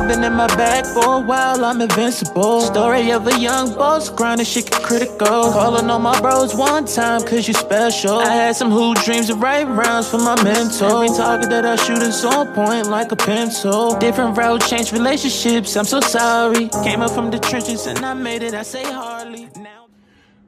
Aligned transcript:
I've 0.00 0.08
been 0.08 0.24
in 0.24 0.32
my 0.32 0.46
bag 0.56 0.86
for 0.86 1.16
a 1.16 1.20
while, 1.20 1.62
I'm 1.62 1.82
invincible. 1.82 2.62
Story 2.62 3.12
of 3.12 3.26
a 3.26 3.38
young 3.38 3.74
boss, 3.74 4.08
grinding 4.08 4.46
shit 4.46 4.70
get 4.70 4.82
critical. 4.82 5.52
Calling 5.52 5.90
on 5.90 6.00
my 6.00 6.18
bros 6.22 6.54
one 6.54 6.86
time, 6.86 7.20
cause 7.20 7.46
you 7.46 7.52
special. 7.52 8.16
I 8.18 8.32
had 8.32 8.56
some 8.56 8.70
hoop 8.70 8.96
dreams 9.04 9.28
of 9.28 9.42
right 9.42 9.68
rounds 9.68 10.08
for 10.08 10.16
my 10.16 10.42
mentor. 10.42 11.04
Every 11.04 11.08
target 11.08 11.50
that 11.50 11.66
I 11.66 11.76
shoot 11.76 12.00
is 12.00 12.24
on 12.24 12.54
point 12.54 12.86
like 12.86 13.12
a 13.12 13.16
pencil. 13.16 13.98
Different 13.98 14.38
route, 14.38 14.66
change 14.66 14.90
relationships, 14.90 15.76
I'm 15.76 15.84
so 15.84 16.00
sorry. 16.00 16.70
Came 16.82 17.02
up 17.02 17.10
from 17.10 17.30
the 17.30 17.38
trenches 17.38 17.86
and 17.86 17.98
I 17.98 18.14
made 18.14 18.42
it, 18.42 18.54
I 18.54 18.62
say 18.62 18.84
hardly. 18.84 19.50
Now. 19.56 19.88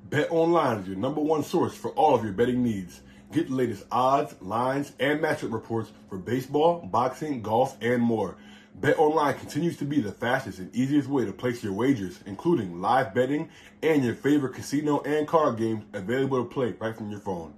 Bet 0.09 0.29
Online 0.31 0.79
is 0.79 0.89
your 0.89 0.97
number 0.97 1.21
one 1.21 1.43
source 1.43 1.75
for 1.75 1.91
all 1.91 2.15
of 2.15 2.25
your 2.25 2.33
betting 2.33 2.63
needs. 2.63 3.03
Get 3.33 3.49
the 3.49 3.55
latest 3.55 3.85
odds, 3.93 4.35
lines, 4.41 4.93
and 4.99 5.21
matchup 5.21 5.53
reports 5.53 5.91
for 6.09 6.17
baseball, 6.17 6.89
boxing, 6.91 7.43
golf, 7.43 7.77
and 7.83 8.01
more. 8.01 8.37
Bet 8.83 8.99
Online 8.99 9.39
continues 9.39 9.77
to 9.77 9.85
be 9.85 10.01
the 10.01 10.11
fastest 10.11 10.59
and 10.59 10.75
easiest 10.75 11.09
way 11.09 11.25
to 11.25 11.33
place 11.33 11.63
your 11.63 11.73
wagers, 11.73 12.19
including 12.27 12.81
live 12.81 13.15
betting 13.15 13.49
and 13.81 14.03
your 14.05 14.17
favorite 14.17 14.55
casino 14.55 15.01
and 15.03 15.29
card 15.29 15.57
games 15.57 15.85
available 15.93 16.43
to 16.43 16.51
play 16.51 16.75
right 16.81 16.97
from 16.97 17.09
your 17.09 17.21
phone. 17.21 17.55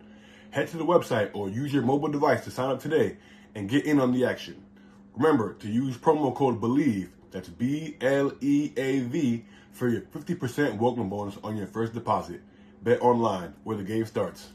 Head 0.50 0.68
to 0.68 0.76
the 0.76 0.84
website 0.84 1.30
or 1.32 1.48
use 1.48 1.72
your 1.72 1.82
mobile 1.82 2.08
device 2.10 2.44
to 2.44 2.50
sign 2.50 2.70
up 2.70 2.78
today 2.78 3.16
and 3.54 3.70
get 3.70 3.86
in 3.86 4.00
on 4.00 4.12
the 4.12 4.26
action. 4.26 4.62
Remember 5.14 5.54
to 5.54 5.66
use 5.66 5.96
promo 5.96 6.34
code 6.34 6.60
BLEAV, 6.60 7.08
that's 7.30 7.48
B 7.48 7.96
L 8.02 8.30
E 8.42 8.72
A 8.76 9.00
V, 9.00 9.46
for 9.72 9.88
your 9.88 10.02
50% 10.02 10.76
welcome 10.76 11.08
bonus 11.08 11.38
on 11.42 11.56
your 11.56 11.68
first 11.68 11.94
deposit. 11.94 12.42
Bet 12.82 13.00
Online, 13.00 13.54
where 13.62 13.78
the 13.78 13.82
game 13.82 14.04
starts. 14.04 14.50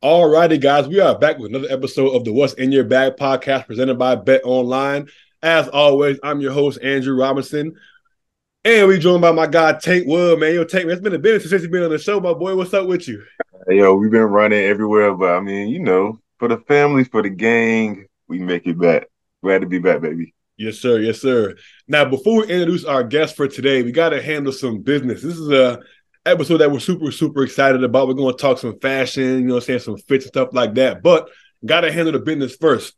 Alrighty, 0.00 0.60
guys, 0.60 0.86
we 0.86 1.00
are 1.00 1.18
back 1.18 1.38
with 1.38 1.50
another 1.50 1.66
episode 1.72 2.10
of 2.10 2.24
the 2.24 2.32
What's 2.32 2.52
in 2.52 2.70
Your 2.70 2.84
Bag 2.84 3.16
podcast 3.16 3.66
presented 3.66 3.98
by 3.98 4.14
Bet 4.14 4.42
Online. 4.44 5.08
As 5.42 5.68
always, 5.68 6.18
I'm 6.24 6.40
your 6.40 6.52
host, 6.52 6.80
Andrew 6.82 7.16
Robinson. 7.16 7.76
And 8.64 8.88
we 8.88 8.98
joined 8.98 9.22
by 9.22 9.30
my 9.30 9.46
guy 9.46 9.72
Tank 9.78 10.04
Wood, 10.08 10.40
man. 10.40 10.52
Yo, 10.52 10.64
Tank, 10.64 10.86
man, 10.86 10.94
it's 10.94 11.00
been 11.00 11.14
a 11.14 11.18
minute 11.18 11.42
since 11.42 11.62
you've 11.62 11.70
been 11.70 11.84
on 11.84 11.90
the 11.90 11.98
show, 11.98 12.18
my 12.18 12.32
boy. 12.32 12.56
What's 12.56 12.74
up 12.74 12.88
with 12.88 13.06
you? 13.06 13.22
Yo, 13.68 13.94
we've 13.94 14.10
been 14.10 14.22
running 14.22 14.64
everywhere, 14.64 15.14
but 15.14 15.30
I 15.30 15.40
mean, 15.40 15.68
you 15.68 15.78
know, 15.78 16.20
for 16.38 16.48
the 16.48 16.58
family, 16.66 17.04
for 17.04 17.22
the 17.22 17.30
gang, 17.30 18.06
we 18.26 18.40
make 18.40 18.66
it 18.66 18.80
back. 18.80 19.06
Glad 19.40 19.60
to 19.60 19.68
be 19.68 19.78
back, 19.78 20.00
baby. 20.00 20.34
Yes, 20.56 20.78
sir. 20.78 20.98
Yes, 20.98 21.20
sir. 21.20 21.54
Now, 21.86 22.04
before 22.04 22.38
we 22.38 22.48
introduce 22.48 22.84
our 22.84 23.04
guest 23.04 23.36
for 23.36 23.46
today, 23.46 23.84
we 23.84 23.92
got 23.92 24.08
to 24.08 24.20
handle 24.20 24.52
some 24.52 24.80
business. 24.80 25.22
This 25.22 25.38
is 25.38 25.50
a 25.50 25.78
episode 26.26 26.58
that 26.58 26.72
we're 26.72 26.80
super, 26.80 27.12
super 27.12 27.44
excited 27.44 27.84
about. 27.84 28.08
We're 28.08 28.14
going 28.14 28.34
to 28.34 28.42
talk 28.42 28.58
some 28.58 28.76
fashion, 28.80 29.38
you 29.38 29.46
know, 29.46 29.60
saying 29.60 29.78
some 29.78 29.98
fits 29.98 30.24
and 30.24 30.32
stuff 30.32 30.48
like 30.50 30.74
that. 30.74 31.00
But 31.00 31.30
got 31.64 31.82
to 31.82 31.92
handle 31.92 32.12
the 32.12 32.18
business 32.18 32.56
first. 32.56 32.96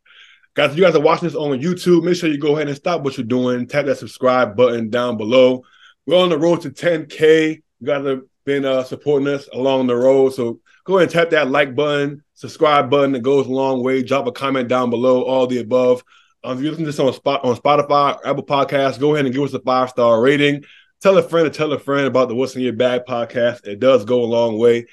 Guys, 0.55 0.73
if 0.73 0.77
you 0.77 0.83
guys 0.83 0.97
are 0.97 1.01
watching 1.01 1.29
this 1.29 1.37
on 1.37 1.61
YouTube, 1.61 2.03
make 2.03 2.17
sure 2.17 2.29
you 2.29 2.37
go 2.37 2.57
ahead 2.57 2.67
and 2.67 2.77
stop 2.77 3.03
what 3.03 3.17
you're 3.17 3.25
doing. 3.25 3.69
Tap 3.69 3.87
that 3.87 3.99
subscribe 3.99 4.57
button 4.57 4.91
down 4.91 5.17
below. 5.17 5.63
We're 6.07 6.19
on 6.19 6.29
the 6.29 6.39
road 6.39 6.63
to 6.63 6.71
10K. 6.71 7.63
You 7.79 7.87
guys 7.87 8.05
have 8.05 8.23
been 8.45 8.65
uh, 8.65 8.83
supporting 8.83 9.29
us 9.29 9.49
along 9.53 9.87
the 9.87 9.95
road. 9.95 10.31
So 10.31 10.59
go 10.85 10.99
ahead 10.99 11.09
and 11.09 11.13
tap 11.13 11.31
that 11.31 11.51
like 11.53 11.77
button, 11.77 12.25
subscribe 12.35 12.91
button. 12.91 13.15
It 13.15 13.23
goes 13.23 13.47
a 13.47 13.51
long 13.51 13.85
way. 13.85 14.03
Drop 14.03 14.27
a 14.27 14.33
comment 14.33 14.69
down 14.69 14.91
below, 14.91 15.23
all 15.23 15.47
the 15.47 15.61
above. 15.61 16.03
Um, 16.43 16.57
if 16.57 16.65
you're 16.65 16.73
listening 16.73 16.87
to 16.87 16.93
this 16.93 16.99
on, 16.99 17.13
spot, 17.13 17.45
on 17.45 17.55
Spotify, 17.55 18.19
Apple 18.25 18.45
Podcasts, 18.45 18.99
go 18.99 19.15
ahead 19.15 19.27
and 19.27 19.35
give 19.35 19.45
us 19.45 19.55
a 19.55 19.61
five 19.61 19.91
star 19.91 20.21
rating. 20.21 20.65
Tell 21.01 21.17
a 21.17 21.23
friend 21.23 21.51
to 21.51 21.57
tell 21.57 21.73
a 21.73 21.79
friend 21.79 22.09
about 22.09 22.29
the 22.29 22.35
What's 22.35 22.57
in 22.57 22.63
Your 22.63 22.73
Bag 22.73 23.03
podcast. 23.07 23.69
It 23.69 23.79
does 23.79 24.05
go 24.05 24.25
a 24.25 24.27
long 24.27 24.59
way. 24.59 24.87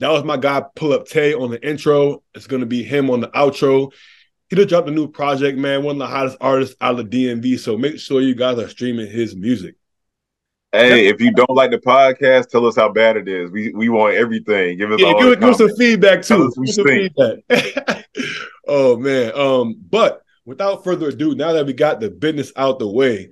That 0.00 0.10
was 0.10 0.24
my 0.24 0.38
guy, 0.38 0.62
Pull 0.74 0.94
Up 0.94 1.06
Tay, 1.06 1.34
on 1.34 1.50
the 1.50 1.68
intro. 1.68 2.22
It's 2.34 2.46
going 2.46 2.60
to 2.60 2.66
be 2.66 2.82
him 2.82 3.10
on 3.10 3.20
the 3.20 3.28
outro 3.28 3.92
he 4.50 4.56
just 4.56 4.68
dropped 4.68 4.88
a 4.88 4.92
new 4.92 5.08
project, 5.08 5.58
man. 5.58 5.82
One 5.82 5.96
of 5.96 5.98
the 6.00 6.06
hottest 6.06 6.36
artists 6.40 6.76
out 6.80 7.00
of 7.00 7.06
DMV. 7.06 7.58
So 7.58 7.76
make 7.76 7.98
sure 7.98 8.20
you 8.20 8.34
guys 8.34 8.58
are 8.58 8.68
streaming 8.68 9.10
his 9.10 9.34
music. 9.34 9.76
Hey, 10.72 11.06
if 11.06 11.20
you 11.20 11.30
don't 11.30 11.54
like 11.54 11.70
the 11.70 11.78
podcast, 11.78 12.48
tell 12.48 12.66
us 12.66 12.74
how 12.74 12.88
bad 12.88 13.16
it 13.16 13.28
is. 13.28 13.50
We 13.50 13.72
we 13.72 13.88
want 13.88 14.16
everything. 14.16 14.76
Give 14.76 14.90
us 14.90 15.00
yeah, 15.00 15.12
give, 15.18 15.38
give 15.38 15.50
us 15.50 15.58
some 15.58 15.74
feedback 15.76 16.22
too. 16.22 16.50
Some 16.66 16.84
feedback. 16.84 17.38
oh 18.66 18.96
man. 18.96 19.32
Um, 19.38 19.76
but 19.88 20.22
without 20.44 20.82
further 20.82 21.10
ado, 21.10 21.36
now 21.36 21.52
that 21.52 21.66
we 21.66 21.74
got 21.74 22.00
the 22.00 22.10
business 22.10 22.52
out 22.56 22.80
the 22.80 22.88
way, 22.88 23.30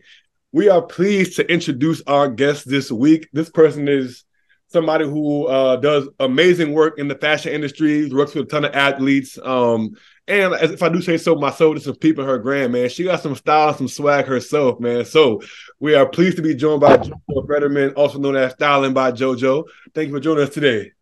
we 0.52 0.68
are 0.68 0.82
pleased 0.82 1.36
to 1.36 1.52
introduce 1.52 2.00
our 2.06 2.28
guest 2.28 2.68
this 2.68 2.92
week. 2.92 3.28
This 3.32 3.50
person 3.50 3.88
is 3.88 4.24
somebody 4.68 5.04
who 5.04 5.46
uh, 5.46 5.76
does 5.76 6.08
amazing 6.20 6.72
work 6.72 6.98
in 6.98 7.08
the 7.08 7.16
fashion 7.16 7.52
industry, 7.52 8.08
works 8.08 8.34
with 8.34 8.46
a 8.46 8.48
ton 8.48 8.64
of 8.64 8.74
athletes. 8.74 9.36
Um, 9.42 9.96
and 10.28 10.54
as 10.54 10.70
if 10.70 10.82
I 10.82 10.88
do 10.88 11.02
say 11.02 11.16
so 11.16 11.34
myself, 11.34 11.74
there's 11.74 11.84
some 11.84 11.96
people 11.96 12.24
her 12.24 12.38
grand, 12.38 12.72
man. 12.72 12.88
She 12.88 13.04
got 13.04 13.22
some 13.22 13.34
style, 13.34 13.74
some 13.74 13.88
swag 13.88 14.26
herself, 14.26 14.78
man. 14.78 15.04
So 15.04 15.42
we 15.80 15.94
are 15.94 16.08
pleased 16.08 16.36
to 16.36 16.42
be 16.42 16.54
joined 16.54 16.80
by 16.80 16.96
JoJo 16.96 17.48
Fetterman, 17.48 17.90
also 17.94 18.18
known 18.18 18.36
as 18.36 18.52
Styling 18.52 18.94
by 18.94 19.12
JoJo. 19.12 19.64
Thank 19.94 20.08
you 20.08 20.14
for 20.14 20.20
joining 20.20 20.44
us 20.44 20.54
today. 20.54 20.92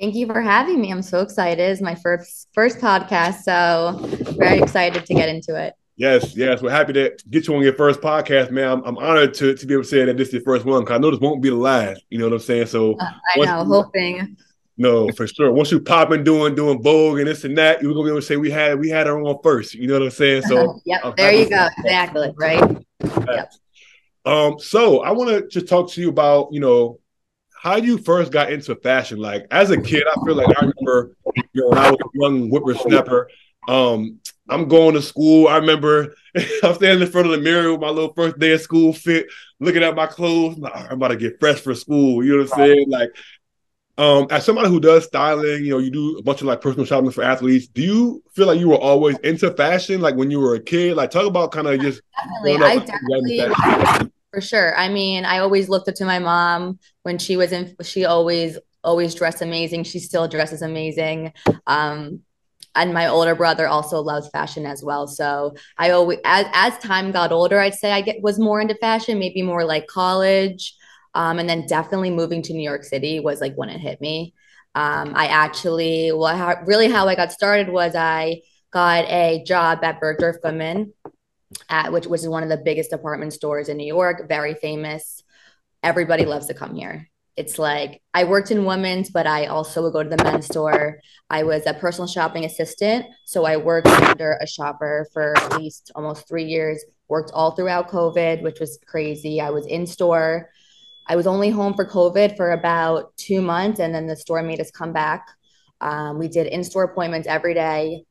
Thank 0.00 0.14
you 0.14 0.26
for 0.26 0.40
having 0.40 0.80
me. 0.80 0.90
I'm 0.90 1.02
so 1.02 1.20
excited. 1.20 1.62
It's 1.62 1.82
my 1.82 1.94
first 1.94 2.48
first 2.54 2.78
podcast, 2.78 3.42
so 3.42 3.98
very 4.36 4.58
excited 4.58 5.04
to 5.04 5.14
get 5.14 5.28
into 5.28 5.54
it. 5.54 5.74
Yes, 5.96 6.34
yes. 6.34 6.62
We're 6.62 6.70
happy 6.70 6.94
to 6.94 7.16
get 7.30 7.46
you 7.46 7.54
on 7.54 7.62
your 7.62 7.74
first 7.74 8.00
podcast, 8.00 8.50
man. 8.50 8.68
I'm, 8.68 8.82
I'm 8.84 8.98
honored 8.98 9.34
to, 9.34 9.54
to 9.54 9.66
be 9.66 9.74
able 9.74 9.84
to 9.84 9.88
say 9.88 10.04
that 10.06 10.16
this 10.16 10.28
is 10.28 10.34
your 10.34 10.42
first 10.42 10.64
one 10.64 10.80
because 10.80 10.96
I 10.96 10.98
know 10.98 11.10
this 11.10 11.20
won't 11.20 11.42
be 11.42 11.50
the 11.50 11.54
last. 11.56 12.02
You 12.08 12.18
know 12.18 12.24
what 12.24 12.32
I'm 12.32 12.38
saying? 12.40 12.66
So 12.66 12.94
uh, 12.94 13.04
I 13.36 13.44
know, 13.44 13.64
hoping. 13.64 14.36
No, 14.78 15.08
for 15.10 15.26
sure. 15.26 15.52
Once 15.52 15.70
you 15.70 15.80
pop 15.80 16.10
and 16.10 16.24
doing 16.24 16.54
doing 16.54 16.82
Vogue 16.82 17.18
and 17.18 17.28
this 17.28 17.44
and 17.44 17.56
that, 17.58 17.82
you're 17.82 17.92
gonna 17.92 18.04
be 18.04 18.10
able 18.10 18.20
to 18.20 18.26
say 18.26 18.36
we 18.36 18.50
had 18.50 18.78
we 18.78 18.88
had 18.88 19.06
our 19.06 19.20
own 19.20 19.38
first. 19.42 19.74
You 19.74 19.86
know 19.86 19.94
what 19.94 20.02
I'm 20.02 20.10
saying? 20.10 20.42
So 20.42 20.80
yep, 20.86 21.16
there 21.16 21.32
you 21.32 21.48
go. 21.48 21.68
Exactly. 21.78 22.32
Right. 22.36 22.84
Yep. 23.00 23.52
Um, 24.24 24.58
so 24.58 25.02
I 25.02 25.10
want 25.10 25.30
to 25.30 25.48
just 25.48 25.68
talk 25.68 25.90
to 25.90 26.00
you 26.00 26.08
about, 26.08 26.52
you 26.52 26.60
know, 26.60 27.00
how 27.60 27.76
you 27.76 27.98
first 27.98 28.32
got 28.32 28.52
into 28.52 28.74
fashion. 28.76 29.18
Like 29.18 29.46
as 29.50 29.70
a 29.70 29.80
kid, 29.80 30.04
I 30.10 30.24
feel 30.24 30.34
like 30.34 30.48
I 30.48 30.60
remember, 30.60 31.16
you 31.34 31.62
know, 31.62 31.68
when 31.68 31.78
I 31.78 31.90
was 31.90 32.00
a 32.00 32.08
young 32.14 32.48
whippersnapper, 32.48 33.28
um, 33.68 34.20
I'm 34.48 34.68
going 34.68 34.94
to 34.94 35.02
school. 35.02 35.48
I 35.48 35.56
remember 35.56 36.14
I'm 36.62 36.74
standing 36.74 37.06
in 37.06 37.12
front 37.12 37.26
of 37.26 37.32
the 37.32 37.38
mirror 37.38 37.72
with 37.72 37.80
my 37.80 37.88
little 37.88 38.12
first 38.14 38.38
day 38.38 38.52
of 38.52 38.60
school 38.60 38.92
fit, 38.92 39.26
looking 39.60 39.82
at 39.82 39.94
my 39.94 40.06
clothes. 40.06 40.56
I'm, 40.56 40.62
like, 40.62 40.74
I'm 40.74 40.92
about 40.92 41.08
to 41.08 41.16
get 41.16 41.38
fresh 41.40 41.60
for 41.60 41.74
school. 41.74 42.24
You 42.24 42.36
know 42.36 42.42
what 42.44 42.52
I'm 42.52 42.58
saying? 42.58 42.90
Like 42.90 43.10
um, 43.98 44.26
as 44.30 44.44
somebody 44.44 44.68
who 44.68 44.80
does 44.80 45.04
styling, 45.04 45.64
you 45.64 45.70
know, 45.70 45.78
you 45.78 45.90
do 45.90 46.18
a 46.18 46.22
bunch 46.22 46.40
of 46.40 46.46
like 46.46 46.60
personal 46.60 46.86
shopping 46.86 47.10
for 47.10 47.22
athletes. 47.22 47.66
Do 47.68 47.82
you 47.82 48.22
feel 48.32 48.46
like 48.46 48.58
you 48.58 48.68
were 48.68 48.78
always 48.78 49.18
into 49.18 49.50
fashion, 49.52 50.00
like 50.00 50.16
when 50.16 50.30
you 50.30 50.40
were 50.40 50.54
a 50.54 50.60
kid? 50.60 50.96
Like, 50.96 51.10
talk 51.10 51.26
about 51.26 51.52
kind 51.52 51.66
of 51.66 51.80
just 51.80 52.00
definitely. 52.16 52.66
I 52.66 52.78
definitely 52.78 54.10
for 54.32 54.40
sure. 54.40 54.76
I 54.76 54.88
mean, 54.88 55.24
I 55.24 55.38
always 55.38 55.68
looked 55.68 55.88
up 55.88 55.94
to 55.96 56.06
my 56.06 56.18
mom 56.18 56.78
when 57.02 57.18
she 57.18 57.36
was 57.36 57.52
in. 57.52 57.76
She 57.82 58.04
always 58.04 58.58
always 58.82 59.14
dressed 59.14 59.42
amazing. 59.42 59.84
She 59.84 59.98
still 60.00 60.26
dresses 60.26 60.62
amazing. 60.62 61.32
Um, 61.66 62.20
and 62.74 62.94
my 62.94 63.08
older 63.08 63.34
brother 63.34 63.68
also 63.68 64.00
loves 64.00 64.30
fashion 64.30 64.64
as 64.64 64.82
well. 64.82 65.06
So 65.06 65.54
I 65.76 65.90
always, 65.90 66.18
as 66.24 66.46
as 66.54 66.78
time 66.78 67.12
got 67.12 67.30
older, 67.30 67.60
I'd 67.60 67.74
say 67.74 67.92
I 67.92 68.00
get 68.00 68.22
was 68.22 68.38
more 68.38 68.60
into 68.60 68.74
fashion, 68.76 69.18
maybe 69.18 69.42
more 69.42 69.64
like 69.64 69.86
college. 69.86 70.74
Um, 71.14 71.38
and 71.38 71.48
then 71.48 71.66
definitely 71.66 72.10
moving 72.10 72.42
to 72.42 72.52
New 72.52 72.62
York 72.62 72.84
City 72.84 73.20
was 73.20 73.40
like 73.40 73.54
when 73.54 73.68
it 73.68 73.80
hit 73.80 74.00
me. 74.00 74.34
Um, 74.74 75.12
I 75.14 75.26
actually, 75.26 76.12
well, 76.12 76.34
how, 76.34 76.62
really 76.64 76.88
how 76.88 77.06
I 77.06 77.14
got 77.14 77.32
started 77.32 77.68
was 77.68 77.94
I 77.94 78.40
got 78.70 79.04
a 79.04 79.44
job 79.46 79.84
at 79.84 80.00
Bergdorf 80.00 80.40
Goodman, 80.42 80.94
at, 81.68 81.92
which, 81.92 82.06
is 82.06 82.26
one 82.26 82.42
of 82.42 82.48
the 82.48 82.56
biggest 82.56 82.90
department 82.90 83.34
stores 83.34 83.68
in 83.68 83.76
New 83.76 83.86
York, 83.86 84.28
very 84.28 84.54
famous. 84.54 85.22
Everybody 85.82 86.24
loves 86.24 86.46
to 86.46 86.54
come 86.54 86.74
here. 86.74 87.10
It's 87.36 87.58
like 87.58 88.02
I 88.12 88.24
worked 88.24 88.50
in 88.50 88.64
women's, 88.64 89.10
but 89.10 89.26
I 89.26 89.46
also 89.46 89.82
would 89.82 89.92
go 89.92 90.02
to 90.02 90.08
the 90.08 90.22
men's 90.22 90.46
store. 90.46 91.00
I 91.30 91.44
was 91.44 91.66
a 91.66 91.74
personal 91.74 92.06
shopping 92.06 92.44
assistant. 92.44 93.06
So 93.24 93.44
I 93.44 93.56
worked 93.56 93.88
under 93.88 94.38
a 94.40 94.46
shopper 94.46 95.06
for 95.12 95.36
at 95.38 95.58
least 95.58 95.90
almost 95.94 96.28
three 96.28 96.44
years, 96.44 96.84
worked 97.08 97.30
all 97.32 97.52
throughout 97.52 97.88
COVID, 97.88 98.42
which 98.42 98.60
was 98.60 98.78
crazy. 98.86 99.40
I 99.40 99.50
was 99.50 99.66
in 99.66 99.86
store 99.86 100.50
I 101.06 101.16
was 101.16 101.26
only 101.26 101.50
home 101.50 101.74
for 101.74 101.84
COVID 101.84 102.36
for 102.36 102.52
about 102.52 103.16
two 103.16 103.42
months, 103.42 103.80
and 103.80 103.94
then 103.94 104.06
the 104.06 104.16
store 104.16 104.42
made 104.42 104.60
us 104.60 104.70
come 104.70 104.92
back. 104.92 105.28
Um, 105.80 106.18
we 106.18 106.28
did 106.28 106.46
in 106.46 106.62
store 106.62 106.84
appointments 106.84 107.26
every 107.26 107.54
day. 107.54 108.04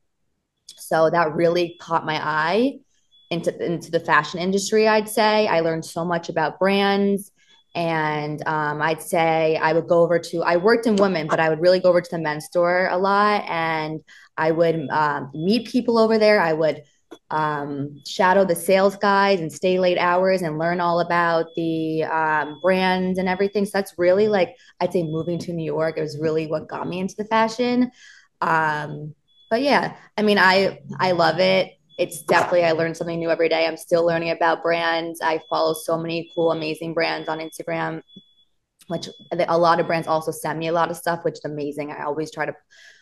So 0.78 1.10
that 1.10 1.34
really 1.36 1.78
caught 1.80 2.06
my 2.06 2.20
eye 2.22 2.80
into, 3.30 3.66
into 3.66 3.92
the 3.92 4.00
fashion 4.00 4.40
industry, 4.40 4.88
I'd 4.88 5.08
say. 5.08 5.48
I 5.48 5.62
learned 5.62 5.86
so 5.86 6.04
much 6.04 6.30
about 6.30 6.60
brands. 6.60 7.32
And 7.74 8.46
um, 8.46 8.82
I'd 8.82 9.02
say 9.02 9.56
I 9.56 9.72
would 9.72 9.88
go 9.88 10.02
over 10.02 10.20
to, 10.20 10.44
I 10.44 10.58
worked 10.58 10.86
in 10.86 10.98
women, 10.98 11.28
but 11.28 11.40
I 11.40 11.48
would 11.48 11.62
really 11.62 11.80
go 11.80 11.88
over 11.88 12.02
to 12.02 12.12
the 12.12 12.20
men's 12.20 12.46
store 12.46 12.90
a 12.92 12.98
lot. 12.98 13.46
And 13.48 14.02
I 14.36 14.52
would 14.52 14.90
um, 14.90 15.32
meet 15.34 15.70
people 15.70 15.98
over 15.98 16.18
there. 16.18 16.42
I 16.42 16.52
would 16.52 16.84
um, 17.32 18.02
shadow 18.06 18.44
the 18.44 18.56
sales 18.56 18.98
guys 18.98 19.40
and 19.40 19.52
stay 19.52 19.80
late 19.80 19.98
hours 19.98 20.42
and 20.42 20.60
learn 20.60 20.82
all 20.82 21.00
about 21.00 21.46
the 21.56 22.04
um, 22.04 22.60
brands 22.62 23.18
and 23.18 23.30
everything. 23.30 23.66
So 23.66 23.72
that's 23.74 23.94
really 23.98 24.28
like 24.28 24.56
I'd 24.82 24.92
say 24.92 25.04
moving 25.04 25.40
to 25.40 25.54
New 25.54 25.64
York. 25.64 25.98
It 25.98 26.02
was 26.02 26.20
really 26.20 26.48
what 26.48 26.68
got 26.68 26.88
me 26.88 27.00
into 27.00 27.16
the 27.16 27.26
fashion. 27.26 27.92
Um, 28.42 29.16
but 29.50 29.62
yeah, 29.62 29.96
I 30.18 30.22
mean, 30.22 30.38
I 30.38 30.80
I 31.00 31.12
love 31.12 31.40
it. 31.40 31.72
It's 31.98 32.22
definitely 32.24 32.66
I 32.66 32.74
learn 32.74 32.96
something 32.96 33.20
new 33.20 33.30
every 33.30 33.48
day. 33.48 33.66
I'm 33.66 33.78
still 33.78 34.06
learning 34.06 34.32
about 34.32 34.64
brands. 34.64 35.22
I 35.22 35.40
follow 35.50 35.74
so 35.74 35.98
many 35.98 36.30
cool, 36.36 36.52
amazing 36.52 36.94
brands 36.94 37.30
on 37.30 37.40
Instagram, 37.40 38.02
which 38.92 39.10
a 39.32 39.58
lot 39.58 39.80
of 39.80 39.88
brands 39.88 40.08
also 40.08 40.32
send 40.32 40.60
me 40.60 40.68
a 40.68 40.74
lot 40.74 40.92
of 40.92 40.98
stuff, 40.98 41.24
which 41.24 41.36
is 41.36 41.46
amazing. 41.46 41.92
I 41.92 42.04
always 42.04 42.32
try 42.32 42.46
to 42.46 42.54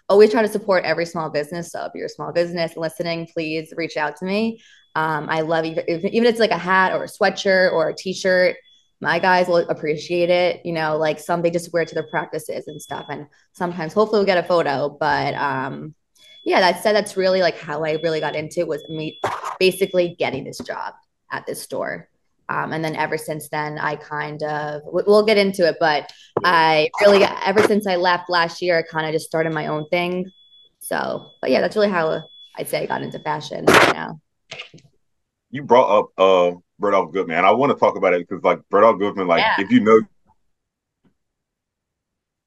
always 0.07 0.31
try 0.31 0.41
to 0.41 0.47
support 0.47 0.85
every 0.85 1.05
small 1.05 1.29
business. 1.29 1.71
So 1.71 1.85
if 1.85 1.91
you're 1.93 2.07
a 2.07 2.09
small 2.09 2.31
business 2.31 2.75
listening, 2.75 3.27
please 3.31 3.73
reach 3.77 3.95
out 3.97 4.15
to 4.17 4.25
me. 4.25 4.61
Um, 4.95 5.27
I 5.29 5.41
love 5.41 5.65
even, 5.65 5.87
even 5.87 6.25
if 6.25 6.31
it's 6.31 6.39
like 6.39 6.51
a 6.51 6.57
hat 6.57 6.93
or 6.93 7.03
a 7.03 7.07
sweatshirt 7.07 7.71
or 7.71 7.89
a 7.89 7.95
t-shirt. 7.95 8.55
My 9.01 9.19
guys 9.19 9.47
will 9.47 9.57
appreciate 9.69 10.29
it. 10.29 10.65
You 10.65 10.73
know, 10.73 10.97
like 10.97 11.19
some 11.19 11.41
they 11.41 11.51
just 11.51 11.71
wear 11.71 11.85
to 11.85 11.93
their 11.93 12.07
practices 12.09 12.67
and 12.67 12.81
stuff. 12.81 13.05
And 13.09 13.27
sometimes 13.53 13.93
hopefully 13.93 14.19
we'll 14.19 14.25
get 14.25 14.43
a 14.43 14.47
photo. 14.47 14.89
But 14.89 15.35
um, 15.35 15.95
yeah, 16.43 16.59
that 16.59 16.81
said, 16.81 16.95
that's 16.95 17.15
really 17.15 17.41
like 17.41 17.57
how 17.57 17.85
I 17.85 17.93
really 18.03 18.19
got 18.19 18.35
into 18.35 18.61
it 18.61 18.67
was 18.67 18.83
me 18.89 19.19
basically 19.59 20.15
getting 20.17 20.43
this 20.43 20.57
job 20.57 20.95
at 21.31 21.45
this 21.45 21.61
store. 21.61 22.09
Um, 22.49 22.73
and 22.73 22.83
then 22.83 22.95
ever 22.95 23.15
since 23.15 23.47
then, 23.49 23.77
I 23.77 23.95
kind 23.95 24.41
of, 24.41 24.81
we'll 24.83 25.23
get 25.23 25.37
into 25.37 25.67
it, 25.67 25.77
but 25.79 26.11
I 26.43 26.89
really, 26.99 27.23
ever 27.23 27.61
since 27.61 27.85
I 27.85 27.95
left 27.95 28.27
last 28.27 28.59
year, 28.59 28.79
I 28.79 28.81
kind 28.81 29.05
of 29.05 29.13
just 29.13 29.27
started 29.27 29.53
my 29.53 29.67
own 29.67 29.87
thing. 29.89 30.31
So, 30.79 31.29
but 31.41 31.51
yeah, 31.51 31.61
that's 31.61 31.75
really 31.75 31.89
how 31.89 32.23
I'd 32.57 32.67
say 32.67 32.81
I 32.81 32.85
got 32.87 33.03
into 33.03 33.19
fashion 33.19 33.65
right 33.65 33.93
now. 33.93 34.19
You 35.51 35.61
brought 35.61 35.99
up 35.99 36.09
uh, 36.17 36.57
Bergdorf 36.81 37.13
Goodman. 37.13 37.45
I 37.45 37.51
want 37.51 37.71
to 37.71 37.77
talk 37.77 37.95
about 37.95 38.13
it 38.13 38.27
because, 38.27 38.43
like, 38.43 38.61
Bergdorf 38.71 38.97
Goodman, 38.97 39.27
like, 39.27 39.41
yeah. 39.41 39.61
if 39.63 39.69
you 39.69 39.81
know, 39.81 40.01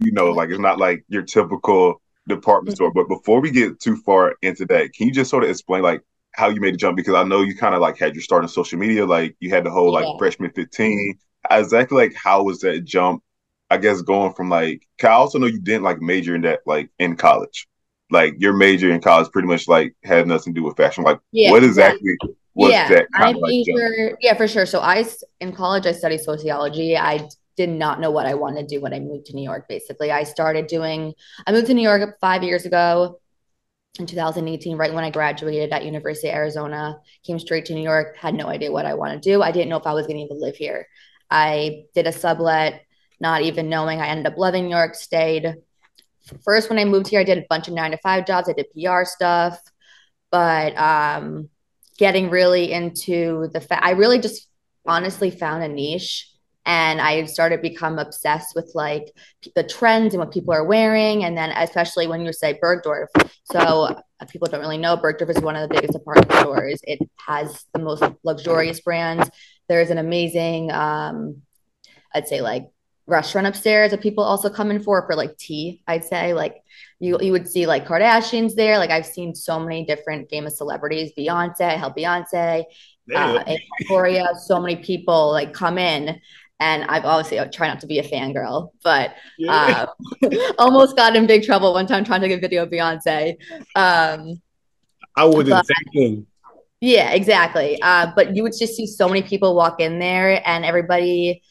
you 0.00 0.10
know, 0.10 0.32
like, 0.32 0.50
it's 0.50 0.58
not 0.58 0.78
like 0.78 1.04
your 1.06 1.22
typical 1.22 2.02
department 2.26 2.76
store. 2.76 2.93
But 2.93 3.06
before 3.06 3.40
we 3.40 3.52
get 3.52 3.78
too 3.78 3.96
far 3.99 4.34
into 4.43 4.66
that, 4.66 4.93
can 4.94 5.06
you 5.06 5.12
just 5.12 5.31
sort 5.31 5.44
of 5.44 5.50
explain, 5.50 5.82
like, 5.82 6.02
how 6.32 6.49
you 6.49 6.61
made 6.61 6.75
the 6.75 6.79
jump 6.79 6.96
because 6.96 7.14
I 7.14 7.25
know 7.25 7.43
you 7.43 7.55
kind 7.55 7.75
of 7.75 7.81
like 7.81 7.99
had 7.99 8.14
your 8.14 8.23
start 8.23 8.43
in 8.43 8.49
social 8.49 8.79
media, 8.79 9.05
like 9.05 9.37
you 9.40 9.50
had 9.50 9.64
the 9.64 9.70
whole 9.70 9.93
yeah. 9.93 10.06
like 10.06 10.19
freshman 10.19 10.50
15. 10.52 11.19
Exactly 11.50 11.96
like 11.96 12.14
how 12.14 12.43
was 12.43 12.61
that 12.61 12.84
jump? 12.84 13.23
I 13.70 13.79
guess 13.79 14.02
going 14.02 14.34
from 14.34 14.50
like 14.50 14.87
I 15.02 15.08
also 15.08 15.38
know 15.38 15.46
you 15.46 15.61
didn't 15.61 15.82
like 15.82 16.00
major 16.00 16.34
in 16.34 16.43
that 16.43 16.61
like 16.67 16.90
in 16.99 17.17
college. 17.17 17.69
Like 18.11 18.34
your 18.38 18.52
major 18.52 18.90
in 18.90 19.00
college 19.00 19.31
pretty 19.32 19.49
much 19.49 19.67
like 19.69 19.94
had 20.05 20.26
nothing 20.26 20.55
to 20.55 20.61
do 20.61 20.64
with 20.64 20.76
fashion. 20.76 21.05
Like 21.05 21.19
yeah, 21.32 21.50
what 21.50 21.64
exactly 21.64 22.17
yeah. 22.23 22.29
was 22.55 22.70
yeah, 22.70 22.88
that 22.88 23.06
kind 23.12 23.25
I 23.25 23.31
of 23.31 23.37
like 23.38 24.17
Yeah, 24.20 24.35
for 24.35 24.46
sure. 24.46 24.67
So 24.67 24.81
I 24.81 25.05
in 25.40 25.52
college 25.52 25.87
I 25.87 25.93
studied 25.93 26.20
sociology. 26.20 26.96
I 26.96 27.28
did 27.56 27.70
not 27.70 28.00
know 28.00 28.11
what 28.11 28.26
I 28.26 28.35
wanted 28.35 28.69
to 28.69 28.76
do 28.76 28.81
when 28.81 28.94
I 28.94 29.00
moved 29.00 29.26
to 29.26 29.35
New 29.35 29.43
York. 29.43 29.67
Basically, 29.69 30.11
I 30.11 30.25
started 30.25 30.67
doing. 30.67 31.14
I 31.46 31.52
moved 31.52 31.67
to 31.69 31.75
New 31.75 31.82
York 31.82 32.19
five 32.20 32.43
years 32.43 32.67
ago 32.67 33.21
in 33.98 34.06
2018, 34.06 34.76
right 34.76 34.92
when 34.92 35.04
I 35.04 35.10
graduated 35.10 35.70
at 35.70 35.84
University 35.84 36.28
of 36.28 36.34
Arizona, 36.34 36.98
came 37.24 37.38
straight 37.38 37.66
to 37.66 37.74
New 37.74 37.82
York, 37.82 38.16
had 38.16 38.34
no 38.34 38.46
idea 38.46 38.72
what 38.72 38.86
I 38.86 38.94
want 38.94 39.12
to 39.12 39.30
do. 39.30 39.42
I 39.42 39.52
didn't 39.52 39.68
know 39.68 39.76
if 39.76 39.86
I 39.86 39.92
was 39.92 40.06
going 40.06 40.16
to 40.16 40.24
even 40.24 40.40
live 40.40 40.56
here. 40.56 40.86
I 41.30 41.84
did 41.94 42.06
a 42.06 42.12
sublet, 42.12 42.82
not 43.20 43.42
even 43.42 43.68
knowing. 43.68 44.00
I 44.00 44.08
ended 44.08 44.26
up 44.26 44.38
loving 44.38 44.64
New 44.64 44.70
York, 44.70 44.94
stayed. 44.94 45.56
First, 46.42 46.70
when 46.70 46.78
I 46.78 46.84
moved 46.84 47.08
here, 47.08 47.20
I 47.20 47.24
did 47.24 47.38
a 47.38 47.46
bunch 47.50 47.68
of 47.68 47.74
nine 47.74 47.90
to 47.90 47.98
five 47.98 48.26
jobs. 48.26 48.48
I 48.48 48.54
did 48.54 48.66
PR 48.72 49.04
stuff, 49.04 49.60
but 50.30 50.76
um, 50.76 51.50
getting 51.98 52.30
really 52.30 52.72
into 52.72 53.48
the 53.52 53.60
fact, 53.60 53.84
I 53.84 53.90
really 53.90 54.20
just 54.20 54.48
honestly 54.86 55.30
found 55.30 55.62
a 55.62 55.68
niche 55.68 56.31
and 56.64 57.00
I 57.00 57.25
started 57.25 57.61
become 57.61 57.99
obsessed 57.99 58.55
with 58.55 58.70
like 58.75 59.12
the 59.56 59.64
trends 59.64 60.14
and 60.14 60.20
what 60.20 60.32
people 60.32 60.55
are 60.55 60.64
wearing, 60.64 61.25
and 61.25 61.37
then 61.37 61.50
especially 61.50 62.06
when 62.06 62.25
you 62.25 62.32
say 62.32 62.59
Bergdorf. 62.62 63.09
So 63.44 63.59
uh, 63.59 64.00
people 64.29 64.49
don't 64.49 64.61
really 64.61 64.79
know 64.79 64.97
Bergdorf 64.97 65.31
is 65.31 65.41
one 65.41 65.56
of 65.56 65.69
the 65.69 65.75
biggest 65.75 65.94
department 65.94 66.32
stores. 66.32 66.81
It 66.85 67.00
has 67.26 67.64
the 67.73 67.81
most 67.81 68.05
luxurious 68.23 68.81
brands. 68.81 69.29
There's 69.69 69.91
an 69.91 69.99
amazing, 69.99 70.70
um, 70.70 71.43
I'd 72.14 72.29
say 72.29 72.41
like 72.41 72.69
restaurant 73.06 73.49
upstairs 73.49 73.91
that 73.91 74.00
people 74.00 74.23
also 74.23 74.49
come 74.49 74.70
in 74.70 74.82
for 74.82 75.05
for 75.06 75.17
like 75.17 75.37
tea. 75.37 75.82
I'd 75.88 76.05
say 76.05 76.35
like 76.35 76.62
you 77.00 77.19
you 77.20 77.32
would 77.32 77.49
see 77.49 77.67
like 77.67 77.87
Kardashians 77.87 78.55
there. 78.55 78.79
Like 78.79 78.91
I've 78.91 79.06
seen 79.06 79.35
so 79.35 79.59
many 79.59 79.85
different 79.85 80.31
famous 80.31 80.59
celebrities, 80.59 81.12
Beyonce, 81.19 81.62
I 81.62 81.76
help 81.76 81.97
Beyonce, 81.97 82.64
uh, 83.14 83.44
Victoria. 83.79 84.29
So 84.47 84.61
many 84.61 84.76
people 84.76 85.32
like 85.32 85.53
come 85.53 85.79
in 85.79 86.20
and 86.62 86.85
I've 86.85 87.05
obviously 87.05 87.41
I 87.41 87.47
try 87.47 87.67
not 87.67 87.81
to 87.81 87.88
be 87.88 87.99
a 87.99 88.09
fangirl, 88.09 88.70
but 88.85 89.17
yeah. 89.37 89.87
uh, 90.23 90.53
almost 90.59 90.97
got 90.97 91.17
in 91.17 91.26
big 91.26 91.43
trouble 91.43 91.73
one 91.73 91.88
time 91.88 92.05
trying 92.05 92.20
to 92.20 92.29
get 92.29 92.38
a 92.38 92.41
video 92.41 92.62
of 92.62 92.70
Beyonce. 92.70 93.37
Um, 93.75 94.41
I 95.17 95.25
would 95.25 95.47
the 95.47 95.62
same 95.64 95.93
thing. 95.93 96.26
Yeah, 96.81 97.11
exactly. 97.11 97.82
Uh, 97.82 98.12
but 98.14 98.37
you 98.37 98.44
would 98.44 98.55
just 98.56 98.76
see 98.76 98.87
so 98.87 99.09
many 99.09 99.23
people 99.23 99.56
walk 99.56 99.81
in 99.81 99.99
there, 99.99 100.41
and 100.49 100.64
everybody. 100.64 101.43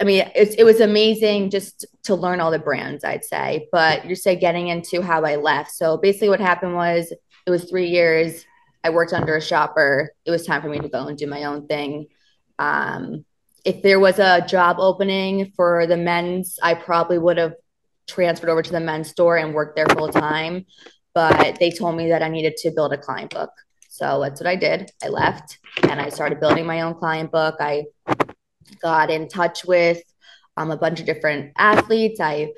I 0.00 0.04
mean, 0.04 0.24
it, 0.34 0.54
it 0.58 0.64
was 0.64 0.80
amazing 0.80 1.50
just 1.50 1.84
to 2.04 2.14
learn 2.14 2.40
all 2.40 2.50
the 2.50 2.58
brands, 2.58 3.04
I'd 3.04 3.24
say. 3.24 3.68
But 3.70 4.06
you 4.06 4.14
say 4.14 4.34
getting 4.34 4.68
into 4.68 5.02
how 5.02 5.24
I 5.24 5.36
left. 5.36 5.72
So 5.72 5.98
basically, 5.98 6.30
what 6.30 6.40
happened 6.40 6.74
was 6.74 7.12
it 7.46 7.50
was 7.50 7.64
three 7.64 7.88
years. 7.88 8.46
I 8.82 8.90
worked 8.90 9.12
under 9.12 9.36
a 9.36 9.42
shopper. 9.42 10.14
It 10.24 10.30
was 10.30 10.46
time 10.46 10.62
for 10.62 10.68
me 10.68 10.78
to 10.78 10.88
go 10.88 11.08
and 11.08 11.18
do 11.18 11.26
my 11.26 11.44
own 11.44 11.66
thing. 11.66 12.06
Um, 12.58 13.26
if 13.64 13.82
there 13.82 14.00
was 14.00 14.18
a 14.18 14.44
job 14.46 14.76
opening 14.78 15.52
for 15.56 15.86
the 15.86 15.96
men's, 15.96 16.58
I 16.62 16.74
probably 16.74 17.18
would 17.18 17.38
have 17.38 17.54
transferred 18.08 18.50
over 18.50 18.62
to 18.62 18.72
the 18.72 18.80
men's 18.80 19.08
store 19.08 19.36
and 19.36 19.54
worked 19.54 19.76
there 19.76 19.86
full 19.86 20.08
time. 20.08 20.66
But 21.14 21.58
they 21.58 21.70
told 21.70 21.96
me 21.96 22.08
that 22.08 22.22
I 22.22 22.28
needed 22.28 22.56
to 22.58 22.70
build 22.70 22.92
a 22.92 22.98
client 22.98 23.30
book. 23.30 23.50
So 23.88 24.20
that's 24.22 24.40
what 24.40 24.46
I 24.46 24.56
did. 24.56 24.90
I 25.02 25.08
left 25.08 25.58
and 25.82 26.00
I 26.00 26.08
started 26.08 26.40
building 26.40 26.64
my 26.64 26.82
own 26.82 26.94
client 26.94 27.32
book. 27.32 27.56
I 27.60 27.84
got 28.80 29.10
in 29.10 29.28
touch 29.28 29.64
with 29.64 30.00
um, 30.56 30.70
a 30.70 30.76
bunch 30.76 31.00
of 31.00 31.06
different 31.06 31.52
athletes. 31.58 32.20
I 32.20 32.52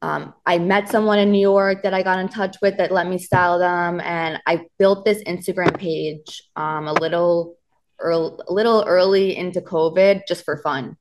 um, 0.00 0.34
I 0.46 0.58
met 0.58 0.88
someone 0.88 1.18
in 1.18 1.32
New 1.32 1.40
York 1.40 1.82
that 1.82 1.92
I 1.92 2.04
got 2.04 2.20
in 2.20 2.28
touch 2.28 2.56
with 2.62 2.76
that 2.76 2.92
let 2.92 3.08
me 3.08 3.18
style 3.18 3.58
them, 3.58 4.00
and 4.00 4.40
I 4.46 4.66
built 4.78 5.04
this 5.04 5.22
Instagram 5.24 5.76
page 5.76 6.40
um, 6.54 6.86
a 6.86 6.92
little 6.92 7.57
early, 8.00 8.38
a 8.46 8.52
little 8.52 8.84
early 8.86 9.36
into 9.36 9.60
COVID 9.60 10.22
just 10.26 10.44
for 10.44 10.58
fun. 10.58 10.96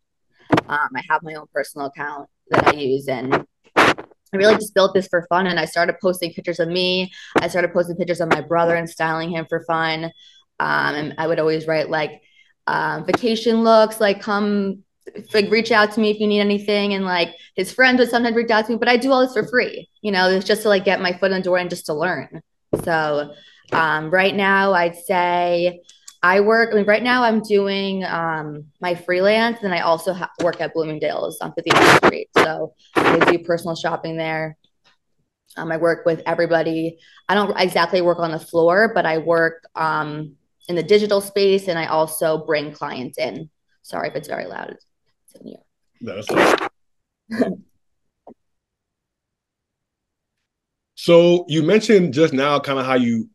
Um, 0.68 0.90
I 0.96 1.02
have 1.10 1.24
my 1.24 1.36
own 1.36 1.48
personal 1.54 1.88
account 1.88 2.30
that 2.50 2.68
I 2.68 2.74
use 2.74 3.08
and 3.08 3.46
I 3.76 4.38
really 4.38 4.56
just 4.56 4.74
built 4.74 4.94
this 4.94 5.08
for 5.08 5.26
fun 5.30 5.48
and 5.48 5.60
I 5.60 5.66
started 5.66 5.98
posting 6.02 6.34
pictures 6.34 6.60
of 6.60 6.68
me. 6.68 7.12
I 7.38 7.48
started 7.48 7.74
posting 7.74 7.96
pictures 7.96 8.22
of 8.22 8.30
my 8.30 8.42
brother 8.42 8.76
and 8.76 8.90
styling 8.90 9.30
him 9.30 9.46
for 9.48 9.64
fun. 9.64 10.06
Um, 10.60 10.96
and 10.96 11.16
I 11.18 11.28
would 11.28 11.40
always 11.40 11.68
write 11.68 11.90
like 11.90 12.22
um, 12.66 13.06
vacation 13.06 13.64
looks, 13.64 14.02
like 14.02 14.22
come 14.22 14.84
like 15.34 15.50
reach 15.50 15.72
out 15.72 15.94
to 15.94 16.02
me 16.02 16.12
if 16.12 16.20
you 16.20 16.28
need 16.28 16.42
anything. 16.42 16.94
And 16.94 17.06
like 17.06 17.34
his 17.56 17.72
friends 17.72 18.00
would 18.00 18.10
sometimes 18.10 18.36
reach 18.36 18.52
out 18.52 18.66
to 18.66 18.74
me, 18.74 18.78
but 18.78 18.90
I 18.90 18.98
do 18.98 19.12
all 19.12 19.22
this 19.22 19.34
for 19.34 19.48
free. 19.48 19.90
You 20.02 20.12
know, 20.12 20.30
it's 20.30 20.46
just 20.46 20.64
to 20.64 20.70
like 20.70 20.86
get 20.86 21.02
my 21.02 21.14
foot 21.14 21.32
in 21.32 21.38
the 21.38 21.44
door 21.44 21.58
and 21.58 21.70
just 21.70 21.86
to 21.86 21.94
learn. 21.94 22.42
So 22.84 23.34
um, 23.72 24.10
right 24.10 24.36
now 24.36 24.74
I'd 24.74 24.96
say 24.96 25.82
I 26.28 26.42
work. 26.42 26.72
I 26.74 26.76
mean, 26.76 26.86
right 26.86 27.02
now 27.02 27.24
I'm 27.24 27.40
doing 27.40 28.04
um, 28.04 28.66
my 28.82 28.96
freelance, 28.96 29.60
and 29.64 29.74
I 29.74 29.80
also 29.80 30.12
ha- 30.12 30.30
work 30.44 30.60
at 30.60 30.74
Bloomingdale's 30.74 31.40
on 31.40 31.54
50th 31.54 32.06
Street. 32.06 32.28
So 32.36 32.74
I 32.98 33.18
do 33.32 33.40
personal 33.40 33.78
shopping 33.78 34.18
there. 34.18 34.58
Um, 35.56 35.72
I 35.72 35.78
work 35.78 36.06
with 36.06 36.22
everybody. 36.26 37.00
I 37.30 37.34
don't 37.34 37.58
exactly 37.58 38.02
work 38.02 38.20
on 38.20 38.32
the 38.32 38.40
floor, 38.40 38.92
but 38.94 39.06
I 39.06 39.20
work 39.20 39.64
um, 39.78 40.36
in 40.68 40.76
the 40.76 40.84
digital 40.84 41.22
space, 41.22 41.70
and 41.70 41.80
I 41.80 41.86
also 41.86 42.46
bring 42.46 42.74
clients 42.74 43.18
in. 43.18 43.50
Sorry 43.82 44.10
if 44.10 44.16
it's 44.16 44.28
very 44.28 44.48
loud. 44.48 44.72
It's 44.72 45.36
in 45.40 45.48
here. 45.48 45.60
No, 46.02 46.22
so 50.96 51.46
you 51.48 51.64
mentioned 51.64 52.14
just 52.14 52.34
now 52.34 52.60
kind 52.60 52.80
of 52.80 52.86
how 52.86 52.96
you 52.96 53.30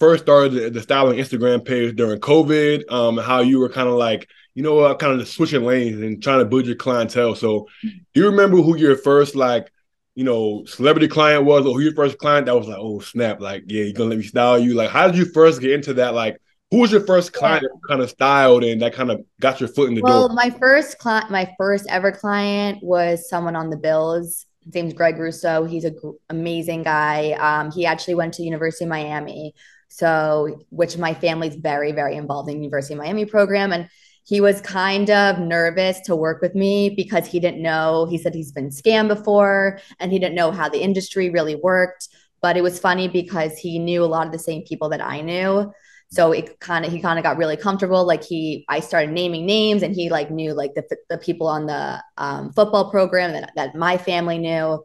first 0.00 0.24
started 0.24 0.72
the 0.72 0.82
styling 0.82 1.18
Instagram 1.18 1.64
page 1.64 1.96
during 1.96 2.20
COVID, 2.20 2.90
um, 2.90 3.16
how 3.16 3.40
you 3.40 3.58
were 3.58 3.68
kind 3.68 3.88
of 3.88 3.94
like, 3.94 4.28
you 4.54 4.62
know 4.62 4.74
what, 4.74 4.98
kind 4.98 5.20
of 5.20 5.28
switching 5.28 5.64
lanes 5.64 6.00
and 6.00 6.22
trying 6.22 6.38
to 6.40 6.44
build 6.44 6.66
your 6.66 6.76
clientele. 6.76 7.34
So, 7.34 7.68
do 7.82 7.90
you 8.14 8.26
remember 8.26 8.58
who 8.58 8.76
your 8.76 8.96
first 8.96 9.36
like, 9.36 9.70
you 10.14 10.24
know, 10.24 10.64
celebrity 10.64 11.08
client 11.08 11.44
was, 11.44 11.64
or 11.64 11.74
who 11.74 11.80
your 11.80 11.94
first 11.94 12.18
client 12.18 12.46
that 12.46 12.56
was 12.56 12.68
like, 12.68 12.78
oh 12.78 13.00
snap, 13.00 13.40
like, 13.40 13.64
yeah, 13.66 13.84
you're 13.84 13.92
gonna 13.92 14.10
let 14.10 14.18
me 14.18 14.24
style 14.24 14.58
you? 14.58 14.74
Like, 14.74 14.90
how 14.90 15.06
did 15.06 15.16
you 15.16 15.26
first 15.26 15.60
get 15.60 15.72
into 15.72 15.94
that? 15.94 16.14
Like, 16.14 16.40
who 16.70 16.78
was 16.78 16.92
your 16.92 17.06
first 17.06 17.32
client 17.32 17.62
yeah. 17.62 17.68
that 17.72 17.88
kind 17.88 18.02
of 18.02 18.10
styled 18.10 18.62
and 18.64 18.82
that 18.82 18.92
kind 18.92 19.10
of 19.10 19.24
got 19.40 19.60
your 19.60 19.68
foot 19.68 19.88
in 19.88 19.94
the 19.94 20.02
well, 20.02 20.28
door? 20.28 20.28
Well, 20.28 20.36
my 20.36 20.50
first 20.58 20.98
client, 20.98 21.30
my 21.30 21.52
first 21.56 21.86
ever 21.88 22.12
client 22.12 22.82
was 22.82 23.28
someone 23.28 23.56
on 23.56 23.70
the 23.70 23.76
Bills. 23.76 24.44
His 24.64 24.74
name's 24.74 24.92
Greg 24.92 25.18
Rousseau. 25.18 25.64
He's 25.64 25.84
an 25.84 25.96
gr- 26.00 26.10
amazing 26.28 26.82
guy. 26.82 27.32
Um, 27.32 27.70
he 27.70 27.86
actually 27.86 28.16
went 28.16 28.34
to 28.34 28.42
University 28.42 28.84
of 28.84 28.90
Miami 28.90 29.54
So, 29.88 30.60
which 30.70 30.98
my 30.98 31.14
family's 31.14 31.56
very, 31.56 31.92
very 31.92 32.16
involved 32.16 32.48
in 32.50 32.62
University 32.62 32.94
of 32.94 32.98
Miami 32.98 33.24
program. 33.24 33.72
And 33.72 33.88
he 34.24 34.40
was 34.40 34.60
kind 34.60 35.08
of 35.10 35.38
nervous 35.38 36.00
to 36.02 36.14
work 36.14 36.42
with 36.42 36.54
me 36.54 36.90
because 36.90 37.26
he 37.26 37.40
didn't 37.40 37.62
know, 37.62 38.06
he 38.10 38.18
said 38.18 38.34
he's 38.34 38.52
been 38.52 38.68
scammed 38.68 39.08
before 39.08 39.80
and 39.98 40.12
he 40.12 40.18
didn't 40.18 40.34
know 40.34 40.50
how 40.50 40.68
the 40.68 40.82
industry 40.82 41.30
really 41.30 41.54
worked. 41.54 42.08
But 42.42 42.56
it 42.56 42.62
was 42.62 42.78
funny 42.78 43.08
because 43.08 43.56
he 43.56 43.78
knew 43.78 44.04
a 44.04 44.06
lot 44.06 44.26
of 44.26 44.32
the 44.32 44.38
same 44.38 44.62
people 44.62 44.90
that 44.90 45.00
I 45.00 45.22
knew. 45.22 45.72
So 46.10 46.32
it 46.32 46.58
kind 46.60 46.84
of 46.84 46.92
he 46.92 47.00
kind 47.00 47.18
of 47.18 47.22
got 47.22 47.36
really 47.36 47.56
comfortable. 47.56 48.06
Like 48.06 48.24
he, 48.24 48.64
I 48.68 48.80
started 48.80 49.10
naming 49.10 49.44
names, 49.44 49.82
and 49.82 49.94
he 49.94 50.08
like 50.08 50.30
knew 50.30 50.54
like 50.54 50.74
the 50.74 50.84
the 51.10 51.18
people 51.18 51.46
on 51.46 51.66
the 51.66 52.02
um, 52.16 52.52
football 52.52 52.90
program 52.90 53.32
that 53.32 53.52
that 53.56 53.74
my 53.74 53.98
family 53.98 54.38
knew. 54.38 54.84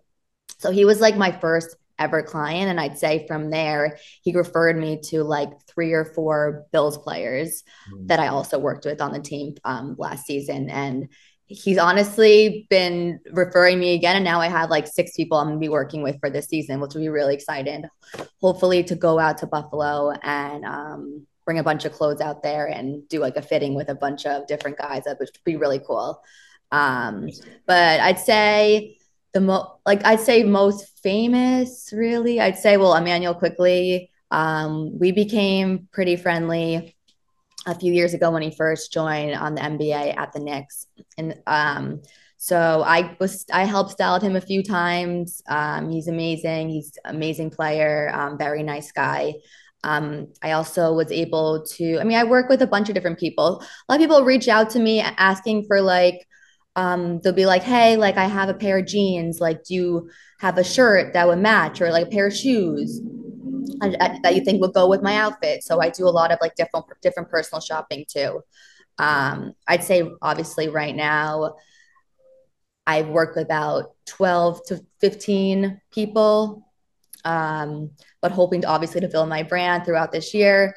So 0.60 0.72
he 0.72 0.84
was 0.84 1.00
like 1.00 1.16
my 1.16 1.32
first 1.32 1.76
ever 2.00 2.24
client, 2.24 2.70
and 2.70 2.80
I'd 2.80 2.98
say 2.98 3.26
from 3.28 3.50
there 3.50 3.98
he 4.22 4.36
referred 4.36 4.78
me 4.78 5.00
to 5.06 5.24
like 5.24 5.50
three 5.68 5.94
or 5.94 6.06
four 6.06 6.66
Bills 6.72 6.98
players 6.98 7.64
mm-hmm. 7.92 8.08
that 8.08 8.20
I 8.20 8.28
also 8.28 8.60
worked 8.60 8.86
with 8.86 9.02
on 9.02 9.14
the 9.14 9.20
team 9.20 9.56
um, 9.64 9.96
last 9.98 10.26
season, 10.26 10.70
and 10.70 11.10
he's 11.46 11.78
honestly 11.78 12.66
been 12.70 13.20
referring 13.32 13.80
me 13.80 13.94
again. 13.94 14.16
And 14.16 14.26
now 14.26 14.40
i 14.42 14.48
have 14.48 14.70
like 14.70 14.88
six 14.88 15.12
people 15.16 15.38
i'm 15.38 15.48
going 15.48 15.60
to 15.60 15.60
be 15.60 15.70
working 15.70 16.02
with 16.02 16.20
for 16.20 16.30
this 16.30 16.48
season 16.48 16.80
which 16.80 16.94
will 16.94 17.02
be 17.02 17.10
really 17.10 17.36
excited 17.36 17.86
hopefully 18.42 18.82
to 18.86 18.96
go 18.96 19.20
out 19.20 19.38
to 19.40 19.46
buffalo 19.46 20.14
and 20.24 20.64
um, 20.66 21.28
bring 21.46 21.60
a 21.60 21.64
bunch 21.64 21.86
of 21.86 21.92
clothes 21.92 22.22
out 22.22 22.44
there 22.44 22.68
and 22.68 23.08
do 23.10 23.20
like 23.20 23.38
a 23.38 23.42
fitting 23.42 23.76
with 23.76 23.90
a 23.90 23.96
bunch 23.96 24.26
of 24.26 24.48
different 24.48 24.78
guys. 24.78 25.04
That 25.04 25.20
which 25.20 25.30
would 25.34 25.44
be 25.44 25.58
really 25.58 25.80
cool. 25.80 26.22
Um, 26.72 27.30
but 27.68 28.00
i'd 28.00 28.18
say 28.18 28.98
the 29.34 29.42
most 29.42 29.68
like 29.86 30.06
i'd 30.06 30.20
say 30.20 30.44
most 30.44 31.00
famous 31.02 31.92
really 31.92 32.40
i'd 32.40 32.58
say 32.58 32.78
well 32.78 32.96
Immanuel 32.96 33.34
Quickley 33.34 34.12
um, 34.34 34.98
we 34.98 35.12
became 35.12 35.88
pretty 35.92 36.16
friendly 36.16 36.96
a 37.66 37.76
few 37.76 37.94
years 37.94 38.14
ago 38.14 38.32
when 38.32 38.42
he 38.42 38.52
first 38.52 38.92
joined 38.92 39.36
on 39.36 39.56
the 39.56 39.62
NBA 39.62 40.18
at 40.18 40.34
the 40.34 40.40
Knicks. 40.40 40.88
And 41.18 41.40
um, 41.48 42.02
so 42.38 42.84
I 42.86 43.16
was 43.20 43.46
I 43.54 43.66
helped 43.66 43.92
styled 43.92 44.24
him 44.24 44.36
a 44.36 44.42
few 44.42 44.64
times. 44.64 45.42
Um, 45.48 45.90
he's 45.90 46.08
amazing. 46.08 46.70
He's 46.70 46.98
amazing 47.06 47.52
player. 47.52 48.12
Um, 48.14 48.38
very 48.38 48.64
nice 48.64 48.92
guy. 48.92 49.36
Um, 49.84 50.28
I 50.42 50.52
also 50.52 50.94
was 50.94 51.12
able 51.12 51.66
to. 51.74 52.00
I 52.00 52.04
mean, 52.04 52.18
I 52.18 52.24
work 52.24 52.50
with 52.50 52.62
a 52.62 52.68
bunch 52.68 52.90
of 52.90 52.96
different 52.96 53.20
people. 53.20 53.62
A 53.62 53.92
lot 53.92 53.96
of 53.96 54.00
people 54.00 54.24
reach 54.24 54.48
out 54.48 54.70
to 54.72 54.80
me 54.80 55.00
asking 55.00 55.66
for 55.66 55.82
like. 55.82 56.28
Um, 56.76 57.20
they'll 57.20 57.34
be 57.34 57.46
like, 57.46 57.64
"Hey, 57.64 57.98
like 57.98 58.18
I 58.18 58.26
have 58.26 58.50
a 58.50 58.54
pair 58.54 58.80
of 58.80 58.88
jeans. 58.88 59.40
Like, 59.40 59.64
do 59.64 59.74
you 59.76 60.10
have 60.40 60.58
a 60.58 60.64
shirt 60.64 61.14
that 61.14 61.28
would 61.28 61.40
match, 61.40 61.82
or 61.82 61.92
like 61.92 62.08
a 62.08 62.10
pair 62.10 62.28
of 62.28 62.36
shoes?" 62.36 63.02
that 63.92 64.36
you 64.36 64.44
think 64.44 64.62
would 64.62 64.74
go 64.74 64.88
with 64.88 65.02
my 65.02 65.18
outfit. 65.18 65.64
So 65.64 65.82
I 65.82 65.90
do 65.90 66.08
a 66.08 66.10
lot 66.10 66.32
of 66.32 66.40
like 66.42 66.56
different 66.56 66.86
different 67.02 67.30
personal 67.30 67.62
shopping 67.62 68.06
too. 68.08 68.42
Um, 68.98 69.54
I'd 69.68 69.84
say 69.84 70.10
obviously 70.22 70.70
right 70.70 70.96
now 70.96 71.56
I've 72.86 73.08
worked 73.08 73.36
with 73.36 73.46
about 73.46 73.96
12 74.06 74.66
to 74.68 74.86
15 75.00 75.82
people, 75.92 76.68
um, 77.24 77.92
but 78.22 78.32
hoping 78.32 78.62
to 78.62 78.68
obviously 78.68 79.02
to 79.02 79.08
build 79.08 79.30
my 79.30 79.44
brand 79.44 79.86
throughout 79.86 80.12
this 80.12 80.34
year. 80.34 80.76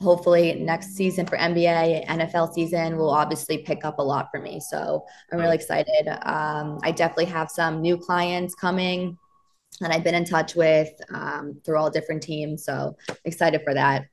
Hopefully 0.00 0.54
next 0.54 0.94
season 0.94 1.26
for 1.26 1.36
NBA, 1.36 2.06
NFL 2.06 2.52
season 2.54 2.96
will 2.96 3.10
obviously 3.10 3.58
pick 3.58 3.84
up 3.84 3.98
a 3.98 4.02
lot 4.02 4.28
for 4.30 4.40
me. 4.40 4.60
So 4.60 5.04
I'm 5.32 5.40
really 5.40 5.56
excited. 5.56 6.06
Um, 6.22 6.78
I 6.84 6.92
definitely 6.92 7.26
have 7.26 7.50
some 7.50 7.80
new 7.80 7.96
clients 7.96 8.54
coming 8.54 9.18
that 9.80 9.90
I've 9.90 10.04
been 10.04 10.14
in 10.14 10.24
touch 10.24 10.54
with 10.54 10.90
um, 11.12 11.60
through 11.64 11.78
all 11.78 11.90
different 11.90 12.22
teams. 12.22 12.64
So 12.64 12.96
excited 13.24 13.62
for 13.64 13.74
that. 13.74 14.06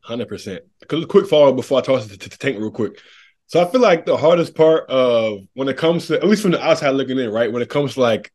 Hundred 0.00 0.28
percent. 0.28 0.64
A 0.82 1.06
quick 1.06 1.28
follow 1.28 1.52
before 1.52 1.78
I 1.78 1.82
toss 1.82 2.10
it 2.10 2.20
to, 2.20 2.28
to 2.28 2.38
Tank 2.38 2.58
real 2.58 2.70
quick. 2.70 3.00
So 3.46 3.60
I 3.60 3.70
feel 3.70 3.80
like 3.80 4.06
the 4.06 4.16
hardest 4.16 4.54
part 4.54 4.88
of 4.88 5.40
when 5.54 5.68
it 5.68 5.76
comes 5.76 6.06
to 6.06 6.16
at 6.16 6.24
least 6.24 6.42
from 6.42 6.52
the 6.52 6.62
outside 6.62 6.90
looking 6.90 7.18
in, 7.18 7.30
right? 7.30 7.52
When 7.52 7.62
it 7.62 7.68
comes 7.68 7.94
to 7.94 8.00
like, 8.00 8.32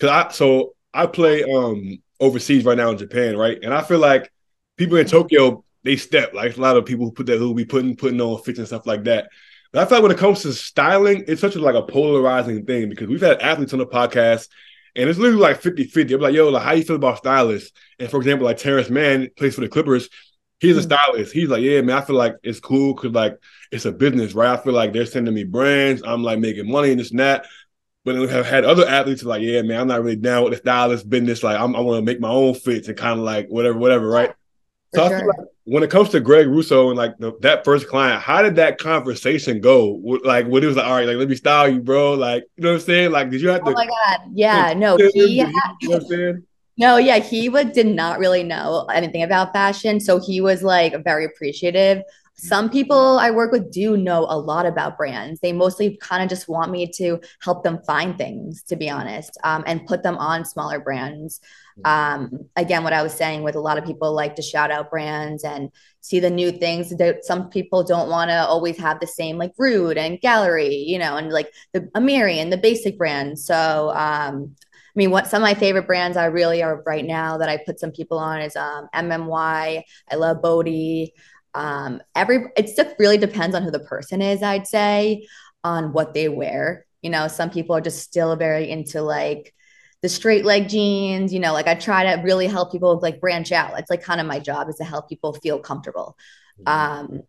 cause 0.00 0.10
I 0.10 0.32
so 0.32 0.74
I 0.92 1.06
play 1.06 1.44
um 1.44 2.02
overseas 2.18 2.64
right 2.64 2.76
now 2.76 2.90
in 2.90 2.98
Japan, 2.98 3.36
right? 3.36 3.58
And 3.62 3.72
I 3.72 3.82
feel 3.82 3.98
like 3.98 4.32
people 4.76 4.96
in 4.96 5.06
Tokyo 5.06 5.64
they 5.84 5.96
step 5.96 6.34
like 6.34 6.56
a 6.56 6.60
lot 6.60 6.76
of 6.76 6.86
people 6.86 7.06
who 7.06 7.12
put 7.12 7.26
that 7.26 7.38
who 7.38 7.54
be 7.54 7.64
putting 7.64 7.96
putting 7.96 8.20
on 8.20 8.42
fits 8.42 8.58
and 8.58 8.68
stuff 8.68 8.86
like 8.86 9.04
that. 9.04 9.28
But 9.72 9.82
I 9.82 9.84
feel 9.86 9.98
like 9.98 10.02
when 10.04 10.12
it 10.12 10.18
comes 10.18 10.42
to 10.42 10.52
styling, 10.52 11.24
it's 11.28 11.40
such 11.40 11.54
a 11.54 11.60
like 11.60 11.74
a 11.74 11.82
polarizing 11.82 12.64
thing 12.64 12.88
because 12.88 13.08
we've 13.08 13.20
had 13.20 13.40
athletes 13.40 13.72
on 13.72 13.78
the 13.78 13.86
podcast 13.86 14.48
and 14.98 15.08
it's 15.08 15.18
literally 15.18 15.40
like 15.40 15.60
50 15.60 15.84
50. 15.84 16.14
I'm 16.14 16.20
like, 16.20 16.34
yo, 16.34 16.48
like, 16.48 16.62
how 16.62 16.72
you 16.72 16.82
feel 16.82 16.96
about 16.96 17.18
stylists? 17.18 17.72
And 17.98 18.10
for 18.10 18.16
example, 18.16 18.46
like 18.46 18.56
Terrence 18.56 18.90
Mann 18.90 19.28
plays 19.36 19.54
for 19.54 19.60
the 19.60 19.68
Clippers. 19.68 20.08
He's 20.58 20.76
a 20.76 20.80
mm-hmm. 20.80 20.92
stylist. 20.92 21.32
He's 21.32 21.48
like, 21.48 21.62
yeah, 21.62 21.82
man, 21.82 21.98
I 21.98 22.00
feel 22.00 22.16
like 22.16 22.34
it's 22.42 22.58
cool 22.58 22.94
because 22.94 23.12
like 23.12 23.38
it's 23.70 23.84
a 23.84 23.92
business, 23.92 24.34
right? 24.34 24.58
I 24.58 24.62
feel 24.62 24.72
like 24.72 24.92
they're 24.92 25.06
sending 25.06 25.34
me 25.34 25.44
brands. 25.44 26.02
I'm 26.04 26.24
like 26.24 26.40
making 26.40 26.70
money 26.70 26.90
and 26.90 26.98
this 26.98 27.10
and 27.10 27.20
that. 27.20 27.46
But 28.04 28.14
then 28.14 28.22
we 28.22 28.28
have 28.28 28.46
had 28.46 28.64
other 28.64 28.88
athletes 28.88 29.22
like, 29.22 29.42
yeah, 29.42 29.62
man, 29.62 29.82
I'm 29.82 29.86
not 29.86 30.02
really 30.02 30.16
down 30.16 30.44
with 30.44 30.54
the 30.54 30.58
stylist 30.58 31.08
business. 31.08 31.42
Like, 31.42 31.60
I'm, 31.60 31.76
i 31.76 31.80
want 31.80 31.98
to 31.98 32.04
make 32.04 32.20
my 32.20 32.30
own 32.30 32.54
fits 32.54 32.88
and 32.88 32.96
kind 32.96 33.20
of 33.20 33.24
like 33.24 33.48
whatever, 33.48 33.78
whatever, 33.78 34.08
right? 34.08 34.34
So 34.94 35.08
sure. 35.08 35.26
Like 35.26 35.36
when 35.64 35.82
it 35.82 35.90
comes 35.90 36.08
to 36.10 36.20
Greg 36.20 36.46
Rousseau 36.46 36.88
and 36.88 36.96
like 36.96 37.18
the, 37.18 37.36
that 37.40 37.64
first 37.64 37.88
client, 37.88 38.22
how 38.22 38.40
did 38.40 38.56
that 38.56 38.78
conversation 38.78 39.60
go? 39.60 40.00
Like 40.24 40.46
when 40.46 40.62
it 40.62 40.66
was 40.66 40.76
like, 40.76 40.86
all 40.86 40.94
right, 40.94 41.06
like 41.06 41.16
let 41.18 41.28
me 41.28 41.36
style 41.36 41.68
you, 41.68 41.80
bro. 41.80 42.14
Like 42.14 42.44
you 42.56 42.64
know 42.64 42.70
what 42.70 42.74
I'm 42.76 42.80
saying? 42.80 43.10
Like 43.10 43.30
did 43.30 43.42
you 43.42 43.48
have 43.50 43.64
to? 43.64 43.70
Oh 43.70 43.74
my 43.74 43.86
god, 43.86 44.20
yeah, 44.32 44.72
no, 44.74 44.96
he. 44.96 45.38
Had, 45.38 45.52
you 45.80 45.88
know 45.88 45.94
what 45.96 46.02
I'm 46.02 46.08
saying? 46.08 46.46
No, 46.80 46.96
yeah, 46.96 47.18
he 47.18 47.48
would 47.48 47.72
did 47.72 47.88
not 47.88 48.20
really 48.20 48.44
know 48.44 48.86
anything 48.94 49.24
about 49.24 49.52
fashion, 49.52 49.98
so 49.98 50.20
he 50.20 50.40
was 50.40 50.62
like 50.62 50.94
very 51.02 51.24
appreciative. 51.24 52.04
Some 52.36 52.70
people 52.70 53.18
I 53.18 53.32
work 53.32 53.50
with 53.50 53.72
do 53.72 53.96
know 53.96 54.20
a 54.20 54.38
lot 54.38 54.64
about 54.64 54.96
brands. 54.96 55.40
They 55.40 55.52
mostly 55.52 55.96
kind 56.00 56.22
of 56.22 56.28
just 56.28 56.48
want 56.48 56.70
me 56.70 56.88
to 56.92 57.18
help 57.40 57.64
them 57.64 57.80
find 57.84 58.16
things, 58.16 58.62
to 58.68 58.76
be 58.76 58.88
honest, 58.88 59.36
um, 59.42 59.64
and 59.66 59.86
put 59.88 60.04
them 60.04 60.16
on 60.18 60.44
smaller 60.44 60.78
brands. 60.78 61.40
Um, 61.84 62.30
again, 62.56 62.84
what 62.84 62.92
I 62.92 63.02
was 63.02 63.14
saying 63.14 63.42
with 63.42 63.54
a 63.54 63.60
lot 63.60 63.78
of 63.78 63.84
people 63.84 64.12
like 64.12 64.36
to 64.36 64.42
shout 64.42 64.70
out 64.70 64.90
brands 64.90 65.44
and 65.44 65.70
see 66.00 66.20
the 66.20 66.30
new 66.30 66.50
things 66.50 66.96
that 66.96 67.24
some 67.24 67.48
people 67.50 67.84
don't 67.84 68.08
want 68.08 68.30
to 68.30 68.46
always 68.46 68.78
have 68.78 69.00
the 69.00 69.06
same 69.06 69.38
like 69.38 69.52
Rhude 69.58 69.96
and 69.96 70.20
Gallery, 70.20 70.74
you 70.74 70.98
know, 70.98 71.16
and 71.16 71.30
like 71.30 71.52
the 71.72 71.82
Amiri 71.96 72.36
and 72.36 72.52
the 72.52 72.56
basic 72.56 72.98
brands. 72.98 73.44
So, 73.44 73.90
um, 73.90 74.54
I 74.64 74.96
mean, 74.96 75.10
what 75.10 75.28
some 75.28 75.42
of 75.42 75.46
my 75.46 75.54
favorite 75.54 75.86
brands 75.86 76.16
I 76.16 76.26
really 76.26 76.62
are 76.62 76.82
right 76.84 77.04
now 77.04 77.38
that 77.38 77.48
I 77.48 77.58
put 77.58 77.78
some 77.78 77.92
people 77.92 78.18
on 78.18 78.40
is 78.40 78.56
um, 78.56 78.88
MMY. 78.94 79.82
I 80.10 80.14
love 80.16 80.42
Bode. 80.42 81.10
Um, 81.54 82.00
every 82.14 82.46
it 82.56 82.74
just 82.76 82.96
really 82.98 83.18
depends 83.18 83.54
on 83.54 83.62
who 83.62 83.70
the 83.70 83.78
person 83.78 84.20
is. 84.22 84.42
I'd 84.42 84.66
say 84.66 85.26
on 85.62 85.92
what 85.92 86.14
they 86.14 86.28
wear. 86.28 86.86
You 87.02 87.10
know, 87.10 87.28
some 87.28 87.50
people 87.50 87.76
are 87.76 87.80
just 87.80 88.02
still 88.02 88.34
very 88.34 88.68
into 88.70 89.02
like 89.02 89.54
the 90.02 90.08
straight 90.08 90.44
leg 90.44 90.68
jeans, 90.68 91.32
you 91.32 91.40
know, 91.40 91.52
like 91.52 91.66
I 91.66 91.74
try 91.74 92.04
to 92.04 92.22
really 92.22 92.46
help 92.46 92.70
people 92.70 92.98
like 93.00 93.20
branch 93.20 93.50
out. 93.50 93.78
It's 93.78 93.90
like 93.90 94.02
kind 94.02 94.20
of 94.20 94.26
my 94.26 94.38
job 94.38 94.68
is 94.68 94.76
to 94.76 94.84
help 94.84 95.08
people 95.08 95.34
feel 95.34 95.58
comfortable. 95.58 96.16
Mm-hmm. 96.60 97.16
Um, 97.16 97.22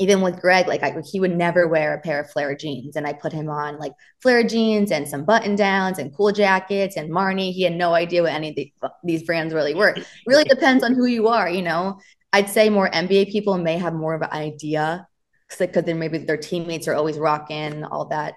even 0.00 0.22
with 0.22 0.40
Greg, 0.40 0.66
like 0.66 0.82
I, 0.82 0.96
he 1.04 1.20
would 1.20 1.36
never 1.36 1.68
wear 1.68 1.94
a 1.94 2.00
pair 2.00 2.20
of 2.20 2.30
flare 2.30 2.56
jeans, 2.56 2.96
and 2.96 3.06
I 3.06 3.12
put 3.12 3.34
him 3.34 3.50
on 3.50 3.78
like 3.78 3.92
flare 4.22 4.42
jeans 4.42 4.90
and 4.90 5.06
some 5.06 5.26
button 5.26 5.56
downs 5.56 5.98
and 5.98 6.14
cool 6.16 6.32
jackets. 6.32 6.96
And 6.96 7.10
Marni, 7.10 7.52
he 7.52 7.62
had 7.62 7.74
no 7.74 7.92
idea 7.92 8.22
what 8.22 8.32
any 8.32 8.48
of 8.48 8.56
the, 8.56 8.72
these 9.04 9.24
brands 9.24 9.52
really 9.52 9.74
were. 9.74 9.90
It 9.90 10.06
really 10.26 10.44
depends 10.48 10.82
on 10.82 10.94
who 10.94 11.04
you 11.04 11.28
are, 11.28 11.50
you 11.50 11.62
know. 11.62 12.00
I'd 12.32 12.48
say 12.48 12.70
more 12.70 12.90
NBA 12.90 13.30
people 13.30 13.58
may 13.58 13.76
have 13.76 13.92
more 13.92 14.14
of 14.14 14.22
an 14.22 14.30
idea 14.30 15.06
because 15.50 15.84
then 15.84 15.98
maybe 15.98 16.18
their 16.18 16.36
teammates 16.36 16.88
are 16.88 16.94
always 16.94 17.18
rocking 17.18 17.84
all 17.84 18.06
that 18.06 18.34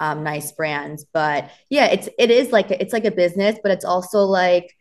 um, 0.00 0.24
nice 0.24 0.50
brands. 0.52 1.04
But 1.12 1.50
yeah, 1.68 1.86
it's 1.86 2.08
it 2.18 2.30
is 2.30 2.50
like 2.50 2.70
it's 2.70 2.92
like 2.92 3.04
a 3.04 3.10
business, 3.10 3.58
but 3.62 3.70
it's 3.70 3.84
also 3.84 4.20
like 4.20 4.74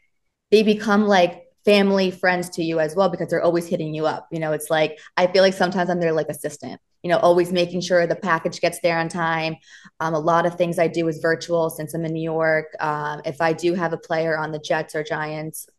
they 0.52 0.64
become 0.64 1.06
like 1.08 1.46
family 1.66 2.10
friends 2.10 2.50
to 2.52 2.64
you 2.64 2.80
as 2.80 2.96
well 2.96 3.10
because 3.10 3.28
they're 3.30 3.44
always 3.44 3.68
hitting 3.68 3.94
you 3.94 4.08
up. 4.08 4.28
You 4.32 4.40
know, 4.40 4.54
it's 4.54 4.70
like 4.70 4.98
I 5.18 5.28
feel 5.28 5.44
like 5.44 5.54
sometimes 5.54 5.90
I'm 5.90 6.00
their 6.00 6.14
like 6.14 6.30
assistant. 6.30 6.82
You 7.04 7.10
know, 7.10 7.18
always 7.18 7.52
making 7.52 7.82
sure 7.82 8.06
the 8.08 8.16
package 8.16 8.60
gets 8.60 8.82
there 8.82 8.98
on 8.98 9.08
time. 9.08 9.56
Um, 10.02 10.14
a 10.14 10.20
lot 10.20 10.46
of 10.46 10.56
things 10.56 10.80
I 10.80 10.88
do 10.88 11.08
is 11.08 11.20
virtual 11.20 11.70
since 11.70 11.94
I'm 11.94 12.04
in 12.04 12.12
New 12.12 12.24
York. 12.24 12.76
Um, 12.80 13.22
if 13.26 13.40
I 13.40 13.54
do 13.54 13.74
have 13.74 13.94
a 13.94 13.98
player 13.98 14.38
on 14.38 14.52
the 14.52 14.60
Jets 14.60 14.96
or 14.96 15.04
Giants, 15.04 15.70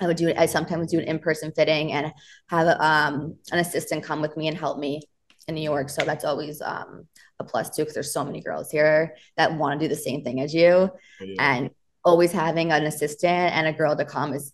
I 0.00 0.06
would 0.06 0.16
do 0.16 0.28
it. 0.28 0.38
I 0.38 0.46
sometimes 0.46 0.90
do 0.90 0.98
an 0.98 1.04
in-person 1.04 1.52
fitting 1.52 1.92
and 1.92 2.12
have 2.48 2.66
um, 2.80 3.36
an 3.52 3.58
assistant 3.60 4.02
come 4.02 4.20
with 4.20 4.36
me 4.36 4.48
and 4.48 4.56
help 4.56 4.78
me 4.78 5.02
in 5.46 5.54
New 5.54 5.62
York. 5.62 5.88
So 5.88 6.04
that's 6.04 6.24
always 6.24 6.60
um, 6.62 7.06
a 7.40 7.44
plus 7.44 7.70
too, 7.70 7.82
because 7.82 7.94
there's 7.94 8.12
so 8.12 8.24
many 8.24 8.40
girls 8.40 8.70
here 8.70 9.16
that 9.36 9.56
want 9.56 9.80
to 9.80 9.84
do 9.84 9.92
the 9.92 10.00
same 10.00 10.22
thing 10.22 10.40
as 10.40 10.54
you. 10.54 10.90
Yeah. 11.20 11.34
And 11.38 11.70
always 12.04 12.32
having 12.32 12.70
an 12.70 12.84
assistant 12.84 13.54
and 13.54 13.66
a 13.66 13.72
girl 13.72 13.96
to 13.96 14.04
come 14.04 14.32
is 14.32 14.52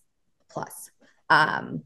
plus. 0.48 0.90
Um, 1.28 1.82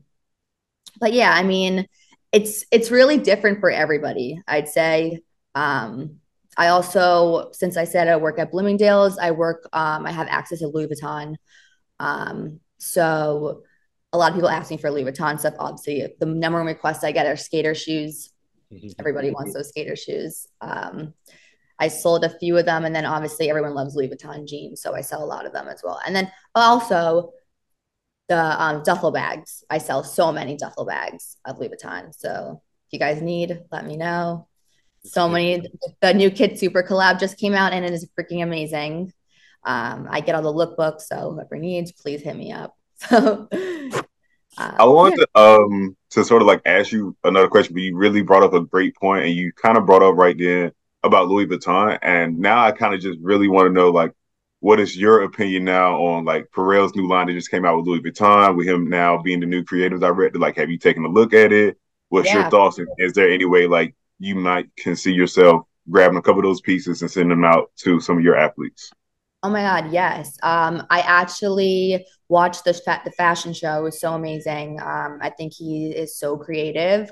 but 1.01 1.13
yeah, 1.13 1.33
I 1.33 1.43
mean, 1.43 1.87
it's 2.33 2.65
it's 2.71 2.91
really 2.91 3.19
different 3.19 3.61
for 3.61 3.71
everybody. 3.71 4.41
I'd 4.47 4.69
say. 4.69 5.21
Um, 5.55 6.21
I 6.57 6.69
also, 6.69 7.51
since 7.53 7.77
I 7.77 7.85
said 7.85 8.09
I 8.09 8.17
work 8.17 8.39
at 8.39 8.51
Bloomingdale's, 8.51 9.19
I 9.19 9.31
work. 9.31 9.69
Um, 9.73 10.05
I 10.05 10.13
have 10.13 10.29
access 10.29 10.59
to 10.59 10.69
Louis 10.69 10.89
Vuitton. 10.89 11.37
Um, 11.99 12.61
so 12.79 13.63
a 14.13 14.19
lot 14.19 14.31
of 14.31 14.35
people 14.35 14.49
asking 14.49 14.79
for 14.79 14.91
Louis 14.91 15.05
Vuitton 15.05 15.39
stuff. 15.39 15.55
Obviously, 15.59 16.15
the 16.19 16.27
number 16.27 16.59
one 16.59 16.67
request 16.67 17.05
I 17.05 17.13
get 17.13 17.27
are 17.27 17.37
skater 17.37 17.75
shoes. 17.75 18.31
Mm-hmm. 18.73 18.89
Everybody 18.99 19.31
wants 19.31 19.55
those 19.55 19.69
skater 19.69 19.97
shoes. 19.97 20.47
Um, 20.61 21.15
I 21.79 21.89
sold 21.89 22.25
a 22.25 22.39
few 22.39 22.57
of 22.59 22.67
them, 22.67 22.85
and 22.85 22.95
then 22.95 23.07
obviously 23.07 23.49
everyone 23.49 23.75
loves 23.75 23.97
Louis 23.97 24.09
Vuitton 24.09 24.47
jeans, 24.47 24.83
so 24.83 24.95
I 24.95 25.01
sell 25.01 25.25
a 25.25 25.27
lot 25.27 25.47
of 25.47 25.53
them 25.53 25.67
as 25.67 25.81
well. 25.83 25.99
And 26.07 26.15
then 26.15 26.31
also 26.55 27.33
the 28.29 28.63
um, 28.63 28.83
duffel 28.85 29.11
bags. 29.11 29.65
I 29.71 29.79
sell 29.79 30.05
so 30.05 30.31
many 30.31 30.57
duffel 30.57 30.85
bags 30.85 31.37
of 31.45 31.59
Louis 31.59 31.71
Vuitton. 31.71 32.15
So 32.15 32.63
if 32.87 32.93
you 32.93 32.99
guys 32.99 33.23
need, 33.23 33.61
let 33.73 33.87
me 33.87 33.97
know. 33.97 34.47
So 35.05 35.29
many. 35.29 35.63
The 36.01 36.13
new 36.13 36.31
KidSuper 36.31 36.87
collab 36.87 37.19
just 37.19 37.39
came 37.39 37.55
out, 37.55 37.73
and 37.73 37.85
it 37.85 37.93
is 37.93 38.09
freaking 38.19 38.43
amazing. 38.43 39.13
Um, 39.65 40.07
I 40.11 40.21
get 40.21 40.35
all 40.35 40.43
the 40.43 40.53
lookbooks, 40.53 41.03
so 41.03 41.33
whoever 41.33 41.57
needs, 41.57 41.93
please 41.93 42.21
hit 42.21 42.37
me 42.37 42.53
up. 42.53 42.77
So 43.09 43.49
uh, 44.61 44.75
I 44.79 44.85
wanted 44.85 45.19
yeah. 45.19 45.25
to 45.35 45.41
um 45.41 45.97
to 46.11 46.25
sort 46.25 46.43
of 46.43 46.49
like 46.49 46.61
ask 46.67 46.93
you 46.93 47.17
another 47.25 47.49
question, 47.49 47.75
but 47.75 47.83
you 47.83 47.97
really 47.97 48.23
brought 48.23 48.43
up 48.43 48.53
a 48.53 48.61
great 48.61 48.95
point, 48.95 49.25
and 49.25 49.35
you 49.35 49.53
kind 49.53 49.79
of 49.79 49.87
brought 49.87 50.03
up 50.03 50.17
right 50.17 50.37
then 50.37 50.73
about 51.03 51.29
Louis 51.29 51.47
Vuitton, 51.47 51.99
and 52.03 52.39
now 52.39 52.65
I 52.65 52.73
kind 52.73 52.95
of 52.95 53.01
just 53.01 53.19
really 53.23 53.49
want 53.49 53.67
to 53.67 53.73
know 53.73 53.91
like 53.91 54.13
what 54.61 54.79
is 54.79 54.95
your 54.95 55.23
opinion 55.23 55.65
now 55.65 55.97
on 56.03 56.27
like 56.27 56.51
Pharrell's 56.55 56.95
new 56.95 57.09
line 57.09 57.29
that 57.29 57.33
just 57.33 57.51
came 57.51 57.65
out 57.65 57.79
with 57.79 57.87
Louis 57.87 58.01
Vuitton, 58.01 58.57
with 58.57 58.69
him 58.69 58.89
now 58.89 59.17
being 59.23 59.41
the 59.41 59.47
new 59.47 59.65
creative 59.65 60.01
director? 60.01 60.39
Like, 60.39 60.57
have 60.57 60.71
you 60.71 60.79
taken 60.79 61.05
a 61.05 61.09
look 61.09 61.33
at 61.33 61.53
it? 61.53 61.79
What's 62.11 62.29
yeah. 62.29 62.43
your 62.43 62.51
thoughts? 62.51 62.79
Is 62.99 63.15
there 63.15 63.31
any 63.31 63.47
way 63.47 63.67
like 63.67 63.95
you 64.19 64.35
might 64.35 64.69
can 64.77 64.95
see 64.95 65.13
yourself 65.13 65.63
grabbing 65.89 66.19
a 66.19 66.23
couple 66.23 66.41
of 66.41 66.45
those 66.45 66.61
pieces 66.61 67.01
and 67.01 67.11
sending 67.11 67.31
them 67.31 67.45
out 67.45 67.71
to 67.77 68.01
some 68.01 68.19
of 68.19 68.25
your 68.25 68.37
athletes? 68.37 68.91
Oh 69.43 69.49
my 69.49 69.63
God, 69.63 69.91
yes. 69.93 70.37
Um, 70.43 70.87
I 70.91 71.01
actually 71.01 72.05
watched 72.29 72.65
the, 72.65 72.75
fa- 72.75 73.01
the 73.05 73.11
fashion 73.13 73.55
show. 73.55 73.79
It 73.81 73.83
was 73.83 74.01
so 74.01 74.13
amazing. 74.13 74.79
Um, 74.81 75.19
I 75.23 75.31
think 75.31 75.55
he 75.55 75.87
is 75.91 76.17
so 76.19 76.37
creative. 76.37 77.11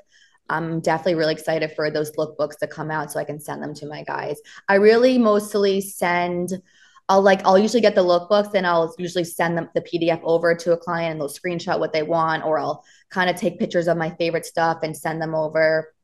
I'm 0.51 0.81
definitely 0.81 1.15
really 1.15 1.33
excited 1.33 1.73
for 1.73 1.91
those 1.91 2.13
lookbooks 2.13 2.59
to 2.59 2.67
come 2.67 2.91
out 2.91 3.11
so 3.11 3.19
I 3.19 3.25
can 3.25 3.41
send 3.41 3.63
them 3.63 3.73
to 3.75 3.87
my 3.87 4.03
guys. 4.03 4.39
I 4.69 4.75
really 4.75 5.19
mostly 5.19 5.81
send 5.81 6.53
I'll 7.11 7.23
like 7.23 7.41
I'll 7.47 7.59
usually 7.59 7.81
get 7.81 7.95
the 7.95 8.05
lookbooks 8.05 8.53
and 8.55 8.67
I'll 8.67 8.95
usually 8.99 9.25
send 9.25 9.57
them 9.57 9.71
the 9.75 9.81
PDF 9.81 10.21
over 10.23 10.55
to 10.55 10.73
a 10.73 10.77
client 10.77 11.13
and 11.13 11.21
they'll 11.21 11.29
screenshot 11.29 11.79
what 11.81 11.95
they 11.95 12.03
want 12.03 12.45
or 12.45 12.59
I'll 12.59 12.85
kind 13.09 13.31
of 13.31 13.37
take 13.37 13.59
pictures 13.59 13.89
of 13.89 13.97
my 13.97 14.11
favorite 14.11 14.45
stuff 14.45 14.81
and 14.83 14.95
send 14.95 15.21
them 15.23 15.35
over. 15.35 15.95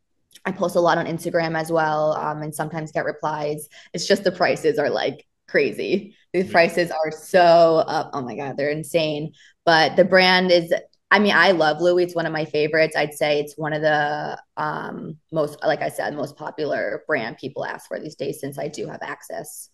I 0.47 0.53
post 0.53 0.77
a 0.77 0.81
lot 0.81 0.99
on 0.99 1.07
Instagram 1.07 1.59
as 1.59 1.71
well 1.71 2.13
um, 2.15 2.43
and 2.43 2.55
sometimes 2.55 2.93
get 2.93 3.05
replies. 3.05 3.69
It's 3.93 4.07
just 4.07 4.25
the 4.25 4.33
prices 4.33 4.79
are 4.79 4.91
like 4.91 5.27
crazy. 5.49 6.17
The 6.33 6.45
prices 6.45 6.91
are 6.91 7.11
so 7.11 7.85
up. 7.87 8.11
Oh 8.13 8.23
my 8.23 8.37
god, 8.37 8.57
they're 8.57 8.71
insane. 8.71 9.33
But 9.65 9.97
the 9.97 10.05
brand 10.05 10.51
is 10.51 10.73
I 11.15 11.21
mean, 11.21 11.33
I 11.33 11.53
love 11.53 11.81
Louis. 11.81 12.03
It's 12.03 12.15
one 12.17 12.27
of 12.27 12.33
my 12.33 12.45
favorites. 12.45 12.97
I'd 12.97 13.15
say 13.15 13.39
it's 13.39 13.57
one 13.57 13.73
of 13.73 13.83
the 13.83 14.37
um, 14.57 15.17
most, 15.31 15.63
like 15.63 15.81
I 15.81 15.89
said, 15.89 16.13
most 16.17 16.37
popular 16.37 17.05
brand 17.07 17.39
people 17.39 17.65
ask 17.65 17.87
for 17.87 18.01
these 18.01 18.17
days 18.17 18.41
since 18.41 18.59
I 18.59 18.67
do 18.67 18.89
have 18.89 19.01
access 19.01 19.71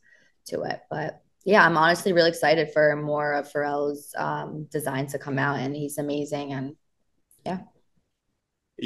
to 0.49 0.61
it. 0.65 0.81
But 0.91 1.23
yeah, 1.47 1.65
I'm 1.65 1.79
honestly 1.79 2.13
really 2.13 2.29
excited 2.29 2.71
for 2.75 2.95
more 2.95 3.33
of 3.33 3.51
Pharrell's 3.51 4.15
um, 4.19 4.65
designs 4.71 5.13
to 5.13 5.19
come 5.19 5.39
out, 5.39 5.59
and 5.61 5.75
he's 5.75 5.97
amazing. 5.97 6.53
And 6.53 6.77
yeah. 7.47 7.61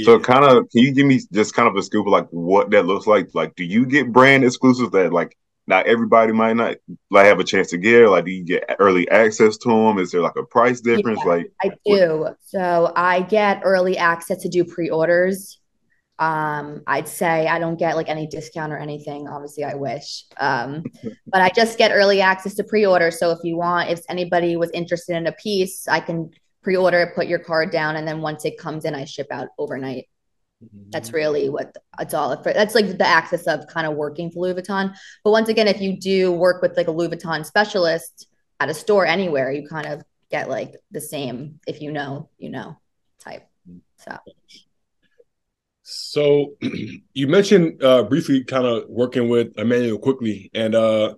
So, 0.04 0.20
kind 0.20 0.44
of, 0.44 0.70
can 0.70 0.82
you 0.82 0.92
give 0.92 1.06
me 1.06 1.20
just 1.32 1.54
kind 1.54 1.68
of 1.68 1.74
a 1.74 1.82
scoop 1.82 2.06
of 2.06 2.12
like 2.12 2.28
what 2.30 2.70
that 2.70 2.86
looks 2.86 3.08
like? 3.08 3.34
Like, 3.34 3.56
do 3.56 3.64
you 3.64 3.84
get 3.84 4.12
brand 4.12 4.44
exclusives 4.44 4.92
that 4.92 5.12
like 5.12 5.36
not 5.66 5.86
everybody 5.86 6.32
might 6.32 6.56
not 6.56 6.76
like 7.10 7.26
have 7.26 7.40
a 7.40 7.44
chance 7.44 7.70
to 7.70 7.78
get? 7.78 8.02
It. 8.02 8.08
Like, 8.08 8.24
do 8.24 8.30
you 8.30 8.44
get 8.44 8.76
early 8.78 9.08
access 9.10 9.56
to 9.58 9.68
them? 9.68 9.98
Is 9.98 10.10
there 10.10 10.20
like 10.20 10.36
a 10.36 10.44
price 10.44 10.80
difference? 10.80 11.20
Yeah, 11.24 11.30
like, 11.30 11.52
I 11.62 11.70
do. 11.86 12.18
What? 12.18 12.36
So, 12.44 12.92
I 12.94 13.22
get 13.22 13.62
early 13.64 13.96
access 13.96 14.42
to 14.42 14.48
do 14.48 14.64
pre-orders 14.64 15.60
um 16.20 16.80
i'd 16.86 17.08
say 17.08 17.48
i 17.48 17.58
don't 17.58 17.76
get 17.76 17.96
like 17.96 18.08
any 18.08 18.26
discount 18.28 18.72
or 18.72 18.76
anything 18.76 19.26
obviously 19.26 19.64
i 19.64 19.74
wish 19.74 20.24
um 20.38 20.84
but 21.26 21.40
i 21.40 21.50
just 21.50 21.76
get 21.76 21.90
early 21.90 22.20
access 22.20 22.54
to 22.54 22.62
pre-order 22.62 23.10
so 23.10 23.32
if 23.32 23.40
you 23.42 23.56
want 23.56 23.90
if 23.90 24.00
anybody 24.08 24.56
was 24.56 24.70
interested 24.70 25.16
in 25.16 25.26
a 25.26 25.32
piece 25.32 25.88
i 25.88 25.98
can 25.98 26.30
pre-order 26.62 27.00
it 27.02 27.16
put 27.16 27.26
your 27.26 27.40
card 27.40 27.72
down 27.72 27.96
and 27.96 28.06
then 28.06 28.20
once 28.20 28.44
it 28.44 28.56
comes 28.56 28.84
in 28.84 28.94
i 28.94 29.04
ship 29.04 29.26
out 29.32 29.48
overnight 29.58 30.06
that's 30.90 31.08
mm-hmm. 31.08 31.16
really 31.16 31.48
what 31.48 31.76
it's 32.00 32.14
all 32.14 32.40
for 32.42 32.52
that's 32.52 32.74
like 32.74 32.86
the 32.98 33.06
axis 33.06 33.46
of 33.46 33.66
kind 33.66 33.86
of 33.86 33.94
working 33.94 34.30
for 34.30 34.40
louis 34.40 34.54
vuitton 34.54 34.94
but 35.22 35.30
once 35.30 35.48
again 35.48 35.68
if 35.68 35.80
you 35.80 35.98
do 35.98 36.32
work 36.32 36.62
with 36.62 36.76
like 36.76 36.88
a 36.88 36.90
louis 36.90 37.08
vuitton 37.08 37.44
specialist 37.44 38.28
at 38.60 38.68
a 38.68 38.74
store 38.74 39.04
anywhere 39.04 39.52
you 39.52 39.68
kind 39.68 39.86
of 39.86 40.02
get 40.30 40.48
like 40.48 40.74
the 40.90 41.00
same 41.00 41.60
if 41.66 41.82
you 41.82 41.92
know 41.92 42.30
you 42.38 42.48
know 42.48 42.76
type 43.20 43.46
so 43.96 44.18
so 45.84 46.54
you 47.12 47.28
mentioned 47.28 47.82
uh, 47.82 48.02
briefly 48.04 48.42
kind 48.42 48.66
of 48.66 48.88
working 48.88 49.28
with 49.28 49.58
Immanuel 49.58 49.98
Quickley, 49.98 50.50
and 50.54 50.74
uh, 50.74 51.14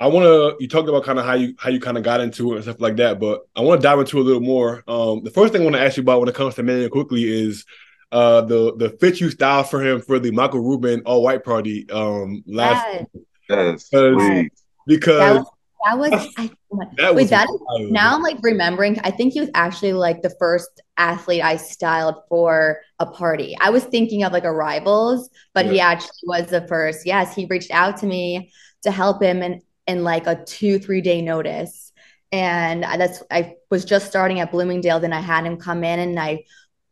I 0.00 0.08
want 0.08 0.24
to. 0.24 0.56
You 0.58 0.66
talked 0.66 0.88
about 0.88 1.04
kind 1.04 1.18
of 1.18 1.26
how 1.26 1.34
you 1.34 1.54
how 1.58 1.70
you 1.70 1.78
kind 1.78 1.98
of 1.98 2.02
got 2.02 2.20
into 2.20 2.52
it 2.52 2.56
and 2.56 2.64
stuff 2.64 2.80
like 2.80 2.96
that, 2.96 3.20
but 3.20 3.42
I 3.54 3.60
want 3.60 3.80
to 3.80 3.86
dive 3.86 3.98
into 3.98 4.18
a 4.18 4.22
little 4.22 4.40
more. 4.40 4.82
Um, 4.88 5.22
the 5.22 5.30
first 5.30 5.52
thing 5.52 5.62
I 5.62 5.64
want 5.64 5.76
to 5.76 5.82
ask 5.82 5.98
you 5.98 6.02
about 6.02 6.20
when 6.20 6.28
it 6.28 6.34
comes 6.34 6.54
to 6.54 6.62
Immanuel 6.62 6.88
Quickley 6.88 7.24
is 7.24 7.66
uh, 8.12 8.42
the 8.42 8.76
the 8.76 8.90
fit 9.00 9.20
you 9.20 9.30
style 9.30 9.64
for 9.64 9.82
him 9.82 10.00
for 10.00 10.18
the 10.18 10.30
Michael 10.30 10.60
Rubin 10.60 11.02
all 11.06 11.22
white 11.22 11.44
party 11.44 11.90
um, 11.90 12.44
last. 12.46 13.06
Yes. 13.48 13.88
Because, 13.88 14.48
because 14.86 15.46
that 15.84 15.98
was 15.98 16.12
I, 16.36 16.50
that 16.96 17.14
wait 17.14 17.22
was 17.22 17.30
that 17.30 17.48
is, 17.48 17.90
now 17.90 18.14
I'm 18.14 18.22
like 18.22 18.38
remembering. 18.42 18.98
I 19.02 19.10
think 19.10 19.32
he 19.32 19.40
was 19.40 19.50
actually 19.54 19.94
like 19.94 20.22
the 20.22 20.34
first 20.38 20.80
athlete 20.96 21.42
I 21.42 21.56
styled 21.56 22.16
for 22.28 22.80
a 22.98 23.06
party. 23.06 23.56
I 23.60 23.70
was 23.70 23.84
thinking 23.84 24.22
of 24.22 24.32
like 24.32 24.44
a 24.44 24.52
rivals, 24.52 25.28
but 25.54 25.66
yeah. 25.66 25.72
he 25.72 25.80
actually 25.80 26.24
was 26.24 26.46
the 26.46 26.66
first. 26.68 27.04
Yes, 27.06 27.34
he 27.34 27.46
reached 27.46 27.70
out 27.70 27.96
to 27.98 28.06
me 28.06 28.52
to 28.82 28.90
help 28.90 29.22
him 29.22 29.42
in 29.42 29.62
in 29.86 30.04
like 30.04 30.26
a 30.26 30.44
two 30.44 30.78
three 30.78 31.00
day 31.00 31.20
notice, 31.20 31.92
and 32.30 32.84
that's 32.84 33.22
I 33.30 33.56
was 33.70 33.84
just 33.84 34.06
starting 34.06 34.40
at 34.40 34.52
Bloomingdale. 34.52 35.00
Then 35.00 35.12
I 35.12 35.20
had 35.20 35.44
him 35.44 35.56
come 35.56 35.82
in, 35.82 35.98
and 35.98 36.18
I 36.18 36.44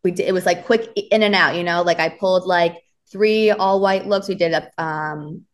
we 0.03 0.13
did, 0.13 0.29
it 0.29 0.33
was 0.33 0.47
like 0.47 0.67
quick 0.67 0.91
in 0.97 1.23
and 1.23 1.35
out. 1.35 1.57
You 1.57 1.65
know, 1.65 1.83
like 1.83 2.01
I 2.01 2.09
pulled 2.09 2.47
like 2.47 2.77
three 3.11 3.51
all 3.51 3.81
white 3.81 4.07
looks. 4.07 4.29
We 4.29 4.35
did 4.35 4.53
a 4.53 4.83
um, 4.83 5.45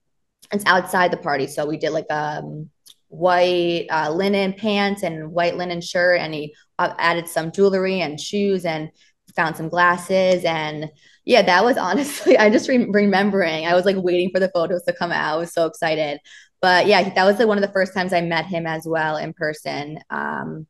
it's 0.53 0.65
outside 0.67 1.11
the 1.11 1.17
party, 1.17 1.47
so 1.47 1.67
we 1.67 1.77
did 1.77 1.91
like 1.91 2.11
um 2.11 2.71
white 3.09 3.87
uh, 3.91 4.11
linen 4.11 4.53
pants 4.53 5.03
and 5.03 5.33
white 5.33 5.57
linen 5.57 5.81
shirt 5.81 6.21
and 6.21 6.35
he 6.35 6.55
uh, 6.79 6.93
added 6.99 7.29
some 7.29 7.53
jewelry 7.53 8.01
and 8.01 8.21
shoes 8.21 8.65
and 8.65 8.91
found 9.35 9.57
some 9.57 9.69
glasses. 9.69 10.45
And 10.45 10.91
yeah 11.25 11.43
that 11.43 11.65
was 11.65 11.77
honestly 11.79 12.37
i 12.39 12.51
just 12.51 12.69
re- 12.69 12.87
remembering. 12.89 13.67
I 13.67 13.75
was 13.75 13.85
like 13.85 13.97
waiting 13.97 14.31
for 14.31 14.41
the 14.41 14.51
photos 14.51 14.83
to 14.85 14.93
come 14.93 15.13
out. 15.13 15.35
I 15.35 15.37
was 15.39 15.53
so 15.53 15.67
excited. 15.67 16.21
But 16.61 16.87
yeah 16.87 17.15
that 17.15 17.25
was 17.25 17.39
like 17.39 17.49
one 17.49 17.59
of 17.59 17.63
the 17.63 17.73
first 17.73 17.95
times 17.95 18.13
i 18.13 18.21
met 18.21 18.47
him 18.47 18.67
as 18.67 18.87
well 18.87 19.17
in 19.17 19.33
person. 19.33 19.99
Um, 20.11 20.67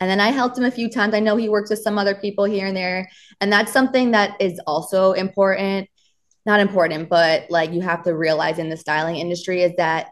and 0.00 0.10
then 0.10 0.20
i 0.20 0.30
helped 0.30 0.56
him 0.58 0.64
a 0.64 0.70
few 0.70 0.88
times 0.88 1.14
i 1.14 1.20
know 1.20 1.36
he 1.36 1.48
works 1.48 1.70
with 1.70 1.78
some 1.80 1.98
other 1.98 2.14
people 2.14 2.44
here 2.44 2.66
and 2.66 2.76
there 2.76 3.08
and 3.40 3.52
that's 3.52 3.72
something 3.72 4.10
that 4.10 4.36
is 4.40 4.60
also 4.66 5.12
important 5.12 5.88
not 6.46 6.60
important 6.60 7.08
but 7.08 7.44
like 7.50 7.72
you 7.72 7.80
have 7.80 8.02
to 8.02 8.16
realize 8.16 8.58
in 8.58 8.68
the 8.68 8.76
styling 8.76 9.16
industry 9.16 9.62
is 9.62 9.72
that 9.76 10.08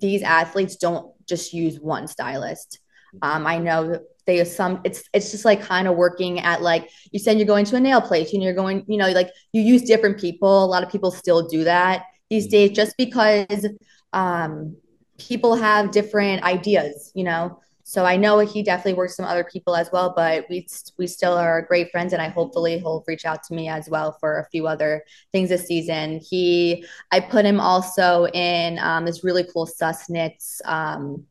these 0.00 0.22
athletes 0.22 0.76
don't 0.76 1.12
just 1.26 1.52
use 1.52 1.78
one 1.78 2.08
stylist. 2.08 2.80
Um, 3.22 3.46
I 3.46 3.58
know 3.58 4.00
they 4.26 4.44
some 4.44 4.80
it's 4.84 5.04
it's 5.14 5.30
just 5.30 5.44
like 5.44 5.62
kind 5.62 5.88
of 5.88 5.96
working 5.96 6.40
at 6.40 6.60
like 6.60 6.90
you 7.12 7.18
said 7.18 7.38
you're 7.38 7.46
going 7.46 7.64
to 7.64 7.76
a 7.76 7.80
nail 7.80 8.02
place 8.02 8.34
and 8.34 8.42
you're 8.42 8.52
going 8.52 8.84
you 8.86 8.98
know 8.98 9.08
like 9.08 9.30
you 9.52 9.62
use 9.62 9.82
different 9.82 10.20
people. 10.20 10.64
A 10.64 10.66
lot 10.66 10.82
of 10.82 10.90
people 10.90 11.10
still 11.10 11.48
do 11.48 11.64
that 11.64 12.04
these 12.28 12.46
days 12.46 12.72
just 12.72 12.96
because 12.98 13.66
um, 14.12 14.76
people 15.16 15.54
have 15.54 15.90
different 15.90 16.42
ideas. 16.42 17.10
You 17.14 17.24
know, 17.24 17.60
so 17.88 18.04
I 18.04 18.18
know 18.18 18.40
he 18.40 18.62
definitely 18.62 18.92
works 18.92 19.12
with 19.12 19.24
some 19.24 19.32
other 19.32 19.44
people 19.44 19.74
as 19.74 19.90
well, 19.90 20.12
but 20.14 20.44
we 20.50 20.66
we 20.98 21.06
still 21.06 21.32
are 21.32 21.62
great 21.62 21.90
friends, 21.90 22.12
and 22.12 22.20
I 22.20 22.28
hopefully 22.28 22.78
he'll 22.78 23.02
reach 23.08 23.24
out 23.24 23.42
to 23.44 23.54
me 23.54 23.70
as 23.70 23.88
well 23.88 24.12
for 24.20 24.40
a 24.40 24.48
few 24.50 24.66
other 24.66 25.02
things 25.32 25.48
this 25.48 25.66
season. 25.66 26.20
He 26.20 26.84
I 27.10 27.20
put 27.20 27.46
him 27.46 27.60
also 27.60 28.26
in 28.26 28.78
um, 28.78 29.06
this 29.06 29.24
really 29.24 29.42
cool 29.42 29.66
Sussnitz 29.66 30.60
um, 30.66 31.24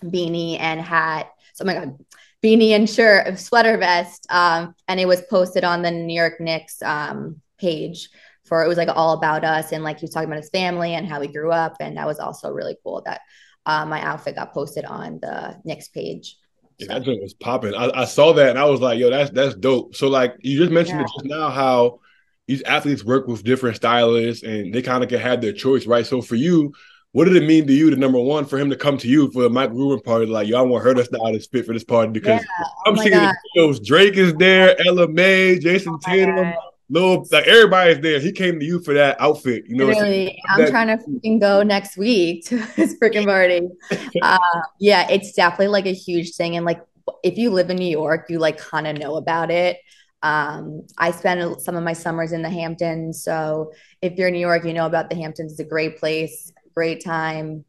beanie 0.00 0.60
and 0.60 0.80
hat. 0.80 1.32
So 1.54 1.64
oh 1.64 1.66
my 1.66 1.74
god, 1.74 1.98
beanie 2.40 2.70
and 2.70 2.88
shirt, 2.88 3.36
sweater 3.40 3.76
vest, 3.76 4.28
um, 4.30 4.76
and 4.86 5.00
it 5.00 5.08
was 5.08 5.22
posted 5.22 5.64
on 5.64 5.82
the 5.82 5.90
New 5.90 6.14
York 6.14 6.38
Knicks 6.38 6.82
um, 6.82 7.40
page 7.58 8.10
for 8.44 8.62
it 8.62 8.68
was 8.68 8.78
like 8.78 8.90
all 8.94 9.14
about 9.14 9.42
us 9.42 9.72
and 9.72 9.82
like 9.82 9.98
he 9.98 10.04
was 10.04 10.12
talking 10.12 10.28
about 10.28 10.40
his 10.40 10.50
family 10.50 10.94
and 10.94 11.04
how 11.08 11.20
he 11.20 11.26
grew 11.26 11.50
up, 11.50 11.78
and 11.80 11.96
that 11.96 12.06
was 12.06 12.20
also 12.20 12.52
really 12.52 12.76
cool 12.84 13.02
that 13.06 13.22
uh, 13.66 13.84
my 13.84 14.00
outfit 14.00 14.36
got 14.36 14.54
posted 14.54 14.84
on 14.84 15.18
the 15.20 15.60
next 15.64 15.92
page. 15.92 16.38
Yeah, 16.78 16.88
that 16.88 17.04
joint 17.04 17.22
was 17.22 17.34
popping. 17.34 17.74
I, 17.74 17.90
I, 18.02 18.04
saw 18.04 18.32
that 18.34 18.50
and 18.50 18.58
I 18.58 18.64
was 18.64 18.80
like, 18.80 18.98
yo, 18.98 19.10
that's 19.10 19.30
that's 19.30 19.54
dope. 19.54 19.96
So 19.96 20.08
like 20.08 20.36
you 20.40 20.58
just 20.58 20.70
mentioned 20.70 20.98
yeah. 20.98 21.04
it 21.04 21.10
just 21.16 21.24
now 21.24 21.50
how 21.50 22.00
these 22.46 22.62
athletes 22.62 23.04
work 23.04 23.26
with 23.26 23.42
different 23.42 23.76
stylists 23.76 24.44
and 24.44 24.72
they 24.72 24.82
kind 24.82 25.02
of 25.02 25.08
can 25.08 25.18
have 25.18 25.40
their 25.40 25.52
choice, 25.52 25.86
right? 25.86 26.06
So 26.06 26.20
for 26.20 26.34
you, 26.34 26.74
what 27.12 27.24
did 27.24 27.36
it 27.36 27.46
mean 27.46 27.66
to 27.66 27.72
you, 27.72 27.88
the 27.88 27.96
number 27.96 28.20
one, 28.20 28.44
for 28.44 28.58
him 28.58 28.68
to 28.68 28.76
come 28.76 28.98
to 28.98 29.08
you 29.08 29.30
for 29.32 29.42
the 29.42 29.50
Mike 29.50 29.70
Rubin 29.70 30.00
party? 30.00 30.26
Like, 30.26 30.48
y'all 30.48 30.68
want 30.68 30.84
her 30.84 30.92
to 30.92 31.02
style 31.02 31.32
this 31.32 31.46
fit 31.46 31.64
for 31.64 31.72
this 31.72 31.82
party 31.82 32.12
because 32.12 32.42
yeah. 32.42 32.66
oh 32.66 32.90
I'm 32.90 32.96
seeing 32.98 33.12
God. 33.12 33.34
the 33.54 33.60
videos. 33.60 33.82
Drake 33.82 34.16
is 34.16 34.34
there, 34.34 34.76
Ella 34.86 35.08
Mai, 35.08 35.58
Jayson 35.58 35.94
oh 35.94 35.98
Tatum, 36.04 36.52
Lil, 36.88 37.26
like 37.32 37.46
everybody's 37.46 38.00
there. 38.00 38.20
He 38.20 38.32
came 38.32 38.60
to 38.60 38.64
you 38.64 38.80
for 38.80 38.94
that 38.94 39.20
outfit. 39.20 39.64
You 39.66 39.76
know, 39.76 39.86
really, 39.88 40.40
I'm 40.48 40.60
that, 40.60 40.70
trying 40.70 40.86
to 40.86 41.02
freaking 41.02 41.40
go 41.40 41.62
next 41.62 41.96
week 41.96 42.46
to 42.46 42.58
his 42.76 42.98
freaking 42.98 43.26
party. 43.26 43.68
uh, 44.22 44.60
yeah, 44.78 45.08
it's 45.10 45.32
definitely 45.32 45.68
like 45.68 45.86
a 45.86 45.92
huge 45.92 46.34
thing, 46.34 46.56
and 46.56 46.64
like 46.64 46.80
if 47.22 47.38
you 47.38 47.50
live 47.50 47.70
in 47.70 47.76
New 47.76 47.90
York, 47.90 48.26
you 48.28 48.38
like 48.38 48.58
kind 48.58 48.86
of 48.86 48.98
know 48.98 49.16
about 49.16 49.50
it. 49.50 49.78
Um, 50.22 50.86
I 50.98 51.10
spend 51.10 51.60
some 51.60 51.76
of 51.76 51.84
my 51.84 51.92
summers 51.92 52.32
in 52.32 52.42
the 52.42 52.50
Hamptons. 52.50 53.22
So 53.22 53.72
if 54.02 54.16
you're 54.16 54.28
in 54.28 54.34
New 54.34 54.40
York, 54.40 54.64
you 54.64 54.72
know 54.72 54.86
about 54.86 55.08
the 55.08 55.16
Hamptons. 55.16 55.52
It's 55.52 55.60
a 55.60 55.64
great 55.64 55.98
place 55.98 56.52
great 56.76 57.02
time. 57.02 57.64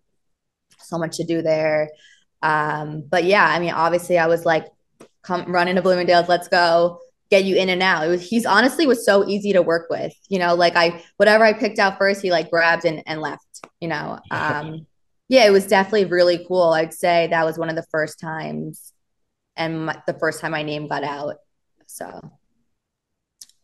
So 0.79 0.99
much 0.99 1.17
to 1.17 1.23
do 1.23 1.41
there. 1.41 1.89
Um, 2.43 3.03
but 3.09 3.23
yeah, 3.23 3.45
I 3.45 3.59
mean, 3.59 3.71
obviously, 3.71 4.19
I 4.19 4.27
was 4.27 4.45
like, 4.45 4.67
come 5.23 5.51
run 5.51 5.67
into 5.67 5.81
Bloomingdale's, 5.81 6.29
let's 6.29 6.47
go 6.47 6.99
get 7.29 7.45
you 7.45 7.55
in 7.55 7.69
and 7.69 7.83
out. 7.83 8.05
It 8.05 8.09
was, 8.09 8.27
he's 8.27 8.45
honestly 8.45 8.87
was 8.87 9.05
so 9.05 9.27
easy 9.27 9.53
to 9.53 9.61
work 9.61 9.87
with, 9.89 10.13
you 10.29 10.39
know, 10.39 10.55
like 10.55 10.75
I, 10.75 11.03
whatever 11.17 11.43
I 11.43 11.53
picked 11.53 11.79
out 11.79 11.97
first, 11.97 12.21
he 12.21 12.31
like 12.31 12.49
grabbed 12.49 12.85
and, 12.85 13.03
and 13.05 13.21
left, 13.21 13.61
you 13.79 13.87
know. 13.87 14.19
Um, 14.31 14.87
yeah, 15.29 15.45
it 15.45 15.51
was 15.51 15.67
definitely 15.67 16.05
really 16.05 16.45
cool. 16.47 16.69
I'd 16.69 16.93
say 16.93 17.27
that 17.27 17.45
was 17.45 17.57
one 17.57 17.69
of 17.69 17.75
the 17.75 17.85
first 17.91 18.17
times 18.17 18.93
and 19.57 19.87
my, 19.87 20.01
the 20.07 20.13
first 20.13 20.39
time 20.39 20.51
my 20.51 20.63
name 20.63 20.87
got 20.87 21.03
out. 21.03 21.35
So 21.87 22.31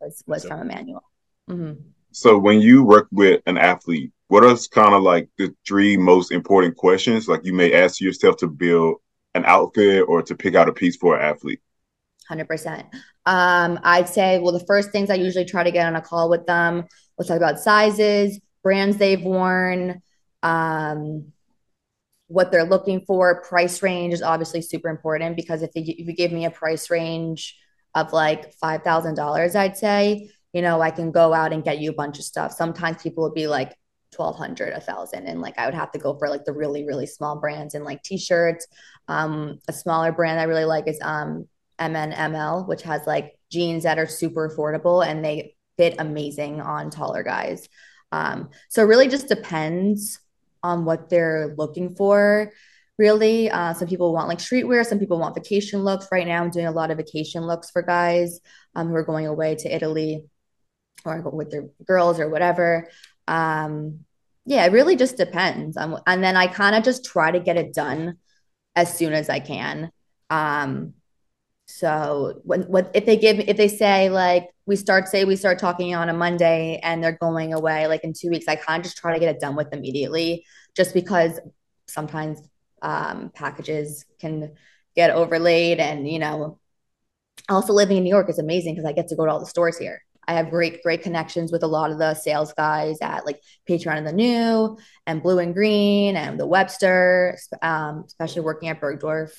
was, 0.02 0.23
was 0.28 0.45
from 0.45 0.62
Immanuel. 0.62 1.04
Mm-hmm. 1.49 1.82
So 2.12 2.38
when 2.38 2.60
you 2.60 2.84
work 2.84 3.08
with 3.12 3.41
an 3.45 3.58
athlete, 3.58 4.12
what 4.28 4.43
are 4.43 4.58
kind 4.71 4.93
of 4.93 5.04
like 5.04 5.30
the 5.38 5.56
three 5.65 5.95
most 5.95 6.32
important 6.32 6.76
questions 6.76 7.28
like 7.28 7.45
you 7.45 7.54
may 7.54 7.73
ask 7.73 8.02
yourself 8.02 8.38
to 8.38 8.47
build 8.47 8.97
an 9.36 9.45
outfit 9.45 10.06
or 10.08 10.21
to 10.23 10.36
pick 10.36 10.56
out 10.56 10.69
a 10.69 10.73
piece 10.73 10.95
for 10.95 11.15
an 11.15 11.21
athlete 11.21 11.60
100% 12.32 12.86
um, 13.25 13.79
i'd 13.83 14.09
say 14.09 14.39
well 14.39 14.51
the 14.51 14.65
first 14.65 14.91
things 14.91 15.09
i 15.09 15.15
usually 15.15 15.45
try 15.45 15.63
to 15.63 15.71
get 15.71 15.88
on 15.88 15.95
a 15.95 16.01
call 16.01 16.29
with 16.29 16.45
them 16.45 16.86
we'll 17.17 17.27
talk 17.27 17.38
about 17.38 17.59
sizes 17.59 18.39
brands 18.63 18.97
they've 18.97 19.21
worn 19.21 20.01
um, 20.41 21.33
what 22.27 22.51
they're 22.51 22.65
looking 22.65 23.01
for. 23.05 23.41
Price 23.41 23.81
range 23.83 24.13
is 24.13 24.21
obviously 24.21 24.62
super 24.62 24.89
important 24.89 25.36
because 25.36 25.62
if 25.62 25.71
you, 25.75 25.83
if 25.86 26.07
you 26.07 26.13
give 26.13 26.31
me 26.31 26.45
a 26.45 26.51
price 26.51 26.89
range 26.89 27.57
of 27.95 28.12
like 28.12 28.51
$5000 28.57 29.55
i'd 29.55 29.77
say 29.77 30.27
you 30.51 30.63
know 30.63 30.81
i 30.81 30.89
can 30.89 31.12
go 31.12 31.31
out 31.31 31.53
and 31.53 31.63
get 31.63 31.77
you 31.77 31.91
a 31.91 31.93
bunch 31.93 32.17
of 32.17 32.25
stuff. 32.25 32.51
Sometimes 32.51 33.03
people 33.03 33.23
will 33.23 33.33
be 33.33 33.45
like 33.45 33.77
1200 34.15 34.73
a 34.73 34.79
thousand 34.79 35.27
and 35.27 35.41
like 35.41 35.59
i 35.59 35.65
would 35.65 35.75
have 35.75 35.91
to 35.91 35.99
go 35.99 36.17
for 36.17 36.27
like 36.27 36.43
the 36.43 36.53
really 36.53 36.88
really 36.88 37.05
small 37.05 37.39
brands 37.39 37.75
and 37.75 37.86
like 37.86 38.01
t-shirts. 38.01 38.65
Um 39.07 39.59
a 39.67 39.73
smaller 39.73 40.12
brand 40.12 40.39
i 40.39 40.43
really 40.43 40.65
like 40.65 40.88
is 40.88 40.99
um 41.03 41.47
mnml 41.79 42.67
which 42.67 42.83
has 42.83 43.05
like 43.07 43.38
jeans 43.51 43.83
that 43.83 43.99
are 43.99 44.07
super 44.07 44.49
affordable 44.49 45.05
and 45.05 45.23
they 45.23 45.55
fit 45.77 45.95
amazing 45.99 46.62
on 46.62 46.89
taller 46.89 47.23
guys. 47.23 47.67
Um 48.12 48.49
so 48.69 48.83
it 48.83 48.88
really 48.88 49.07
just 49.07 49.27
depends 49.27 50.19
on 50.62 50.86
what 50.86 51.09
they're 51.09 51.53
looking 51.57 51.95
for 51.95 52.51
really. 52.97 53.49
Uh, 53.49 53.73
some 53.73 53.88
people 53.88 54.13
want 54.13 54.27
like 54.27 54.38
streetwear. 54.38 54.86
Some 54.86 54.99
people 54.99 55.19
want 55.19 55.36
vacation 55.36 55.83
looks. 55.83 56.07
Right 56.12 56.27
now 56.27 56.41
i'm 56.43 56.51
doing 56.51 56.67
a 56.67 56.71
lot 56.71 56.91
of 56.91 56.97
vacation 56.97 57.43
looks 57.43 57.69
for 57.71 57.81
guys 57.81 58.39
um, 58.75 58.89
who 58.89 58.95
are 58.95 59.03
going 59.03 59.27
away 59.27 59.55
to 59.55 59.75
italy 59.75 60.25
or 61.05 61.21
with 61.29 61.51
their 61.51 61.69
girls 61.86 62.19
or 62.19 62.29
whatever. 62.29 62.89
Um 63.27 64.05
yeah 64.45 64.65
it 64.65 64.73
really 64.73 64.95
just 64.97 65.15
depends 65.15 65.77
on 65.77 66.01
and 66.05 66.21
then 66.21 66.36
i 66.36 66.47
kind 66.47 66.75
of 66.75 66.83
just 66.83 67.05
try 67.05 67.31
to 67.31 67.39
get 67.39 67.55
it 67.55 67.73
done 67.73 68.17
as 68.75 68.95
soon 68.97 69.13
as 69.13 69.29
i 69.29 69.39
can. 69.39 69.91
Um 70.29 70.93
so 71.83 72.39
when 72.45 72.61
what 72.63 72.89
if 72.93 73.05
they 73.05 73.17
give 73.17 73.39
if 73.41 73.57
they 73.57 73.67
say 73.67 74.09
like 74.09 74.47
we 74.65 74.73
start 74.77 75.05
say 75.05 75.25
we 75.25 75.35
start 75.35 75.59
talking 75.59 75.93
on 75.93 76.07
a 76.07 76.13
monday 76.13 76.79
and 76.81 77.03
they're 77.03 77.17
going 77.19 77.53
away 77.53 77.87
like 77.87 78.05
in 78.05 78.13
two 78.13 78.29
weeks 78.29 78.47
i 78.47 78.55
kind 78.55 78.79
of 78.79 78.83
just 78.85 78.95
try 78.95 79.11
to 79.11 79.19
get 79.19 79.35
it 79.35 79.41
done 79.41 79.53
with 79.53 79.73
immediately 79.73 80.45
just 80.77 80.93
because 80.93 81.41
sometimes 81.87 82.41
um, 82.81 83.31
packages 83.35 84.05
can 84.17 84.53
get 84.95 85.09
overlaid 85.09 85.81
and 85.81 86.07
you 86.07 86.19
know 86.19 86.57
also 87.49 87.73
living 87.73 87.97
in 87.97 88.03
new 88.05 88.09
york 88.09 88.29
is 88.29 88.39
amazing 88.39 88.73
because 88.73 88.87
i 88.87 88.93
get 88.93 89.09
to 89.09 89.17
go 89.17 89.25
to 89.25 89.31
all 89.33 89.41
the 89.41 89.45
stores 89.45 89.77
here 89.77 90.01
I 90.25 90.35
have 90.35 90.51
great, 90.51 90.81
great 90.83 91.01
connections 91.01 91.51
with 91.51 91.63
a 91.63 91.67
lot 91.67 91.91
of 91.91 91.97
the 91.97 92.13
sales 92.13 92.53
guys 92.53 92.97
at 93.01 93.25
like 93.25 93.41
Patreon 93.69 93.97
and 93.97 94.07
the 94.07 94.13
New 94.13 94.77
and 95.05 95.21
Blue 95.21 95.37
and 95.37 95.53
Green 95.53 96.15
and 96.15 96.39
the 96.39 96.47
Webster, 96.47 97.37
um, 97.61 98.05
especially 98.07 98.41
working 98.43 98.69
at 98.69 98.79
Bergdorf. 98.79 99.31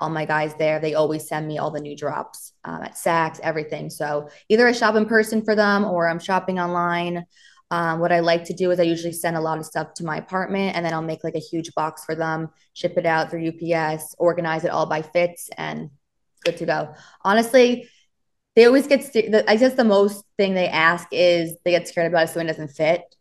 All 0.00 0.10
my 0.10 0.24
guys 0.24 0.54
there, 0.54 0.80
they 0.80 0.94
always 0.94 1.28
send 1.28 1.46
me 1.46 1.58
all 1.58 1.70
the 1.70 1.80
new 1.80 1.96
drops 1.96 2.52
um, 2.64 2.82
at 2.82 2.94
Saks, 2.94 3.40
everything. 3.40 3.90
So 3.90 4.28
either 4.48 4.66
I 4.66 4.72
shop 4.72 4.94
in 4.94 5.06
person 5.06 5.44
for 5.44 5.54
them 5.54 5.84
or 5.84 6.08
I'm 6.08 6.18
shopping 6.18 6.58
online. 6.58 7.24
Um, 7.70 7.98
what 7.98 8.12
I 8.12 8.20
like 8.20 8.44
to 8.44 8.52
do 8.52 8.70
is 8.70 8.78
I 8.78 8.84
usually 8.84 9.12
send 9.12 9.36
a 9.36 9.40
lot 9.40 9.58
of 9.58 9.66
stuff 9.66 9.94
to 9.94 10.04
my 10.04 10.18
apartment 10.18 10.76
and 10.76 10.84
then 10.84 10.92
I'll 10.92 11.02
make 11.02 11.24
like 11.24 11.34
a 11.34 11.40
huge 11.40 11.74
box 11.74 12.04
for 12.04 12.14
them, 12.14 12.50
ship 12.74 12.96
it 12.96 13.06
out 13.06 13.30
through 13.30 13.48
UPS, 13.48 14.14
organize 14.18 14.64
it 14.64 14.70
all 14.70 14.86
by 14.86 15.02
fits, 15.02 15.50
and 15.56 15.90
good 16.44 16.56
to 16.58 16.66
go. 16.66 16.94
Honestly, 17.24 17.88
they 18.56 18.64
always 18.64 18.86
get 18.86 19.04
i 19.48 19.56
guess 19.56 19.74
the 19.74 19.84
most 19.84 20.24
thing 20.38 20.54
they 20.54 20.66
ask 20.66 21.06
is 21.12 21.56
they 21.64 21.70
get 21.70 21.86
scared 21.86 22.10
about 22.10 22.24
if 22.24 22.30
something 22.30 22.46
doesn't 22.46 22.68
fit 22.68 23.15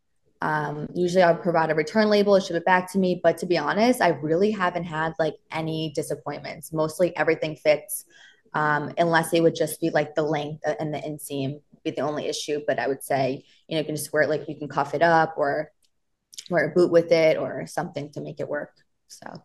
um, 0.45 0.87
usually 0.93 1.23
i'll 1.23 1.35
provide 1.35 1.71
a 1.71 1.75
return 1.75 2.07
label 2.07 2.39
ship 2.39 2.55
it 2.55 2.65
back 2.65 2.91
to 2.91 2.99
me 2.99 3.19
but 3.23 3.35
to 3.39 3.47
be 3.47 3.57
honest 3.57 3.99
i 3.99 4.09
really 4.09 4.51
haven't 4.51 4.83
had 4.83 5.13
like 5.17 5.33
any 5.51 5.91
disappointments. 5.95 6.71
Mostly 6.71 7.15
everything 7.17 7.55
fits 7.55 8.05
um, 8.53 8.93
unless 8.97 9.33
it 9.33 9.41
would 9.41 9.55
just 9.55 9.81
be 9.81 9.89
like 9.89 10.13
the 10.13 10.21
length 10.21 10.63
and 10.79 10.93
the 10.93 10.99
inseam 10.99 11.61
be 11.83 11.91
the 11.91 12.01
only 12.01 12.27
issue 12.27 12.59
but 12.67 12.79
i 12.79 12.87
would 12.87 13.03
say 13.03 13.43
you 13.67 13.75
know 13.75 13.79
you 13.79 13.85
can 13.85 13.95
just 13.95 14.13
wear 14.13 14.23
it 14.23 14.29
like 14.29 14.47
you 14.47 14.55
can 14.55 14.67
cuff 14.67 14.93
it 14.93 15.01
up 15.01 15.33
or 15.37 15.71
wear 16.51 16.69
a 16.69 16.73
boot 16.73 16.91
with 16.91 17.11
it 17.11 17.37
or 17.37 17.65
something 17.65 18.11
to 18.11 18.21
make 18.21 18.39
it 18.39 18.47
work 18.47 18.71
so. 19.07 19.43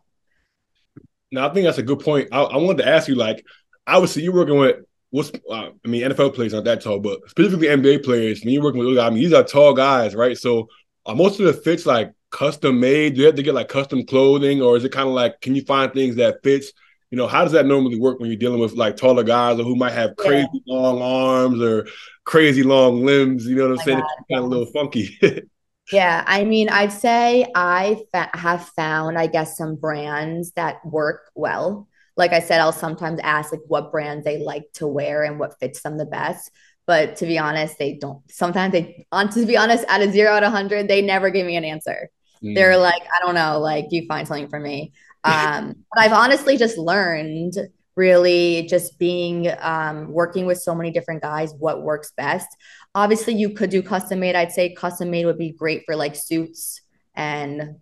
Now 1.31 1.49
i 1.49 1.53
think 1.53 1.65
that's 1.65 1.77
a 1.79 1.83
good 1.83 1.99
point. 1.99 2.29
I, 2.31 2.41
I 2.41 2.57
wanted 2.57 2.83
to 2.83 2.89
ask 2.89 3.07
you 3.07 3.15
like 3.15 3.43
obviously 3.87 4.21
you're 4.21 4.33
working 4.33 4.57
with 4.57 4.77
what's 5.11 5.31
uh, 5.49 5.69
I 5.85 5.87
mean, 5.87 6.03
NFL 6.03 6.33
players 6.33 6.53
aren't 6.53 6.65
that 6.65 6.81
tall, 6.81 6.99
but 6.99 7.19
specifically 7.27 7.67
NBA 7.67 8.03
players, 8.03 8.41
when 8.43 8.53
you're 8.53 8.63
working 8.63 8.83
with 8.85 8.97
I 8.97 9.09
mean, 9.09 9.19
these 9.19 9.33
are 9.33 9.43
tall 9.43 9.73
guys, 9.73 10.15
right? 10.15 10.37
So 10.37 10.67
are 11.05 11.15
most 11.15 11.39
of 11.39 11.45
the 11.45 11.53
fits 11.53 11.85
like 11.85 12.13
custom 12.29 12.79
made? 12.79 13.15
Do 13.15 13.21
you 13.21 13.25
have 13.27 13.35
to 13.35 13.43
get 13.43 13.53
like 13.53 13.69
custom 13.69 14.05
clothing, 14.05 14.61
or 14.61 14.77
is 14.77 14.83
it 14.83 14.91
kind 14.91 15.07
of 15.07 15.13
like 15.13 15.41
can 15.41 15.55
you 15.55 15.63
find 15.63 15.91
things 15.93 16.15
that 16.15 16.43
fits? 16.43 16.71
You 17.09 17.17
know, 17.17 17.27
how 17.27 17.43
does 17.43 17.51
that 17.51 17.65
normally 17.65 17.99
work 17.99 18.19
when 18.19 18.29
you're 18.29 18.39
dealing 18.39 18.61
with 18.61 18.73
like 18.73 18.95
taller 18.95 19.23
guys 19.23 19.59
or 19.59 19.63
who 19.63 19.75
might 19.75 19.91
have 19.91 20.15
crazy 20.15 20.47
yeah. 20.65 20.75
long 20.75 21.01
arms 21.01 21.61
or 21.61 21.87
crazy 22.23 22.63
long 22.63 23.05
limbs? 23.05 23.45
You 23.45 23.55
know 23.55 23.69
what 23.69 23.73
I'm 23.73 23.79
oh 23.79 23.83
saying? 23.83 23.99
It's 23.99 24.27
kind 24.31 24.39
of 24.39 24.45
a 24.45 24.47
little 24.47 24.71
funky. 24.71 25.19
yeah, 25.91 26.23
I 26.25 26.45
mean, 26.45 26.69
I'd 26.69 26.93
say 26.93 27.45
I 27.53 28.01
fa- 28.13 28.29
have 28.33 28.65
found, 28.69 29.17
I 29.17 29.27
guess, 29.27 29.57
some 29.57 29.75
brands 29.75 30.51
that 30.53 30.85
work 30.85 31.29
well 31.35 31.89
like 32.17 32.33
I 32.33 32.39
said, 32.39 32.59
I'll 32.59 32.71
sometimes 32.71 33.19
ask 33.23 33.51
like 33.51 33.61
what 33.67 33.91
brands 33.91 34.25
they 34.25 34.37
like 34.37 34.71
to 34.73 34.87
wear 34.87 35.23
and 35.23 35.39
what 35.39 35.59
fits 35.59 35.81
them 35.81 35.97
the 35.97 36.05
best. 36.05 36.51
But 36.91 37.15
to 37.17 37.25
be 37.25 37.37
honest, 37.37 37.77
they 37.79 37.93
don't. 37.93 38.19
Sometimes 38.29 38.73
they, 38.73 39.05
on 39.11 39.29
to 39.29 39.45
be 39.45 39.57
honest, 39.57 39.85
at 39.87 40.01
a 40.01 40.11
zero 40.11 40.33
out 40.33 40.43
of 40.43 40.51
hundred, 40.51 40.87
they 40.87 41.01
never 41.01 41.29
give 41.29 41.45
me 41.45 41.55
an 41.55 41.63
answer. 41.63 42.09
Mm. 42.43 42.55
They're 42.55 42.77
like, 42.77 43.03
I 43.15 43.25
don't 43.25 43.35
know, 43.35 43.59
like 43.59 43.85
you 43.91 44.05
find 44.07 44.27
something 44.27 44.49
for 44.49 44.59
me. 44.59 44.93
Um, 45.23 45.75
but 45.93 46.03
I've 46.03 46.13
honestly 46.13 46.57
just 46.57 46.79
learned 46.79 47.53
really 47.95 48.65
just 48.67 48.97
being 48.97 49.47
um, 49.59 50.11
working 50.11 50.47
with 50.47 50.57
so 50.57 50.73
many 50.73 50.89
different 50.89 51.21
guys 51.21 51.53
what 51.59 51.83
works 51.83 52.11
best 52.17 52.47
obviously 52.95 53.35
you 53.35 53.51
could 53.51 53.69
do 53.69 53.83
custom 53.83 54.19
made 54.19 54.35
i'd 54.35 54.51
say 54.51 54.73
custom 54.73 55.11
made 55.11 55.27
would 55.27 55.37
be 55.37 55.51
great 55.51 55.83
for 55.85 55.95
like 55.95 56.15
suits 56.15 56.81
and 57.13 57.75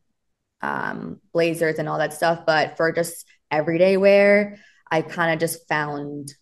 um, 0.62 1.22
blazers 1.32 1.80
and 1.80 1.88
all 1.88 1.98
that 1.98 2.12
stuff 2.12 2.42
but 2.46 2.76
for 2.76 2.92
just 2.92 3.26
everyday 3.52 3.98
wear, 3.98 4.58
I 4.90 5.02
kind 5.02 5.34
of 5.34 5.40
just 5.40 5.68
found 5.68 6.34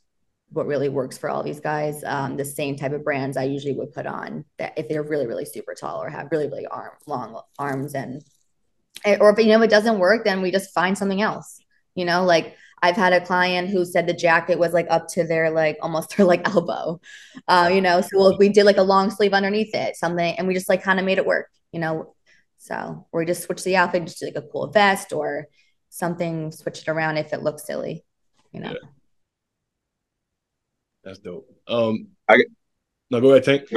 what 0.49 0.67
really 0.67 0.89
works 0.89 1.17
for 1.17 1.29
all 1.29 1.43
these 1.43 1.59
guys. 1.59 2.03
Um, 2.03 2.37
the 2.37 2.45
same 2.45 2.75
type 2.75 2.93
of 2.93 3.03
brands 3.03 3.37
I 3.37 3.43
usually 3.43 3.73
would 3.73 3.93
put 3.93 4.05
on 4.05 4.45
that 4.57 4.73
if 4.77 4.87
they're 4.87 5.03
really, 5.03 5.27
really 5.27 5.45
super 5.45 5.73
tall 5.73 6.01
or 6.01 6.09
have 6.09 6.29
really, 6.31 6.47
really 6.47 6.67
arm, 6.67 6.91
long 7.05 7.41
arms 7.59 7.93
and, 7.93 8.23
eh, 9.05 9.17
or 9.19 9.31
if, 9.31 9.39
you 9.39 9.51
know, 9.51 9.61
it 9.61 9.69
doesn't 9.69 9.99
work, 9.99 10.23
then 10.23 10.41
we 10.41 10.51
just 10.51 10.73
find 10.73 10.97
something 10.97 11.21
else, 11.21 11.59
you 11.95 12.05
know, 12.05 12.23
like 12.23 12.55
I've 12.81 12.95
had 12.95 13.13
a 13.13 13.25
client 13.25 13.69
who 13.69 13.83
said 13.83 14.07
the 14.07 14.13
jacket 14.13 14.57
was 14.57 14.71
like 14.71 14.87
up 14.89 15.07
to 15.09 15.25
their, 15.25 15.49
like 15.49 15.77
almost 15.81 16.15
their 16.17 16.25
like 16.25 16.47
elbow, 16.47 17.01
uh, 17.47 17.69
you 17.73 17.81
know, 17.81 18.01
so 18.01 18.37
we 18.37 18.49
did 18.49 18.65
like 18.65 18.77
a 18.77 18.83
long 18.83 19.11
sleeve 19.11 19.33
underneath 19.33 19.75
it, 19.75 19.95
something, 19.95 20.37
and 20.37 20.47
we 20.47 20.53
just 20.53 20.69
like 20.69 20.83
kind 20.83 20.99
of 20.99 21.05
made 21.05 21.17
it 21.17 21.25
work, 21.25 21.49
you 21.71 21.79
know? 21.79 22.13
So 22.57 23.05
we 23.13 23.25
just 23.25 23.43
switch 23.43 23.63
the 23.63 23.75
outfit, 23.75 24.05
just 24.05 24.23
like 24.23 24.35
a 24.35 24.41
cool 24.41 24.67
vest 24.67 25.13
or, 25.13 25.47
something 25.89 26.51
switch 26.51 26.81
it 26.81 26.87
around 26.87 27.17
if 27.17 27.33
it 27.33 27.43
looks 27.43 27.65
silly, 27.65 28.03
you 28.51 28.59
know. 28.59 28.71
Yeah. 28.71 28.89
That's 31.07 31.19
dope. 31.19 31.49
Um, 31.69 32.09
I 32.27 32.43
no 33.09 33.21
go 33.21 33.29
ahead, 33.29 33.45
Tank. 33.45 33.69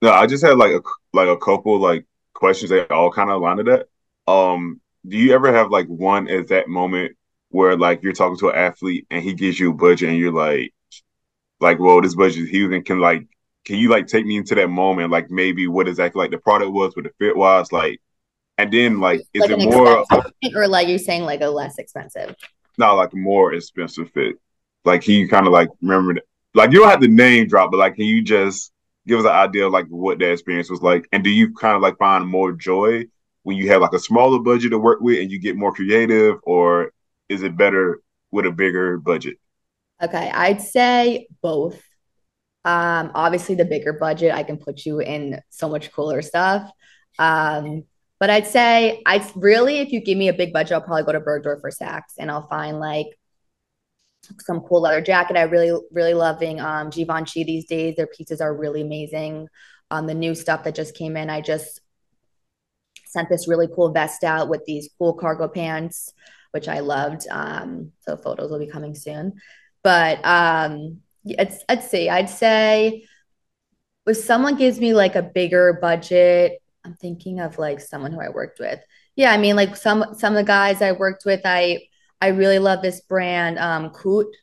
No, 0.00 0.10
I 0.10 0.26
just 0.26 0.42
had 0.42 0.56
like 0.56 0.72
a 0.72 0.80
like 1.12 1.28
a 1.28 1.36
couple 1.36 1.78
like 1.78 2.06
questions 2.32 2.70
that 2.70 2.90
all 2.90 3.12
kind 3.12 3.28
of 3.28 3.36
aligned 3.36 3.58
to 3.58 3.64
that. 3.64 4.32
Um, 4.32 4.80
do 5.06 5.18
you 5.18 5.34
ever 5.34 5.52
have 5.52 5.70
like 5.70 5.86
one 5.88 6.26
at 6.28 6.48
that 6.48 6.68
moment 6.68 7.18
where 7.50 7.76
like 7.76 8.02
you're 8.02 8.14
talking 8.14 8.38
to 8.38 8.48
an 8.48 8.56
athlete 8.56 9.06
and 9.10 9.22
he 9.22 9.34
gives 9.34 9.60
you 9.60 9.72
a 9.72 9.74
budget 9.74 10.08
and 10.08 10.16
you're 10.16 10.32
like, 10.32 10.72
like, 11.60 11.78
well, 11.78 12.00
this 12.00 12.14
budget 12.14 12.44
is 12.44 12.48
huge 12.48 12.72
and 12.72 12.86
can 12.86 12.98
like, 12.98 13.26
can 13.66 13.76
you 13.76 13.90
like 13.90 14.06
take 14.06 14.24
me 14.24 14.38
into 14.38 14.54
that 14.54 14.68
moment, 14.68 15.10
like 15.10 15.30
maybe 15.30 15.68
what 15.68 15.86
exactly 15.86 16.20
like 16.20 16.30
the 16.30 16.38
product 16.38 16.72
was, 16.72 16.96
what 16.96 17.04
the 17.04 17.12
fit 17.18 17.36
was, 17.36 17.70
like, 17.72 18.00
and 18.56 18.72
then 18.72 19.00
like, 19.00 19.20
is 19.34 19.42
like 19.42 19.50
it 19.50 19.58
more 19.58 20.06
or 20.54 20.66
like 20.66 20.88
you're 20.88 20.98
saying 20.98 21.24
like 21.24 21.42
a 21.42 21.48
less 21.48 21.76
expensive? 21.76 22.34
No, 22.78 22.96
like 22.96 23.12
more 23.12 23.52
expensive 23.52 24.10
fit. 24.12 24.36
Like, 24.86 25.02
can 25.02 25.12
you 25.12 25.28
kind 25.28 25.46
of 25.46 25.52
like 25.52 25.68
remember, 25.82 26.22
like 26.54 26.72
you 26.72 26.80
don't 26.80 26.90
have 26.90 27.00
the 27.00 27.08
name 27.08 27.48
drop, 27.48 27.70
but 27.70 27.78
like, 27.78 27.96
can 27.96 28.04
you 28.04 28.22
just 28.22 28.72
give 29.06 29.18
us 29.18 29.24
an 29.24 29.32
idea 29.32 29.66
of 29.66 29.72
like 29.72 29.86
what 29.88 30.18
that 30.18 30.32
experience 30.32 30.70
was 30.70 30.82
like, 30.82 31.06
and 31.12 31.22
do 31.22 31.30
you 31.30 31.52
kind 31.54 31.76
of 31.76 31.82
like 31.82 31.98
find 31.98 32.26
more 32.26 32.52
joy 32.52 33.04
when 33.42 33.56
you 33.56 33.68
have 33.68 33.82
like 33.82 33.92
a 33.92 33.98
smaller 33.98 34.38
budget 34.38 34.70
to 34.70 34.78
work 34.78 35.00
with 35.00 35.20
and 35.20 35.30
you 35.30 35.38
get 35.38 35.56
more 35.56 35.72
creative, 35.72 36.36
or 36.44 36.92
is 37.28 37.42
it 37.42 37.56
better 37.56 38.00
with 38.30 38.46
a 38.46 38.50
bigger 38.50 38.98
budget? 38.98 39.36
Okay, 40.02 40.30
I'd 40.32 40.62
say 40.62 41.28
both. 41.42 41.80
Um, 42.64 43.10
obviously, 43.14 43.54
the 43.54 43.64
bigger 43.64 43.92
budget, 43.92 44.32
I 44.32 44.42
can 44.42 44.56
put 44.56 44.86
you 44.86 45.00
in 45.00 45.40
so 45.50 45.68
much 45.68 45.92
cooler 45.92 46.22
stuff. 46.22 46.70
Um, 47.18 47.84
but 48.18 48.30
I'd 48.30 48.46
say 48.46 49.02
I'd 49.04 49.24
really, 49.36 49.80
if 49.80 49.92
you 49.92 50.00
give 50.00 50.16
me 50.16 50.28
a 50.28 50.32
big 50.32 50.52
budget, 50.52 50.72
I'll 50.72 50.80
probably 50.80 51.02
go 51.02 51.12
to 51.12 51.20
Bergdorf 51.20 51.60
for 51.60 51.70
Saks 51.70 52.14
and 52.18 52.30
I'll 52.30 52.48
find 52.48 52.80
like 52.80 53.08
some 54.40 54.60
cool 54.60 54.82
leather 54.82 55.00
jacket. 55.00 55.36
I 55.36 55.42
really, 55.42 55.78
really 55.90 56.14
loving 56.14 56.60
um, 56.60 56.90
Givenchy 56.90 57.44
these 57.44 57.66
days. 57.66 57.96
Their 57.96 58.06
pieces 58.06 58.40
are 58.40 58.54
really 58.54 58.82
amazing. 58.82 59.48
Um, 59.90 60.06
the 60.06 60.14
new 60.14 60.34
stuff 60.34 60.64
that 60.64 60.74
just 60.74 60.94
came 60.94 61.16
in, 61.16 61.30
I 61.30 61.40
just 61.40 61.80
sent 63.06 63.28
this 63.28 63.48
really 63.48 63.68
cool 63.68 63.92
vest 63.92 64.24
out 64.24 64.48
with 64.48 64.64
these 64.66 64.88
cool 64.98 65.14
cargo 65.14 65.48
pants, 65.48 66.12
which 66.50 66.68
I 66.68 66.80
loved. 66.80 67.26
Um, 67.30 67.92
so 68.00 68.16
photos 68.16 68.50
will 68.50 68.58
be 68.58 68.66
coming 68.66 68.94
soon. 68.94 69.34
But 69.82 70.24
um, 70.24 71.00
it's, 71.24 71.64
let's 71.68 71.88
see, 71.88 72.08
I'd 72.08 72.30
say 72.30 73.06
if 74.06 74.16
someone 74.16 74.56
gives 74.56 74.80
me 74.80 74.94
like 74.94 75.14
a 75.14 75.22
bigger 75.22 75.78
budget, 75.80 76.60
I'm 76.84 76.94
thinking 76.94 77.40
of 77.40 77.58
like 77.58 77.80
someone 77.80 78.12
who 78.12 78.20
I 78.20 78.28
worked 78.28 78.58
with. 78.58 78.80
Yeah, 79.16 79.32
I 79.32 79.38
mean, 79.38 79.56
like 79.56 79.76
some 79.76 80.04
some 80.16 80.34
of 80.34 80.36
the 80.36 80.44
guys 80.44 80.82
I 80.82 80.92
worked 80.92 81.24
with, 81.24 81.40
I 81.44 81.88
I 82.24 82.28
really 82.28 82.58
love 82.58 82.80
this 82.80 83.02
brand, 83.02 83.58
um, 83.58 83.90
Coot, 83.90 84.34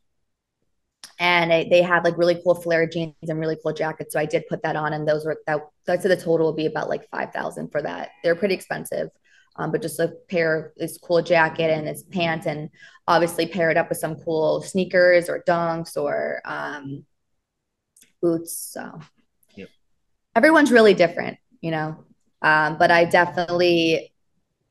and 1.17 1.49
they, 1.49 1.67
they 1.67 1.81
have 1.81 2.03
like 2.03 2.15
really 2.15 2.39
cool 2.43 2.53
flare 2.53 2.85
jeans 2.85 3.15
and 3.23 3.39
really 3.39 3.57
cool 3.63 3.73
jackets. 3.73 4.13
So 4.13 4.19
I 4.19 4.27
did 4.27 4.47
put 4.47 4.61
that 4.61 4.75
on, 4.75 4.93
and 4.93 5.07
those 5.07 5.25
were 5.25 5.41
that. 5.47 5.61
I'd 5.89 6.03
say 6.03 6.09
the 6.09 6.15
total 6.15 6.45
will 6.45 6.53
be 6.53 6.67
about 6.67 6.89
like 6.89 7.09
five 7.09 7.33
thousand 7.33 7.71
for 7.71 7.81
that. 7.81 8.09
They're 8.23 8.35
pretty 8.35 8.53
expensive, 8.53 9.09
um, 9.55 9.71
but 9.71 9.81
just 9.81 9.99
a 9.99 10.13
pair 10.29 10.73
this 10.77 10.99
cool 10.99 11.23
jacket 11.23 11.71
and 11.71 11.87
this 11.87 12.03
pants, 12.03 12.45
and 12.45 12.69
obviously 13.07 13.47
pair 13.47 13.71
it 13.71 13.77
up 13.77 13.89
with 13.89 13.97
some 13.97 14.15
cool 14.17 14.61
sneakers 14.61 15.27
or 15.27 15.43
dunks 15.47 15.97
or 15.97 16.39
um, 16.45 17.03
boots. 18.21 18.55
So 18.55 18.99
yep. 19.55 19.69
everyone's 20.35 20.71
really 20.71 20.93
different, 20.93 21.39
you 21.61 21.71
know. 21.71 22.05
Um, 22.43 22.77
but 22.77 22.91
I 22.91 23.05
definitely 23.05 24.10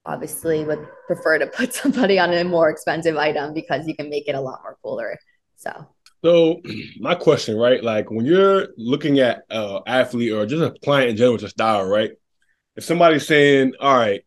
obviously 0.07 0.65
would 0.65 0.87
prefer 1.07 1.39
to 1.39 1.47
put 1.47 1.75
somebody 1.83 2.19
on 2.19 2.33
a 2.33 2.45
more 2.45 2.71
expensive 2.71 3.17
item 3.17 3.55
because 3.55 3.87
you 3.87 3.95
can 3.95 4.09
make 4.09 4.29
it 4.29 4.35
a 4.35 4.41
lot 4.41 4.61
more 4.63 4.77
cooler. 4.83 5.19
So 5.57 5.87
so 6.23 6.61
my 6.99 7.15
question, 7.15 7.57
right? 7.57 7.83
Like 7.83 8.11
when 8.11 8.25
you're 8.25 8.69
looking 8.77 9.21
at 9.21 9.43
an 9.51 9.81
athlete 9.87 10.33
or 10.33 10.47
just 10.47 10.63
a 10.63 10.79
client 10.81 11.11
in 11.11 11.17
general 11.17 11.43
a 11.43 11.49
style, 11.49 11.85
right? 11.85 12.13
If 12.77 12.85
somebody's 12.85 13.27
saying, 13.27 13.75
"All 13.81 13.97
right, 13.97 14.23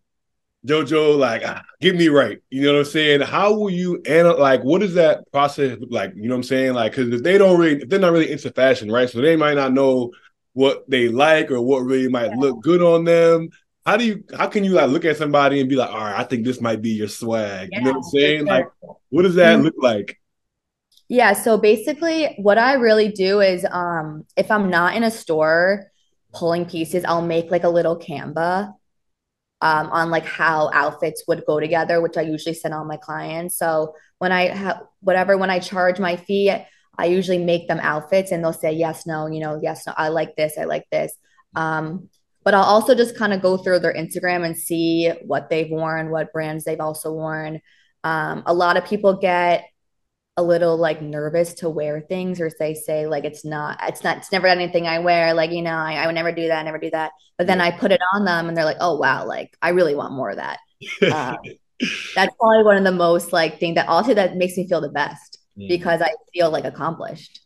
JoJo, 0.66 1.18
like 1.18 1.44
ah, 1.46 1.64
get 1.82 1.96
me 1.96 2.10
right," 2.10 2.40
you 2.50 2.64
know 2.64 2.74
what 2.74 2.80
I'm 2.80 2.86
saying? 2.86 3.22
How 3.22 3.54
will 3.54 3.70
you 3.70 4.02
and 4.06 4.28
like 4.38 4.64
what 4.64 4.82
does 4.82 4.96
that 4.96 5.32
process 5.32 5.80
look 5.80 5.92
like? 5.92 6.14
You 6.16 6.24
know 6.24 6.36
what 6.36 6.40
I'm 6.40 6.44
saying? 6.44 6.74
Like 6.74 6.92
because 6.94 7.14
if 7.14 7.24
they 7.24 7.38
don't 7.38 7.60
really, 7.60 7.82
if 7.82 7.90
they're 7.90 8.00
not 8.00 8.12
really 8.12 8.32
into 8.32 8.52
fashion, 8.52 8.92
right? 8.92 9.10
So 9.10 9.22
they 9.22 9.36
might 9.36 9.56
not 9.56 9.74
know 9.74 10.12
what 10.54 10.88
they 10.90 11.10
like 11.10 11.50
or 11.52 11.62
what 11.62 11.80
really 11.80 12.10
might 12.10 12.30
yeah. 12.30 12.38
look 12.38 12.62
good 12.62 12.82
on 12.82 13.06
them. 13.06 13.50
How 13.86 13.98
do 13.98 14.06
you 14.06 14.24
how 14.38 14.48
can 14.48 14.63
you 14.63 14.72
like 14.72 14.89
look 14.89 15.06
at 15.06 15.17
somebody 15.17 15.60
and 15.60 15.69
be 15.69 15.76
like, 15.76 15.89
all 15.89 15.98
right, 16.00 16.19
I 16.19 16.24
think 16.24 16.46
this 16.46 16.62
might 16.62 16.82
be 16.82 16.91
your 16.91 17.10
swag? 17.10 17.69
Yeah, 17.72 17.80
you 17.80 17.86
know 17.86 17.91
what 17.91 17.98
I'm 17.98 18.04
saying? 18.04 18.46
Like, 18.46 18.67
what 19.10 19.24
does 19.24 19.36
that 19.36 19.56
mm-hmm. 19.56 19.65
look 19.65 19.76
like? 19.78 20.19
Yeah, 21.10 21.34
so 21.34 21.58
basically 21.58 22.36
what 22.38 22.58
I 22.58 22.74
really 22.74 23.10
do 23.10 23.41
is 23.41 23.65
um 23.69 24.26
if 24.38 24.50
I'm 24.50 24.69
not 24.69 24.96
in 24.96 25.04
a 25.04 25.12
store 25.12 25.91
pulling 26.34 26.65
pieces, 26.65 27.04
I'll 27.06 27.22
make 27.22 27.52
like 27.52 27.63
a 27.63 27.69
little 27.69 27.98
Canva 28.00 28.74
um, 29.63 29.89
on 29.91 30.12
like 30.12 30.26
how 30.26 30.69
outfits 30.74 31.24
would 31.28 31.46
go 31.46 31.60
together, 31.60 32.02
which 32.02 32.17
I 32.17 32.22
usually 32.22 32.54
send 32.54 32.74
all 32.74 32.84
my 32.84 32.98
clients. 32.98 33.58
So 33.58 33.96
when 34.17 34.34
I 34.34 34.48
have 34.48 34.82
whatever, 35.00 35.38
when 35.38 35.50
I 35.50 35.60
charge 35.60 36.00
my 36.00 36.17
fee, 36.17 36.54
I 36.98 37.06
usually 37.06 37.38
make 37.38 37.69
them 37.69 37.80
outfits 37.82 38.32
and 38.32 38.43
they'll 38.43 38.52
say 38.52 38.74
yes, 38.74 39.06
no, 39.06 39.28
you 39.28 39.39
know, 39.39 39.60
yes, 39.63 39.88
no, 39.88 39.93
I 39.96 40.10
like 40.10 40.36
this, 40.36 40.58
I 40.58 40.65
like 40.65 40.86
this. 40.91 41.13
Um, 41.56 42.10
but 42.44 42.54
I'll 42.54 42.64
also 42.64 42.96
just 42.96 43.18
kind 43.18 43.34
of 43.34 43.42
go 43.42 43.58
through 43.58 43.80
their 43.80 43.94
Instagram 43.94 44.46
and 44.46 44.58
see 44.58 45.12
what 45.26 45.50
they've 45.50 45.70
worn, 45.70 46.10
what 46.10 46.34
brands 46.34 46.64
they've 46.64 46.80
also 46.80 47.14
worn. 47.14 47.62
Um, 48.04 48.44
a 48.46 48.54
lot 48.54 48.78
of 48.78 48.86
people 48.86 49.14
get 49.18 49.66
a 50.36 50.44
little 50.44 50.78
like 50.78 51.02
nervous 51.02 51.54
to 51.54 51.70
wear 51.70 52.02
things 52.02 52.42
or 52.42 52.50
they 52.60 52.74
say 52.74 53.06
like 53.06 53.24
it's 53.24 53.46
not 53.46 53.80
it's 53.84 54.04
not 54.04 54.18
it's 54.18 54.32
never 54.32 54.48
anything 54.48 54.88
i 54.88 54.98
wear 54.98 55.32
like 55.36 55.52
you 55.52 55.62
know 55.62 55.76
I, 55.76 55.94
I 55.94 56.08
would 56.08 56.16
never 56.16 56.32
do 56.32 56.48
that 56.48 56.58
I 56.58 56.64
never 56.64 56.80
do 56.80 56.90
that 56.90 57.12
but 57.38 57.46
then 57.46 57.62
i 57.62 57.70
put 57.70 57.92
it 57.92 58.02
on 58.16 58.26
them 58.26 58.48
and 58.48 58.58
they're 58.58 58.66
like 58.66 58.78
oh 58.80 58.98
wow 58.98 59.28
like 59.28 59.56
i 59.62 59.70
really 59.70 59.94
want 59.94 60.16
more 60.16 60.32
of 60.32 60.38
that 60.38 60.58
uh, 61.04 61.38
that's 62.16 62.36
probably 62.40 62.64
one 62.64 62.78
of 62.78 62.84
the 62.84 62.92
most 62.92 63.32
like 63.32 63.60
thing 63.60 63.76
that 63.76 63.88
also 63.88 64.16
that 64.16 64.36
makes 64.36 64.58
me 64.58 64.68
feel 64.68 64.82
the 64.82 64.90
best 64.90 65.38
mm. 65.58 65.68
because 65.68 66.02
I 66.02 66.12
feel 66.34 66.50
like 66.50 66.66
accomplished. 66.66 67.40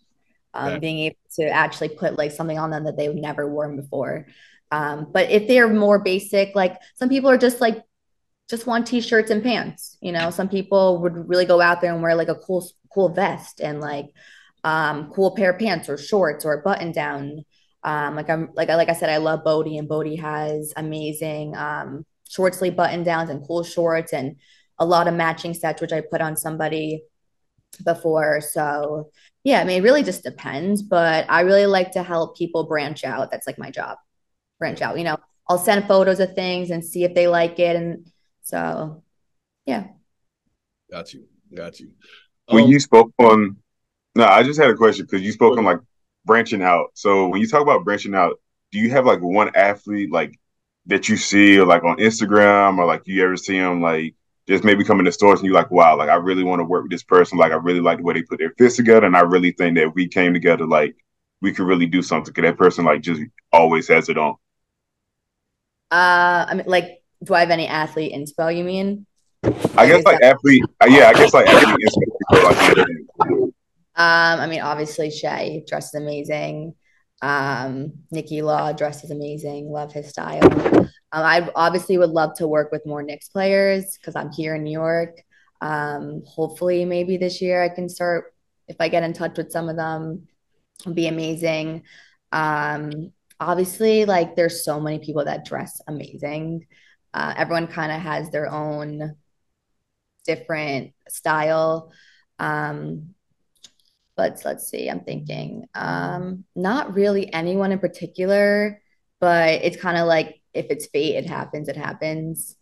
Um. 0.54 0.80
Being 0.80 1.00
able 1.00 1.18
to 1.36 1.50
actually 1.50 1.90
put 1.90 2.18
like 2.18 2.32
something 2.32 2.58
on 2.58 2.72
them 2.72 2.86
that 2.86 2.98
they've 2.98 3.14
never 3.14 3.48
worn 3.48 3.76
before. 3.76 4.28
Um, 4.72 5.08
but 5.12 5.30
if 5.32 5.48
they're 5.48 5.68
more 5.68 6.00
basic, 6.00 6.56
like 6.56 6.78
some 6.96 7.10
people 7.10 7.30
are 7.30 7.38
just 7.38 7.62
like 7.62 7.84
just 8.50 8.66
want 8.66 8.88
t-shirts 8.88 9.30
and 9.32 9.44
pants. 9.44 9.98
You 10.02 10.12
know, 10.12 10.30
some 10.30 10.50
people 10.50 11.02
would 11.02 11.28
really 11.30 11.46
go 11.46 11.62
out 11.62 11.82
there 11.82 11.94
and 11.94 12.02
wear 12.02 12.16
like 12.16 12.30
a 12.30 12.36
cool 12.36 12.68
cool 12.94 13.10
vest 13.10 13.60
and 13.62 13.82
like 13.82 14.08
um, 14.64 15.12
cool 15.14 15.36
pair 15.36 15.52
of 15.52 15.60
pants 15.60 15.90
or 15.90 15.98
shorts 15.98 16.46
or 16.46 16.54
a 16.54 16.62
button 16.62 16.92
down. 16.92 17.46
Um, 17.84 18.16
like 18.16 18.30
I'm 18.30 18.50
like 18.56 18.70
I 18.70 18.76
like 18.76 18.90
I 18.90 18.94
said, 18.94 19.10
I 19.10 19.18
love 19.18 19.44
Bode 19.44 19.68
and 19.68 19.88
Bode 19.88 20.20
has 20.20 20.74
amazing 20.76 21.56
um, 21.56 22.06
short 22.30 22.56
sleeve 22.56 22.76
button 22.76 23.04
downs 23.04 23.30
and 23.30 23.46
cool 23.46 23.64
shorts 23.64 24.14
and 24.14 24.38
a 24.80 24.86
lot 24.86 25.08
of 25.08 25.14
matching 25.14 25.54
sets, 25.54 25.82
which 25.82 25.94
I 25.94 26.02
put 26.02 26.22
on 26.22 26.36
somebody 26.36 27.04
before. 27.84 28.42
So 28.42 29.12
yeah, 29.44 29.62
I 29.62 29.64
mean, 29.64 29.80
it 29.80 29.84
really 29.84 30.04
just 30.04 30.24
depends, 30.24 30.82
but 30.82 31.26
I 31.30 31.42
really 31.42 31.66
like 31.66 31.92
to 31.92 32.04
help 32.04 32.38
people 32.38 32.66
branch 32.66 33.04
out. 33.04 33.32
That's 33.32 33.48
like 33.48 33.58
my 33.58 33.72
job, 33.72 33.98
branch 34.60 34.82
out. 34.82 34.98
You 34.98 35.04
know, 35.04 35.18
I'll 35.48 35.58
send 35.58 35.88
photos 35.88 36.20
of 36.20 36.36
things 36.36 36.70
and 36.70 36.84
see 36.84 37.04
if 37.04 37.14
they 37.14 37.28
like 37.28 37.60
it. 37.60 37.76
And 37.76 38.12
so, 38.42 39.04
yeah. 39.66 39.88
Got 40.92 41.14
you. 41.14 41.26
Got 41.54 41.80
you. 41.80 41.92
When 42.50 42.66
um, 42.66 42.70
you 42.70 42.80
spoke 42.80 43.12
on, 43.20 43.58
no, 44.16 44.26
I 44.26 44.44
just 44.44 44.60
had 44.60 44.70
a 44.70 44.76
question 44.76 45.06
because 45.06 45.22
you 45.22 45.32
spoke 45.32 45.58
on 45.58 45.66
like 45.66 45.80
branching 46.26 46.62
out. 46.62 46.88
So 46.94 47.28
when 47.28 47.42
you 47.42 47.48
talk 47.48 47.62
about 47.62 47.84
branching 47.84 48.16
out, 48.16 48.40
do 48.72 48.80
you 48.80 48.90
have 48.92 49.06
like 49.06 49.22
one 49.22 49.52
athlete 49.56 50.12
like 50.12 50.38
that 50.88 51.10
you 51.10 51.18
see 51.18 51.60
or 51.60 51.66
like 51.66 51.84
on 51.84 51.98
Instagram 51.98 52.78
or 52.78 52.86
like 52.86 53.04
you 53.06 53.24
ever 53.24 53.38
see 53.38 53.60
them 53.60 53.82
like 53.82 54.16
just 54.48 54.64
maybe 54.64 54.84
come 54.84 55.00
in 55.00 55.06
the 55.06 55.12
stores 55.12 55.40
and 55.40 55.46
you're 55.46 55.56
like, 55.56 55.72
wow, 55.72 55.98
like 55.98 56.10
I 56.10 56.16
really 56.16 56.44
want 56.44 56.62
to 56.62 56.64
work 56.64 56.84
with 56.84 56.92
this 56.92 57.04
person. 57.04 57.38
Like 57.38 57.52
I 57.52 57.56
really 57.56 57.82
like 57.82 57.98
the 57.98 58.04
way 58.04 58.14
they 58.14 58.24
put 58.24 58.40
their 58.40 58.54
fists 58.58 58.78
together. 58.78 59.06
And 59.06 59.16
I 59.16 59.22
really 59.22 59.52
think 59.52 59.78
that 59.78 59.94
we 59.94 60.08
came 60.08 60.34
together, 60.34 60.66
like 60.66 60.96
we 61.42 61.52
could 61.52 61.68
really 61.68 61.86
do 61.86 62.02
something. 62.02 62.34
Cause 62.34 62.44
that 62.44 62.58
person 62.58 62.86
like 62.86 63.02
just 63.02 63.22
always 63.52 63.88
has 63.90 64.08
it 64.08 64.18
on. 64.18 64.36
Uh, 65.92 66.46
I 66.48 66.54
mean, 66.56 66.66
like, 66.68 67.02
do 67.24 67.34
I 67.34 67.40
have 67.40 67.50
any 67.50 67.68
athlete 67.68 68.14
inspo? 68.14 68.56
You 68.56 68.64
mean? 68.64 69.06
I 69.44 69.88
guess 69.88 70.04
like 70.04 70.22
athlete. 70.22 70.64
Uh, 70.82 70.88
yeah, 70.88 71.10
I 71.10 71.14
guess 71.14 71.34
like 71.34 71.48
athlete 71.48 71.88
inspo. 71.88 73.52
Um, 74.00 74.40
I 74.40 74.46
mean, 74.46 74.62
obviously 74.62 75.10
Shai 75.10 75.64
dresses 75.68 75.96
amazing. 75.96 76.76
Um, 77.22 77.94
Nikki 78.12 78.44
Law 78.44 78.72
dresses 78.72 79.10
amazing. 79.10 79.70
Love 79.72 79.92
his 79.92 80.10
style. 80.10 80.44
Um, 80.44 80.90
I 81.24 81.50
obviously 81.56 81.98
would 81.98 82.12
love 82.12 82.36
to 82.36 82.48
work 82.48 82.72
with 82.72 82.86
more 82.86 83.02
Knicks 83.02 83.30
players 83.30 83.98
because 83.98 84.16
I'm 84.16 84.32
here 84.32 84.56
in 84.56 84.64
New 84.64 84.72
York. 84.72 85.24
Um, 85.62 86.24
hopefully, 86.28 86.86
maybe 86.86 87.18
this 87.18 87.42
year 87.42 87.64
I 87.64 87.70
can 87.70 87.90
start 87.90 88.34
if 88.68 88.76
I 88.80 88.90
get 88.90 89.04
in 89.04 89.14
touch 89.14 89.38
with 89.38 89.52
some 89.52 89.70
of 89.70 89.78
them. 89.78 90.28
It'll 90.82 90.94
be 90.94 91.08
amazing. 91.08 91.84
Um, 92.32 93.14
obviously, 93.40 94.06
like 94.06 94.36
there's 94.36 94.64
so 94.64 94.80
many 94.80 95.00
people 95.00 95.26
that 95.26 95.46
dress 95.46 95.82
amazing. 95.88 96.68
Uh, 97.14 97.34
everyone 97.38 97.68
kind 97.68 97.92
of 97.92 98.02
has 98.02 98.30
their 98.32 98.52
own 98.52 99.16
different 100.26 100.94
style. 101.10 101.92
Um, 102.40 103.16
but 104.16 104.42
let's 104.46 104.68
see, 104.68 104.90
I'm 104.90 105.02
thinking 105.02 105.68
um, 105.76 106.44
not 106.56 106.96
really 106.96 107.32
anyone 107.34 107.72
in 107.72 107.80
particular, 107.80 108.82
but 109.20 109.62
it's 109.64 109.78
kind 109.78 109.98
of 109.98 110.08
like 110.08 110.42
if 110.54 110.68
it's 110.70 110.88
fate, 110.88 111.16
it 111.16 111.28
happens, 111.30 111.68
it 111.70 111.78
happens. 111.78 112.56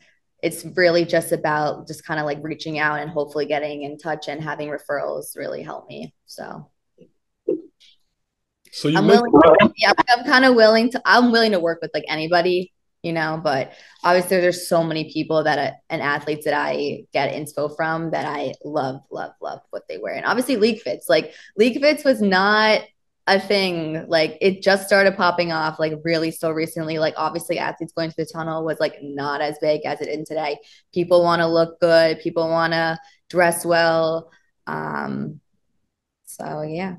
it's 0.43 0.65
really 0.75 1.05
just 1.05 1.31
about 1.31 1.87
just 1.87 2.05
kind 2.05 2.19
of 2.19 2.25
like 2.25 2.39
reaching 2.43 2.79
out 2.79 2.99
and 2.99 3.09
hopefully 3.09 3.45
getting 3.47 3.83
in 3.83 3.97
touch 3.97 4.27
and 4.27 4.43
having 4.43 4.69
referrals 4.69 5.37
really 5.37 5.63
help 5.63 5.87
me. 5.89 6.13
So 6.27 6.69
so 8.75 8.89
you 8.89 8.97
I'm 8.97 9.07
willing, 9.07 9.31
yeah, 9.77 9.93
I'm 10.09 10.25
kind 10.25 10.43
of 10.43 10.53
willing 10.53 10.91
to 10.91 11.01
I'm 11.05 11.31
willing 11.31 11.53
to 11.53 11.61
work 11.61 11.79
with 11.81 11.91
like 11.93 12.03
anybody, 12.09 12.73
you 13.03 13.13
know, 13.13 13.39
but 13.41 13.71
obviously 14.03 14.41
there's 14.41 14.67
so 14.67 14.83
many 14.83 15.13
people 15.13 15.45
that 15.45 15.57
uh, 15.57 15.71
and 15.89 16.01
athletes 16.01 16.43
that 16.43 16.53
I 16.53 17.05
get 17.13 17.33
inspo 17.33 17.73
from 17.73 18.11
that 18.11 18.25
I 18.25 18.53
love, 18.65 18.99
love, 19.09 19.31
love 19.41 19.61
what 19.69 19.83
they 19.87 19.97
wear. 19.97 20.15
And 20.15 20.25
obviously 20.25 20.57
League 20.57 20.81
Fits, 20.81 21.07
like 21.07 21.33
League 21.55 21.79
Fits 21.79 22.03
was 22.03 22.21
not 22.21 22.81
a 23.27 23.39
thing 23.39 24.05
like 24.09 24.37
it 24.41 24.61
just 24.61 24.85
started 24.85 25.15
popping 25.15 25.53
off 25.53 25.79
like 25.79 25.93
really 26.03 26.31
so 26.31 26.51
recently. 26.51 26.99
Like 26.99 27.13
obviously 27.15 27.57
athletes 27.57 27.93
going 27.93 28.09
to 28.09 28.15
the 28.17 28.25
tunnel 28.25 28.65
was 28.65 28.81
like 28.81 28.97
not 29.01 29.39
as 29.39 29.57
big 29.61 29.85
as 29.85 30.01
it 30.01 30.09
is 30.09 30.27
today. 30.27 30.57
People 30.93 31.23
want 31.23 31.39
to 31.39 31.47
look 31.47 31.79
good 31.79 32.19
people 32.19 32.49
want 32.49 32.73
to 32.73 32.99
dress 33.29 33.65
well 33.65 34.31
um 34.67 35.39
so 36.25 36.61
yeah 36.61 36.95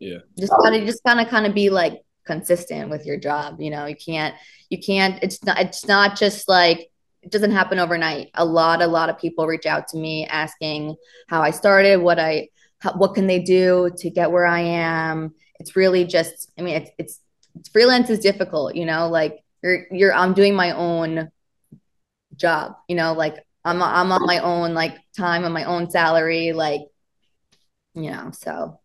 yeah. 0.00 0.18
Just 0.38 0.52
gotta 0.60 0.84
just 0.84 1.04
kind 1.04 1.20
of 1.20 1.28
kind 1.28 1.46
of 1.46 1.54
be 1.54 1.70
like 1.70 2.02
consistent 2.26 2.90
with 2.90 3.06
your 3.06 3.18
job 3.18 3.60
you 3.60 3.70
know? 3.70 3.86
You 3.86 3.96
can't 3.96 4.34
you 4.70 4.78
can't 4.78 5.22
it's 5.22 5.44
not 5.44 5.60
it's 5.60 5.86
not 5.86 6.16
just 6.16 6.48
like 6.48 6.90
it 7.22 7.30
doesn't 7.30 7.52
happen 7.52 7.78
overnight. 7.78 8.30
A 8.34 8.44
lot 8.44 8.82
a 8.82 8.86
lot 8.86 9.10
of 9.10 9.18
people 9.18 9.46
reach 9.46 9.66
out 9.66 9.86
to 9.88 9.98
me 9.98 10.26
asking 10.26 10.96
how 11.28 11.42
i 11.42 11.50
started 11.50 11.98
what 11.98 12.18
i 12.18 12.48
how, 12.80 12.94
what 12.94 13.14
can 13.14 13.26
they 13.26 13.40
do 13.40 13.90
to 13.98 14.10
get 14.10 14.32
where 14.32 14.46
i 14.46 14.60
am? 14.60 15.34
It's 15.60 15.76
really 15.76 16.04
just 16.04 16.50
i 16.58 16.62
mean 16.62 16.76
it's, 16.76 16.90
it's 16.98 17.20
it's 17.58 17.68
freelance 17.68 18.10
is 18.10 18.20
difficult 18.20 18.74
you 18.74 18.86
know? 18.86 19.08
Like 19.08 19.44
you're 19.62 19.86
you're 19.90 20.14
i'm 20.14 20.32
doing 20.32 20.54
my 20.54 20.72
own 20.72 21.30
job 22.36 22.76
you 22.88 22.96
know? 22.96 23.12
Like 23.12 23.44
i'm 23.66 23.82
i'm 23.82 24.10
on 24.10 24.26
my 24.26 24.38
own 24.38 24.72
like 24.72 24.96
time 25.14 25.44
on 25.44 25.52
my 25.52 25.64
own 25.64 25.90
salary 25.90 26.54
like 26.54 26.80
you 27.94 28.10
know 28.10 28.30
so 28.32 28.79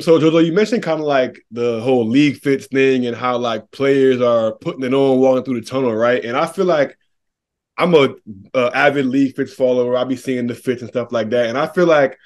so 0.00 0.18
Jojo, 0.18 0.44
you 0.44 0.52
mentioned 0.52 0.82
kind 0.82 1.00
of 1.00 1.06
like 1.06 1.44
the 1.50 1.80
whole 1.80 2.06
league 2.06 2.38
fits 2.38 2.66
thing 2.66 3.06
and 3.06 3.16
how 3.16 3.36
like 3.36 3.70
players 3.70 4.20
are 4.20 4.52
putting 4.52 4.84
it 4.84 4.94
on 4.94 5.18
walking 5.18 5.44
through 5.44 5.60
the 5.60 5.66
tunnel, 5.66 5.94
right? 5.94 6.24
And 6.24 6.36
I 6.36 6.46
feel 6.46 6.64
like 6.64 6.96
I'm 7.76 7.94
a, 7.94 8.14
a 8.54 8.70
avid 8.74 9.06
league 9.06 9.34
fits 9.34 9.54
follower. 9.54 9.96
I'll 9.96 10.04
be 10.04 10.16
seeing 10.16 10.46
the 10.46 10.54
fits 10.54 10.82
and 10.82 10.90
stuff 10.90 11.12
like 11.12 11.30
that. 11.30 11.48
And 11.48 11.58
I 11.58 11.66
feel 11.66 11.86
like, 11.86 12.16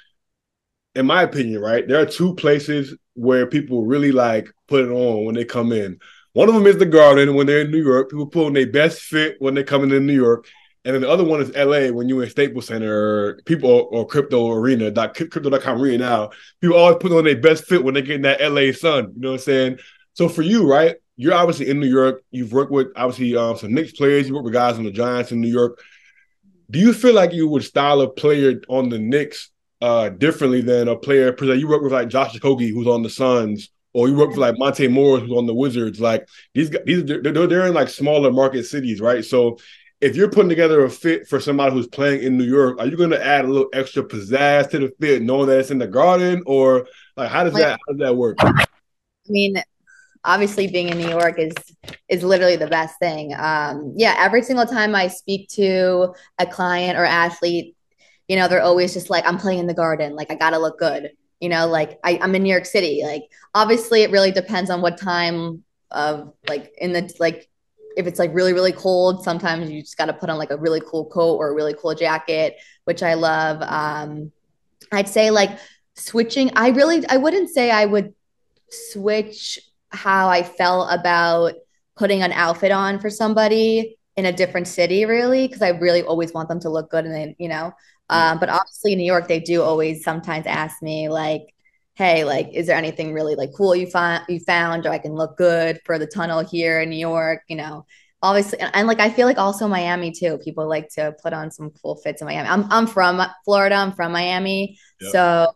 in 0.95 1.05
my 1.05 1.23
opinion, 1.23 1.61
right, 1.61 1.87
there 1.87 2.01
are 2.01 2.05
two 2.05 2.35
places 2.35 2.95
where 3.13 3.47
people 3.47 3.85
really 3.85 4.11
like 4.11 4.49
put 4.67 4.85
it 4.85 4.91
on 4.91 5.25
when 5.25 5.35
they 5.35 5.45
come 5.45 5.71
in. 5.71 5.99
One 6.33 6.49
of 6.49 6.55
them 6.55 6.67
is 6.67 6.77
the 6.77 6.85
Garden 6.85 7.33
when 7.33 7.47
they're 7.47 7.61
in 7.61 7.71
New 7.71 7.83
York. 7.83 8.11
People 8.11 8.27
put 8.27 8.45
on 8.45 8.53
their 8.53 8.67
best 8.67 9.01
fit 9.01 9.37
when 9.39 9.55
they're 9.55 9.63
coming 9.63 9.91
in 9.91 10.05
New 10.05 10.13
York. 10.13 10.47
And 10.87 10.95
then 10.95 11.01
the 11.01 11.09
other 11.09 11.25
one 11.25 11.41
is 11.41 11.53
LA 11.53 11.93
when 11.93 12.07
you're 12.07 12.23
in 12.23 12.29
Staples 12.29 12.67
Center 12.67 13.41
people 13.43 13.89
or, 13.91 14.07
crypto 14.07 14.53
arena, 14.53 14.89
dot, 14.89 15.15
crypto.com 15.15 15.81
arena 15.81 15.97
now. 15.97 16.29
People 16.61 16.77
always 16.77 16.95
put 17.01 17.11
on 17.11 17.25
their 17.25 17.35
best 17.35 17.65
fit 17.65 17.83
when 17.83 17.93
they 17.93 18.01
get 18.01 18.15
in 18.15 18.21
that 18.21 18.39
LA 18.39 18.71
sun. 18.71 19.11
You 19.13 19.21
know 19.21 19.31
what 19.31 19.33
I'm 19.33 19.39
saying? 19.39 19.79
So 20.13 20.29
for 20.29 20.43
you, 20.43 20.65
right? 20.65 20.95
You're 21.17 21.33
obviously 21.33 21.69
in 21.69 21.81
New 21.81 21.89
York. 21.89 22.23
You've 22.31 22.53
worked 22.53 22.71
with 22.71 22.87
obviously 22.95 23.35
um, 23.35 23.57
some 23.57 23.73
Knicks 23.73 23.91
players. 23.91 24.29
You 24.29 24.35
work 24.35 24.45
with 24.45 24.53
guys 24.53 24.77
on 24.77 24.85
the 24.85 24.91
Giants 24.91 25.33
in 25.33 25.41
New 25.41 25.49
York. 25.49 25.77
Do 26.71 26.79
you 26.79 26.93
feel 26.93 27.13
like 27.13 27.33
you 27.33 27.49
would 27.49 27.65
style 27.65 27.99
a 27.99 28.09
player 28.09 28.61
on 28.69 28.87
the 28.87 28.97
Knicks 28.97 29.49
uh, 29.81 30.07
differently 30.07 30.61
than 30.61 30.87
a 30.87 30.95
player? 30.95 31.35
You 31.53 31.67
work 31.67 31.81
with 31.81 31.91
like 31.91 32.07
Josh 32.07 32.33
Okogie, 32.39 32.71
who's 32.71 32.87
on 32.87 33.03
the 33.03 33.09
Suns, 33.09 33.71
or 33.91 34.07
you 34.07 34.15
work 34.15 34.29
with 34.29 34.37
like 34.37 34.57
Monte 34.57 34.87
Morris, 34.87 35.23
who's 35.23 35.37
on 35.37 35.47
the 35.47 35.53
Wizards. 35.53 35.99
Like 35.99 36.29
these, 36.53 36.69
these 36.85 37.03
they're, 37.03 37.21
they're 37.21 37.67
in 37.67 37.73
like 37.73 37.89
smaller 37.89 38.31
market 38.31 38.63
cities, 38.65 39.01
right? 39.01 39.25
So 39.25 39.57
if 39.99 40.15
you're 40.15 40.29
putting 40.29 40.49
together 40.49 40.83
a 40.83 40.89
fit 40.89 41.27
for 41.27 41.39
somebody 41.39 41.73
who's 41.73 41.87
playing 41.87 42.21
in 42.21 42.37
New 42.37 42.43
York, 42.43 42.79
are 42.79 42.85
you 42.85 42.95
going 42.95 43.09
to 43.09 43.25
add 43.25 43.45
a 43.45 43.47
little 43.47 43.69
extra 43.73 44.03
pizzazz 44.03 44.69
to 44.69 44.79
the 44.79 44.93
fit, 44.99 45.23
knowing 45.23 45.47
that 45.47 45.59
it's 45.59 45.71
in 45.71 45.79
the 45.79 45.87
Garden, 45.87 46.43
or 46.45 46.87
like 47.15 47.29
how 47.29 47.43
does 47.43 47.53
that 47.53 47.79
how 47.87 47.93
does 47.93 47.99
that 47.99 48.15
work? 48.15 48.37
I 48.39 48.65
mean, 49.27 49.61
obviously, 50.23 50.67
being 50.67 50.89
in 50.89 50.97
New 50.99 51.09
York 51.09 51.39
is 51.39 51.53
is 52.09 52.23
literally 52.23 52.57
the 52.57 52.67
best 52.67 52.99
thing. 52.99 53.33
Um, 53.37 53.93
yeah, 53.95 54.15
every 54.19 54.43
single 54.43 54.65
time 54.65 54.93
I 54.93 55.07
speak 55.07 55.49
to 55.49 56.13
a 56.37 56.45
client 56.45 56.97
or 56.97 57.05
athlete, 57.05 57.75
you 58.27 58.35
know, 58.35 58.47
they're 58.47 58.61
always 58.61 58.93
just 58.93 59.09
like, 59.09 59.25
I'm 59.27 59.37
playing 59.37 59.59
in 59.59 59.67
the 59.67 59.73
garden. 59.73 60.15
Like, 60.15 60.31
I 60.31 60.35
got 60.35 60.51
to 60.51 60.59
look 60.59 60.77
good. 60.77 61.11
You 61.39 61.49
know, 61.49 61.67
like 61.67 61.99
I, 62.03 62.19
I'm 62.21 62.33
in 62.35 62.43
New 62.43 62.51
York 62.51 62.65
City. 62.65 63.01
Like, 63.03 63.23
obviously, 63.53 64.03
it 64.03 64.11
really 64.11 64.31
depends 64.31 64.69
on 64.69 64.81
what 64.81 64.97
time 64.97 65.63
of 65.91 66.33
like 66.49 66.73
in 66.77 66.91
the 66.93 67.13
like 67.19 67.49
if 67.97 68.07
it's 68.07 68.19
like 68.19 68.33
really 68.33 68.53
really 68.53 68.71
cold 68.71 69.23
sometimes 69.23 69.69
you 69.69 69.81
just 69.81 69.97
got 69.97 70.05
to 70.05 70.13
put 70.13 70.29
on 70.29 70.37
like 70.37 70.51
a 70.51 70.57
really 70.57 70.81
cool 70.85 71.05
coat 71.05 71.35
or 71.35 71.49
a 71.49 71.53
really 71.53 71.73
cool 71.73 71.93
jacket 71.93 72.57
which 72.85 73.03
i 73.03 73.13
love. 73.13 73.61
Um 73.61 74.31
i'd 74.91 75.07
say 75.07 75.31
like 75.31 75.57
switching 75.95 76.51
i 76.55 76.69
really 76.69 77.05
i 77.07 77.17
wouldn't 77.17 77.49
say 77.49 77.71
i 77.71 77.85
would 77.85 78.13
switch 78.69 79.59
how 79.89 80.29
i 80.29 80.43
felt 80.43 80.89
about 80.91 81.53
putting 81.95 82.21
an 82.21 82.31
outfit 82.31 82.71
on 82.71 82.99
for 82.99 83.09
somebody 83.09 83.97
in 84.15 84.25
a 84.25 84.31
different 84.31 84.67
city 84.67 85.05
really 85.05 85.47
because 85.47 85.61
i 85.61 85.69
really 85.69 86.03
always 86.03 86.31
want 86.33 86.47
them 86.47 86.59
to 86.59 86.69
look 86.69 86.89
good 86.89 87.05
and 87.05 87.13
then 87.13 87.35
you 87.37 87.49
know. 87.49 87.73
Um, 88.09 88.39
but 88.39 88.49
obviously 88.49 88.93
in 88.93 88.99
New 88.99 89.05
York, 89.05 89.27
they 89.27 89.39
do 89.39 89.61
always 89.61 90.03
sometimes 90.03 90.45
ask 90.45 90.81
me 90.81 91.09
like, 91.09 91.53
"Hey, 91.97 92.23
like, 92.23 92.49
is 92.53 92.67
there 92.67 92.77
anything 92.77 93.13
really 93.13 93.35
like 93.35 93.51
cool 93.55 93.75
you 93.75 93.87
find 93.87 94.23
you 94.29 94.39
found, 94.39 94.85
or 94.85 94.91
I 94.91 94.97
can 94.99 95.13
look 95.13 95.37
good 95.37 95.79
for 95.85 95.99
the 95.99 96.07
tunnel 96.07 96.39
here 96.43 96.81
in 96.81 96.89
New 96.89 96.97
York?" 96.97 97.41
You 97.47 97.57
know, 97.57 97.85
obviously, 98.21 98.59
and, 98.59 98.71
and 98.75 98.87
like 98.87 98.99
I 98.99 99.09
feel 99.09 99.27
like 99.27 99.37
also 99.37 99.67
Miami 99.67 100.11
too. 100.11 100.37
People 100.43 100.67
like 100.67 100.89
to 100.95 101.15
put 101.21 101.33
on 101.33 101.51
some 101.51 101.71
cool 101.81 101.95
fits 101.97 102.21
in 102.21 102.27
Miami. 102.27 102.47
I'm 102.49 102.71
I'm 102.71 102.87
from 102.87 103.21
Florida. 103.45 103.75
I'm 103.75 103.93
from 103.93 104.11
Miami, 104.11 104.79
yep. 105.01 105.11
so 105.11 105.47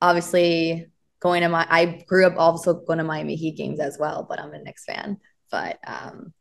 obviously 0.00 0.86
going 1.20 1.42
to 1.42 1.48
my 1.48 1.66
I 1.68 2.04
grew 2.06 2.26
up 2.26 2.34
also 2.38 2.74
going 2.74 2.98
to 2.98 3.04
Miami 3.04 3.36
Heat 3.36 3.56
games 3.56 3.80
as 3.80 3.98
well, 3.98 4.26
but 4.28 4.40
I'm 4.40 4.52
a 4.52 4.62
Knicks 4.62 4.84
fan. 4.84 5.18
But 5.50 5.78
um, 5.86 6.32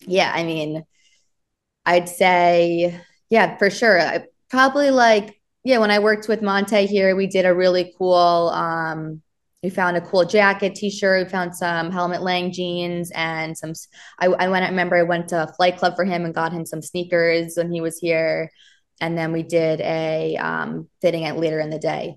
yeah, 0.00 0.32
I 0.34 0.44
mean, 0.44 0.84
I'd 1.84 2.08
say 2.08 3.00
yeah, 3.30 3.56
for 3.56 3.70
sure. 3.70 4.00
I, 4.00 4.26
probably 4.48 4.90
like 4.90 5.35
yeah 5.66 5.78
when 5.78 5.90
i 5.90 5.98
worked 5.98 6.28
with 6.28 6.42
monte 6.42 6.86
here 6.86 7.16
we 7.16 7.26
did 7.26 7.44
a 7.44 7.52
really 7.52 7.92
cool 7.98 8.50
um 8.54 9.20
we 9.64 9.68
found 9.68 9.96
a 9.96 10.00
cool 10.00 10.24
jacket 10.24 10.76
t-shirt 10.76 11.26
we 11.26 11.28
found 11.28 11.54
some 11.54 11.90
Helmut 11.90 12.22
Lang 12.22 12.52
jeans 12.52 13.10
and 13.16 13.58
some 13.58 13.72
I, 14.20 14.26
I 14.26 14.48
went 14.48 14.64
i 14.64 14.68
remember 14.68 14.96
i 14.96 15.02
went 15.02 15.28
to 15.30 15.52
flight 15.56 15.76
club 15.76 15.96
for 15.96 16.04
him 16.04 16.24
and 16.24 16.32
got 16.32 16.52
him 16.52 16.64
some 16.64 16.82
sneakers 16.82 17.54
when 17.56 17.72
he 17.72 17.80
was 17.80 17.98
here 17.98 18.50
and 19.00 19.18
then 19.18 19.32
we 19.32 19.42
did 19.42 19.80
a 19.80 20.36
um, 20.36 20.88
fitting 21.02 21.24
at 21.24 21.36
later 21.36 21.58
in 21.58 21.70
the 21.70 21.80
day 21.80 22.16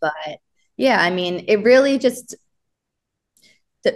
but 0.00 0.40
yeah 0.78 0.98
i 1.00 1.10
mean 1.10 1.44
it 1.46 1.62
really 1.62 1.98
just 1.98 2.34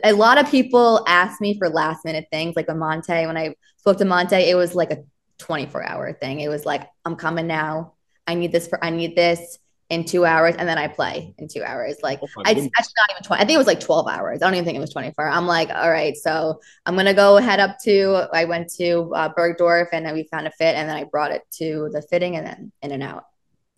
a 0.02 0.12
lot 0.12 0.38
of 0.38 0.50
people 0.50 1.02
ask 1.08 1.40
me 1.40 1.56
for 1.58 1.70
last 1.70 2.04
minute 2.04 2.26
things 2.30 2.56
like 2.56 2.68
a 2.68 2.74
monte 2.74 3.26
when 3.26 3.38
i 3.38 3.54
spoke 3.78 3.96
to 3.96 4.04
monte 4.04 4.36
it 4.36 4.54
was 4.54 4.74
like 4.74 4.90
a 4.90 5.02
24 5.38 5.82
hour 5.82 6.12
thing. 6.12 6.40
It 6.40 6.48
was 6.48 6.64
like, 6.64 6.88
I'm 7.04 7.16
coming 7.16 7.46
now. 7.46 7.93
I 8.26 8.34
need 8.34 8.52
this 8.52 8.68
for, 8.68 8.82
I 8.84 8.90
need 8.90 9.16
this 9.16 9.58
in 9.90 10.04
two 10.04 10.24
hours. 10.24 10.54
And 10.56 10.68
then 10.68 10.78
I 10.78 10.88
play 10.88 11.34
in 11.38 11.48
two 11.48 11.62
hours. 11.62 11.96
Like, 12.02 12.20
oh 12.22 12.28
I, 12.44 12.50
actually 12.50 12.68
not 12.68 13.10
even 13.10 13.22
20. 13.22 13.42
I 13.42 13.46
think 13.46 13.54
it 13.54 13.58
was 13.58 13.66
like 13.66 13.80
12 13.80 14.08
hours. 14.08 14.42
I 14.42 14.46
don't 14.46 14.54
even 14.54 14.64
think 14.64 14.76
it 14.76 14.80
was 14.80 14.92
24. 14.92 15.28
I'm 15.28 15.46
like, 15.46 15.70
all 15.70 15.90
right. 15.90 16.16
So 16.16 16.60
I'm 16.86 16.94
going 16.94 17.06
to 17.06 17.14
go 17.14 17.36
head 17.36 17.60
up 17.60 17.78
to, 17.84 18.28
I 18.32 18.44
went 18.44 18.70
to 18.74 19.12
uh, 19.14 19.32
Bergdorf 19.34 19.88
and 19.92 20.04
then 20.04 20.14
we 20.14 20.24
found 20.24 20.46
a 20.46 20.50
fit 20.50 20.74
and 20.74 20.88
then 20.88 20.96
I 20.96 21.04
brought 21.04 21.32
it 21.32 21.42
to 21.58 21.90
the 21.92 22.02
fitting 22.02 22.36
and 22.36 22.46
then 22.46 22.72
in 22.82 22.92
and 22.92 23.02
out. 23.02 23.24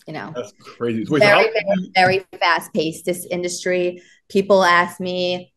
You 0.07 0.13
know, 0.13 0.33
that's 0.37 0.53
crazy. 0.61 1.05
Wait, 1.11 1.19
very, 1.19 1.51
very, 1.53 1.91
very 1.95 2.27
fast 2.39 2.73
paced. 2.73 3.05
This 3.05 3.27
industry, 3.29 4.01
people 4.29 4.63
ask 4.63 5.01
me 5.01 5.53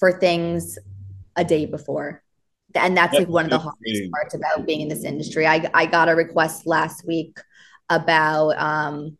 for 0.00 0.18
things 0.18 0.76
a 1.36 1.44
day 1.44 1.66
before 1.66 2.24
and 2.74 2.96
that's 2.96 3.14
like 3.14 3.28
one 3.28 3.44
of 3.46 3.50
the 3.50 3.58
hardest 3.58 4.10
parts 4.12 4.34
about 4.34 4.66
being 4.66 4.80
in 4.80 4.88
this 4.88 5.04
industry. 5.04 5.46
I 5.46 5.68
I 5.74 5.86
got 5.86 6.08
a 6.08 6.14
request 6.14 6.66
last 6.66 7.06
week 7.06 7.38
about 7.90 8.50
um 8.58 9.18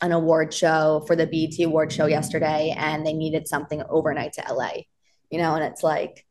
an 0.00 0.10
award 0.10 0.52
show 0.52 1.04
for 1.06 1.14
the 1.14 1.26
BET 1.26 1.64
award 1.64 1.92
show 1.92 2.06
yesterday, 2.06 2.74
and 2.76 3.06
they 3.06 3.12
needed 3.12 3.46
something 3.46 3.82
overnight 3.88 4.32
to 4.34 4.52
LA. 4.52 4.72
You 5.30 5.38
know, 5.38 5.54
and 5.54 5.64
it's 5.64 5.82
like 5.82 6.26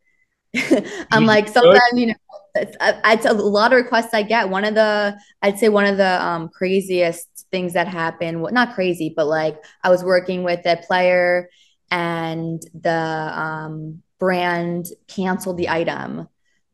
I'm 1.12 1.26
like 1.26 1.48
sometimes 1.48 1.94
you 1.94 2.08
know 2.08 2.14
it's, 2.56 2.76
it's 2.82 3.26
a 3.26 3.34
lot 3.34 3.72
of 3.72 3.78
requests 3.78 4.14
I 4.14 4.24
get. 4.24 4.50
One 4.50 4.66
of 4.66 4.76
the 4.76 5.18
I'd 5.42 5.58
say 5.58 5.70
one 5.70 5.86
of 5.86 5.98
the 5.98 6.24
um, 6.24 6.50
craziest 6.50 7.48
things 7.52 7.74
that 7.74 7.88
happened, 7.88 8.42
well, 8.42 8.54
not 8.54 8.76
crazy, 8.76 9.14
but 9.16 9.28
like 9.28 9.58
I 9.84 9.90
was 9.90 10.04
working 10.04 10.44
with 10.44 10.66
a 10.66 10.78
player 10.88 11.50
and 11.90 12.62
the 12.74 12.92
um, 12.92 14.04
brand 14.20 14.88
canceled 15.08 15.58
the 15.58 15.70
item 15.70 16.28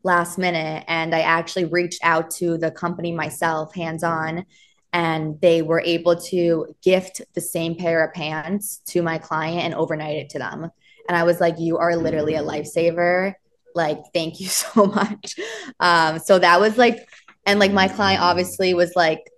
last 0.04 0.38
minute 0.38 0.86
and 0.88 1.14
I 1.14 1.22
actually 1.22 1.66
reached 1.66 2.00
out 2.04 2.30
to 2.32 2.58
the 2.58 2.72
company 2.72 3.12
myself 3.12 3.74
hands 3.76 4.04
on 4.04 4.46
and 4.94 5.40
they 5.42 5.62
were 5.62 5.82
able 5.82 6.16
to 6.16 6.76
gift 6.82 7.22
the 7.34 7.42
same 7.42 7.76
pair 7.76 8.04
of 8.04 8.14
pants 8.14 8.78
to 8.88 9.02
my 9.02 9.18
client 9.18 9.64
and 9.64 9.74
overnight 9.74 10.18
it 10.18 10.30
to 10.32 10.40
them. 10.40 10.72
And 11.08 11.18
I 11.18 11.24
was 11.24 11.40
like, 11.40 11.60
you 11.60 11.78
are 11.78 11.96
literally 11.96 12.36
a 12.36 12.44
lifesaver. 12.44 13.34
Like, 13.76 14.00
thank 14.14 14.40
you 14.40 14.48
so 14.48 14.86
much. 14.86 15.36
Um, 15.80 16.20
so 16.20 16.40
that 16.40 16.60
was 16.60 16.78
like, 16.78 17.08
and 17.46 17.60
like 17.60 17.72
my 17.72 17.88
client 17.88 18.22
obviously 18.22 18.74
was 18.74 18.94
like, 18.96 19.30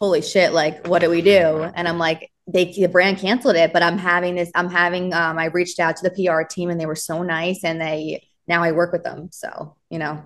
holy 0.00 0.22
shit, 0.22 0.52
like, 0.52 0.86
what 0.86 1.00
do 1.00 1.10
we 1.10 1.22
do? 1.22 1.70
And 1.74 1.88
I'm 1.88 1.98
like, 1.98 2.30
they 2.48 2.66
the 2.72 2.86
brand 2.86 3.18
canceled 3.18 3.56
it, 3.56 3.72
but 3.72 3.82
I'm 3.82 3.98
having 3.98 4.36
this, 4.36 4.50
I'm 4.54 4.70
having 4.70 5.12
um 5.12 5.36
I 5.38 5.46
reached 5.46 5.80
out 5.80 5.96
to 5.96 6.08
the 6.08 6.10
PR 6.10 6.42
team 6.42 6.70
and 6.70 6.80
they 6.80 6.86
were 6.86 6.94
so 6.94 7.22
nice 7.22 7.64
and 7.64 7.80
they 7.80 8.28
now 8.46 8.62
I 8.62 8.72
work 8.72 8.92
with 8.92 9.02
them. 9.02 9.30
So, 9.32 9.76
you 9.90 9.98
know. 9.98 10.22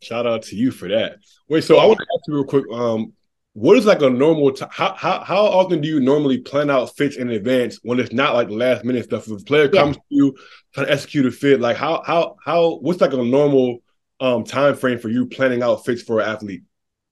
Shout 0.00 0.26
out 0.26 0.42
to 0.44 0.56
you 0.56 0.70
for 0.70 0.88
that. 0.88 1.16
Wait, 1.48 1.64
so 1.64 1.76
yeah. 1.76 1.82
I 1.82 1.86
want 1.86 1.98
to 1.98 2.06
ask 2.16 2.28
you 2.28 2.34
real 2.34 2.44
quick. 2.44 2.64
Um, 2.72 3.12
what 3.54 3.76
is 3.76 3.84
like 3.84 4.02
a 4.02 4.10
normal 4.10 4.54
how, 4.70 4.94
how 4.94 5.24
how 5.24 5.44
often 5.44 5.80
do 5.80 5.88
you 5.88 6.00
normally 6.00 6.38
plan 6.38 6.70
out 6.70 6.96
fits 6.96 7.16
in 7.16 7.30
advance 7.30 7.80
when 7.82 7.98
it's 7.98 8.12
not 8.12 8.34
like 8.34 8.48
last 8.48 8.84
minute 8.84 9.04
stuff? 9.04 9.26
If 9.26 9.40
a 9.40 9.44
player 9.44 9.68
yeah. 9.72 9.80
comes 9.80 9.96
to 9.96 10.02
you 10.08 10.36
trying 10.72 10.86
to 10.86 10.92
execute 10.92 11.26
a 11.26 11.30
fit 11.30 11.60
like 11.60 11.76
how 11.76 12.02
how 12.06 12.36
how 12.44 12.76
what's 12.76 13.00
like 13.00 13.12
a 13.12 13.16
normal 13.16 13.78
um 14.20 14.44
time 14.44 14.76
frame 14.76 14.98
for 14.98 15.08
you 15.08 15.26
planning 15.26 15.62
out 15.62 15.84
fits 15.84 16.02
for 16.02 16.20
an 16.20 16.28
athlete? 16.28 16.62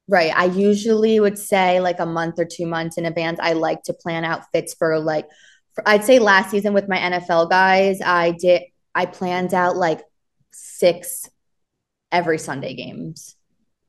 Right. 0.07 0.33
I 0.35 0.47
usually 0.47 1.21
would 1.21 1.39
say 1.39 1.81
like 1.81 2.01
a 2.01 2.07
month 2.07 2.39
or 2.39 2.47
two 2.47 2.67
months 2.67 2.97
in 2.97 3.05
advance. 3.05 3.39
I 3.43 3.53
like 3.53 3.83
to 3.85 3.93
plan 3.93 4.25
out 4.25 4.45
fits 4.53 4.75
for 4.75 4.99
like 5.01 5.29
for, 5.79 5.89
i'd 5.89 6.05
say 6.05 6.19
last 6.19 6.51
season 6.51 6.75
with 6.75 6.89
my 6.89 6.99
nfl 6.99 7.49
guys 7.49 8.01
i 8.05 8.33
did 8.33 8.63
i 8.95 9.07
planned 9.07 9.55
out 9.55 9.77
like 9.77 10.01
six 10.53 11.29
every 12.11 12.39
sunday 12.39 12.75
games 12.75 13.37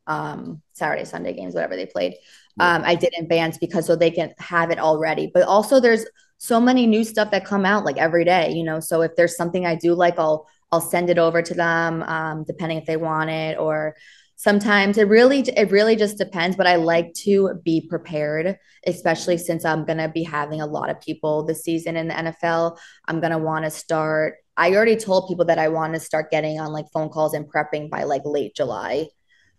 um, 0.10 0.62
Saturday, 0.74 1.06
Sunday 1.06 1.34
games, 1.34 1.54
whatever 1.54 1.78
they 1.78 1.86
played. 1.86 2.16
Um, 2.60 2.82
I 2.84 2.96
did 2.96 3.14
in 3.18 3.28
bands 3.28 3.58
because 3.58 3.86
so 3.86 3.96
they 3.96 4.12
can 4.12 4.34
have 4.40 4.70
it 4.70 4.80
already. 4.80 5.32
But 5.34 5.44
also 5.44 5.80
there's 5.80 6.06
so 6.40 6.60
many 6.60 6.88
new 6.88 7.06
stuff 7.06 7.32
that 7.32 7.46
come 7.46 7.66
out 7.66 7.86
like 7.86 7.98
every 7.98 8.26
day, 8.26 8.52
you 8.52 8.64
know. 8.64 8.82
So 8.82 9.02
if 9.02 9.16
there's 9.16 9.38
something 9.38 9.66
I 9.66 9.76
do 9.76 9.94
like, 9.94 10.20
I'll 10.20 10.48
I'll 10.72 10.82
send 10.82 11.10
it 11.10 11.18
over 11.18 11.42
to 11.42 11.54
them, 11.54 12.04
um, 12.04 12.44
depending 12.44 12.78
if 12.78 12.86
they 12.86 12.98
want 12.98 13.30
it 13.30 13.58
or 13.58 13.96
sometimes 14.40 14.98
it 14.98 15.10
really 15.10 15.42
it 15.42 15.70
really 15.70 15.98
just 15.98 16.18
depends 16.18 16.56
but 16.56 16.66
i 16.66 16.78
like 16.78 17.14
to 17.14 17.60
be 17.66 17.86
prepared 17.90 18.58
especially 18.88 19.38
since 19.38 19.66
i'm 19.66 19.84
going 19.84 19.98
to 19.98 20.08
be 20.08 20.24
having 20.24 20.62
a 20.62 20.66
lot 20.66 20.90
of 20.90 21.02
people 21.02 21.44
this 21.44 21.62
season 21.62 21.98
in 21.98 22.08
the 22.08 22.14
nfl 22.14 22.78
i'm 23.10 23.20
going 23.20 23.34
to 23.34 23.38
want 23.38 23.66
to 23.66 23.70
start 23.70 24.36
i 24.56 24.74
already 24.74 24.96
told 24.96 25.28
people 25.28 25.44
that 25.44 25.60
i 25.60 25.68
want 25.68 25.94
to 25.94 26.00
start 26.00 26.32
getting 26.32 26.58
on 26.58 26.72
like 26.72 26.86
phone 26.94 27.10
calls 27.10 27.34
and 27.34 27.52
prepping 27.52 27.90
by 27.90 28.04
like 28.04 28.22
late 28.24 28.56
july 28.56 29.06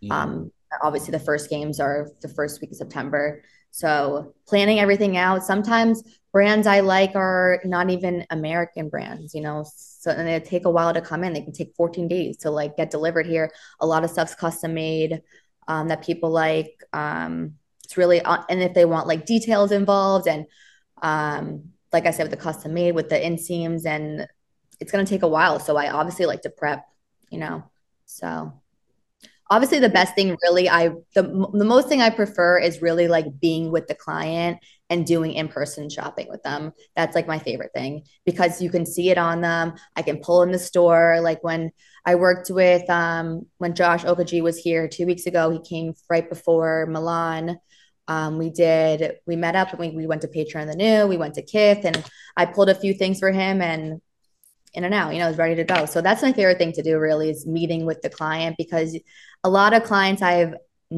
Um, 0.09 0.51
obviously, 0.81 1.11
the 1.11 1.19
first 1.19 1.49
games 1.49 1.79
are 1.79 2.09
the 2.21 2.29
first 2.29 2.61
week 2.61 2.71
of 2.71 2.77
September. 2.77 3.43
So 3.71 4.33
planning 4.47 4.79
everything 4.79 5.17
out. 5.17 5.43
Sometimes 5.43 6.03
brands 6.31 6.67
I 6.67 6.81
like 6.81 7.15
are 7.15 7.61
not 7.65 7.89
even 7.89 8.25
American 8.29 8.89
brands, 8.89 9.33
you 9.33 9.41
know. 9.41 9.65
So 9.65 10.11
and 10.11 10.27
they 10.27 10.39
take 10.39 10.65
a 10.65 10.69
while 10.69 10.93
to 10.93 11.01
come 11.01 11.23
in. 11.23 11.33
They 11.33 11.41
can 11.41 11.53
take 11.53 11.75
14 11.75 12.07
days 12.07 12.37
to 12.37 12.51
like 12.51 12.77
get 12.77 12.91
delivered 12.91 13.25
here. 13.25 13.51
A 13.79 13.87
lot 13.87 14.03
of 14.03 14.09
stuff's 14.09 14.35
custom 14.35 14.73
made 14.73 15.21
um, 15.67 15.87
that 15.87 16.03
people 16.03 16.29
like. 16.29 16.83
Um, 16.93 17.55
it's 17.83 17.97
really 17.97 18.21
uh, 18.21 18.43
and 18.49 18.61
if 18.61 18.73
they 18.73 18.85
want 18.85 19.07
like 19.07 19.25
details 19.25 19.71
involved 19.71 20.27
and 20.27 20.45
um, 21.01 21.71
like 21.91 22.05
I 22.05 22.11
said 22.11 22.23
with 22.23 22.31
the 22.31 22.37
custom 22.37 22.73
made 22.73 22.95
with 22.95 23.09
the 23.09 23.15
inseams 23.15 23.85
and 23.85 24.27
it's 24.79 24.91
going 24.91 25.05
to 25.05 25.09
take 25.09 25.23
a 25.23 25.27
while. 25.27 25.59
So 25.59 25.77
I 25.77 25.91
obviously 25.91 26.25
like 26.25 26.41
to 26.43 26.49
prep, 26.49 26.85
you 27.29 27.37
know. 27.37 27.63
So 28.05 28.60
obviously 29.51 29.77
the 29.77 29.89
best 29.89 30.15
thing 30.15 30.35
really 30.41 30.67
i 30.67 30.89
the, 31.13 31.21
the 31.53 31.65
most 31.65 31.87
thing 31.87 32.01
i 32.01 32.09
prefer 32.09 32.57
is 32.57 32.81
really 32.81 33.07
like 33.07 33.27
being 33.39 33.71
with 33.71 33.85
the 33.87 33.93
client 33.93 34.57
and 34.91 35.05
doing 35.05 35.31
in-person 35.31 35.89
shopping 35.89 36.27
with 36.29 36.43
them. 36.43 36.73
That's 36.97 37.15
like 37.15 37.25
my 37.25 37.39
favorite 37.39 37.71
thing 37.73 38.03
because 38.25 38.61
you 38.61 38.69
can 38.69 38.85
see 38.85 39.09
it 39.09 39.17
on 39.17 39.39
them. 39.39 39.75
I 39.95 40.01
can 40.01 40.17
pull 40.17 40.43
in 40.43 40.51
the 40.51 40.59
store. 40.59 41.19
Like 41.21 41.41
when 41.43 41.71
i 42.03 42.15
worked 42.15 42.49
with 42.49 42.89
um 42.89 43.45
when 43.59 43.75
josh 43.75 44.03
okogie 44.03 44.41
was 44.41 44.57
here 44.57 44.87
two 44.87 45.05
weeks 45.05 45.27
ago 45.27 45.51
he 45.51 45.61
came 45.61 45.93
right 46.09 46.27
before 46.29 46.85
milan. 46.87 47.57
Um, 48.07 48.37
we 48.37 48.49
did 48.49 49.13
we 49.25 49.35
met 49.35 49.55
up 49.55 49.69
and 49.69 49.79
we, 49.79 49.89
we 49.91 50.07
went 50.07 50.23
to 50.23 50.27
patreon 50.27 50.65
the 50.69 50.75
new 50.75 51.07
we 51.07 51.17
went 51.17 51.35
to 51.35 51.43
kith 51.43 51.85
and 51.85 52.03
i 52.35 52.45
pulled 52.45 52.69
a 52.69 52.75
few 52.75 52.93
things 52.93 53.19
for 53.19 53.31
him 53.31 53.61
and 53.61 54.01
in 54.73 54.83
and 54.83 54.93
out 54.93 55.13
you 55.13 55.19
know 55.19 55.27
is 55.27 55.37
ready 55.37 55.55
to 55.55 55.63
go 55.63 55.85
so 55.85 56.01
that's 56.01 56.21
my 56.21 56.31
favorite 56.31 56.57
thing 56.57 56.71
to 56.71 56.81
do 56.81 56.97
really 56.97 57.29
is 57.29 57.45
meeting 57.45 57.85
with 57.85 58.01
the 58.01 58.09
client 58.09 58.55
because 58.57 58.97
a 59.43 59.49
lot 59.49 59.73
of 59.73 59.83
clients 59.83 60.21
I've 60.21 60.55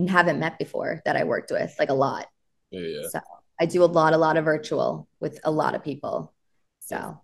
haven't 0.08 0.40
met 0.40 0.58
before 0.58 1.02
that 1.06 1.16
I 1.16 1.24
worked 1.24 1.52
with, 1.52 1.74
like 1.78 1.90
a 1.90 1.94
lot. 1.94 2.28
Yeah, 2.72 2.82
yeah. 2.82 3.08
So 3.10 3.20
I 3.60 3.66
do 3.66 3.84
a 3.84 3.86
lot, 3.86 4.14
a 4.14 4.18
lot 4.18 4.38
of 4.38 4.46
virtual 4.46 5.08
with 5.20 5.40
a 5.44 5.52
lot 5.52 5.76
of 5.76 5.84
people. 5.84 6.34
So 6.80 7.20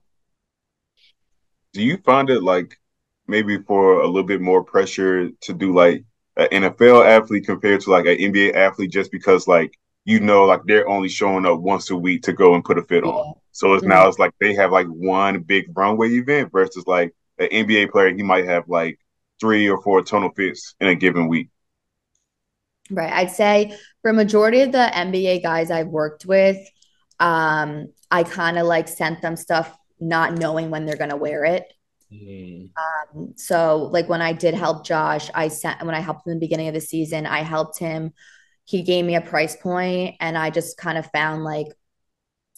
do 1.74 1.84
you 1.84 1.97
find 1.97 2.30
it 2.30 2.43
like 2.43 2.80
maybe 3.28 3.58
for 3.60 4.02
a 4.02 4.08
little 4.08 4.24
bit 4.24 4.41
more 4.41 4.64
pressure 4.64 5.30
to 5.30 5.54
do 5.54 5.74
like 5.74 6.04
an 6.38 6.47
NFL 6.50 7.06
athlete 7.06 7.45
compared 7.45 7.82
to 7.82 7.91
like 7.91 8.06
an 8.06 8.18
NBA 8.18 8.56
athlete 8.56 8.91
just 8.91 9.12
because 9.12 9.47
like 9.47 9.78
you 10.06 10.20
know 10.20 10.45
like 10.45 10.62
they're 10.66 10.88
only 10.88 11.10
showing 11.10 11.45
up 11.45 11.60
once 11.60 11.89
a 11.89 11.97
week 11.97 12.24
to 12.24 12.34
go 12.34 12.56
and 12.56 12.64
put 12.64 12.78
a 12.78 12.84
fit 12.84 13.04
yeah. 13.04 13.12
on. 13.12 13.36
So 13.60 13.74
it's 13.74 13.82
mm-hmm. 13.82 13.89
now 13.89 14.07
it's 14.07 14.18
like 14.18 14.32
they 14.39 14.55
have 14.55 14.72
like 14.72 14.88
one 14.88 15.41
big 15.41 15.66
runway 15.78 16.12
event 16.12 16.49
versus 16.49 16.88
like 16.88 17.14
an 17.39 17.49
NBA 17.49 17.91
player 17.91 18.16
he 18.16 18.24
might 18.24 18.45
have 18.45 18.70
like 18.70 18.97
three 19.41 19.70
or 19.70 19.82
four 19.82 20.01
tunnel 20.01 20.32
fits 20.34 20.76
in 20.80 20.88
a 20.88 20.95
given 20.95 21.28
week. 21.28 21.49
Right. 22.89 23.12
I'd 23.12 23.32
say 23.32 23.78
for 24.01 24.14
majority 24.14 24.62
of 24.62 24.72
the 24.72 24.89
NBA 24.93 25.43
guys 25.43 25.72
I've 25.72 25.88
worked 25.88 26.26
with, 26.26 26.57
um, 27.20 27.89
I 28.10 28.24
kind 28.24 28.57
of 28.57 28.66
like 28.66 28.88
sent 28.88 29.22
them 29.22 29.36
stuff 29.36 29.78
not 29.99 30.38
knowing 30.38 30.70
when 30.70 30.86
they're 30.86 30.95
going 30.95 31.10
to 31.10 31.18
wear 31.18 31.43
it. 31.43 31.66
Mm. 32.14 32.70
Um, 32.78 33.34
so 33.36 33.89
like 33.91 34.07
when 34.07 34.22
I 34.22 34.32
did 34.32 34.53
help 34.53 34.86
Josh, 34.86 35.30
I 35.36 35.49
sent 35.49 35.84
when 35.86 35.95
I 35.95 35.99
helped 35.99 36.26
him 36.26 36.32
in 36.32 36.39
the 36.39 36.45
beginning 36.45 36.70
of 36.70 36.76
the 36.76 36.82
season, 36.82 37.26
I 37.26 37.41
helped 37.41 37.78
him. 37.78 38.14
He 38.64 38.84
gave 38.84 39.03
me 39.03 39.16
a 39.16 39.22
price 39.22 39.57
point, 39.57 40.16
and 40.22 40.38
I 40.38 40.49
just 40.49 40.78
kind 40.78 40.97
of 40.97 41.12
found 41.12 41.43
like 41.43 41.68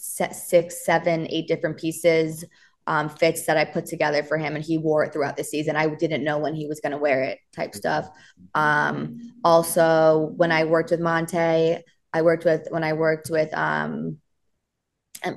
six, 0.02 0.86
seven, 0.86 1.28
eight 1.30 1.48
different 1.48 1.78
pieces 1.78 2.44
um, 2.88 3.10
fits 3.10 3.46
that 3.46 3.58
I 3.58 3.66
put 3.66 3.86
together 3.86 4.24
for 4.24 4.38
him, 4.38 4.56
and 4.56 4.66
he 4.66 4.78
wore 4.78 5.04
it 5.04 5.14
throughout 5.14 5.38
the 5.38 5.44
season. 5.44 5.76
I 5.76 5.88
didn't 5.88 6.24
know 6.24 6.40
when 6.40 6.56
he 6.56 6.68
was 6.68 6.80
going 6.82 6.92
to 6.92 6.98
wear 6.98 7.24
it, 7.24 7.40
type 7.56 7.76
stuff. 7.76 8.10
Um, 8.56 9.34
also, 9.44 10.34
when 10.36 10.52
I 10.52 10.64
worked 10.64 10.92
with 10.92 11.00
Monte, 11.00 11.78
I 12.14 12.22
worked 12.22 12.44
with 12.44 12.68
when 12.70 12.84
I 12.84 12.94
worked 12.94 13.30
with 13.30 13.54
um, 13.54 14.18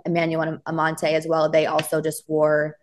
Immanuel 0.06 0.58
Amante 0.66 1.14
as 1.14 1.26
well. 1.26 1.50
They 1.50 1.66
also 1.66 2.00
just 2.00 2.28
wore 2.28 2.78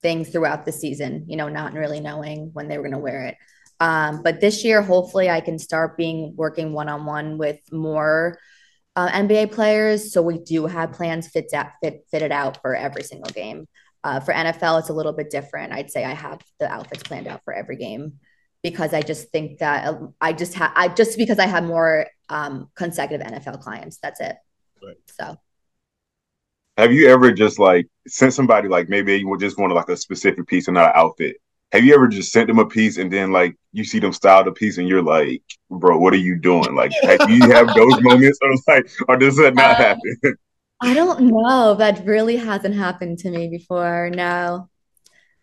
things 0.00 0.28
throughout 0.28 0.64
the 0.64 0.72
season, 0.72 1.24
you 1.26 1.36
know, 1.36 1.48
not 1.48 1.72
really 1.72 1.98
knowing 2.00 2.50
when 2.52 2.68
they 2.68 2.78
were 2.78 2.84
going 2.84 2.92
to 2.92 2.98
wear 2.98 3.26
it. 3.26 3.36
Um, 3.80 4.22
but 4.22 4.40
this 4.40 4.64
year, 4.64 4.80
hopefully, 4.80 5.28
I 5.28 5.40
can 5.40 5.58
start 5.58 5.96
being 5.96 6.34
working 6.36 6.72
one 6.72 6.88
on 6.88 7.04
one 7.04 7.36
with 7.36 7.60
more 7.72 8.38
uh, 8.98 9.08
NBA 9.12 9.52
players. 9.52 10.12
So 10.12 10.20
we 10.22 10.38
do 10.38 10.66
have 10.66 10.90
plans 10.90 11.28
fit, 11.28 11.52
fit 11.80 12.04
fitted 12.10 12.32
out 12.32 12.60
for 12.60 12.74
every 12.74 13.04
single 13.04 13.30
game. 13.30 13.68
Uh, 14.02 14.18
for 14.18 14.34
NFL, 14.34 14.80
it's 14.80 14.88
a 14.88 14.92
little 14.92 15.12
bit 15.12 15.30
different. 15.30 15.72
I'd 15.72 15.90
say 15.90 16.04
I 16.04 16.14
have 16.14 16.40
the 16.58 16.68
outfits 16.68 17.04
planned 17.04 17.28
out 17.28 17.42
for 17.44 17.54
every 17.54 17.76
game 17.76 18.14
because 18.64 18.92
I 18.92 19.02
just 19.02 19.30
think 19.30 19.58
that 19.60 19.86
uh, 19.86 19.98
I 20.20 20.32
just 20.32 20.54
have 20.54 20.72
I 20.74 20.88
just 20.88 21.16
because 21.16 21.38
I 21.38 21.46
have 21.46 21.62
more 21.62 22.08
um, 22.28 22.70
consecutive 22.74 23.24
NFL 23.24 23.62
clients. 23.62 23.98
That's 24.02 24.20
it. 24.20 24.34
Right. 24.82 24.96
So, 25.06 25.36
have 26.76 26.92
you 26.92 27.08
ever 27.08 27.30
just 27.30 27.60
like 27.60 27.86
sent 28.08 28.34
somebody 28.34 28.66
like 28.66 28.88
maybe 28.88 29.14
you 29.14 29.28
would 29.28 29.38
just 29.38 29.58
want 29.58 29.72
like 29.72 29.88
a 29.88 29.96
specific 29.96 30.44
piece 30.48 30.66
and 30.66 30.74
not 30.74 30.86
an 30.86 30.92
outfit? 30.96 31.36
Have 31.72 31.84
you 31.84 31.94
ever 31.94 32.08
just 32.08 32.32
sent 32.32 32.46
them 32.46 32.58
a 32.58 32.66
piece 32.66 32.96
and 32.96 33.12
then 33.12 33.30
like 33.30 33.54
you 33.72 33.84
see 33.84 33.98
them 33.98 34.12
style 34.12 34.42
the 34.44 34.52
piece 34.52 34.78
and 34.78 34.88
you're 34.88 35.02
like, 35.02 35.42
bro, 35.70 35.98
what 35.98 36.14
are 36.14 36.18
you 36.18 36.36
doing? 36.36 36.74
Like, 36.74 36.92
have 37.02 37.28
you 37.28 37.50
have 37.50 37.74
those 37.74 38.00
moments 38.00 38.38
or 38.42 38.54
like, 38.66 38.90
or 39.06 39.16
does 39.16 39.36
that 39.36 39.54
not 39.54 39.72
uh, 39.72 39.74
happen? 39.74 40.36
I 40.80 40.94
don't 40.94 41.20
know. 41.22 41.74
That 41.74 42.06
really 42.06 42.36
hasn't 42.36 42.74
happened 42.74 43.18
to 43.18 43.30
me 43.30 43.48
before. 43.48 44.10
No. 44.14 44.68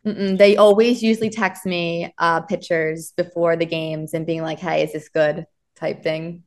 Mm-mm. 0.05 0.37
They 0.37 0.55
always 0.55 1.01
usually 1.01 1.29
text 1.29 1.65
me 1.65 2.13
uh, 2.17 2.41
pictures 2.41 3.11
before 3.17 3.55
the 3.55 3.65
games 3.65 4.13
and 4.13 4.25
being 4.25 4.43
like, 4.43 4.59
"Hey, 4.59 4.83
is 4.83 4.93
this 4.93 5.09
good?" 5.09 5.47
type 5.75 6.03
thing. 6.03 6.43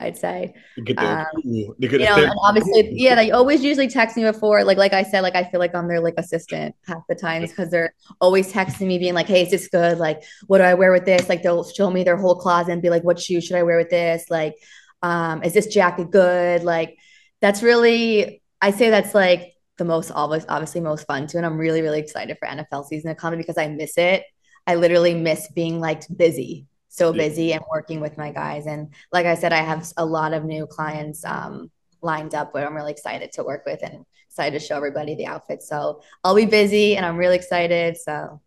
I'd 0.00 0.16
say. 0.16 0.54
Um, 0.98 1.26
you 1.44 1.74
know, 1.78 2.16
and 2.16 2.32
obviously, 2.42 2.90
yeah, 2.92 3.14
they 3.14 3.30
always 3.30 3.62
usually 3.62 3.88
text 3.88 4.16
me 4.16 4.24
before. 4.24 4.64
Like, 4.64 4.78
like 4.78 4.92
I 4.92 5.04
said, 5.04 5.20
like 5.20 5.36
I 5.36 5.44
feel 5.44 5.60
like 5.60 5.74
I'm 5.74 5.86
their 5.86 6.00
like 6.00 6.14
assistant 6.16 6.74
half 6.86 7.02
the 7.08 7.14
times 7.14 7.50
because 7.50 7.70
they're 7.70 7.94
always 8.20 8.52
texting 8.52 8.88
me, 8.88 8.98
being 8.98 9.14
like, 9.14 9.28
"Hey, 9.28 9.42
is 9.42 9.50
this 9.50 9.68
good? 9.68 9.98
Like, 9.98 10.22
what 10.46 10.58
do 10.58 10.64
I 10.64 10.74
wear 10.74 10.92
with 10.92 11.04
this?" 11.04 11.28
Like, 11.28 11.42
they'll 11.42 11.64
show 11.64 11.90
me 11.90 12.04
their 12.04 12.16
whole 12.16 12.36
closet 12.36 12.72
and 12.72 12.82
be 12.82 12.90
like, 12.90 13.04
"What 13.04 13.20
shoes 13.20 13.44
should 13.44 13.56
I 13.56 13.62
wear 13.62 13.78
with 13.78 13.90
this?" 13.90 14.26
Like, 14.28 14.56
um, 15.02 15.42
is 15.42 15.54
this 15.54 15.66
jacket 15.66 16.10
good? 16.10 16.64
Like, 16.64 16.96
that's 17.40 17.62
really 17.62 18.42
I 18.62 18.70
say 18.70 18.90
that's 18.90 19.14
like 19.14 19.54
the 19.76 19.84
most 19.84 20.10
always 20.12 20.46
obviously 20.48 20.80
most 20.80 21.06
fun 21.06 21.26
too. 21.26 21.36
And 21.36 21.44
I'm 21.44 21.58
really, 21.58 21.82
really 21.82 21.98
excited 21.98 22.38
for 22.38 22.46
NFL 22.46 22.86
season 22.86 23.10
to 23.10 23.14
come 23.14 23.36
because 23.36 23.58
I 23.58 23.66
miss 23.68 23.98
it. 23.98 24.24
I 24.66 24.76
literally 24.76 25.14
miss 25.14 25.50
being 25.52 25.80
like 25.80 26.02
busy, 26.16 26.66
so 26.92 27.10
busy 27.10 27.54
and 27.54 27.64
working 27.70 28.00
with 28.00 28.18
my 28.18 28.30
guys. 28.30 28.66
And 28.66 28.90
like 29.12 29.24
I 29.24 29.34
said, 29.34 29.50
I 29.50 29.62
have 29.62 29.90
a 29.96 30.04
lot 30.04 30.34
of 30.34 30.44
new 30.44 30.66
clients 30.66 31.24
um, 31.24 31.70
lined 32.02 32.34
up 32.34 32.52
where 32.52 32.66
I'm 32.66 32.76
really 32.76 32.92
excited 32.92 33.32
to 33.32 33.44
work 33.44 33.64
with 33.64 33.80
and 33.82 34.04
excited 34.28 34.58
to 34.58 34.64
show 34.64 34.76
everybody 34.76 35.14
the 35.14 35.24
outfits. 35.24 35.66
So 35.66 36.02
I'll 36.22 36.34
be 36.34 36.44
busy 36.44 36.98
and 36.98 37.06
I'm 37.06 37.16
really 37.16 37.36
excited. 37.36 37.96
So 37.96 38.42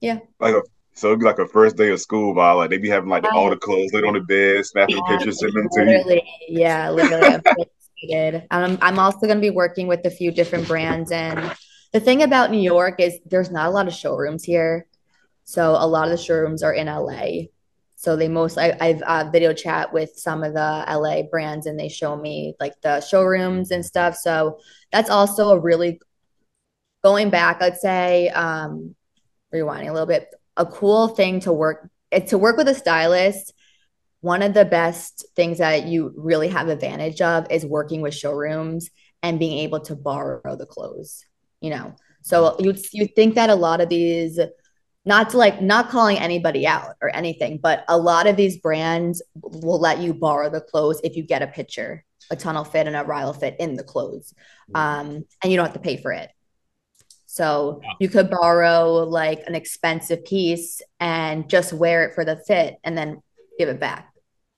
yeah. 0.00 0.20
Like 0.38 0.54
So 0.94 1.08
it'd 1.08 1.18
be 1.18 1.26
like 1.26 1.40
a 1.40 1.48
first 1.48 1.76
day 1.76 1.90
of 1.90 2.00
school 2.00 2.36
vibe. 2.36 2.58
Like 2.58 2.70
they 2.70 2.78
be 2.78 2.88
having 2.88 3.10
like 3.10 3.24
all 3.32 3.50
the 3.50 3.56
clothes 3.56 3.92
laid 3.92 4.04
on 4.04 4.14
the 4.14 4.20
bed, 4.20 4.64
snapping 4.64 4.98
yeah, 4.98 5.16
pictures, 5.16 5.40
sending 5.40 5.56
them 5.56 5.68
to 5.72 6.14
you. 6.14 6.20
Yeah, 6.60 6.90
literally. 6.90 7.26
I'm, 7.26 7.42
excited. 8.00 8.46
I'm 8.52 8.98
also 9.00 9.26
going 9.26 9.38
to 9.38 9.40
be 9.40 9.50
working 9.50 9.88
with 9.88 10.04
a 10.04 10.10
few 10.10 10.30
different 10.30 10.68
brands. 10.68 11.10
And 11.10 11.52
the 11.92 11.98
thing 11.98 12.22
about 12.22 12.52
New 12.52 12.60
York 12.60 13.00
is 13.00 13.18
there's 13.26 13.50
not 13.50 13.66
a 13.66 13.70
lot 13.70 13.88
of 13.88 13.92
showrooms 13.92 14.44
here. 14.44 14.86
So 15.42 15.72
a 15.72 15.86
lot 15.86 16.04
of 16.04 16.12
the 16.12 16.22
showrooms 16.22 16.62
are 16.62 16.72
in 16.72 16.86
LA. 16.86 17.48
So 17.98 18.14
they 18.14 18.28
most 18.28 18.58
I, 18.58 18.76
I've 18.80 19.02
uh, 19.02 19.28
video 19.28 19.52
chat 19.52 19.92
with 19.92 20.12
some 20.14 20.44
of 20.44 20.54
the 20.54 20.84
LA 20.88 21.22
brands 21.22 21.66
and 21.66 21.78
they 21.78 21.88
show 21.88 22.16
me 22.16 22.54
like 22.60 22.80
the 22.80 23.00
showrooms 23.00 23.72
and 23.72 23.84
stuff. 23.84 24.14
So 24.14 24.60
that's 24.92 25.10
also 25.10 25.50
a 25.50 25.58
really 25.58 26.00
going 27.02 27.28
back. 27.28 27.60
I'd 27.60 27.76
say 27.76 28.28
um, 28.28 28.94
rewinding 29.52 29.88
a 29.88 29.92
little 29.92 30.06
bit. 30.06 30.28
A 30.56 30.64
cool 30.64 31.08
thing 31.08 31.40
to 31.40 31.52
work 31.52 31.90
to 32.28 32.38
work 32.38 32.56
with 32.56 32.68
a 32.68 32.74
stylist 32.74 33.52
one 34.20 34.42
of 34.42 34.54
the 34.54 34.64
best 34.64 35.26
things 35.36 35.58
that 35.58 35.86
you 35.86 36.12
really 36.16 36.48
have 36.48 36.68
advantage 36.68 37.20
of 37.20 37.46
is 37.50 37.64
working 37.64 38.00
with 38.00 38.14
showrooms 38.14 38.90
and 39.22 39.38
being 39.38 39.58
able 39.58 39.80
to 39.80 39.94
borrow 39.94 40.56
the 40.56 40.66
clothes 40.66 41.24
you 41.60 41.70
know 41.70 41.94
so 42.22 42.56
you 42.58 42.74
you 42.92 43.06
think 43.06 43.34
that 43.34 43.50
a 43.50 43.54
lot 43.54 43.80
of 43.80 43.88
these 43.88 44.40
not 45.04 45.30
to 45.30 45.38
like 45.38 45.62
not 45.62 45.88
calling 45.88 46.18
anybody 46.18 46.66
out 46.66 46.94
or 47.00 47.14
anything 47.14 47.58
but 47.62 47.84
a 47.88 47.96
lot 47.96 48.26
of 48.26 48.36
these 48.36 48.58
brands 48.58 49.22
will 49.34 49.80
let 49.80 49.98
you 49.98 50.12
borrow 50.12 50.50
the 50.50 50.60
clothes 50.60 51.00
if 51.04 51.16
you 51.16 51.22
get 51.22 51.42
a 51.42 51.46
picture 51.46 52.04
a 52.30 52.36
tunnel 52.36 52.64
fit 52.64 52.86
and 52.86 52.94
a 52.94 53.04
Ryal 53.04 53.32
fit 53.32 53.56
in 53.58 53.74
the 53.74 53.82
clothes 53.82 54.34
um, 54.74 55.24
and 55.42 55.50
you 55.50 55.56
don't 55.56 55.64
have 55.64 55.72
to 55.72 55.80
pay 55.80 55.96
for 55.96 56.12
it. 56.12 56.28
So 57.24 57.80
you 58.00 58.10
could 58.10 58.28
borrow 58.28 59.04
like 59.04 59.44
an 59.46 59.54
expensive 59.54 60.26
piece 60.26 60.82
and 61.00 61.48
just 61.48 61.72
wear 61.72 62.04
it 62.04 62.14
for 62.14 62.26
the 62.26 62.36
fit 62.36 62.76
and 62.84 62.98
then 62.98 63.22
give 63.58 63.70
it 63.70 63.80
back 63.80 64.12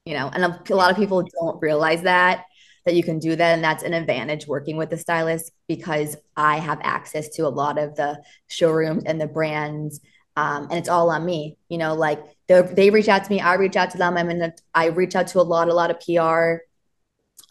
you 0.05 0.15
know? 0.15 0.31
And 0.33 0.45
a, 0.45 0.63
a 0.71 0.75
lot 0.75 0.91
of 0.91 0.97
people 0.97 1.25
don't 1.41 1.61
realize 1.63 2.03
that 2.03 2.45
that 2.87 2.95
you 2.95 3.03
can 3.03 3.19
do 3.19 3.37
that 3.37 3.55
and 3.55 3.63
that's 3.63 3.83
an 3.83 3.93
advantage 3.93 4.47
working 4.47 4.79
with 4.79 4.89
the 4.89 4.97
stylist 4.97 5.53
because 5.69 6.17
i 6.35 6.57
have 6.57 6.81
access 6.83 7.29
to 7.29 7.47
a 7.47 7.49
lot 7.49 7.79
of 7.79 7.95
the 7.95 8.19
showrooms 8.49 9.05
and 9.05 9.21
the 9.21 9.27
brands 9.27 10.01
um, 10.37 10.65
and 10.71 10.75
it's 10.75 10.89
all 10.89 11.11
on 11.11 11.25
me 11.25 11.57
you 11.69 11.79
know 11.79 11.95
like 11.95 12.23
they 12.49 12.91
reach 12.91 13.09
out 13.09 13.25
to 13.25 13.31
me 13.31 13.41
i 13.41 13.55
reach 13.55 13.77
out 13.77 13.91
to 13.91 13.99
them 13.99 14.17
I 14.17 14.23
mean, 14.23 14.53
I 14.75 14.87
reach 14.87 15.15
out 15.15 15.29
to 15.29 15.41
a 15.41 15.43
lot 15.43 15.69
a 15.69 15.75
lot 15.75 15.91
of 15.91 16.01
pr 16.01 16.63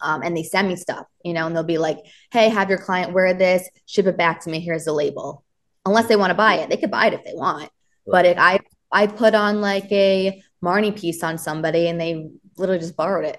um, 0.02 0.22
and 0.22 0.36
they 0.36 0.42
send 0.42 0.68
me 0.68 0.76
stuff 0.76 1.06
you 1.24 1.32
know 1.32 1.46
and 1.46 1.54
they'll 1.54 1.62
be 1.62 1.78
like 1.78 1.98
hey 2.32 2.48
have 2.48 2.68
your 2.68 2.78
client 2.78 3.12
wear 3.12 3.34
this 3.34 3.68
ship 3.86 4.06
it 4.06 4.16
back 4.16 4.40
to 4.42 4.50
me 4.50 4.60
here's 4.60 4.84
the 4.84 4.92
label 4.92 5.44
unless 5.86 6.06
they 6.06 6.16
want 6.16 6.30
to 6.30 6.34
buy 6.34 6.54
it 6.54 6.68
they 6.70 6.76
could 6.76 6.90
buy 6.90 7.06
it 7.06 7.14
if 7.14 7.24
they 7.24 7.34
want 7.34 7.62
right. 7.62 7.70
but 8.06 8.26
if 8.26 8.38
i 8.38 8.58
i 8.92 9.06
put 9.06 9.34
on 9.34 9.60
like 9.60 9.90
a 9.92 10.42
Marni 10.62 10.98
piece 10.98 11.22
on 11.22 11.38
somebody 11.38 11.88
and 11.88 12.00
they 12.00 12.30
literally 12.58 12.80
just 12.80 12.96
borrowed 12.96 13.24
it 13.24 13.38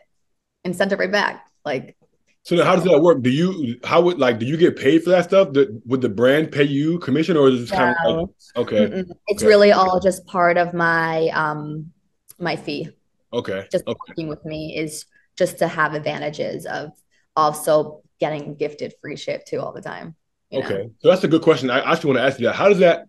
and 0.64 0.76
sent 0.76 0.92
it 0.92 1.00
right 1.00 1.12
back. 1.12 1.48
Like, 1.64 1.96
so 2.44 2.56
then 2.56 2.66
how 2.66 2.76
does 2.76 2.86
that 2.86 3.02
work? 3.02 3.22
Do 3.22 3.30
you 3.30 3.80
how 3.84 4.02
would 4.02 4.18
like 4.18 4.40
do 4.40 4.46
you 4.46 4.58
get 4.58 4.76
paid 4.76 5.04
for 5.04 5.12
that 5.12 5.26
stuff? 5.26 5.50
would 5.86 6.02
the 6.02 6.10
brand 6.10 6.52
pay 6.52 6.64
you 6.64 6.98
commission 7.00 7.38
or 7.38 7.50
is 7.50 7.72
it 7.72 7.76
kind 7.76 7.96
of 8.06 8.18
like, 8.20 8.30
okay? 8.58 8.88
Mm-mm. 8.88 9.12
It's 9.28 9.44
okay. 9.44 9.48
really 9.48 9.72
all 9.72 10.00
just 10.00 10.26
part 10.26 10.58
of 10.58 10.74
my 10.74 11.28
um 11.30 11.92
my 12.40 12.56
fee. 12.56 12.90
Okay. 13.32 13.68
Just 13.72 13.86
okay. 13.88 14.00
working 14.08 14.28
with 14.28 14.44
me 14.44 14.76
is 14.76 15.06
just 15.38 15.60
to 15.60 15.68
have 15.68 15.94
advantages 15.94 16.66
of 16.66 16.92
also 17.36 18.02
getting 18.20 18.56
gifted 18.56 18.94
free 19.02 19.16
shit 19.16 19.46
too 19.46 19.60
all 19.60 19.72
the 19.72 19.82
time. 19.82 20.16
Okay. 20.52 20.74
Know? 20.74 20.92
So 21.00 21.10
that's 21.10 21.24
a 21.24 21.28
good 21.28 21.44
question. 21.44 21.70
I 21.70 21.92
actually 21.92 22.10
want 22.10 22.20
to 22.20 22.26
ask 22.26 22.40
you 22.40 22.48
that. 22.48 22.56
How 22.56 22.70
does 22.70 22.80
that 22.80 23.06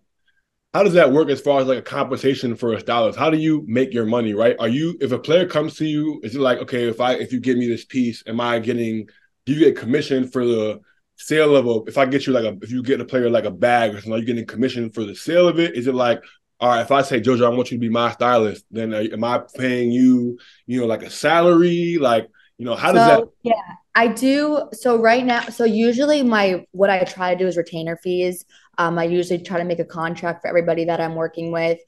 how 0.75 0.83
does 0.83 0.93
that 0.93 1.11
work 1.11 1.29
as 1.29 1.41
far 1.41 1.59
as 1.59 1.67
like 1.67 1.77
a 1.79 1.83
compensation 1.83 2.55
for 2.55 2.73
a 2.73 2.79
stylist? 2.79 3.17
How 3.17 3.31
do 3.31 3.37
you 3.37 3.63
make 3.67 3.93
your 3.93 4.05
money, 4.05 4.33
right? 4.33 4.55
Are 4.59 4.67
you 4.67 4.95
if 5.01 5.11
a 5.11 5.19
player 5.19 5.47
comes 5.47 5.75
to 5.77 5.85
you, 5.85 6.19
is 6.23 6.35
it 6.35 6.39
like, 6.39 6.59
okay, 6.59 6.87
if 6.87 7.01
I 7.01 7.13
if 7.13 7.33
you 7.33 7.39
give 7.39 7.57
me 7.57 7.67
this 7.67 7.85
piece, 7.85 8.23
am 8.27 8.39
I 8.39 8.59
getting 8.59 9.07
do 9.45 9.53
you 9.53 9.59
get 9.59 9.77
commission 9.77 10.27
for 10.27 10.45
the 10.45 10.81
sale 11.15 11.55
of 11.55 11.67
a 11.67 11.89
if 11.89 11.97
I 11.97 12.05
get 12.05 12.25
you 12.25 12.33
like 12.33 12.45
a 12.45 12.57
if 12.61 12.71
you 12.71 12.81
get 12.83 12.99
a 12.99 13.05
player 13.05 13.29
like 13.29 13.45
a 13.45 13.51
bag 13.51 13.91
or 13.91 13.95
something, 13.95 14.13
are 14.13 14.17
you 14.17 14.25
getting 14.25 14.45
commission 14.45 14.89
for 14.89 15.03
the 15.03 15.15
sale 15.15 15.47
of 15.47 15.59
it? 15.59 15.75
Is 15.75 15.87
it 15.87 15.95
like 15.95 16.23
all 16.59 16.69
right, 16.69 16.81
if 16.81 16.91
I 16.91 17.01
say 17.01 17.19
Jojo, 17.19 17.45
I 17.45 17.49
want 17.49 17.71
you 17.71 17.77
to 17.77 17.81
be 17.81 17.89
my 17.89 18.11
stylist, 18.11 18.63
then 18.71 18.93
am 18.93 19.23
I 19.23 19.41
paying 19.53 19.91
you, 19.91 20.39
you 20.65 20.79
know, 20.79 20.85
like 20.85 21.03
a 21.03 21.09
salary? 21.09 21.97
Like, 21.99 22.29
you 22.57 22.65
know, 22.65 22.75
how 22.75 22.93
does 22.93 23.05
so, 23.05 23.15
that? 23.15 23.29
Yeah, 23.43 23.75
I 23.95 24.07
do. 24.07 24.69
So 24.71 24.97
right 24.97 25.25
now, 25.25 25.41
so 25.49 25.65
usually 25.65 26.23
my 26.23 26.65
what 26.71 26.89
I 26.89 27.03
try 27.03 27.33
to 27.33 27.37
do 27.37 27.47
is 27.47 27.57
retainer 27.57 27.97
fees. 27.97 28.45
Um, 28.77 28.97
I 28.97 29.03
usually 29.03 29.39
try 29.39 29.57
to 29.57 29.65
make 29.65 29.79
a 29.79 29.85
contract 29.85 30.41
for 30.41 30.47
everybody 30.47 30.85
that 30.85 31.01
I'm 31.01 31.15
working 31.15 31.51
with. 31.51 31.79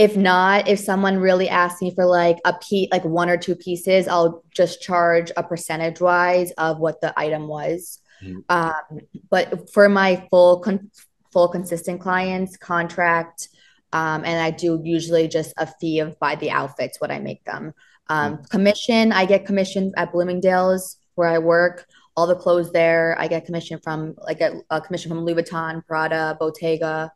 If 0.00 0.16
not, 0.16 0.66
if 0.66 0.78
someone 0.78 1.18
really 1.18 1.50
asks 1.50 1.82
me 1.82 1.94
for 1.94 2.06
like 2.06 2.38
a 2.46 2.54
piece, 2.54 2.88
like 2.90 3.04
one 3.04 3.28
or 3.28 3.36
two 3.36 3.54
pieces, 3.54 4.08
I'll 4.08 4.42
just 4.50 4.80
charge 4.80 5.30
a 5.36 5.42
percentage 5.42 6.00
wise 6.00 6.52
of 6.52 6.78
what 6.78 7.02
the 7.02 7.12
item 7.20 7.48
was. 7.48 7.98
Mm-hmm. 8.22 8.38
Um, 8.48 9.00
but 9.28 9.70
for 9.70 9.90
my 9.90 10.26
full, 10.30 10.60
con- 10.60 10.90
full 11.30 11.48
consistent 11.48 12.00
clients, 12.00 12.56
contract, 12.56 13.50
um, 13.92 14.24
and 14.24 14.40
I 14.40 14.52
do 14.52 14.80
usually 14.82 15.28
just 15.28 15.52
a 15.58 15.66
fee 15.66 15.98
of 15.98 16.18
by 16.18 16.34
the 16.36 16.50
outfits 16.50 16.98
what 16.98 17.10
I 17.10 17.18
make 17.18 17.44
them. 17.44 17.74
Um, 18.08 18.36
mm-hmm. 18.36 18.44
Commission, 18.44 19.12
I 19.12 19.26
get 19.26 19.44
commission 19.44 19.92
at 19.98 20.12
Bloomingdale's 20.12 20.96
where 21.14 21.28
I 21.28 21.36
work 21.36 21.86
all 22.16 22.26
the 22.26 22.36
clothes 22.36 22.72
there. 22.72 23.16
I 23.18 23.28
get 23.28 23.44
commission 23.44 23.78
from 23.84 24.14
like 24.16 24.40
a, 24.40 24.62
a 24.70 24.80
commission 24.80 25.10
from 25.10 25.26
Louis 25.26 25.42
Vuitton, 25.42 25.84
Prada, 25.86 26.38
Bottega, 26.40 27.12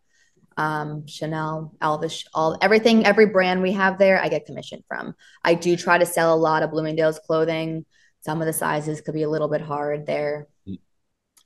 um, 0.57 1.07
Chanel, 1.07 1.75
Elvis, 1.81 2.25
all 2.35 2.57
everything, 2.61 3.05
every 3.05 3.27
brand 3.27 3.63
we 3.63 3.73
have 3.73 3.99
there, 3.99 4.21
I 4.21 4.29
get 4.29 4.47
commission 4.47 4.83
from. 4.89 5.15
I 5.43 5.55
do 5.55 5.77
try 5.77 5.99
to 5.99 6.07
sell 6.07 6.35
a 6.35 6.37
lot 6.37 6.63
of 6.63 6.71
Bloomingdale's 6.71 7.19
clothing. 7.19 7.85
Some 8.21 8.41
of 8.41 8.47
the 8.47 8.53
sizes 8.53 9.01
could 9.01 9.15
be 9.15 9.23
a 9.23 9.29
little 9.29 9.49
bit 9.49 9.61
hard 9.61 10.07
there. 10.07 10.49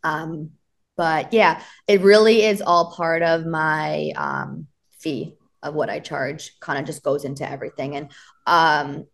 Um, 0.04 0.50
but 0.96 1.32
yeah, 1.32 1.62
it 1.86 2.00
really 2.02 2.42
is 2.42 2.60
all 2.60 2.92
part 2.92 3.22
of 3.22 3.46
my 3.46 4.12
um, 4.16 4.66
fee 4.98 5.34
of 5.62 5.74
what 5.74 5.90
I 5.90 6.00
charge. 6.00 6.58
Kind 6.60 6.78
of 6.78 6.86
just 6.86 7.02
goes 7.02 7.24
into 7.24 7.48
everything. 7.48 7.96
And 7.96 8.10
um, 8.46 9.06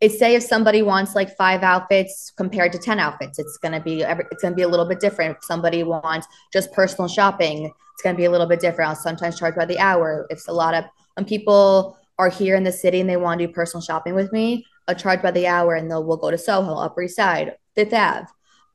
it's 0.00 0.18
say 0.18 0.34
if 0.34 0.42
somebody 0.42 0.82
wants 0.82 1.14
like 1.14 1.36
five 1.36 1.62
outfits 1.62 2.30
compared 2.36 2.70
to 2.72 2.78
10 2.78 3.00
outfits 3.00 3.38
it's 3.38 3.56
going 3.56 3.72
to 3.72 3.80
be 3.80 4.04
every, 4.04 4.24
it's 4.30 4.42
going 4.42 4.52
to 4.52 4.56
be 4.56 4.62
a 4.62 4.68
little 4.68 4.84
bit 4.84 5.00
different 5.00 5.36
if 5.36 5.44
somebody 5.44 5.82
wants 5.82 6.26
just 6.52 6.70
personal 6.72 7.08
shopping 7.08 7.72
it's 7.96 8.02
going 8.02 8.14
to 8.14 8.18
be 8.18 8.26
a 8.26 8.30
little 8.30 8.46
bit 8.46 8.60
different 8.60 8.90
i'll 8.90 8.96
sometimes 8.96 9.38
charge 9.38 9.54
by 9.54 9.64
the 9.64 9.78
hour 9.78 10.26
if 10.30 10.46
a 10.48 10.52
lot 10.52 10.74
of 10.74 10.84
when 11.14 11.24
people 11.24 11.98
are 12.18 12.28
here 12.28 12.56
in 12.56 12.64
the 12.64 12.72
city 12.72 13.00
and 13.00 13.08
they 13.08 13.16
want 13.16 13.40
to 13.40 13.46
do 13.46 13.52
personal 13.52 13.82
shopping 13.82 14.14
with 14.14 14.32
me 14.32 14.64
i'll 14.88 14.94
charge 14.94 15.22
by 15.22 15.30
the 15.30 15.46
hour 15.46 15.74
and 15.74 15.90
they'll 15.90 16.04
we'll 16.04 16.16
go 16.16 16.30
to 16.30 16.38
soho 16.38 16.74
upper 16.74 17.02
east 17.02 17.16
side 17.16 17.56
fifth 17.74 17.92
ave 17.92 18.26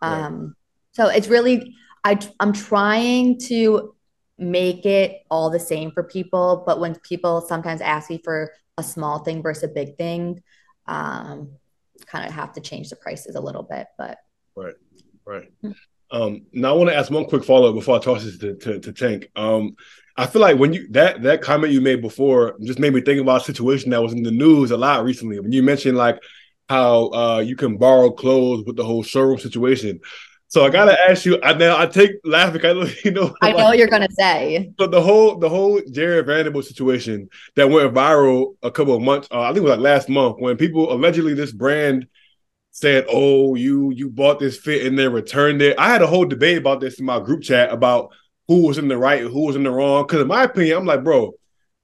um, 0.01 0.41
right. 0.41 0.53
so 0.91 1.07
it's 1.07 1.27
really 1.27 1.75
I, 2.03 2.19
i'm 2.39 2.53
trying 2.53 3.39
to 3.47 3.95
make 4.37 4.85
it 4.85 5.21
all 5.29 5.51
the 5.51 5.59
same 5.59 5.91
for 5.91 6.03
people 6.03 6.63
but 6.65 6.79
when 6.79 6.95
people 6.95 7.41
sometimes 7.41 7.79
ask 7.79 8.09
me 8.09 8.19
for 8.23 8.51
a 8.77 8.83
small 8.83 9.19
thing 9.19 9.43
versus 9.43 9.63
a 9.63 9.67
big 9.67 9.95
thing 9.97 10.41
um, 10.87 11.51
kind 12.05 12.27
of 12.27 12.33
have 12.33 12.53
to 12.53 12.61
change 12.61 12.89
the 12.89 12.95
prices 12.95 13.35
a 13.35 13.41
little 13.41 13.63
bit. 13.63 13.87
But 13.97 14.19
right, 14.55 14.75
right. 15.25 15.51
Um, 16.11 16.43
now 16.51 16.73
I 16.73 16.77
want 16.77 16.89
to 16.89 16.95
ask 16.95 17.09
one 17.09 17.25
quick 17.25 17.43
follow 17.43 17.69
up 17.69 17.75
before 17.75 17.95
I 17.95 17.99
toss 17.99 18.23
this 18.23 18.37
to, 18.39 18.55
to, 18.55 18.79
to 18.79 18.93
Tank. 18.93 19.29
Um, 19.35 19.75
I 20.17 20.27
feel 20.27 20.41
like 20.41 20.57
when 20.57 20.73
you 20.73 20.87
that 20.91 21.21
that 21.23 21.41
comment 21.41 21.73
you 21.73 21.81
made 21.81 22.01
before 22.01 22.55
just 22.61 22.79
made 22.79 22.93
me 22.93 23.01
think 23.01 23.21
about 23.21 23.41
a 23.41 23.45
situation 23.45 23.91
that 23.91 24.03
was 24.03 24.13
in 24.13 24.23
the 24.23 24.31
news 24.31 24.71
a 24.71 24.77
lot 24.77 25.05
recently. 25.05 25.39
When 25.39 25.51
you 25.51 25.63
mentioned 25.63 25.97
like 25.97 26.19
how 26.67 27.09
uh, 27.09 27.39
you 27.39 27.55
can 27.55 27.77
borrow 27.77 28.11
clothes 28.11 28.65
with 28.65 28.75
the 28.75 28.83
whole 28.83 29.03
showroom 29.03 29.39
situation. 29.39 29.99
So 30.47 30.65
I 30.65 30.69
gotta 30.69 30.97
ask 31.09 31.25
you. 31.25 31.39
I 31.41 31.53
now 31.53 31.79
I 31.79 31.85
take 31.85 32.11
laughing. 32.25 32.65
I 32.65 32.73
know 32.73 32.87
you 33.05 33.11
know. 33.11 33.33
I 33.41 33.53
know 33.53 33.63
what 33.63 33.77
you're 33.77 33.87
gonna 33.87 34.11
say. 34.11 34.73
So 34.77 34.87
the 34.87 35.01
whole 35.01 35.37
the 35.37 35.47
whole 35.47 35.81
Jarred 35.91 36.25
Vanderbilt 36.25 36.65
situation 36.65 37.29
that 37.55 37.69
went 37.69 37.93
viral 37.93 38.55
a 38.61 38.69
couple 38.69 38.93
of 38.93 39.01
months. 39.01 39.29
Uh, 39.31 39.41
I 39.41 39.47
think 39.47 39.59
it 39.59 39.61
was 39.61 39.71
like 39.71 39.79
last 39.79 40.09
month 40.09 40.35
when 40.39 40.57
people 40.57 40.91
allegedly 40.91 41.33
this 41.33 41.53
brand 41.53 42.05
said, 42.71 43.05
"Oh, 43.09 43.55
you 43.55 43.91
you 43.91 44.09
bought 44.09 44.39
this 44.39 44.57
fit 44.57 44.85
and 44.85 44.97
then 44.97 45.13
returned 45.13 45.61
it." 45.61 45.77
I 45.77 45.89
had 45.89 46.01
a 46.01 46.07
whole 46.07 46.25
debate 46.25 46.57
about 46.57 46.81
this 46.81 46.99
in 46.99 47.05
my 47.05 47.19
group 47.19 47.41
chat 47.43 47.71
about 47.71 48.11
who 48.47 48.67
was 48.67 48.77
in 48.77 48.87
the 48.87 48.97
right 48.97 49.21
and 49.21 49.31
who 49.31 49.45
was 49.45 49.55
in 49.55 49.63
the 49.63 49.71
wrong. 49.71 50.05
Because 50.05 50.21
in 50.21 50.27
my 50.27 50.43
opinion, 50.43 50.77
I'm 50.77 50.85
like, 50.85 51.03
bro, 51.03 51.33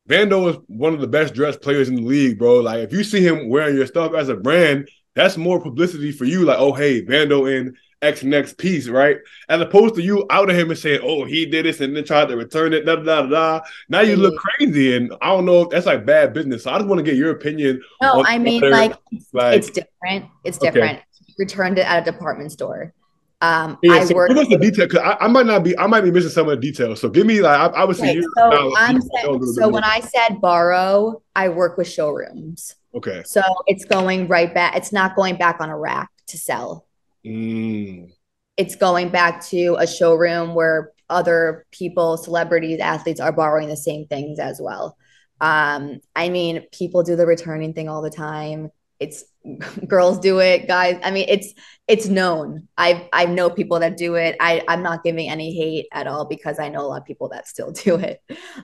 Vando 0.10 0.50
is 0.50 0.58
one 0.68 0.94
of 0.94 1.02
the 1.02 1.08
best 1.08 1.34
dressed 1.34 1.62
players 1.62 1.90
in 1.90 1.96
the 1.96 2.02
league, 2.02 2.40
bro. 2.40 2.60
Like 2.60 2.80
if 2.80 2.94
you 2.94 3.04
see 3.04 3.22
him 3.22 3.50
wearing 3.50 3.76
your 3.76 3.86
stuff 3.86 4.14
as 4.14 4.30
a 4.30 4.36
brand, 4.36 4.90
that's 5.16 5.38
more 5.38 5.62
publicity 5.62 6.12
for 6.12 6.26
you. 6.26 6.44
Like, 6.44 6.60
oh 6.60 6.74
hey, 6.74 7.04
Vando 7.06 7.52
in 7.52 7.76
X 8.02 8.24
next 8.24 8.58
piece, 8.58 8.88
right? 8.88 9.18
As 9.50 9.60
opposed 9.60 9.96
to 9.96 10.02
you 10.02 10.26
out 10.30 10.50
of 10.50 10.56
him 10.56 10.70
and 10.70 10.78
saying, 10.78 11.02
"Oh, 11.04 11.26
he 11.26 11.46
did 11.46 11.66
this," 11.66 11.82
and 11.82 11.96
then 11.96 12.04
tried 12.04 12.28
to 12.30 12.38
return 12.38 12.74
it. 12.74 12.86
Da 12.86 12.96
da 12.96 13.22
da 13.22 13.26
da. 13.26 13.62
Now 13.90 14.02
you 14.02 14.16
look 14.16 14.36
crazy, 14.38 14.96
and 14.96 15.14
I 15.22 15.30
don't 15.30 15.46
know 15.46 15.64
if 15.64 15.70
that's 15.70 15.86
like 15.86 16.06
bad 16.06 16.34
business. 16.34 16.64
So 16.64 16.72
I 16.72 16.78
just 16.78 16.88
want 16.88 17.00
to 17.00 17.04
get 17.04 17.16
your 17.16 17.32
opinion. 17.32 17.82
No, 18.02 18.24
I 18.26 18.38
mean, 18.38 18.62
like 18.70 18.94
it's, 19.12 19.34
like 19.34 19.58
it's, 19.58 19.70
different. 19.70 20.26
It's 20.44 20.58
different. 20.58 20.98
Okay. 20.98 21.04
Returned 21.40 21.80
it 21.80 21.88
at 21.88 22.08
a 22.08 22.12
department 22.12 22.52
store. 22.52 22.94
Um, 23.42 23.78
yeah, 23.84 23.94
I 23.94 24.06
so 24.06 24.16
work. 24.16 24.30
Give 24.30 24.38
us 24.38 24.48
the 24.48 24.58
detail 24.58 24.88
because 24.88 25.02
I, 25.02 25.26
I, 25.26 25.28
might 25.28 25.46
not 25.46 25.64
be. 25.64 25.78
I 25.78 25.86
might 25.86 26.02
be 26.02 26.12
missing 26.12 26.32
some 26.32 26.50
of 26.50 26.60
the 26.60 26.62
details. 26.62 27.00
So 27.00 27.10
give 27.10 27.28
me 27.28 27.42
like 27.42 27.60
I, 27.60 27.82
I 27.82 27.84
would 27.84 27.96
say. 27.96 28.20
so 28.20 28.74
I'm 28.78 29.00
saying, 29.02 29.44
so 29.54 29.70
when 29.70 29.84
I 29.84 30.00
said 30.00 30.42
borrow, 30.42 31.22
I 31.36 31.50
work 31.50 31.78
with 31.78 31.88
showrooms. 31.88 32.76
Okay. 32.96 33.22
So 33.26 33.42
it's 33.68 33.86
going 33.86 34.28
right 34.28 34.52
back. 34.52 34.76
It's 34.76 34.92
not 34.92 35.16
going 35.16 35.36
back 35.36 35.62
on 35.62 35.70
a 35.70 35.78
rack 35.78 36.10
to 36.28 36.38
sell. 36.38 36.87
Mm. 37.28 38.12
It's 38.56 38.76
going 38.76 39.10
back 39.10 39.46
to 39.48 39.76
a 39.80 39.86
showroom 39.86 40.56
where 40.56 40.92
other 41.10 41.66
people, 41.72 42.18
celebrities, 42.18 42.80
athletes 42.80 43.20
are 43.20 43.32
borrowing 43.32 43.70
the 43.70 43.78
same 43.78 44.08
things 44.08 44.40
as 44.40 44.60
well. 44.62 44.98
Um, 45.40 46.00
I 46.16 46.30
mean, 46.30 46.66
people 46.72 47.04
do 47.04 47.16
the 47.16 47.26
returning 47.28 47.74
thing 47.74 47.90
all 47.90 48.02
the 48.02 48.10
time. 48.10 48.72
It's 49.00 49.24
girls 49.88 50.20
do 50.20 50.40
it, 50.40 50.68
guys. 50.68 51.00
I 51.04 51.12
mean, 51.12 51.28
it's 51.30 51.54
it's 51.88 52.08
known. 52.08 52.68
I 52.78 53.08
I 53.14 53.26
know 53.26 53.50
people 53.50 53.80
that 53.80 53.98
do 53.98 54.16
it. 54.16 54.36
I 54.40 54.64
I'm 54.68 54.82
not 54.82 55.04
giving 55.04 55.30
any 55.30 55.56
hate 55.56 55.88
at 55.92 56.08
all 56.08 56.26
because 56.26 56.60
I 56.60 56.70
know 56.70 56.82
a 56.82 56.88
lot 56.88 57.02
of 57.02 57.06
people 57.06 57.30
that 57.30 57.48
still 57.48 57.72
do 57.86 57.98
it. 57.98 58.22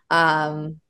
Um, 0.10 0.82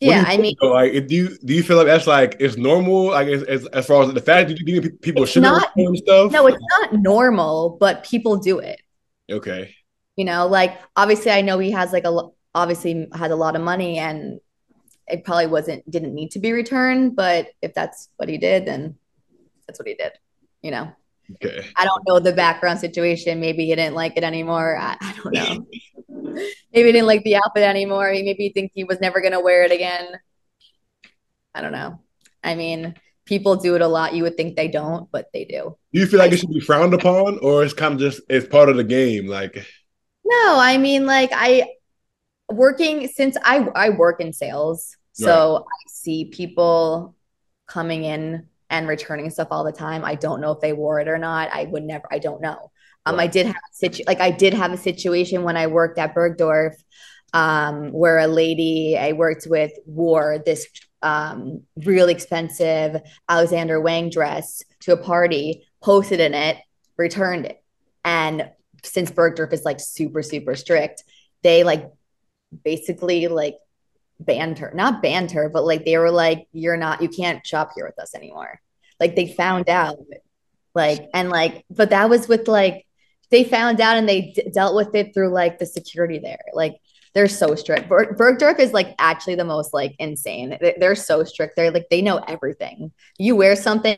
yeah, 0.00 0.24
I 0.26 0.38
mean, 0.38 0.54
though? 0.60 0.72
like, 0.72 1.06
do 1.06 1.14
you 1.14 1.38
do 1.44 1.52
you 1.52 1.62
feel 1.62 1.76
like 1.76 1.86
that's 1.86 2.06
like 2.06 2.36
it's 2.40 2.56
normal? 2.56 3.08
Like, 3.08 3.28
as, 3.28 3.42
as, 3.42 3.66
as 3.66 3.86
far 3.86 4.02
as 4.02 4.12
the 4.14 4.20
fact 4.20 4.48
that 4.48 4.58
you 4.58 4.80
think 4.80 5.02
people 5.02 5.26
should 5.26 5.42
not 5.42 5.70
do 5.76 5.94
stuff? 5.96 6.32
No, 6.32 6.46
it's 6.46 6.62
not 6.78 6.94
normal, 6.94 7.76
but 7.78 8.04
people 8.04 8.36
do 8.36 8.60
it. 8.60 8.80
Okay. 9.30 9.74
You 10.16 10.24
know, 10.24 10.46
like 10.46 10.80
obviously, 10.96 11.30
I 11.30 11.42
know 11.42 11.58
he 11.58 11.70
has 11.72 11.92
like 11.92 12.04
a 12.04 12.28
obviously 12.54 13.08
has 13.12 13.30
a 13.30 13.36
lot 13.36 13.56
of 13.56 13.62
money, 13.62 13.98
and 13.98 14.40
it 15.06 15.24
probably 15.24 15.48
wasn't 15.48 15.88
didn't 15.90 16.14
need 16.14 16.30
to 16.30 16.38
be 16.38 16.52
returned. 16.52 17.14
But 17.14 17.48
if 17.60 17.74
that's 17.74 18.08
what 18.16 18.30
he 18.30 18.38
did, 18.38 18.66
then 18.66 18.96
that's 19.66 19.78
what 19.78 19.86
he 19.86 19.94
did. 19.94 20.12
You 20.62 20.70
know. 20.70 20.92
Okay. 21.34 21.64
I 21.76 21.84
don't 21.84 22.02
know 22.08 22.18
the 22.18 22.32
background 22.32 22.80
situation. 22.80 23.38
Maybe 23.38 23.66
he 23.66 23.74
didn't 23.76 23.94
like 23.94 24.16
it 24.16 24.24
anymore. 24.24 24.76
I, 24.76 24.96
I 25.00 25.14
don't 25.22 25.32
know. 25.32 25.66
maybe 26.72 26.86
he 26.86 26.92
didn't 26.92 27.06
like 27.06 27.24
the 27.24 27.36
outfit 27.36 27.62
anymore. 27.62 28.10
He 28.10 28.22
maybe 28.22 28.50
think 28.50 28.72
he 28.74 28.84
was 28.84 29.00
never 29.00 29.20
gonna 29.20 29.40
wear 29.40 29.64
it 29.64 29.72
again. 29.72 30.06
I 31.54 31.60
don't 31.60 31.72
know. 31.72 32.00
I 32.42 32.54
mean, 32.54 32.94
people 33.24 33.56
do 33.56 33.74
it 33.74 33.82
a 33.82 33.88
lot. 33.88 34.14
You 34.14 34.24
would 34.24 34.36
think 34.36 34.56
they 34.56 34.68
don't, 34.68 35.10
but 35.10 35.26
they 35.32 35.44
do. 35.44 35.76
Do 35.92 36.00
you 36.00 36.06
feel 36.06 36.18
like 36.18 36.32
it 36.32 36.38
should 36.38 36.50
be 36.50 36.60
frowned 36.60 36.94
upon, 36.94 37.38
or 37.38 37.64
it's 37.64 37.74
kind 37.74 37.94
of 37.94 38.00
just 38.00 38.20
it's 38.28 38.46
part 38.46 38.68
of 38.68 38.76
the 38.76 38.84
game? 38.84 39.26
Like, 39.26 39.54
no, 40.24 40.58
I 40.58 40.78
mean, 40.78 41.06
like 41.06 41.30
I 41.32 41.68
working 42.50 43.08
since 43.08 43.36
I 43.44 43.68
I 43.74 43.90
work 43.90 44.20
in 44.20 44.32
sales, 44.32 44.96
so 45.12 45.52
right. 45.54 45.62
I 45.62 45.80
see 45.88 46.26
people 46.26 47.14
coming 47.66 48.04
in 48.04 48.46
and 48.68 48.88
returning 48.88 49.30
stuff 49.30 49.48
all 49.50 49.64
the 49.64 49.72
time. 49.72 50.04
I 50.04 50.14
don't 50.14 50.40
know 50.40 50.52
if 50.52 50.60
they 50.60 50.72
wore 50.72 51.00
it 51.00 51.08
or 51.08 51.18
not. 51.18 51.50
I 51.52 51.64
would 51.64 51.84
never. 51.84 52.06
I 52.10 52.18
don't 52.18 52.40
know. 52.40 52.70
Um, 53.10 53.16
right. 53.18 53.24
I 53.24 53.26
did 53.26 53.46
have 53.46 53.56
a 53.56 53.74
situ- 53.74 54.04
like 54.06 54.20
I 54.20 54.30
did 54.30 54.54
have 54.54 54.72
a 54.72 54.76
situation 54.76 55.42
when 55.42 55.56
I 55.56 55.66
worked 55.66 55.98
at 55.98 56.14
Bergdorf, 56.14 56.74
um, 57.32 57.92
where 57.92 58.18
a 58.18 58.26
lady 58.26 58.96
I 58.98 59.12
worked 59.12 59.46
with 59.48 59.72
wore 59.86 60.38
this 60.44 60.66
um, 61.02 61.62
really 61.84 62.12
expensive 62.12 63.00
Alexander 63.28 63.80
Wang 63.80 64.10
dress 64.10 64.62
to 64.80 64.92
a 64.92 64.96
party, 64.96 65.66
posted 65.82 66.20
in 66.20 66.34
it, 66.34 66.56
returned 66.96 67.46
it, 67.46 67.62
and 68.04 68.50
since 68.82 69.10
Bergdorf 69.10 69.52
is 69.52 69.64
like 69.64 69.80
super 69.80 70.22
super 70.22 70.54
strict, 70.54 71.04
they 71.42 71.64
like 71.64 71.90
basically 72.64 73.28
like 73.28 73.56
banned 74.18 74.58
her 74.58 74.70
not 74.74 75.00
banned 75.00 75.30
her 75.30 75.48
but 75.48 75.64
like 75.64 75.84
they 75.84 75.96
were 75.96 76.10
like 76.10 76.46
you're 76.52 76.76
not 76.76 77.00
you 77.00 77.08
can't 77.08 77.46
shop 77.46 77.70
here 77.74 77.86
with 77.86 77.98
us 77.98 78.14
anymore 78.14 78.60
like 78.98 79.16
they 79.16 79.26
found 79.26 79.68
out 79.68 79.96
like 80.74 81.08
and 81.14 81.30
like 81.30 81.64
but 81.70 81.90
that 81.90 82.10
was 82.10 82.28
with 82.28 82.46
like 82.46 82.86
they 83.30 83.44
found 83.44 83.80
out 83.80 83.96
and 83.96 84.08
they 84.08 84.32
d- 84.32 84.50
dealt 84.52 84.74
with 84.74 84.94
it 84.94 85.14
through 85.14 85.30
like 85.30 85.58
the 85.58 85.66
security 85.66 86.18
there. 86.18 86.40
Like 86.52 86.76
they're 87.14 87.28
so 87.28 87.54
strict. 87.54 87.88
Ber- 87.88 88.14
bergdorf 88.14 88.58
is 88.58 88.72
like 88.72 88.94
actually 88.98 89.34
the 89.34 89.44
most 89.44 89.74
like 89.74 89.94
insane. 89.98 90.58
They're, 90.60 90.94
so 90.94 91.24
strict. 91.24 91.56
They're 91.56 91.70
like 91.70 91.88
they 91.90 92.02
know 92.02 92.18
everything. 92.18 92.92
You 93.18 93.36
wear 93.36 93.56
something 93.56 93.96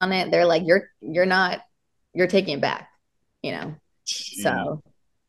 on 0.00 0.12
it 0.12 0.30
they're 0.30 0.46
like 0.46 0.62
you're 0.64 0.90
you're 1.00 1.26
not 1.26 1.60
you're 2.14 2.28
taking 2.28 2.58
it 2.58 2.60
back 2.60 2.88
you 3.42 3.52
know? 3.52 3.74
So 4.04 4.82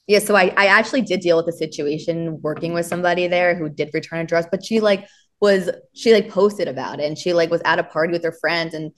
yeah, 0.07 0.19
so 0.19 0.35
I, 0.35 0.53
I 0.57 0.67
actually 0.67 1.01
did 1.01 1.19
deal 1.19 1.37
with 1.37 1.47
a 1.47 1.57
situation 1.57 2.41
working 2.41 2.73
with 2.73 2.85
somebody 2.85 3.27
there 3.27 3.55
who 3.55 3.69
did 3.69 3.91
return 3.93 4.19
a 4.19 4.25
dress, 4.25 4.47
but 4.49 4.65
she 4.65 4.79
like 4.79 5.07
was 5.39 5.69
she 5.93 6.13
like 6.13 6.29
posted 6.29 6.67
about 6.67 6.99
it 6.99 7.05
and 7.05 7.17
she 7.17 7.33
like 7.33 7.49
was 7.49 7.61
at 7.63 7.79
a 7.79 7.83
party 7.83 8.11
with 8.11 8.23
her 8.23 8.31
friends 8.31 8.73
and 8.73 8.91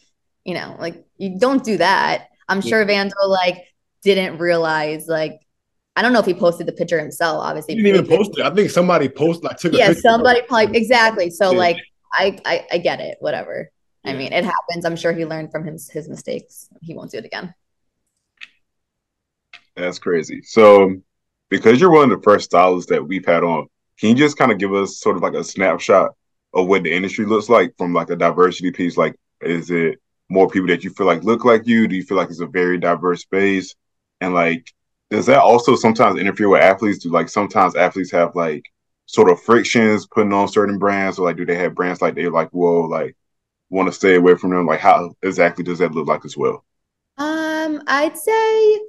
you 0.45 0.53
know, 0.53 0.75
like 0.79 1.03
you 1.17 1.37
don't 1.37 1.63
do 1.63 1.77
that. 1.77 2.27
I'm 2.47 2.61
sure 2.61 2.85
Vando 2.85 3.11
like 3.27 3.57
didn't 4.03 4.37
realize 4.37 5.07
like 5.07 5.41
I 5.95 6.01
don't 6.01 6.13
know 6.13 6.19
if 6.19 6.25
he 6.25 6.33
posted 6.33 6.67
the 6.67 6.71
picture 6.71 6.99
himself. 6.99 7.43
Obviously, 7.43 7.75
he 7.75 7.83
didn't 7.83 8.05
even 8.05 8.17
post 8.17 8.31
it. 8.37 8.45
I 8.45 8.53
think 8.53 8.69
somebody 8.69 9.09
posted 9.09 9.43
like 9.43 9.57
took. 9.57 9.73
Yeah, 9.73 9.93
somebody 9.93 10.41
probably 10.43 10.77
exactly. 10.77 11.29
So 11.29 11.51
yeah. 11.51 11.57
like, 11.57 11.77
I, 12.13 12.39
I 12.45 12.65
I 12.71 12.77
get 12.77 13.01
it. 13.01 13.17
Whatever. 13.19 13.69
Yeah. 14.03 14.11
I 14.11 14.15
mean, 14.15 14.31
it 14.31 14.45
happens. 14.45 14.85
I'm 14.85 14.95
sure 14.95 15.11
he 15.11 15.25
learned 15.25 15.51
from 15.51 15.65
his 15.65 15.89
his 15.89 16.07
mistakes. 16.07 16.69
He 16.81 16.93
won't 16.93 17.11
do 17.11 17.17
it 17.17 17.25
again. 17.25 17.53
That's 19.75 19.99
crazy. 19.99 20.41
So, 20.43 20.95
because 21.49 21.79
you're 21.79 21.91
one 21.91 22.11
of 22.11 22.17
the 22.17 22.23
first 22.23 22.45
stylists 22.45 22.89
that 22.89 23.05
we've 23.05 23.25
had 23.25 23.43
on, 23.43 23.67
can 23.99 24.09
you 24.09 24.15
just 24.15 24.37
kind 24.37 24.51
of 24.51 24.57
give 24.57 24.73
us 24.73 24.99
sort 24.99 25.17
of 25.17 25.23
like 25.23 25.33
a 25.33 25.43
snapshot 25.43 26.11
of 26.53 26.67
what 26.67 26.83
the 26.83 26.93
industry 26.93 27.25
looks 27.25 27.49
like 27.49 27.73
from 27.77 27.93
like 27.93 28.09
a 28.09 28.15
diversity 28.15 28.71
piece? 28.71 28.97
Like, 28.97 29.15
is 29.41 29.69
it 29.71 29.99
more 30.29 30.49
people 30.49 30.67
that 30.69 30.83
you 30.83 30.89
feel 30.89 31.07
like 31.07 31.23
look 31.23 31.43
like 31.43 31.67
you? 31.67 31.87
Do 31.87 31.95
you 31.95 32.03
feel 32.03 32.17
like 32.17 32.29
it's 32.29 32.39
a 32.39 32.47
very 32.47 32.77
diverse 32.77 33.21
space? 33.21 33.75
And 34.21 34.33
like, 34.33 34.65
does 35.09 35.25
that 35.25 35.39
also 35.39 35.75
sometimes 35.75 36.19
interfere 36.19 36.49
with 36.49 36.61
athletes? 36.61 36.99
Do 36.99 37.09
like 37.11 37.29
sometimes 37.29 37.75
athletes 37.75 38.11
have 38.11 38.35
like 38.35 38.63
sort 39.07 39.29
of 39.29 39.41
frictions 39.41 40.07
putting 40.07 40.33
on 40.33 40.47
certain 40.47 40.77
brands, 40.77 41.19
or 41.19 41.25
like 41.25 41.37
do 41.37 41.45
they 41.45 41.55
have 41.55 41.75
brands 41.75 42.01
like 42.01 42.15
they're 42.15 42.31
like, 42.31 42.49
whoa, 42.51 42.81
like 42.83 43.17
want 43.69 43.87
to 43.87 43.93
stay 43.93 44.15
away 44.15 44.35
from 44.35 44.51
them? 44.51 44.65
Like, 44.65 44.79
how 44.79 45.13
exactly 45.21 45.63
does 45.63 45.79
that 45.79 45.91
look 45.91 46.07
like 46.07 46.23
as 46.23 46.37
well? 46.37 46.63
Um, 47.17 47.81
I'd 47.87 48.17
say 48.17 48.79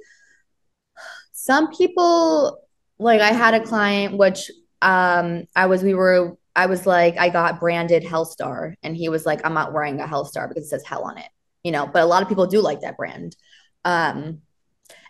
some 1.31 1.71
people 1.73 2.59
like 2.99 3.21
I 3.21 3.33
had 3.33 3.53
a 3.53 3.59
client 3.59 4.17
which 4.17 4.49
um 4.81 5.43
I 5.55 5.65
was 5.65 5.83
we 5.83 5.93
were 5.93 6.37
I 6.55 6.67
was 6.67 6.85
like 6.85 7.17
I 7.17 7.29
got 7.29 7.59
branded 7.59 8.03
Hellstar 8.03 8.75
and 8.81 8.95
he 8.95 9.09
was 9.09 9.25
like 9.25 9.45
I'm 9.45 9.53
not 9.53 9.73
wearing 9.73 9.99
a 9.99 10.05
Hellstar 10.05 10.47
because 10.47 10.65
it 10.65 10.69
says 10.69 10.85
hell 10.85 11.03
on 11.03 11.17
it. 11.17 11.27
You 11.63 11.71
know, 11.71 11.87
but 11.87 12.03
a 12.03 12.05
lot 12.05 12.21
of 12.21 12.29
people 12.29 12.47
do 12.47 12.61
like 12.61 12.81
that 12.81 12.97
brand. 12.97 13.35
Um 13.83 14.41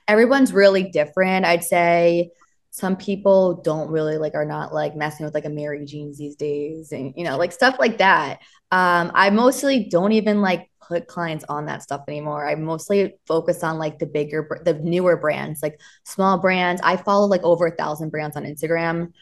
everyone's 0.07 0.53
really 0.53 0.83
different. 0.83 1.45
I'd 1.45 1.63
say 1.63 2.31
some 2.71 2.97
people 2.97 3.61
don't 3.61 3.89
really 3.91 4.17
like 4.17 4.33
are 4.33 4.45
not 4.45 4.73
like 4.73 4.95
messing 4.95 5.25
with 5.25 5.35
like 5.35 5.43
Amiri 5.43 5.85
jeans 5.87 6.17
these 6.17 6.35
days 6.35 6.91
and 6.91 7.13
you 7.15 7.23
know 7.23 7.37
like 7.37 7.51
stuff 7.51 7.75
like 7.79 7.99
that. 7.99 8.39
Um 8.71 9.11
I 9.13 9.29
mostly 9.29 9.85
don't 9.85 10.13
even 10.13 10.41
like 10.41 10.69
put 10.87 11.07
clients 11.07 11.45
on 11.49 11.67
that 11.67 11.83
stuff 11.83 12.03
anymore. 12.07 12.47
I 12.47 12.55
mostly 12.55 13.13
focus 13.27 13.63
on 13.63 13.77
like 13.77 13.99
the 13.99 14.05
bigger, 14.05 14.61
the 14.65 14.73
newer 14.73 15.17
brands, 15.17 15.61
like 15.61 15.79
small 16.03 16.39
brands. 16.39 16.81
I 16.83 16.97
follow 16.97 17.27
like 17.27 17.43
over 17.43 17.67
a 17.67 17.75
thousand 17.75 18.09
brands 18.09 18.35
on 18.35 18.43
Instagram. 18.43 19.13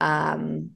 Um, 0.00 0.72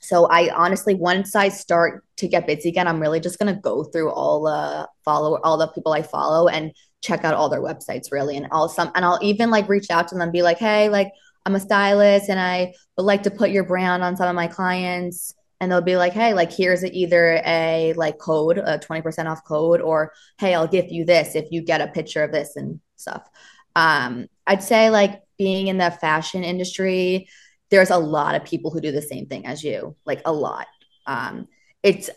so 0.00 0.26
I 0.26 0.54
honestly, 0.54 0.94
once 0.94 1.34
I 1.34 1.48
start 1.48 2.04
to 2.18 2.28
get 2.28 2.46
busy 2.46 2.68
again, 2.68 2.86
I'm 2.86 3.00
really 3.00 3.20
just 3.20 3.38
gonna 3.38 3.58
go 3.60 3.84
through 3.84 4.10
all 4.10 4.42
the 4.44 4.88
follow 5.04 5.38
all 5.42 5.58
the 5.58 5.68
people 5.68 5.92
I 5.92 6.02
follow 6.02 6.48
and 6.48 6.72
check 7.02 7.24
out 7.24 7.34
all 7.34 7.48
their 7.48 7.62
websites 7.62 8.12
really, 8.12 8.36
and 8.36 8.48
all 8.50 8.68
some, 8.68 8.90
and 8.94 9.04
I'll 9.04 9.18
even 9.22 9.50
like 9.50 9.68
reach 9.68 9.90
out 9.90 10.08
to 10.08 10.14
them 10.14 10.30
be 10.30 10.42
like, 10.42 10.58
hey, 10.58 10.88
like 10.88 11.12
I'm 11.48 11.54
a 11.54 11.60
stylist 11.60 12.28
and 12.28 12.38
I 12.38 12.74
would 12.96 13.04
like 13.04 13.22
to 13.22 13.30
put 13.30 13.50
your 13.50 13.64
brand 13.64 14.02
on 14.02 14.16
some 14.16 14.28
of 14.28 14.34
my 14.34 14.48
clients 14.48 15.34
and 15.60 15.70
they'll 15.70 15.80
be 15.80 15.96
like 15.96 16.12
hey 16.12 16.34
like 16.34 16.52
here's 16.52 16.84
either 16.84 17.40
a 17.44 17.94
like 17.96 18.18
code 18.18 18.58
a 18.58 18.78
20% 18.78 19.26
off 19.26 19.44
code 19.44 19.80
or 19.80 20.12
hey 20.38 20.54
i'll 20.54 20.68
give 20.68 20.90
you 20.90 21.04
this 21.04 21.34
if 21.34 21.50
you 21.50 21.62
get 21.62 21.80
a 21.80 21.88
picture 21.88 22.22
of 22.22 22.32
this 22.32 22.56
and 22.56 22.80
stuff. 22.96 23.26
Um 23.74 24.28
i'd 24.46 24.62
say 24.62 24.90
like 24.90 25.22
being 25.38 25.68
in 25.68 25.78
the 25.78 25.90
fashion 25.90 26.44
industry 26.44 27.28
there's 27.70 27.90
a 27.90 27.98
lot 27.98 28.34
of 28.34 28.44
people 28.44 28.70
who 28.70 28.80
do 28.80 28.92
the 28.92 29.02
same 29.02 29.26
thing 29.26 29.46
as 29.46 29.64
you 29.64 29.96
like 30.04 30.22
a 30.24 30.32
lot. 30.32 30.66
Um 31.06 31.48
it's 31.82 32.10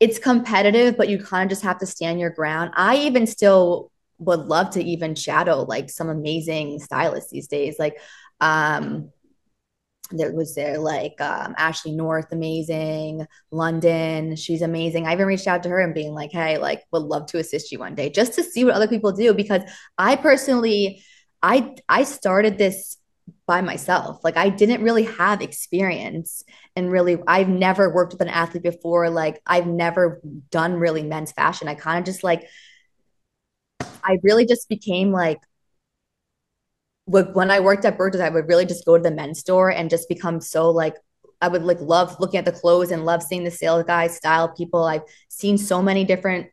it's 0.00 0.18
competitive 0.18 0.96
but 0.96 1.08
you 1.08 1.22
kind 1.22 1.44
of 1.44 1.50
just 1.50 1.62
have 1.62 1.78
to 1.78 1.86
stand 1.86 2.18
your 2.18 2.30
ground. 2.30 2.72
I 2.74 2.96
even 2.96 3.26
still 3.26 3.92
would 4.18 4.40
love 4.40 4.70
to 4.70 4.82
even 4.82 5.14
shadow 5.14 5.62
like 5.62 5.90
some 5.90 6.08
amazing 6.08 6.78
stylists 6.78 7.30
these 7.30 7.48
days 7.48 7.76
like 7.78 7.98
um 8.40 9.10
there 10.10 10.32
was 10.32 10.54
there 10.54 10.78
like 10.78 11.20
um, 11.20 11.54
Ashley 11.58 11.92
North, 11.92 12.32
amazing. 12.32 13.26
London, 13.50 14.36
she's 14.36 14.62
amazing. 14.62 15.06
I 15.06 15.12
even 15.12 15.26
reached 15.26 15.46
out 15.46 15.62
to 15.64 15.68
her 15.68 15.80
and 15.80 15.94
being 15.94 16.14
like, 16.14 16.32
hey, 16.32 16.58
like, 16.58 16.84
would 16.92 17.02
love 17.02 17.26
to 17.26 17.38
assist 17.38 17.72
you 17.72 17.78
one 17.78 17.94
day 17.94 18.10
just 18.10 18.34
to 18.34 18.42
see 18.42 18.64
what 18.64 18.74
other 18.74 18.88
people 18.88 19.12
do 19.12 19.34
because 19.34 19.62
I 19.96 20.16
personally, 20.16 21.04
I 21.42 21.74
I 21.88 22.04
started 22.04 22.58
this 22.58 22.96
by 23.46 23.60
myself. 23.60 24.20
Like 24.24 24.36
I 24.36 24.48
didn't 24.48 24.82
really 24.82 25.04
have 25.04 25.42
experience 25.42 26.42
and 26.74 26.90
really 26.90 27.18
I've 27.26 27.48
never 27.48 27.92
worked 27.92 28.12
with 28.12 28.22
an 28.22 28.28
athlete 28.28 28.62
before. 28.62 29.10
Like 29.10 29.40
I've 29.46 29.66
never 29.66 30.20
done 30.50 30.74
really 30.74 31.02
men's 31.02 31.32
fashion. 31.32 31.68
I 31.68 31.74
kind 31.74 31.98
of 31.98 32.06
just 32.06 32.24
like 32.24 32.48
I 33.80 34.18
really 34.22 34.46
just 34.46 34.68
became 34.68 35.12
like 35.12 35.38
when 37.08 37.50
I 37.50 37.60
worked 37.60 37.84
at 37.86 37.96
Bergdorf, 37.96 38.20
I 38.20 38.28
would 38.28 38.48
really 38.48 38.66
just 38.66 38.84
go 38.84 38.96
to 38.96 39.02
the 39.02 39.10
men's 39.10 39.40
store 39.40 39.70
and 39.70 39.88
just 39.88 40.08
become 40.08 40.40
so 40.40 40.70
like 40.70 40.94
I 41.40 41.48
would 41.48 41.62
like 41.62 41.80
love 41.80 42.18
looking 42.20 42.38
at 42.38 42.44
the 42.44 42.52
clothes 42.52 42.90
and 42.90 43.04
love 43.04 43.22
seeing 43.22 43.44
the 43.44 43.50
sales 43.50 43.84
guys, 43.84 44.16
style 44.16 44.48
people. 44.48 44.84
I've 44.84 45.02
seen 45.28 45.56
so 45.56 45.80
many 45.80 46.04
different 46.04 46.48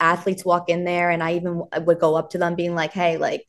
athletes 0.00 0.44
walk 0.44 0.68
in 0.68 0.84
there, 0.84 1.10
and 1.10 1.22
I 1.22 1.34
even 1.36 1.62
would 1.86 2.00
go 2.00 2.16
up 2.16 2.30
to 2.30 2.38
them, 2.38 2.54
being 2.54 2.74
like, 2.74 2.92
"Hey, 2.92 3.16
like, 3.16 3.46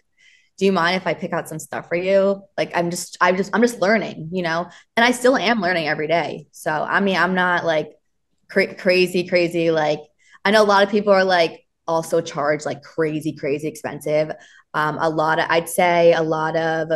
do 0.57 0.65
you 0.65 0.71
mind 0.71 0.97
if 0.97 1.07
I 1.07 1.13
pick 1.13 1.33
out 1.33 1.49
some 1.49 1.59
stuff 1.59 1.87
for 1.87 1.95
you?" 1.95 2.41
Like, 2.57 2.71
I'm 2.75 2.91
just, 2.91 3.17
I'm 3.19 3.35
just, 3.35 3.51
I'm 3.53 3.61
just 3.61 3.81
learning, 3.81 4.29
you 4.31 4.43
know, 4.43 4.69
and 4.95 5.05
I 5.05 5.11
still 5.11 5.35
am 5.37 5.61
learning 5.61 5.87
every 5.87 6.07
day. 6.07 6.47
So, 6.51 6.71
I 6.71 6.99
mean, 7.01 7.17
I'm 7.17 7.35
not 7.35 7.65
like 7.65 7.91
cra- 8.49 8.75
crazy, 8.75 9.27
crazy. 9.27 9.71
Like, 9.71 10.01
I 10.45 10.51
know 10.51 10.63
a 10.63 10.65
lot 10.65 10.83
of 10.83 10.89
people 10.91 11.13
are 11.13 11.23
like 11.25 11.65
also 11.89 12.21
charge 12.21 12.65
like 12.65 12.83
crazy, 12.83 13.33
crazy 13.33 13.67
expensive. 13.67 14.31
Um, 14.73 14.97
a 14.99 15.09
lot 15.09 15.39
of, 15.39 15.45
I'd 15.49 15.67
say, 15.67 16.13
a 16.13 16.21
lot 16.21 16.55
of 16.55 16.91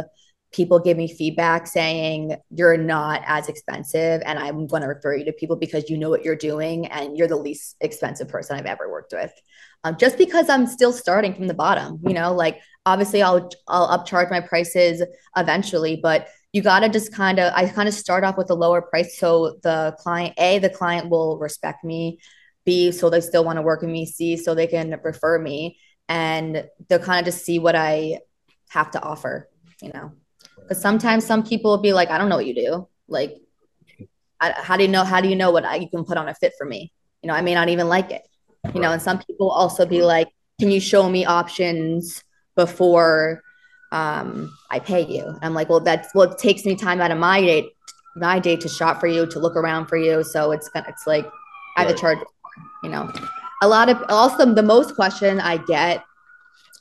people 0.54 0.80
give 0.80 0.96
me 0.96 1.14
feedback 1.14 1.66
saying 1.68 2.36
you're 2.52 2.78
not 2.78 3.22
as 3.26 3.50
expensive 3.50 4.22
and 4.24 4.40
i'm 4.40 4.68
going 4.68 4.84
to 4.84 4.88
refer 4.88 5.16
you 5.16 5.26
to 5.26 5.34
people 5.34 5.56
because 5.56 5.90
you 5.90 5.98
know 5.98 6.10
what 6.10 6.24
you're 6.24 6.36
doing 6.36 6.86
and 6.88 7.18
you're 7.18 7.28
the 7.28 7.36
least 7.36 7.76
expensive 7.82 8.30
person 8.30 8.56
i've 8.56 8.66
ever 8.66 8.90
worked 8.90 9.14
with 9.14 9.34
um, 9.84 9.98
just 9.98 10.18
because 10.18 10.50
i'm 10.50 10.68
still 10.68 10.94
starting 10.94 11.34
from 11.34 11.48
the 11.48 11.54
bottom 11.54 12.00
you 12.04 12.14
know 12.14 12.34
like 12.34 12.62
obviously 12.86 13.22
i'll 13.22 13.50
i'll 13.68 13.98
upcharge 13.98 14.30
my 14.30 14.40
prices 14.40 15.04
eventually 15.36 16.00
but 16.02 16.28
you 16.52 16.62
got 16.62 16.82
to 16.82 16.90
just 16.90 17.12
kind 17.12 17.40
of 17.40 17.52
i 17.56 17.68
kind 17.68 17.88
of 17.88 17.94
start 17.94 18.24
off 18.24 18.38
with 18.38 18.52
a 18.52 18.56
lower 18.56 18.82
price 18.82 19.18
so 19.18 19.58
the 19.64 19.96
client 19.98 20.34
a 20.38 20.60
the 20.60 20.70
client 20.70 21.10
will 21.10 21.40
respect 21.40 21.84
me 21.84 22.20
b 22.66 22.92
so 22.92 23.10
they 23.10 23.22
still 23.22 23.44
want 23.44 23.58
to 23.58 23.62
work 23.62 23.82
with 23.82 23.90
me 23.90 24.06
c 24.06 24.38
so 24.38 24.56
they 24.56 24.68
can 24.68 25.00
refer 25.04 25.40
me 25.40 25.78
and 26.10 26.68
they'll 26.88 27.00
kind 27.00 27.20
of 27.20 27.34
just 27.34 27.46
see 27.46 27.60
what 27.60 27.76
i 27.76 28.18
have 28.70 28.92
to 28.92 29.02
offer 29.02 29.50
you 29.82 29.92
know 29.94 30.12
because 30.64 30.82
sometimes 30.82 31.26
some 31.26 31.44
people 31.44 31.72
will 31.72 31.82
be 31.82 31.94
like, 31.94 32.10
I 32.10 32.18
don't 32.18 32.30
know 32.30 32.38
what 32.38 32.46
you 32.46 32.56
do. 32.56 32.88
Like, 33.08 33.38
I, 34.40 34.52
how 34.52 34.78
do 34.78 34.84
you 34.84 34.90
know? 34.90 35.04
How 35.04 35.22
do 35.22 35.28
you 35.28 35.36
know 35.36 35.52
what 35.52 35.66
I, 35.66 35.76
you 35.76 35.90
can 35.90 36.04
put 36.04 36.18
on 36.18 36.28
a 36.28 36.34
fit 36.34 36.54
for 36.58 36.66
me? 36.66 36.92
You 37.22 37.28
know, 37.28 37.34
I 37.34 37.42
may 37.42 37.54
not 37.54 37.70
even 37.70 37.88
like 37.88 38.12
it. 38.12 38.24
You 38.74 38.80
know, 38.80 38.92
and 38.92 39.02
some 39.02 39.20
people 39.20 39.50
also 39.52 39.86
be 39.86 40.04
like, 40.04 40.30
can 40.60 40.72
you 40.72 40.80
show 40.80 41.10
me 41.10 41.26
options 41.26 42.24
before 42.56 43.42
um, 43.92 44.56
I 44.72 44.80
pay 44.80 45.06
you? 45.06 45.26
And 45.26 45.40
I'm 45.42 45.54
like, 45.54 45.70
well, 45.70 45.82
that's 45.82 46.14
well, 46.16 46.32
it 46.32 46.38
takes 46.38 46.66
me 46.66 46.76
time 46.76 47.02
out 47.02 47.12
of 47.12 47.18
my 47.18 47.42
day, 47.42 47.70
my 48.16 48.40
day 48.40 48.56
to 48.56 48.70
shop 48.70 49.00
for 49.00 49.08
you, 49.08 49.26
to 49.28 49.40
look 49.40 49.56
around 49.56 49.88
for 49.88 49.98
you. 49.98 50.24
So 50.24 50.52
it's 50.52 50.70
it's 50.76 51.06
like 51.06 51.26
I 51.78 51.84
have 51.84 51.94
to 51.94 52.00
charge. 52.00 52.20
You 52.84 52.90
know, 52.90 53.12
a 53.62 53.68
lot 53.68 53.90
of 53.90 54.04
also 54.10 54.54
the 54.54 54.64
most 54.64 54.96
question 54.96 55.40
I 55.40 55.58
get 55.58 56.04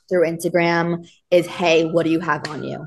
through 0.09 0.27
Instagram 0.27 1.07
is, 1.31 1.47
hey, 1.47 1.85
what 1.85 2.03
do 2.03 2.11
you 2.11 2.19
have 2.19 2.47
on 2.49 2.63
you? 2.63 2.85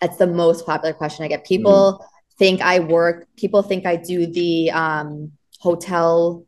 That's 0.00 0.16
the 0.16 0.26
most 0.26 0.64
popular 0.64 0.94
question 0.94 1.24
I 1.24 1.28
get. 1.28 1.44
People 1.44 2.00
mm 2.00 2.06
think 2.40 2.62
I 2.62 2.78
work, 2.80 3.28
people 3.36 3.62
think 3.62 3.84
I 3.84 3.96
do 3.96 4.26
the 4.26 4.70
um, 4.70 5.32
hotel, 5.58 6.46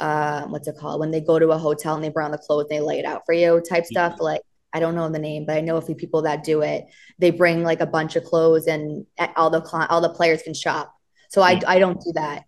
uh, 0.00 0.42
what's 0.48 0.66
it 0.66 0.76
called? 0.76 0.98
When 0.98 1.12
they 1.12 1.20
go 1.20 1.38
to 1.38 1.50
a 1.50 1.58
hotel 1.58 1.94
and 1.94 2.02
they 2.02 2.08
bring 2.08 2.24
on 2.24 2.32
the 2.32 2.38
clothes 2.38 2.66
and 2.68 2.72
they 2.72 2.80
lay 2.80 2.98
it 2.98 3.04
out 3.04 3.22
for 3.24 3.32
you 3.32 3.62
type 3.66 3.84
yeah. 3.88 4.08
stuff. 4.08 4.20
Like, 4.20 4.42
I 4.72 4.80
don't 4.80 4.96
know 4.96 5.08
the 5.08 5.20
name, 5.20 5.46
but 5.46 5.56
I 5.56 5.60
know 5.60 5.76
a 5.76 5.80
few 5.80 5.94
people 5.94 6.22
that 6.22 6.42
do 6.42 6.62
it. 6.62 6.86
They 7.20 7.30
bring 7.30 7.62
like 7.62 7.80
a 7.80 7.86
bunch 7.86 8.16
of 8.16 8.24
clothes 8.24 8.66
and 8.66 9.06
all 9.36 9.48
the 9.48 9.62
all 9.88 10.00
the 10.00 10.08
players 10.08 10.42
can 10.42 10.54
shop. 10.54 10.92
So 11.28 11.40
I, 11.40 11.60
I 11.68 11.78
don't 11.78 12.00
do 12.00 12.10
that. 12.14 12.42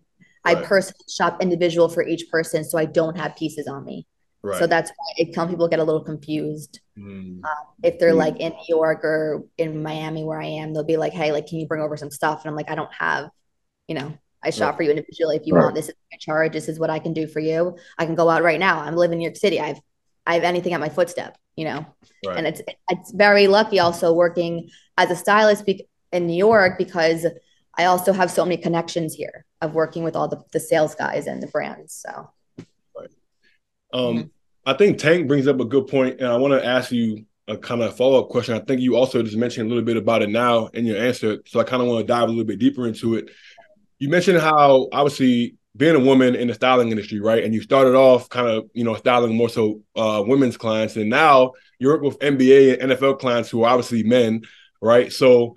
Right. 0.45 0.57
I 0.57 0.61
personally 0.63 1.05
shop 1.09 1.41
individual 1.41 1.89
for 1.89 2.05
each 2.05 2.29
person, 2.29 2.63
so 2.63 2.77
I 2.77 2.85
don't 2.85 3.17
have 3.17 3.35
pieces 3.35 3.67
on 3.67 3.83
me. 3.83 4.07
Right. 4.41 4.57
So 4.57 4.67
that's 4.67 4.89
why 4.89 5.13
it, 5.17 5.35
some 5.35 5.49
people 5.49 5.67
get 5.67 5.79
a 5.79 5.83
little 5.83 6.03
confused. 6.03 6.79
Mm. 6.97 7.43
Um, 7.43 7.65
if 7.83 7.99
they're 7.99 8.13
mm. 8.13 8.17
like 8.17 8.39
in 8.39 8.53
New 8.53 8.75
York 8.75 9.03
or 9.03 9.43
in 9.57 9.83
Miami 9.83 10.23
where 10.23 10.41
I 10.41 10.45
am, 10.45 10.73
they'll 10.73 10.85
be 10.85 10.97
like, 10.97 11.11
"Hey, 11.11 11.31
like, 11.33 11.47
can 11.47 11.59
you 11.59 11.67
bring 11.67 11.81
over 11.81 11.97
some 11.97 12.11
stuff?" 12.11 12.41
And 12.41 12.49
I'm 12.49 12.55
like, 12.55 12.69
"I 12.71 12.75
don't 12.75 12.93
have, 12.93 13.29
you 13.87 13.95
know, 13.95 14.17
I 14.41 14.51
shop 14.51 14.71
right. 14.71 14.77
for 14.77 14.83
you 14.83 14.89
individually. 14.91 15.35
If 15.35 15.45
you 15.45 15.55
want, 15.55 15.75
this 15.75 15.89
is 15.89 15.95
my 16.11 16.17
charge. 16.19 16.53
This 16.53 16.69
is 16.69 16.79
what 16.79 16.89
I 16.89 16.99
can 16.99 17.13
do 17.13 17.27
for 17.27 17.41
you. 17.41 17.77
I 17.97 18.05
can 18.05 18.15
go 18.15 18.29
out 18.29 18.43
right 18.43 18.59
now. 18.59 18.79
I'm 18.79 18.95
living 18.95 19.15
in 19.15 19.19
New 19.19 19.25
York 19.25 19.35
City. 19.35 19.59
I've 19.59 19.79
I 20.25 20.35
have 20.35 20.43
anything 20.43 20.73
at 20.73 20.79
my 20.79 20.89
footstep, 20.89 21.37
you 21.57 21.65
know, 21.65 21.85
and 22.25 22.47
it's 22.47 22.61
it's 22.89 23.11
very 23.11 23.47
lucky 23.47 23.79
also 23.79 24.13
working 24.13 24.69
as 24.97 25.11
a 25.11 25.15
stylist 25.15 25.69
in 26.13 26.27
New 26.27 26.37
York 26.37 26.77
because 26.77 27.25
I 27.77 27.85
also 27.85 28.13
have 28.13 28.31
so 28.31 28.45
many 28.45 28.57
connections 28.57 29.13
here 29.13 29.45
of 29.61 29.73
working 29.73 30.03
with 30.03 30.15
all 30.15 30.27
the, 30.27 30.41
the 30.51 30.59
sales 30.59 30.95
guys 30.95 31.27
and 31.27 31.41
the 31.43 31.47
brands. 31.47 31.93
So 32.05 32.29
right. 32.97 33.09
um. 33.93 34.31
I 34.65 34.73
think 34.73 34.99
Tank 34.99 35.27
brings 35.27 35.47
up 35.47 35.59
a 35.59 35.65
good 35.65 35.87
point, 35.87 36.19
and 36.19 36.27
I 36.27 36.37
want 36.37 36.53
to 36.53 36.63
ask 36.63 36.91
you 36.91 37.25
a 37.47 37.57
kind 37.57 37.81
of 37.81 37.97
follow 37.97 38.21
up 38.21 38.29
question. 38.29 38.53
I 38.53 38.59
think 38.59 38.81
you 38.81 38.95
also 38.95 39.23
just 39.23 39.35
mentioned 39.35 39.65
a 39.65 39.69
little 39.69 39.83
bit 39.83 39.97
about 39.97 40.21
it 40.21 40.29
now 40.29 40.67
in 40.67 40.85
your 40.85 40.97
answer, 40.97 41.39
so 41.47 41.59
I 41.59 41.63
kind 41.63 41.81
of 41.81 41.87
want 41.87 42.01
to 42.01 42.05
dive 42.05 42.25
a 42.25 42.27
little 42.27 42.43
bit 42.43 42.59
deeper 42.59 42.87
into 42.87 43.15
it. 43.15 43.31
You 43.97 44.09
mentioned 44.09 44.39
how 44.39 44.87
obviously 44.91 45.55
being 45.75 45.95
a 45.95 45.99
woman 45.99 46.35
in 46.35 46.49
the 46.49 46.53
styling 46.53 46.91
industry, 46.91 47.19
right? 47.19 47.43
And 47.43 47.53
you 47.53 47.61
started 47.61 47.95
off 47.95 48.29
kind 48.29 48.47
of 48.47 48.69
you 48.73 48.83
know 48.83 48.95
styling 48.95 49.35
more 49.35 49.49
so 49.49 49.81
uh, 49.95 50.23
women's 50.25 50.55
clients, 50.55 50.95
and 50.97 51.09
now 51.09 51.53
you 51.79 51.87
work 51.87 52.03
with 52.03 52.19
NBA 52.19 52.79
and 52.79 52.91
NFL 52.91 53.19
clients 53.19 53.49
who 53.49 53.63
are 53.63 53.71
obviously 53.71 54.03
men, 54.03 54.43
right? 54.81 55.11
So, 55.11 55.55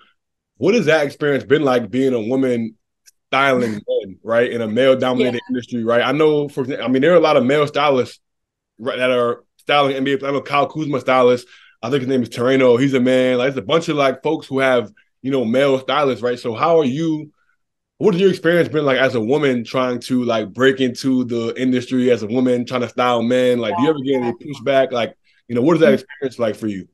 what 0.56 0.74
has 0.74 0.86
that 0.86 1.04
experience 1.04 1.44
been 1.44 1.64
like 1.64 1.90
being 1.90 2.14
a 2.14 2.20
woman 2.20 2.76
styling 3.32 3.80
men, 3.88 4.18
right, 4.22 4.50
in 4.50 4.60
a 4.60 4.68
male 4.68 4.94
dominated 4.94 5.34
yeah. 5.34 5.48
industry, 5.48 5.82
right? 5.82 6.02
I 6.02 6.12
know, 6.12 6.48
for 6.48 6.64
I 6.82 6.86
mean, 6.88 7.00
there 7.00 7.12
are 7.12 7.16
a 7.16 7.20
lot 7.20 7.38
of 7.38 7.46
male 7.46 7.66
stylists 7.66 8.20
right, 8.78 8.98
that 8.98 9.10
are 9.10 9.44
styling 9.56 9.96
NBA. 9.96 10.22
I'm 10.22 10.36
a 10.36 10.42
Kyle 10.42 10.66
Kuzma 10.66 11.00
stylist. 11.00 11.46
I 11.82 11.88
think 11.88 12.02
his 12.02 12.08
name 12.08 12.22
is 12.22 12.28
Terreno. 12.28 12.78
He's 12.78 12.92
a 12.92 13.00
man. 13.00 13.38
Like, 13.38 13.48
it's 13.48 13.56
a 13.56 13.62
bunch 13.62 13.88
of 13.88 13.96
like 13.96 14.22
folks 14.22 14.46
who 14.46 14.58
have 14.58 14.92
you 15.22 15.30
know 15.30 15.46
male 15.46 15.78
stylists, 15.78 16.22
right? 16.22 16.38
So, 16.38 16.54
how 16.54 16.78
are 16.78 16.84
you? 16.84 17.32
What 17.96 18.14
has 18.14 18.20
your 18.20 18.30
experience 18.30 18.68
been 18.68 18.84
like 18.84 18.98
as 18.98 19.14
a 19.14 19.20
woman 19.20 19.64
trying 19.64 20.00
to 20.00 20.24
like 20.24 20.52
break 20.52 20.80
into 20.80 21.24
the 21.24 21.54
industry 21.56 22.10
as 22.10 22.22
a 22.22 22.26
woman 22.26 22.66
trying 22.66 22.82
to 22.82 22.88
style 22.88 23.22
men? 23.22 23.60
Like, 23.60 23.76
do 23.76 23.82
you 23.84 23.88
ever 23.88 24.00
get 24.00 24.20
any 24.20 24.32
pushback? 24.32 24.92
Like, 24.92 25.16
you 25.48 25.54
know, 25.54 25.62
what 25.62 25.74
is 25.74 25.80
that 25.80 25.86
mm-hmm. 25.86 25.94
experience 25.94 26.38
like 26.38 26.56
for 26.56 26.66
you? 26.66 26.88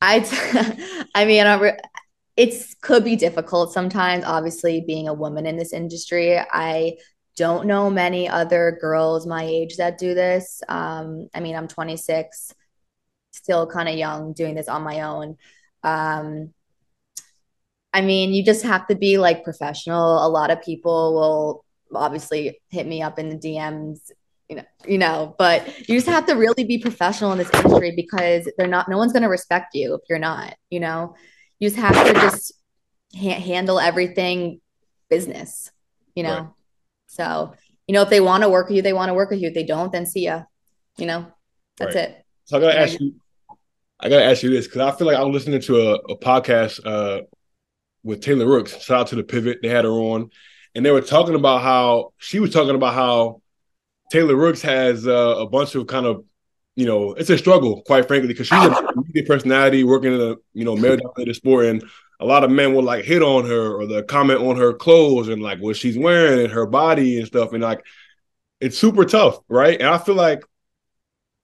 I, 0.00 0.20
t- 0.20 1.06
I 1.14 1.24
mean, 1.24 1.46
I, 1.46 1.78
it's 2.36 2.74
could 2.74 3.02
be 3.04 3.16
difficult 3.16 3.72
sometimes 3.72 4.24
obviously 4.24 4.82
being 4.86 5.08
a 5.08 5.14
woman 5.14 5.46
in 5.46 5.56
this 5.56 5.72
industry. 5.72 6.38
I 6.38 6.98
don't 7.36 7.66
know 7.66 7.90
many 7.90 8.28
other 8.28 8.78
girls 8.80 9.26
my 9.26 9.44
age 9.44 9.76
that 9.76 9.98
do 9.98 10.14
this. 10.14 10.62
Um, 10.68 11.28
i 11.34 11.40
mean 11.40 11.56
i'm 11.56 11.68
26 11.68 12.54
still 13.32 13.66
kind 13.66 13.88
of 13.88 13.96
young 13.96 14.32
doing 14.32 14.54
this 14.54 14.68
on 14.68 14.82
my 14.82 15.02
own. 15.02 15.36
Um, 15.82 16.52
i 17.92 18.00
mean 18.02 18.32
you 18.32 18.44
just 18.44 18.64
have 18.64 18.86
to 18.88 18.94
be 18.94 19.18
like 19.18 19.44
professional. 19.44 20.26
A 20.26 20.28
lot 20.28 20.50
of 20.50 20.62
people 20.62 21.14
will 21.14 21.64
obviously 21.94 22.60
hit 22.68 22.86
me 22.86 23.00
up 23.00 23.16
in 23.18 23.28
the 23.28 23.36
dms 23.36 24.10
you 24.48 24.56
know 24.56 24.64
you 24.84 24.98
know 24.98 25.36
but 25.38 25.66
you 25.88 25.94
just 25.94 26.08
have 26.08 26.26
to 26.26 26.34
really 26.34 26.64
be 26.64 26.78
professional 26.78 27.30
in 27.30 27.38
this 27.38 27.50
industry 27.54 27.92
because 27.94 28.50
they're 28.58 28.66
not 28.66 28.88
no 28.88 28.98
one's 28.98 29.12
going 29.12 29.22
to 29.22 29.28
respect 29.28 29.72
you 29.72 29.94
if 29.94 30.00
you're 30.08 30.18
not 30.18 30.56
you 30.68 30.80
know 30.80 31.14
you 31.58 31.68
just 31.68 31.80
have 31.80 32.06
to 32.06 32.12
just 32.12 32.52
ha- 33.14 33.40
handle 33.40 33.78
everything 33.80 34.60
business, 35.08 35.70
you 36.14 36.22
know? 36.22 36.38
Right. 36.38 36.48
So, 37.06 37.54
you 37.86 37.94
know, 37.94 38.02
if 38.02 38.10
they 38.10 38.20
want 38.20 38.42
to 38.42 38.48
work 38.48 38.68
with 38.68 38.76
you, 38.76 38.82
they 38.82 38.92
want 38.92 39.10
to 39.10 39.14
work 39.14 39.30
with 39.30 39.40
you. 39.40 39.48
If 39.48 39.54
they 39.54 39.64
don't, 39.64 39.92
then 39.92 40.06
see 40.06 40.24
ya, 40.24 40.42
you 40.98 41.06
know, 41.06 41.26
that's 41.78 41.94
right. 41.94 42.10
it. 42.10 42.24
So 42.44 42.58
I 42.58 42.60
gotta 42.60 42.78
ask 42.78 43.00
you, 43.00 43.14
I 44.00 44.08
gotta 44.08 44.24
ask 44.24 44.42
you 44.42 44.50
this 44.50 44.66
because 44.66 44.80
I 44.82 44.96
feel 44.96 45.06
like 45.06 45.18
I'm 45.18 45.32
listening 45.32 45.60
to 45.62 45.76
a, 45.76 45.94
a 45.94 46.18
podcast 46.18 46.80
uh, 46.84 47.22
with 48.02 48.20
Taylor 48.20 48.46
Rooks. 48.46 48.80
Shout 48.82 49.00
out 49.00 49.06
to 49.08 49.16
the 49.16 49.24
Pivot, 49.24 49.58
they 49.62 49.68
had 49.68 49.84
her 49.84 49.90
on, 49.90 50.30
and 50.74 50.84
they 50.84 50.90
were 50.90 51.00
talking 51.00 51.34
about 51.34 51.62
how 51.62 52.12
she 52.18 52.38
was 52.38 52.52
talking 52.52 52.74
about 52.74 52.94
how 52.94 53.40
Taylor 54.10 54.36
Rooks 54.36 54.62
has 54.62 55.06
uh, 55.06 55.36
a 55.38 55.48
bunch 55.48 55.74
of 55.74 55.86
kind 55.86 56.06
of 56.06 56.24
you 56.76 56.84
know, 56.84 57.14
it's 57.14 57.30
a 57.30 57.38
struggle, 57.38 57.80
quite 57.82 58.06
frankly, 58.06 58.28
because 58.28 58.46
she's 58.46 58.58
a 58.58 58.92
media 58.96 59.24
personality 59.24 59.82
working 59.82 60.12
in 60.12 60.20
a 60.20 60.36
you 60.52 60.64
know 60.64 60.76
male 60.76 60.98
dominated 60.98 61.34
sport, 61.34 61.66
and 61.66 61.82
a 62.20 62.26
lot 62.26 62.44
of 62.44 62.50
men 62.50 62.74
will 62.74 62.82
like 62.82 63.04
hit 63.04 63.22
on 63.22 63.46
her 63.46 63.74
or 63.74 63.86
the 63.86 64.02
comment 64.02 64.40
on 64.40 64.56
her 64.56 64.74
clothes 64.74 65.28
and 65.28 65.42
like 65.42 65.58
what 65.58 65.76
she's 65.76 65.98
wearing 65.98 66.44
and 66.44 66.52
her 66.52 66.66
body 66.66 67.18
and 67.18 67.26
stuff, 67.26 67.54
and 67.54 67.62
like 67.62 67.82
it's 68.60 68.78
super 68.78 69.06
tough, 69.06 69.38
right? 69.48 69.80
And 69.80 69.88
I 69.88 69.96
feel 69.96 70.14
like 70.14 70.44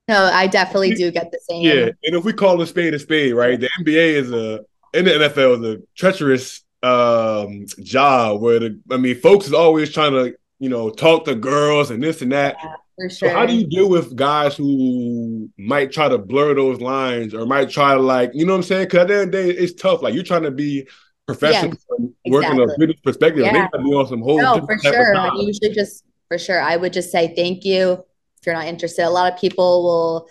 no, 0.07 0.23
I 0.23 0.47
definitely 0.47 0.93
do 0.93 1.09
get 1.11 1.31
the 1.31 1.39
same. 1.49 1.65
Yeah, 1.65 1.89
and 2.03 2.15
if 2.15 2.23
we 2.23 2.33
call 2.33 2.61
a 2.61 2.67
spade 2.67 2.93
a 2.93 2.99
spade, 2.99 3.33
right? 3.33 3.59
The 3.59 3.69
NBA 3.81 4.13
is 4.13 4.31
a 4.31 4.63
in 4.93 5.05
the 5.05 5.11
NFL 5.11 5.63
is 5.63 5.77
a 5.77 5.81
treacherous 5.95 6.63
um 6.83 7.65
job 7.81 8.39
where 8.39 8.59
the 8.59 8.79
I 8.91 8.97
mean, 8.97 9.19
folks 9.19 9.47
is 9.47 9.53
always 9.53 9.91
trying 9.91 10.11
to 10.11 10.35
you 10.59 10.69
know 10.69 10.91
talk 10.91 11.25
to 11.25 11.33
girls 11.33 11.89
and 11.89 12.03
this 12.03 12.21
and 12.21 12.33
that. 12.33 12.57
Yeah 12.63 12.75
sure. 12.99 13.09
So 13.09 13.29
how 13.29 13.45
do 13.45 13.55
you 13.55 13.67
deal 13.67 13.89
with 13.89 14.15
guys 14.15 14.55
who 14.55 15.49
might 15.57 15.91
try 15.91 16.09
to 16.09 16.17
blur 16.17 16.55
those 16.55 16.79
lines 16.81 17.33
or 17.33 17.45
might 17.45 17.69
try 17.69 17.93
to 17.93 17.99
like, 17.99 18.31
you 18.33 18.45
know 18.45 18.53
what 18.53 18.57
I'm 18.57 18.63
saying? 18.63 18.85
Because 18.85 18.99
at 18.99 19.07
the 19.07 19.13
end 19.13 19.23
of 19.23 19.31
the 19.31 19.53
day, 19.53 19.59
it's 19.59 19.73
tough. 19.73 20.01
Like 20.01 20.13
you're 20.13 20.23
trying 20.23 20.43
to 20.43 20.51
be 20.51 20.87
professional, 21.25 21.73
yeah, 21.99 22.31
working 22.31 22.59
a 22.59 22.67
business 22.77 22.99
perspective. 23.01 23.45
Yeah. 23.45 23.67
They 23.71 23.83
be 23.83 23.89
on 23.93 24.07
some 24.07 24.21
whole. 24.21 24.41
No, 24.41 24.65
for 24.65 24.77
sure. 24.79 25.13
You 25.35 25.53
should 25.53 25.73
just 25.73 26.03
for 26.27 26.37
sure. 26.37 26.61
I 26.61 26.75
would 26.75 26.93
just 26.93 27.11
say 27.11 27.33
thank 27.35 27.65
you 27.65 27.93
if 27.93 28.45
you're 28.45 28.55
not 28.55 28.65
interested. 28.65 29.05
A 29.05 29.09
lot 29.09 29.31
of 29.31 29.39
people 29.39 29.83
will 29.83 30.29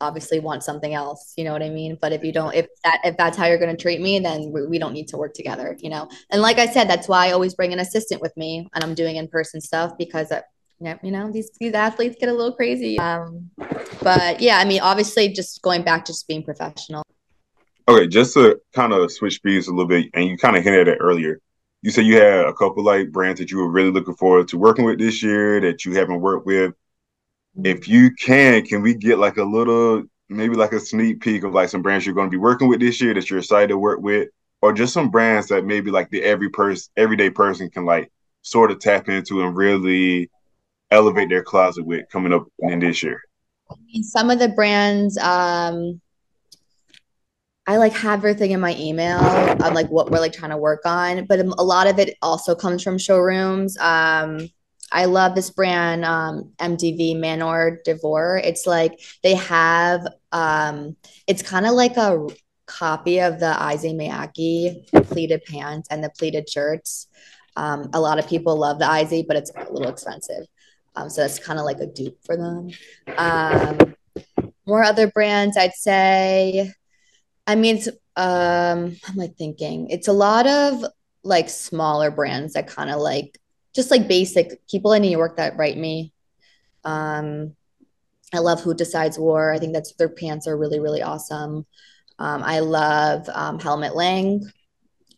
obviously 0.00 0.38
want 0.38 0.62
something 0.62 0.94
else 0.94 1.32
you 1.36 1.42
know 1.42 1.52
what 1.52 1.62
i 1.62 1.68
mean 1.68 1.98
but 2.00 2.12
if 2.12 2.22
you 2.22 2.32
don't 2.32 2.54
if 2.54 2.66
that 2.84 3.00
if 3.02 3.16
that's 3.16 3.36
how 3.36 3.46
you're 3.46 3.58
going 3.58 3.74
to 3.74 3.82
treat 3.82 4.00
me 4.00 4.20
then 4.20 4.52
we, 4.52 4.64
we 4.66 4.78
don't 4.78 4.92
need 4.92 5.08
to 5.08 5.16
work 5.16 5.34
together 5.34 5.76
you 5.80 5.90
know 5.90 6.08
and 6.30 6.40
like 6.40 6.58
i 6.58 6.66
said 6.66 6.88
that's 6.88 7.08
why 7.08 7.26
i 7.26 7.32
always 7.32 7.54
bring 7.54 7.72
an 7.72 7.80
assistant 7.80 8.22
with 8.22 8.36
me 8.36 8.68
and 8.74 8.84
i'm 8.84 8.94
doing 8.94 9.16
in-person 9.16 9.60
stuff 9.60 9.98
because 9.98 10.28
that 10.28 10.44
you 10.80 11.10
know 11.10 11.30
these 11.30 11.50
these 11.58 11.72
athletes 11.72 12.16
get 12.20 12.28
a 12.28 12.32
little 12.32 12.52
crazy 12.52 12.98
um 12.98 13.50
but 14.02 14.40
yeah 14.40 14.58
i 14.58 14.64
mean 14.64 14.80
obviously 14.80 15.28
just 15.28 15.60
going 15.62 15.82
back 15.82 16.04
to 16.04 16.12
just 16.12 16.28
being 16.28 16.42
professional. 16.42 17.02
Okay 17.88 18.06
just 18.06 18.34
to 18.34 18.60
kind 18.74 18.92
of 18.92 19.10
switch 19.10 19.36
speeds 19.36 19.68
a 19.68 19.70
little 19.70 19.88
bit 19.88 20.06
and 20.14 20.26
you 20.26 20.36
kind 20.36 20.56
of 20.56 20.62
hinted 20.62 20.88
at 20.88 20.94
it 20.94 20.98
earlier. 21.00 21.40
You 21.80 21.90
said 21.90 22.06
you 22.06 22.20
had 22.20 22.44
a 22.44 22.52
couple 22.52 22.82
like 22.84 23.12
brands 23.12 23.40
that 23.40 23.50
you 23.50 23.58
were 23.58 23.70
really 23.70 23.90
looking 23.90 24.16
forward 24.16 24.48
to 24.48 24.58
working 24.58 24.84
with 24.84 24.98
this 24.98 25.22
year 25.22 25.60
that 25.60 25.84
you 25.84 25.94
haven't 25.94 26.20
worked 26.20 26.44
with. 26.44 26.74
If 27.64 27.88
you 27.88 28.10
can, 28.14 28.64
can 28.64 28.82
we 28.82 28.94
get 28.94 29.18
like 29.18 29.36
a 29.36 29.44
little, 29.44 30.04
maybe 30.28 30.56
like 30.56 30.72
a 30.72 30.80
sneak 30.80 31.20
peek 31.20 31.44
of 31.44 31.52
like 31.52 31.68
some 31.68 31.82
brands 31.82 32.04
you're 32.04 32.14
going 32.14 32.28
to 32.28 32.34
be 32.34 32.36
working 32.36 32.68
with 32.68 32.80
this 32.80 33.00
year 33.00 33.14
that 33.14 33.30
you're 33.30 33.38
excited 33.38 33.68
to 33.68 33.78
work 33.78 34.00
with, 34.00 34.28
or 34.60 34.72
just 34.72 34.92
some 34.92 35.10
brands 35.10 35.48
that 35.48 35.64
maybe 35.64 35.90
like 35.90 36.10
the 36.10 36.22
every 36.22 36.50
person, 36.50 36.90
everyday 36.96 37.30
person 37.30 37.70
can 37.70 37.84
like 37.84 38.10
sort 38.42 38.70
of 38.70 38.80
tap 38.80 39.08
into 39.08 39.42
and 39.42 39.56
really 39.56 40.30
elevate 40.90 41.28
their 41.28 41.42
closet 41.42 41.84
with 41.84 42.08
coming 42.10 42.32
up 42.32 42.46
in 42.60 42.80
this 42.80 43.02
year? 43.02 43.20
Some 44.02 44.30
of 44.30 44.38
the 44.38 44.48
brands, 44.48 45.18
um, 45.18 46.00
I 47.66 47.76
like 47.76 47.92
have 47.92 48.20
everything 48.20 48.52
in 48.52 48.60
my 48.60 48.74
email 48.78 49.18
of 49.18 49.74
like 49.74 49.88
what 49.88 50.10
we're 50.10 50.20
like 50.20 50.32
trying 50.32 50.52
to 50.52 50.56
work 50.56 50.86
on, 50.86 51.26
but 51.26 51.40
a 51.40 51.62
lot 51.62 51.86
of 51.86 51.98
it 51.98 52.16
also 52.22 52.54
comes 52.54 52.82
from 52.82 52.96
showrooms. 52.96 53.76
Um, 53.78 54.48
I 54.90 55.04
love 55.04 55.34
this 55.34 55.50
brand, 55.50 56.04
um, 56.04 56.52
MDV 56.58 57.18
Manor 57.18 57.80
Devore. 57.84 58.40
It's 58.42 58.66
like 58.66 58.98
they 59.22 59.34
have, 59.34 60.06
um, 60.32 60.96
it's 61.26 61.42
kind 61.42 61.66
of 61.66 61.72
like 61.72 61.98
a 61.98 62.26
copy 62.64 63.20
of 63.20 63.38
the 63.38 63.50
Issey 63.50 63.92
Miyake 63.92 65.06
pleated 65.08 65.44
pants 65.44 65.88
and 65.90 66.02
the 66.02 66.10
pleated 66.10 66.48
shirts. 66.48 67.08
Um, 67.54 67.90
a 67.92 68.00
lot 68.00 68.18
of 68.18 68.28
people 68.28 68.56
love 68.56 68.78
the 68.78 68.90
Issey, 68.90 69.24
but 69.26 69.36
it's 69.36 69.50
a 69.54 69.70
little 69.70 69.90
expensive. 69.90 70.46
Um, 70.98 71.10
so 71.10 71.22
that's 71.22 71.38
kind 71.38 71.58
of 71.58 71.64
like 71.64 71.78
a 71.78 71.86
dupe 71.86 72.18
for 72.24 72.36
them. 72.36 72.70
Um, 73.16 73.94
more 74.66 74.82
other 74.82 75.08
brands, 75.08 75.56
I'd 75.56 75.74
say. 75.74 76.72
I 77.46 77.54
mean, 77.54 77.80
um, 78.16 78.96
I'm 79.06 79.16
like 79.16 79.36
thinking 79.36 79.90
it's 79.90 80.08
a 80.08 80.12
lot 80.12 80.46
of 80.46 80.84
like 81.22 81.48
smaller 81.48 82.10
brands 82.10 82.54
that 82.54 82.66
kind 82.66 82.90
of 82.90 83.00
like 83.00 83.38
just 83.74 83.90
like 83.90 84.08
basic 84.08 84.66
people 84.66 84.92
in 84.92 85.02
New 85.02 85.10
York 85.10 85.36
that 85.36 85.56
write 85.56 85.76
me. 85.76 86.12
Um, 86.84 87.54
I 88.34 88.38
love 88.38 88.60
Who 88.60 88.74
Decides 88.74 89.18
War. 89.18 89.52
I 89.52 89.58
think 89.58 89.72
that's 89.72 89.94
their 89.94 90.08
pants 90.08 90.46
are 90.46 90.58
really, 90.58 90.80
really 90.80 91.02
awesome. 91.02 91.64
Um, 92.18 92.42
I 92.42 92.58
love 92.58 93.28
um, 93.32 93.60
Helmut 93.60 93.94
Lang, 93.94 94.42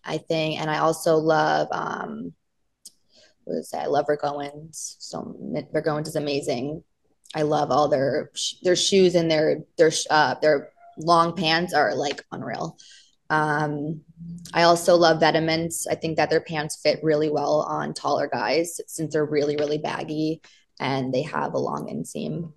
I 0.04 0.18
think, 0.18 0.60
and 0.60 0.70
I 0.70 0.78
also 0.78 1.16
love 1.16 1.68
um, 1.72 2.34
that? 3.50 3.82
I 3.82 3.86
love 3.86 4.06
Rick 4.08 4.20
Owens. 4.22 4.96
So 4.98 5.36
Rick 5.72 5.86
is 6.06 6.16
amazing. 6.16 6.84
I 7.34 7.42
love 7.42 7.70
all 7.70 7.88
their 7.88 8.30
their 8.62 8.76
shoes 8.76 9.14
and 9.14 9.30
their 9.30 9.64
their 9.76 9.92
uh, 10.10 10.34
their 10.42 10.70
long 10.96 11.34
pants 11.36 11.72
are 11.74 11.94
like 11.94 12.24
unreal. 12.32 12.76
Um, 13.30 14.00
I 14.52 14.62
also 14.62 14.96
love 14.96 15.20
Vetements. 15.20 15.86
I 15.88 15.94
think 15.94 16.16
that 16.16 16.30
their 16.30 16.40
pants 16.40 16.80
fit 16.82 16.98
really 17.02 17.30
well 17.30 17.60
on 17.62 17.94
taller 17.94 18.28
guys 18.28 18.80
since 18.88 19.12
they're 19.12 19.24
really, 19.24 19.56
really 19.56 19.78
baggy 19.78 20.42
and 20.80 21.14
they 21.14 21.22
have 21.22 21.54
a 21.54 21.58
long 21.58 21.86
inseam. 21.86 22.52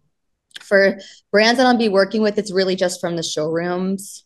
For 0.61 0.99
brands 1.31 1.57
that 1.57 1.67
I'll 1.67 1.77
be 1.77 1.89
working 1.89 2.21
with, 2.21 2.37
it's 2.37 2.51
really 2.51 2.75
just 2.75 2.99
from 2.99 3.15
the 3.15 3.23
showrooms. 3.23 4.25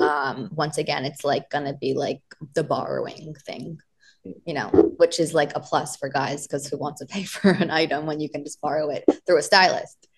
Um, 0.00 0.50
once 0.52 0.78
again, 0.78 1.04
it's 1.04 1.24
like 1.24 1.50
gonna 1.50 1.74
be 1.74 1.94
like 1.94 2.22
the 2.54 2.64
borrowing 2.64 3.34
thing, 3.46 3.78
you 4.24 4.54
know, 4.54 4.68
which 4.96 5.20
is 5.20 5.34
like 5.34 5.52
a 5.54 5.60
plus 5.60 5.96
for 5.96 6.08
guys 6.08 6.46
because 6.46 6.66
who 6.66 6.78
wants 6.78 7.00
to 7.00 7.06
pay 7.06 7.24
for 7.24 7.50
an 7.50 7.70
item 7.70 8.06
when 8.06 8.20
you 8.20 8.28
can 8.28 8.44
just 8.44 8.60
borrow 8.60 8.90
it 8.90 9.04
through 9.26 9.38
a 9.38 9.42
stylist? 9.42 10.08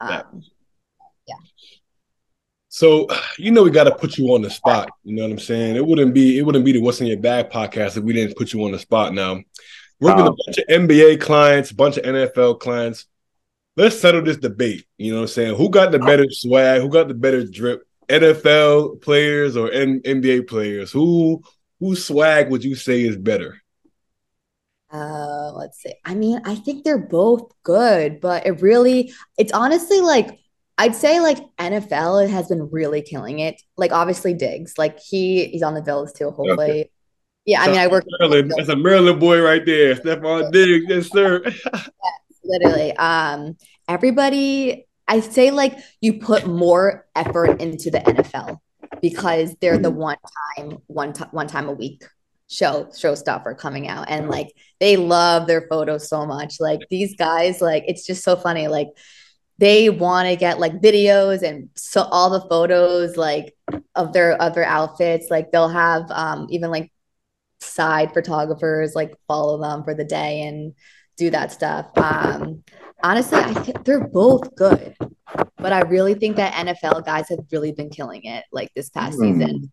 Um, 0.00 0.10
yeah. 0.10 0.22
yeah. 1.28 1.34
So 2.68 3.08
you 3.38 3.50
know 3.50 3.62
we 3.62 3.70
got 3.70 3.84
to 3.84 3.94
put 3.94 4.18
you 4.18 4.34
on 4.34 4.42
the 4.42 4.50
spot. 4.50 4.90
You 5.02 5.16
know 5.16 5.22
what 5.22 5.32
I'm 5.32 5.38
saying? 5.38 5.76
It 5.76 5.84
wouldn't 5.84 6.14
be 6.14 6.38
it 6.38 6.42
wouldn't 6.42 6.64
be 6.64 6.72
the 6.72 6.80
What's 6.80 7.00
in 7.00 7.06
Your 7.06 7.18
Bag 7.18 7.50
podcast 7.50 7.96
if 7.96 8.04
we 8.04 8.12
didn't 8.12 8.36
put 8.36 8.52
you 8.52 8.64
on 8.64 8.72
the 8.72 8.78
spot. 8.78 9.14
Now 9.14 9.40
working 10.00 10.26
um, 10.26 10.28
a 10.28 10.36
bunch 10.46 10.58
of 10.58 10.66
NBA 10.68 11.20
clients, 11.20 11.70
a 11.70 11.74
bunch 11.74 11.96
of 11.96 12.04
NFL 12.04 12.60
clients. 12.60 13.06
Let's 13.76 13.98
settle 13.98 14.22
this 14.22 14.38
debate. 14.38 14.86
You 14.96 15.12
know 15.12 15.18
what 15.18 15.22
I'm 15.22 15.28
saying? 15.28 15.56
Who 15.56 15.70
got 15.70 15.92
the 15.92 15.98
better 16.00 16.26
swag? 16.30 16.80
Who 16.80 16.88
got 16.88 17.08
the 17.08 17.14
better 17.14 17.44
drip? 17.44 17.84
NFL 18.08 19.02
players 19.02 19.56
or 19.56 19.70
N- 19.70 20.00
NBA 20.00 20.48
players? 20.48 20.90
Who 20.90 21.42
whose 21.80 22.04
swag 22.04 22.50
would 22.50 22.64
you 22.64 22.74
say 22.74 23.02
is 23.02 23.16
better? 23.16 23.60
Uh, 24.90 25.52
let's 25.54 25.82
see. 25.82 25.94
I 26.04 26.14
mean, 26.14 26.40
I 26.44 26.54
think 26.54 26.84
they're 26.84 26.98
both 26.98 27.52
good, 27.62 28.20
but 28.20 28.46
it 28.46 28.62
really, 28.62 29.12
it's 29.36 29.52
honestly 29.52 30.00
like 30.00 30.38
I'd 30.78 30.94
say 30.94 31.20
like 31.20 31.38
NFL 31.58 32.28
has 32.30 32.48
been 32.48 32.70
really 32.70 33.02
killing 33.02 33.40
it. 33.40 33.60
Like 33.76 33.92
obviously 33.92 34.32
Diggs, 34.32 34.78
like 34.78 34.98
he 34.98 35.46
he's 35.48 35.62
on 35.62 35.74
the 35.74 35.82
Bills 35.82 36.12
too. 36.12 36.30
Hopefully, 36.30 36.70
okay. 36.70 36.90
yeah. 37.44 37.62
I 37.62 37.66
mean, 37.66 37.78
I 37.78 37.88
work. 37.88 38.04
Maryland. 38.18 38.52
That's 38.56 38.68
a 38.70 38.76
Maryland 38.76 39.20
boy 39.20 39.42
right 39.42 39.64
there, 39.64 39.96
Stefon 39.96 40.52
Diggs. 40.52 40.86
Yes, 40.88 41.10
sir. 41.10 41.42
yes, 41.44 41.90
literally. 42.44 42.96
Um, 42.96 43.56
everybody, 43.88 44.86
I 45.06 45.20
say 45.20 45.50
like 45.50 45.76
you 46.00 46.14
put 46.20 46.46
more 46.46 47.06
effort 47.14 47.60
into 47.60 47.90
the 47.90 47.98
NFL 47.98 48.58
because 49.00 49.54
they're 49.60 49.78
the 49.78 49.90
one 49.90 50.16
time, 50.56 50.78
one 50.86 51.12
time, 51.12 51.28
one 51.32 51.46
time 51.46 51.68
a 51.68 51.72
week 51.72 52.04
show 52.50 52.88
show 52.96 53.14
stuff 53.14 53.42
are 53.44 53.54
coming 53.54 53.88
out, 53.88 54.06
and 54.08 54.28
like 54.28 54.52
they 54.80 54.96
love 54.96 55.46
their 55.46 55.66
photos 55.68 56.08
so 56.08 56.26
much. 56.26 56.60
Like 56.60 56.80
these 56.90 57.16
guys, 57.16 57.60
like 57.60 57.84
it's 57.86 58.06
just 58.06 58.24
so 58.24 58.36
funny. 58.36 58.68
Like 58.68 58.88
they 59.58 59.90
want 59.90 60.28
to 60.28 60.36
get 60.36 60.60
like 60.60 60.80
videos 60.80 61.42
and 61.42 61.68
so 61.76 62.02
all 62.02 62.30
the 62.30 62.48
photos 62.48 63.16
like 63.16 63.54
of 63.94 64.12
their 64.12 64.40
other 64.40 64.64
outfits. 64.64 65.28
Like 65.30 65.52
they'll 65.52 65.68
have 65.68 66.10
um 66.10 66.46
even 66.50 66.70
like 66.70 66.92
side 67.60 68.14
photographers 68.14 68.94
like 68.94 69.14
follow 69.26 69.60
them 69.60 69.84
for 69.84 69.94
the 69.94 70.04
day 70.04 70.42
and 70.42 70.74
do 71.16 71.30
that 71.30 71.52
stuff. 71.52 71.86
Um 71.96 72.62
honestly 73.02 73.38
i 73.38 73.54
think 73.54 73.84
they're 73.84 74.08
both 74.08 74.54
good 74.56 74.94
but 75.56 75.72
i 75.72 75.80
really 75.80 76.14
think 76.14 76.36
that 76.36 76.52
nfl 76.66 77.04
guys 77.04 77.28
have 77.28 77.40
really 77.52 77.72
been 77.72 77.90
killing 77.90 78.24
it 78.24 78.44
like 78.52 78.72
this 78.74 78.90
past 78.90 79.18
mm. 79.18 79.38
season 79.38 79.72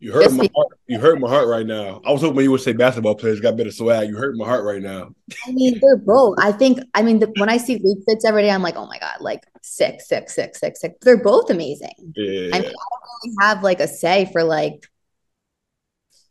you 0.00 0.12
hurt 0.12 0.32
my 0.32 0.48
heart. 0.54 0.68
You 0.86 0.98
hurt 0.98 1.20
my 1.20 1.28
heart 1.28 1.46
right 1.46 1.66
now. 1.66 2.00
I 2.06 2.10
was 2.10 2.22
hoping 2.22 2.40
you 2.40 2.50
would 2.50 2.62
say 2.62 2.72
basketball 2.72 3.14
players 3.14 3.38
got 3.38 3.58
better 3.58 3.70
swag. 3.70 4.08
You 4.08 4.16
hurt 4.16 4.34
my 4.34 4.46
heart 4.46 4.64
right 4.64 4.80
now. 4.80 5.10
I 5.46 5.52
mean, 5.52 5.78
they're 5.78 5.98
both. 5.98 6.38
I 6.40 6.52
think. 6.52 6.80
I 6.94 7.02
mean, 7.02 7.18
the, 7.18 7.30
when 7.36 7.50
I 7.50 7.58
see 7.58 7.76
league 7.76 8.02
fits 8.08 8.24
every 8.24 8.40
day, 8.40 8.50
I'm 8.50 8.62
like, 8.62 8.76
oh 8.76 8.86
my 8.86 8.98
god, 8.98 9.20
like 9.20 9.44
six, 9.60 10.08
six, 10.08 10.34
six, 10.34 10.58
six, 10.58 10.80
six. 10.80 10.96
They're 11.02 11.22
both 11.22 11.50
amazing. 11.50 11.92
Yeah. 12.16 12.48
I 12.54 12.60
mean, 12.60 12.68
I 12.68 12.72
don't 12.72 13.02
really 13.24 13.36
have 13.42 13.62
like 13.62 13.80
a 13.80 13.86
say 13.86 14.28
for 14.32 14.42
like. 14.42 14.86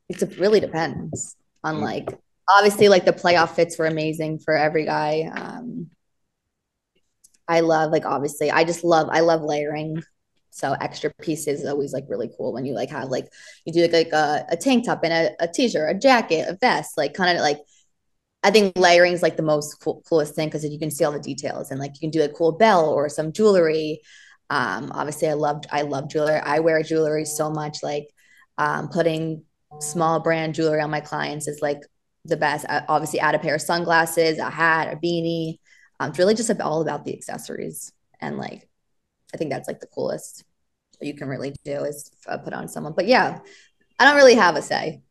It 0.10 0.40
really 0.40 0.60
depends 0.60 1.36
on 1.64 1.76
mm. 1.76 1.82
like 1.82 2.10
obviously 2.50 2.90
like 2.90 3.06
the 3.06 3.14
playoff 3.14 3.52
fits 3.52 3.78
were 3.78 3.86
amazing 3.86 4.40
for 4.40 4.58
every 4.58 4.86
guy. 4.86 5.30
Um, 5.32 5.92
I 7.50 7.62
love 7.62 7.92
like 7.92 8.06
obviously 8.06 8.52
I 8.52 8.64
just 8.64 8.84
love 8.84 9.10
I 9.12 9.22
love 9.22 9.42
layering 9.42 10.02
so 10.52 10.74
extra 10.80 11.12
pieces 11.22 11.62
is 11.62 11.68
always 11.68 11.94
like 11.94 12.06
really 12.08 12.30
cool 12.38 12.54
when 12.54 12.66
you 12.66 12.74
like 12.74 12.90
have 12.90 13.10
like 13.10 13.28
you 13.66 13.74
do 13.74 13.82
like, 13.82 13.92
like 13.92 14.14
a, 14.14 14.46
a 14.52 14.58
tank 14.58 14.86
top 14.86 15.04
and 15.04 15.14
a, 15.14 15.44
a 15.44 15.48
t-shirt, 15.48 15.96
a 15.96 16.00
jacket, 16.00 16.48
a 16.48 16.58
vest, 16.62 16.98
like 16.98 17.14
kind 17.14 17.36
of 17.36 17.42
like 17.42 17.60
I 18.44 18.52
think 18.52 18.78
layering 18.78 19.14
is 19.14 19.22
like 19.22 19.36
the 19.36 19.44
most 19.44 19.82
cool, 19.82 20.02
coolest 20.08 20.36
thing 20.36 20.48
because 20.48 20.64
you 20.64 20.80
can 20.80 20.92
see 20.92 21.04
all 21.04 21.12
the 21.12 21.20
details 21.20 21.72
and 21.72 21.80
like 21.80 21.92
you 21.96 22.00
can 22.00 22.12
do 22.12 22.24
a 22.24 22.30
cool 22.30 22.54
bell 22.54 22.90
or 22.90 23.10
some 23.10 23.34
jewelry. 23.34 24.02
Um, 24.50 24.92
obviously, 24.94 25.28
I 25.28 25.34
loved 25.34 25.68
I 25.72 25.82
love 25.82 26.10
jewelry. 26.10 26.40
I 26.40 26.60
wear 26.60 26.82
jewelry 26.84 27.26
so 27.26 27.50
much. 27.50 27.84
Like 27.84 28.08
um, 28.58 28.90
putting 28.90 29.44
small 29.80 30.20
brand 30.20 30.56
jewelry 30.56 30.82
on 30.82 30.90
my 30.90 31.02
clients 31.02 31.48
is 31.48 31.62
like 31.62 31.82
the 32.26 32.38
best. 32.38 32.66
I 32.70 32.84
obviously, 32.88 33.20
add 33.20 33.36
a 33.36 33.40
pair 33.40 33.56
of 33.56 33.62
sunglasses, 33.62 34.38
a 34.38 34.50
hat, 34.50 34.94
a 34.94 34.96
beanie. 34.96 35.58
Um, 36.00 36.10
it's 36.10 36.20
really 36.20 36.36
just 36.36 36.50
all 36.62 36.82
about 36.82 37.06
the 37.06 37.14
accessories 37.14 37.92
and 38.22 38.38
like 38.38 38.70
I 39.34 39.38
think 39.38 39.52
that's 39.52 39.68
like 39.68 39.80
the 39.80 39.88
coolest 39.88 40.44
you 41.02 41.14
can 41.14 41.28
really 41.28 41.56
do 41.64 41.84
is 41.84 42.12
uh, 42.28 42.38
put 42.38 42.54
on 42.54 42.68
someone. 42.68 42.94
But 42.94 43.08
yeah, 43.08 43.40
I 44.00 44.06
don't 44.06 44.16
really 44.16 44.36
have 44.36 44.56
a 44.56 44.62
say. 44.62 45.02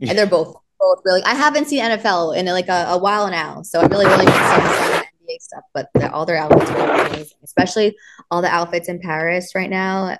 And 0.00 0.18
they're 0.18 0.26
both 0.26 0.56
both 0.78 1.00
really. 1.04 1.22
I 1.22 1.34
haven't 1.34 1.66
seen 1.66 1.82
NFL 1.82 2.36
in 2.36 2.46
like 2.46 2.68
a, 2.68 2.86
a 2.90 2.98
while 2.98 3.30
now, 3.30 3.62
so 3.62 3.80
I 3.80 3.86
really 3.86 4.06
really 4.06 4.26
NBA 4.26 5.40
stuff. 5.40 5.64
But 5.72 5.90
all 6.12 6.26
their 6.26 6.36
outfits 6.36 6.70
are 6.70 7.06
amazing, 7.06 7.38
especially 7.44 7.96
all 8.30 8.42
the 8.42 8.52
outfits 8.52 8.88
in 8.88 9.00
Paris 9.00 9.54
right 9.54 9.70
now 9.70 10.18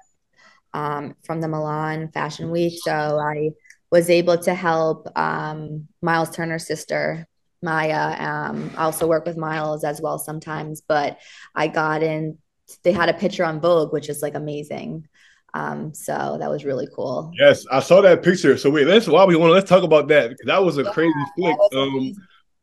um, 0.72 1.14
from 1.24 1.40
the 1.40 1.48
Milan 1.48 2.08
Fashion 2.08 2.50
Week. 2.50 2.78
So 2.82 2.92
I 2.92 3.50
was 3.90 4.08
able 4.08 4.38
to 4.38 4.54
help 4.54 5.08
um, 5.16 5.88
Myles 6.00 6.30
Turner's 6.30 6.66
sister 6.66 7.26
Maya. 7.62 8.16
Um, 8.18 8.70
I 8.76 8.84
also 8.84 9.06
work 9.06 9.26
with 9.26 9.36
Myles 9.36 9.84
as 9.84 10.00
well 10.00 10.18
sometimes, 10.18 10.80
but 10.80 11.18
I 11.54 11.68
got 11.68 12.02
in 12.02 12.38
they 12.82 12.92
had 12.92 13.08
a 13.08 13.14
picture 13.14 13.44
on 13.44 13.60
Vogue, 13.60 13.92
which 13.92 14.08
is 14.08 14.22
like 14.22 14.34
amazing. 14.34 15.06
Um, 15.54 15.94
so 15.94 16.36
that 16.38 16.50
was 16.50 16.64
really 16.64 16.88
cool. 16.94 17.32
Yes, 17.38 17.64
I 17.70 17.80
saw 17.80 18.02
that 18.02 18.22
picture. 18.22 18.56
So 18.58 18.70
wait, 18.70 18.86
let's 18.86 19.08
while 19.08 19.26
we 19.26 19.36
want 19.36 19.52
let's 19.52 19.68
talk 19.68 19.82
about 19.82 20.08
that 20.08 20.30
because 20.30 20.46
that 20.46 20.62
was 20.62 20.78
a 20.78 20.82
yeah, 20.82 20.92
crazy 20.92 21.12
flick. 21.36 21.56
Um, 21.74 22.12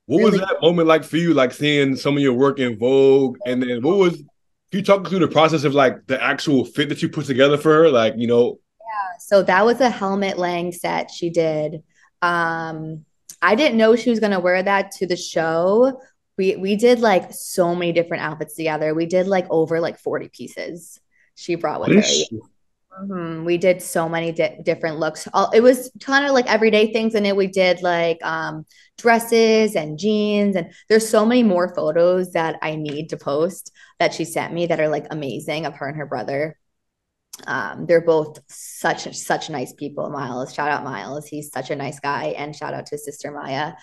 what 0.06 0.18
really 0.20 0.32
was 0.32 0.40
that 0.42 0.62
moment 0.62 0.88
like 0.88 1.04
for 1.04 1.18
you? 1.18 1.34
Like 1.34 1.54
seeing 1.54 1.96
some 1.96 2.18
of 2.18 2.22
your 2.22 2.34
work 2.34 2.60
in 2.60 2.78
Vogue, 2.78 3.38
and 3.46 3.62
then 3.64 3.82
what 3.82 3.98
was? 3.98 4.18
Can 4.18 4.80
you 4.80 4.84
talk 4.84 5.08
through 5.08 5.20
the 5.20 5.28
process 5.28 5.64
of 5.64 5.74
like 5.74 6.06
the 6.08 6.22
actual 6.22 6.66
fit 6.66 6.90
that 6.90 7.02
you 7.02 7.10
put 7.10 7.26
together 7.26 7.58
for 7.58 7.74
her? 7.74 7.90
Like 7.90 8.16
you 8.18 8.28
know. 8.28 8.60
Yeah. 8.80 9.18
So 9.20 9.44
that 9.44 9.66
was 9.66 9.80
a 9.82 9.90
Helmut 9.90 10.38
Lang 10.38 10.72
set 10.72 11.10
she 11.10 11.30
did. 11.30 11.84
Um, 12.22 13.06
I 13.44 13.56
didn't 13.56 13.78
know 13.78 13.96
she 13.96 14.10
was 14.10 14.20
gonna 14.20 14.40
wear 14.40 14.64
that 14.64 14.92
to 14.94 15.06
the 15.06 15.18
show. 15.18 16.02
We 16.38 16.56
we 16.56 16.76
did 16.76 17.00
like 17.00 17.32
so 17.32 17.76
many 17.76 17.92
different 17.92 18.24
outfits 18.24 18.56
together. 18.56 18.96
We 18.96 19.06
did 19.06 19.28
like 19.28 19.46
over 19.50 19.80
like 19.80 20.00
forty 20.00 20.30
pieces 20.30 21.00
she 21.36 21.56
brought 21.56 21.82
with 21.82 21.94
her. 21.94 22.02
Mm-hmm. 23.02 23.44
We 23.46 23.58
did 23.58 23.82
so 23.82 24.08
many 24.08 24.32
di- 24.32 24.60
different 24.64 25.00
looks. 25.00 25.28
All, 25.34 25.50
it 25.52 25.62
was 25.62 25.92
kind 26.00 26.26
of 26.26 26.32
like 26.32 26.46
everyday 26.46 26.94
things, 26.94 27.16
and 27.16 27.26
then 27.26 27.36
we 27.36 27.48
did 27.48 27.82
like 27.82 28.24
um, 28.24 28.66
dresses 28.98 29.76
and 29.76 29.98
jeans. 29.98 30.56
And 30.56 30.72
there's 30.90 31.08
so 31.08 31.26
many 31.26 31.44
more 31.44 31.74
photos 31.76 32.34
that 32.34 32.58
I 32.62 32.76
need 32.76 33.10
to 33.10 33.18
post 33.18 33.72
that 34.00 34.14
she 34.14 34.26
sent 34.26 34.54
me 34.54 34.68
that 34.68 34.80
are 34.80 34.90
like 34.90 35.08
amazing 35.12 35.66
of 35.66 35.76
her 35.76 35.88
and 35.88 35.98
her 35.98 36.06
brother. 36.06 36.58
Um, 37.48 37.86
they're 37.86 38.02
both 38.02 38.40
such 38.48 39.12
such 39.16 39.50
nice 39.50 39.74
people. 39.74 40.10
Myles, 40.10 40.54
shout 40.54 40.70
out 40.70 40.84
Myles. 40.84 41.28
He's 41.28 41.52
such 41.52 41.72
a 41.72 41.76
nice 41.76 42.00
guy, 42.00 42.28
and 42.38 42.56
shout 42.56 42.74
out 42.74 42.86
to 42.88 42.96
his 42.96 43.06
sister 43.06 43.32
Maya. 43.32 43.74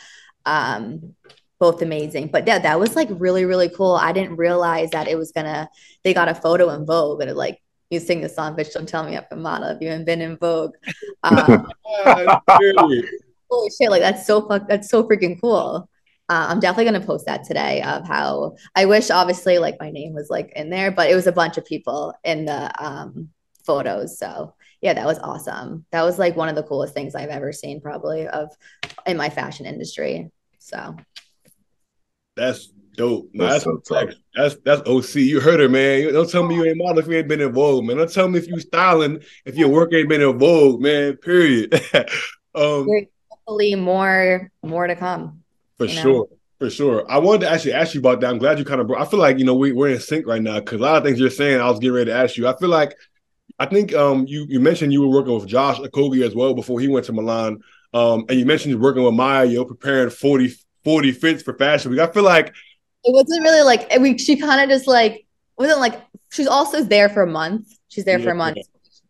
Um, 0.47 1.15
both 1.59 1.83
amazing. 1.83 2.29
But 2.29 2.47
yeah, 2.47 2.59
that 2.59 2.81
was 2.81 2.97
like 2.97 3.09
really 3.11 3.45
really 3.45 3.69
cool. 3.69 3.95
I 3.95 4.13
didn't 4.13 4.37
realize 4.37 4.91
that 4.91 5.09
it 5.09 5.17
was 5.17 5.33
gonna. 5.33 5.69
They 6.05 6.15
got 6.15 6.29
a 6.29 6.35
photo 6.35 6.71
in 6.71 6.87
Vogue, 6.87 7.21
and 7.21 7.31
it 7.31 7.37
like 7.37 7.61
you 7.91 7.99
sing 7.99 8.21
the 8.21 8.29
song, 8.29 8.57
bitch, 8.57 8.73
don't 8.73 8.89
tell 8.89 9.05
me 9.05 9.17
I'm 9.17 9.25
a 9.33 9.37
model 9.37 9.69
if 9.69 9.83
you 9.83 9.89
haven't 9.89 10.07
been 10.07 10.21
in 10.21 10.37
Vogue. 10.37 10.75
Um, 11.23 11.69
holy 13.51 13.71
shit, 13.79 13.91
like 13.91 14.01
that's 14.01 14.27
so 14.27 14.49
fuck, 14.49 14.67
that's 14.67 14.89
so 14.89 15.05
freaking 15.05 15.39
cool. 15.39 15.89
Uh, 16.31 16.47
I'm 16.49 16.61
definitely 16.61 16.85
gonna 16.87 17.05
post 17.05 17.27
that 17.27 17.45
today 17.45 17.83
of 17.83 18.07
how 18.07 18.55
I 18.75 18.87
wish 18.87 19.11
obviously 19.11 19.59
like 19.59 19.77
my 19.79 19.91
name 19.91 20.15
was 20.15 20.31
like 20.31 20.51
in 20.57 20.71
there, 20.71 20.91
but 20.91 21.11
it 21.11 21.15
was 21.15 21.27
a 21.27 21.33
bunch 21.33 21.59
of 21.59 21.67
people 21.67 22.15
in 22.25 22.47
the 22.47 22.73
um, 22.83 23.29
photos. 23.65 24.19
So 24.19 24.55
yeah, 24.81 24.95
that 24.95 25.07
was 25.07 25.19
awesome. 25.19 25.85
That 25.91 26.03
was 26.03 26.19
like 26.19 26.37
one 26.37 26.49
of 26.49 26.55
the 26.55 26.63
coolest 26.63 26.95
things 26.95 27.15
I've 27.15 27.29
ever 27.29 27.53
seen, 27.53 27.81
probably 27.81 28.27
of 28.27 28.57
in 29.07 29.17
my 29.17 29.29
fashion 29.29 29.67
industry. 29.67 30.31
So 30.59 30.97
that's 32.37 32.73
dope. 32.97 33.31
No, 33.33 33.47
that's 33.47 33.65
that's, 33.65 33.89
so 33.89 34.09
that's 34.35 34.57
that's 34.65 34.89
OC. 34.89 35.17
You 35.17 35.41
heard 35.41 35.61
her, 35.61 35.69
man. 35.69 36.13
Don't 36.13 36.31
tell 36.31 36.47
me 36.47 36.55
you 36.55 36.65
ain't 36.65 36.79
model 36.79 36.99
if 36.99 37.07
you 37.07 37.19
ain't 37.19 37.29
been 37.29 37.41
in 37.41 37.53
Vogue, 37.53 37.85
man. 37.85 37.99
Don't 37.99 38.13
tell 38.13 38.29
me 38.29 38.39
if 38.39 38.49
you 38.49 38.59
styling 38.59 39.23
if 39.45 39.57
your 39.57 39.69
work 39.69 39.93
ain't 39.93 40.09
been 40.09 40.23
in 40.23 40.39
Vogue, 40.39 40.81
man. 40.81 41.17
Period. 41.17 41.75
um, 42.55 42.87
hopefully 43.29 43.75
more 43.75 44.51
more 44.63 44.87
to 44.87 44.97
come. 44.97 45.43
For 45.77 45.89
sure. 45.89 46.13
Know? 46.13 46.29
For 46.59 46.69
sure. 46.69 47.11
I 47.11 47.17
wanted 47.19 47.41
to 47.41 47.51
actually 47.51 47.73
ask 47.73 47.95
you 47.95 48.01
about 48.01 48.21
that. 48.21 48.29
I'm 48.29 48.37
glad 48.37 48.59
you 48.59 48.67
kind 48.67 48.83
of 48.83 48.87
brought 48.87 49.01
I 49.01 49.11
feel 49.11 49.19
like, 49.19 49.39
you 49.39 49.47
know, 49.47 49.55
we, 49.55 49.73
we're 49.73 49.89
in 49.89 49.99
sync 49.99 50.27
right 50.27 50.43
now 50.43 50.61
because 50.61 50.79
a 50.79 50.83
lot 50.83 50.97
of 50.97 51.05
things 51.05 51.19
you're 51.19 51.31
saying, 51.31 51.59
I 51.59 51.71
was 51.71 51.79
getting 51.79 51.95
ready 51.95 52.11
to 52.11 52.17
ask 52.17 52.37
you. 52.37 52.47
I 52.47 52.57
feel 52.59 52.69
like 52.69 52.95
I 53.59 53.67
think 53.67 53.95
um 53.95 54.27
you 54.27 54.47
you 54.49 54.61
mentioned 54.61 54.93
you 54.93 55.01
were 55.03 55.09
working 55.09 55.35
with 55.35 55.47
Josh 55.47 55.79
Okogie 55.79 56.27
as 56.27 56.35
well 56.35 56.55
before 56.55 56.81
he 56.81 56.89
went 56.89 57.07
to 57.07 57.13
Milan. 57.13 57.61
Um, 57.93 58.25
and 58.29 58.39
you 58.39 58.47
mentioned 58.47 58.71
you're 58.71 58.81
working 58.81 59.03
with 59.03 59.15
Maya, 59.15 59.45
you're 59.45 59.65
preparing 59.65 60.11
40, 60.11 60.55
40 60.85 61.13
fits 61.13 61.43
for 61.43 61.55
Fashion 61.55 61.91
Week. 61.91 62.01
I 62.01 62.07
feel 62.07 62.23
like 62.23 62.49
it 63.05 63.13
wasn't 63.13 63.43
really 63.43 63.63
like 63.63 63.91
we 64.01 64.19
she 64.19 64.37
kind 64.37 64.61
of 64.61 64.69
just 64.69 64.87
like 64.87 65.27
wasn't 65.57 65.81
like 65.81 66.01
she's 66.31 66.47
also 66.47 66.83
there 66.83 67.09
for 67.09 67.23
a 67.23 67.27
month. 67.27 67.69
She's 67.89 68.05
there 68.05 68.19
yeah, 68.19 68.25
for 68.25 68.31
a 68.31 68.35
month. 68.35 68.57
Yeah. 68.59 68.63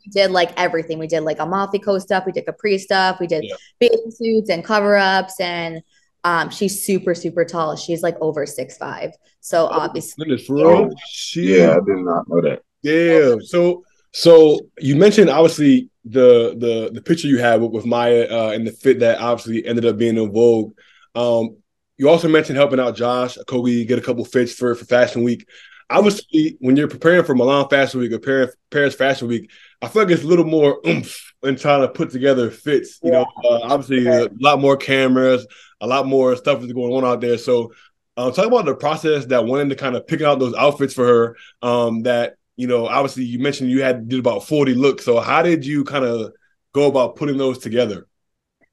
We 0.07 0.11
did 0.13 0.31
like 0.31 0.59
everything. 0.59 0.99
We 0.99 1.07
did 1.07 1.21
like 1.21 1.39
Amalfi 1.39 1.79
Coast 1.79 2.07
stuff. 2.07 2.25
We 2.25 2.33
did 2.33 2.47
Capri 2.47 2.79
stuff. 2.79 3.21
We 3.21 3.27
did 3.27 3.45
yeah. 3.45 3.57
bathing 3.79 4.11
suits 4.11 4.49
and 4.49 4.65
cover 4.65 4.97
ups. 4.97 5.39
And 5.41 5.83
um, 6.25 6.51
she's 6.51 6.85
super 6.85 7.15
super 7.15 7.45
tall. 7.45 7.77
She's 7.77 8.03
like 8.03 8.17
over 8.21 8.47
six 8.47 8.77
five. 8.79 9.13
So 9.41 9.69
oh, 9.71 9.81
obviously, 9.81 10.25
goodness, 10.25 10.47
oh, 10.51 10.91
yeah, 11.35 11.73
I 11.73 11.81
did 11.81 12.05
not 12.05 12.29
know 12.29 12.41
that. 12.43 12.63
Yeah. 12.83 13.37
So 13.45 13.85
so 14.13 14.61
you 14.79 14.97
mentioned 14.97 15.31
obviously 15.31 15.91
the 16.05 16.55
the 16.57 16.91
the 16.93 17.03
picture 17.03 17.29
you 17.29 17.39
had 17.39 17.61
with, 17.61 17.73
with 17.73 17.87
Maya 17.87 18.27
uh, 18.31 18.51
and 18.51 18.67
the 18.67 18.73
fit 18.73 19.01
that 19.01 19.19
obviously 19.19 19.65
ended 19.67 19.85
up 19.85 19.99
being 19.99 20.17
in 20.17 20.33
Vogue. 20.33 20.75
Um, 21.15 21.57
you 21.97 22.09
also 22.09 22.29
mentioned 22.29 22.57
helping 22.57 22.81
out 22.81 22.97
Josh 22.97 23.37
Okogie 23.37 23.87
get 23.87 23.99
a 23.99 24.03
couple 24.03 24.25
fits 24.25 24.55
for, 24.55 24.75
for 24.75 24.85
Fashion 24.85 25.23
Week. 25.23 25.47
Obviously, 25.91 26.57
when 26.61 26.77
you're 26.77 26.89
preparing 26.89 27.25
for 27.25 27.35
Milan 27.35 27.69
Fashion 27.69 28.01
Week 28.01 28.13
or 28.13 28.49
Paris 28.71 28.95
Fashion 28.95 29.29
Week, 29.29 29.51
I 29.83 29.89
feel 29.89 30.03
like 30.03 30.13
it's 30.13 30.23
a 30.23 30.27
little 30.27 30.45
more 30.45 30.81
oomph 30.87 31.35
in 31.43 31.57
trying 31.57 31.83
to 31.83 31.89
put 31.89 32.11
together 32.11 32.51
fits. 32.51 32.99
You 33.03 33.13
yeah. 33.13 33.19
know, 33.19 33.27
uh, 33.45 33.61
obviously 33.65 34.07
a 34.07 34.29
lot 34.41 34.61
more 34.61 34.77
cameras, 34.77 35.47
a 35.81 35.87
lot 35.87 36.07
more 36.07 36.37
stuff 36.37 36.63
is 36.63 36.73
going 36.73 36.93
on 36.93 37.05
out 37.05 37.21
there. 37.21 37.39
So, 37.39 37.73
um, 38.17 38.33
talk 38.33 38.47
about 38.47 38.65
the 38.65 38.75
process 38.75 39.27
that 39.27 39.47
went 39.47 39.63
into 39.63 39.77
kind 39.77 39.97
of 39.97 40.07
picking 40.07 40.27
out 40.27 40.39
those 40.39 40.55
outfits 40.55 40.95
for 40.95 41.07
her. 41.07 41.37
Um, 41.61 42.03
that 42.05 42.37
you 42.61 42.67
know, 42.67 42.87
obviously 42.87 43.25
you 43.25 43.39
mentioned 43.39 43.71
you 43.71 43.83
had 43.83 44.09
did 44.09 44.21
about 44.21 44.47
forty 44.47 44.75
looks. 44.75 45.05
So, 45.05 45.21
how 45.21 45.43
did 45.43 45.65
you 45.65 45.83
kind 45.85 46.05
of 46.05 46.33
go 46.73 46.87
about 46.87 47.17
putting 47.17 47.39
those 47.39 47.59
together? 47.59 48.07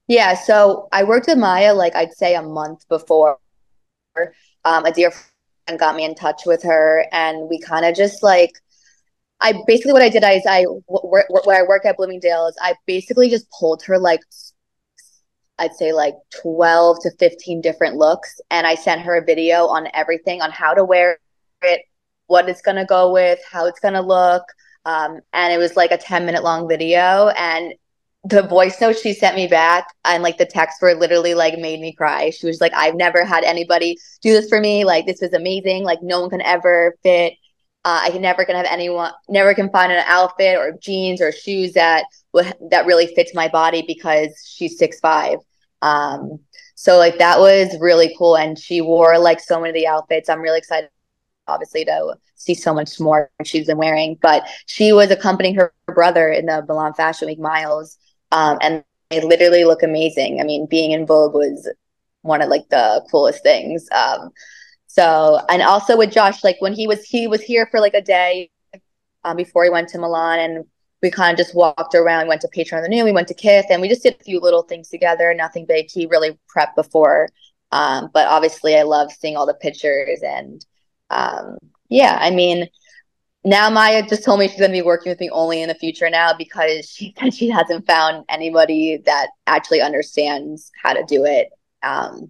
Yeah, 0.08 0.36
so 0.36 0.88
I 0.92 1.04
worked 1.04 1.28
with 1.28 1.38
Maya 1.38 1.74
like 1.74 1.96
I'd 1.96 2.14
say 2.14 2.36
a 2.36 2.42
month 2.42 2.88
before. 2.90 3.40
Um, 4.66 4.86
a 4.86 4.92
dear 4.92 5.12
friend 5.12 5.80
got 5.80 5.96
me 5.96 6.04
in 6.04 6.16
touch 6.16 6.42
with 6.46 6.64
her, 6.64 7.06
and 7.12 7.50
we 7.50 7.60
kind 7.60 7.86
of 7.86 7.96
just 7.96 8.24
like 8.24 8.52
I 9.40 9.54
basically 9.66 9.94
what 9.94 10.02
I 10.02 10.10
did 10.10 10.24
is 10.24 10.44
I 10.48 10.64
where, 10.88 11.26
where 11.30 11.64
I 11.64 11.68
work 11.68 11.86
at 11.86 11.98
Bloomingdale's, 11.98 12.56
I 12.62 12.76
basically 12.86 13.30
just 13.30 13.50
pulled 13.52 13.84
her 13.84 13.98
like 13.98 14.22
I'd 15.60 15.74
say 15.76 15.94
like 15.94 16.16
12 16.42 16.98
to 17.04 17.12
15 17.20 17.62
different 17.62 17.96
looks 17.96 18.40
and 18.52 18.68
I 18.68 18.76
sent 18.76 19.02
her 19.02 19.16
a 19.16 19.24
video 19.24 19.68
on 19.68 19.88
everything 19.94 20.42
on 20.42 20.52
how 20.52 20.74
to 20.74 20.84
wear 20.84 21.20
it, 21.62 21.82
what 22.28 22.48
it's 22.50 22.62
going 22.62 22.78
to 22.78 22.86
go 22.86 23.12
with, 23.12 23.40
how 23.50 23.66
it's 23.66 23.80
going 23.80 23.94
to 23.94 24.02
look. 24.02 24.44
Um, 24.86 25.20
and 25.34 25.54
it 25.54 25.58
was 25.58 25.76
like 25.76 25.92
a 25.92 25.98
10 25.98 26.26
minute 26.26 26.44
long 26.44 26.68
video 26.68 27.30
and 27.30 27.74
the 28.24 28.42
voice 28.44 28.80
note 28.82 28.98
she 28.98 29.14
sent 29.14 29.36
me 29.36 29.48
back 29.48 29.88
and 30.04 30.24
like 30.24 30.38
the 30.38 30.46
text 30.46 30.82
were 30.82 30.94
literally 30.94 31.34
like 31.34 31.58
made 31.58 31.80
me 31.80 31.94
cry. 31.94 32.30
She 32.30 32.46
was 32.46 32.60
like, 32.60 32.74
I've 32.74 32.96
never 32.96 33.24
had 33.24 33.44
anybody 33.44 33.98
do 34.22 34.34
this 34.34 34.50
for 34.50 34.60
me. 34.60 34.84
Like 34.84 35.06
this 35.06 35.22
was 35.22 35.34
amazing. 35.34 35.84
Like 35.84 36.00
no 36.02 36.22
one 36.22 36.30
can 36.30 36.42
ever 36.42 36.96
fit. 37.04 37.34
Uh, 37.86 38.02
I 38.04 38.18
never 38.18 38.44
can 38.44 38.56
have 38.56 38.66
anyone 38.66 39.14
never 39.30 39.54
can 39.54 39.70
find 39.70 39.94
an 39.94 40.04
outfit 40.08 40.58
or 40.58 40.74
jeans 40.82 41.22
or 41.22 41.32
shoes 41.32 41.74
that 41.74 42.04
that 42.70 42.86
really 42.86 43.08
fits 43.16 43.34
my 43.34 43.48
body 43.48 43.84
because 43.88 44.30
she's 44.46 44.78
six 44.78 45.00
five. 45.00 45.38
Um, 45.82 46.40
so 46.76 46.98
like 46.98 47.18
that 47.20 47.40
was 47.40 47.78
really 47.80 48.14
cool, 48.18 48.36
and 48.36 48.60
she 48.60 48.82
wore 48.82 49.18
like 49.18 49.40
so 49.40 49.60
many 49.60 49.70
of 49.70 49.76
the 49.76 49.88
outfits. 49.88 50.28
I'm 50.28 50.42
really 50.42 50.58
excited, 50.58 50.90
obviously, 51.48 51.86
to 51.86 52.16
see 52.36 52.54
so 52.54 52.74
much 52.74 53.00
more 53.00 53.30
she's 53.43 53.68
been 53.68 53.78
wearing. 53.78 54.18
But 54.22 54.48
she 54.66 54.93
was 54.93 55.12
accompanying 55.12 55.56
her 55.56 55.74
brother 55.88 56.30
in 56.30 56.45
the 56.45 56.66
Milan 56.68 56.93
Fashion 56.93 57.28
Week, 57.28 57.39
Myles, 57.39 57.98
um, 58.32 58.58
and 58.62 58.84
they 59.10 59.22
literally 59.22 59.64
look 59.64 59.84
amazing. 59.84 60.39
I 60.41 60.43
mean, 60.43 60.66
being 60.66 60.91
in 60.91 61.06
Vogue 61.06 61.34
was 61.34 61.70
one 62.22 62.41
of 62.41 62.50
like 62.50 62.68
the 62.70 63.06
coolest 63.10 63.41
things. 63.43 63.88
Um, 63.91 64.32
so, 64.88 65.39
and 65.50 65.62
also 65.62 65.98
with 65.98 66.12
Josh, 66.12 66.43
like 66.43 66.58
when 66.60 66.74
he 66.74 66.88
was 66.88 67.04
he 67.04 67.28
was 67.28 67.41
here 67.41 67.68
for 67.72 67.80
like 67.80 67.93
a 67.93 68.02
day 68.02 68.50
um, 69.24 69.38
before 69.38 69.64
he 69.64 69.70
went 69.70 69.89
to 69.89 70.00
Milan, 70.00 70.39
and 70.39 70.66
we 71.02 71.12
kind 71.12 71.32
of 71.32 71.38
just 71.38 71.56
walked 71.56 71.95
around. 71.95 72.24
We 72.24 72.30
went 72.30 72.41
to 72.41 72.50
Patron 72.50 72.84
the 72.84 72.89
New, 72.89 73.04
we 73.04 73.12
went 73.12 73.28
to 73.30 73.34
Kith, 73.34 73.68
and 73.70 73.82
we 73.82 73.89
just 73.89 74.04
did 74.04 74.18
a 74.20 74.24
few 74.24 74.39
little 74.39 74.64
things 74.64 74.89
together. 74.89 75.34
Nothing 75.34 75.66
big. 75.66 75.89
He 75.89 76.08
really 76.08 76.38
prepped 76.54 76.76
before, 76.76 77.30
um, 77.72 78.10
but 78.14 78.28
obviously, 78.28 78.76
I 78.76 78.84
love 78.84 79.12
seeing 79.12 79.38
all 79.38 79.45
the 79.45 79.54
pictures 79.54 80.22
and 80.24 80.66
um, 81.10 81.58
yeah. 81.89 82.18
I 82.20 82.32
mean, 82.32 82.68
now 83.43 83.70
Maya 83.70 84.05
just 84.08 84.24
told 84.24 84.39
me 84.39 84.47
she's 84.47 84.60
going 84.60 84.72
to 84.72 84.78
be 84.78 84.82
working 84.82 85.10
with 85.10 85.20
me 85.20 85.30
only 85.30 85.62
in 85.62 85.70
the 85.70 85.76
future 85.76 86.10
now 86.10 86.34
because 86.38 86.89
she 86.89 87.14
said 87.18 87.34
she 87.34 87.49
hasn't 87.49 87.86
found 87.88 88.26
anybody 88.30 89.01
that 89.05 89.30
actually 89.45 89.82
understands 89.82 90.72
how 90.82 90.93
to 90.93 91.03
do 91.08 91.26
it 91.26 91.49
um, 91.84 92.30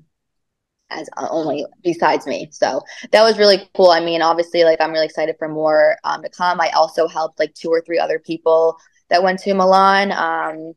as 0.90 1.10
uh, 1.18 1.28
only 1.30 1.66
besides 1.84 2.28
me. 2.28 2.50
So 2.52 2.82
that 3.12 3.24
was 3.24 3.38
really 3.38 3.70
cool. 3.76 3.90
I 3.90 4.00
mean, 4.00 4.22
obviously, 4.22 4.64
like 4.64 4.80
I'm 4.80 4.92
really 4.92 5.06
excited 5.06 5.36
for 5.40 5.50
more 5.50 5.98
um, 6.04 6.22
to 6.24 6.30
come. 6.30 6.62
I 6.62 6.70
also 6.70 7.08
helped 7.08 7.40
like 7.40 7.54
two 7.54 7.70
or 7.70 7.82
three 7.82 8.00
other 8.00 8.20
people 8.20 8.78
that 9.10 9.24
went 9.24 9.40
to 9.40 9.54
Milan. 9.54 10.12
Um, 10.12 10.74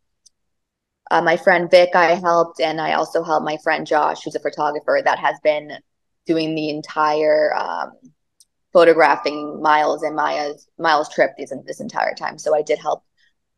uh, 1.11 1.20
my 1.20 1.36
friend 1.36 1.68
Vic, 1.70 1.90
I 1.94 2.14
helped, 2.14 2.61
and 2.61 2.80
I 2.80 2.92
also 2.92 3.24
helped 3.24 3.44
my 3.44 3.59
friend 3.64 3.84
Josh, 3.86 4.22
who's 4.22 4.36
a 4.36 4.40
photographer 4.40 5.01
that 5.05 5.18
has 5.18 5.36
been 5.42 5.72
doing 6.31 6.55
the 6.55 6.68
entire 6.68 7.53
um, 7.57 7.91
photographing 8.72 9.61
Myles 9.61 10.05
and 10.05 10.14
Maya's 10.14 10.68
Myles' 10.78 11.12
trip 11.12 11.33
this, 11.37 11.53
this 11.66 11.81
entire 11.81 12.14
time. 12.14 12.39
So 12.39 12.55
I 12.55 12.62
did 12.62 12.78
help 12.78 13.03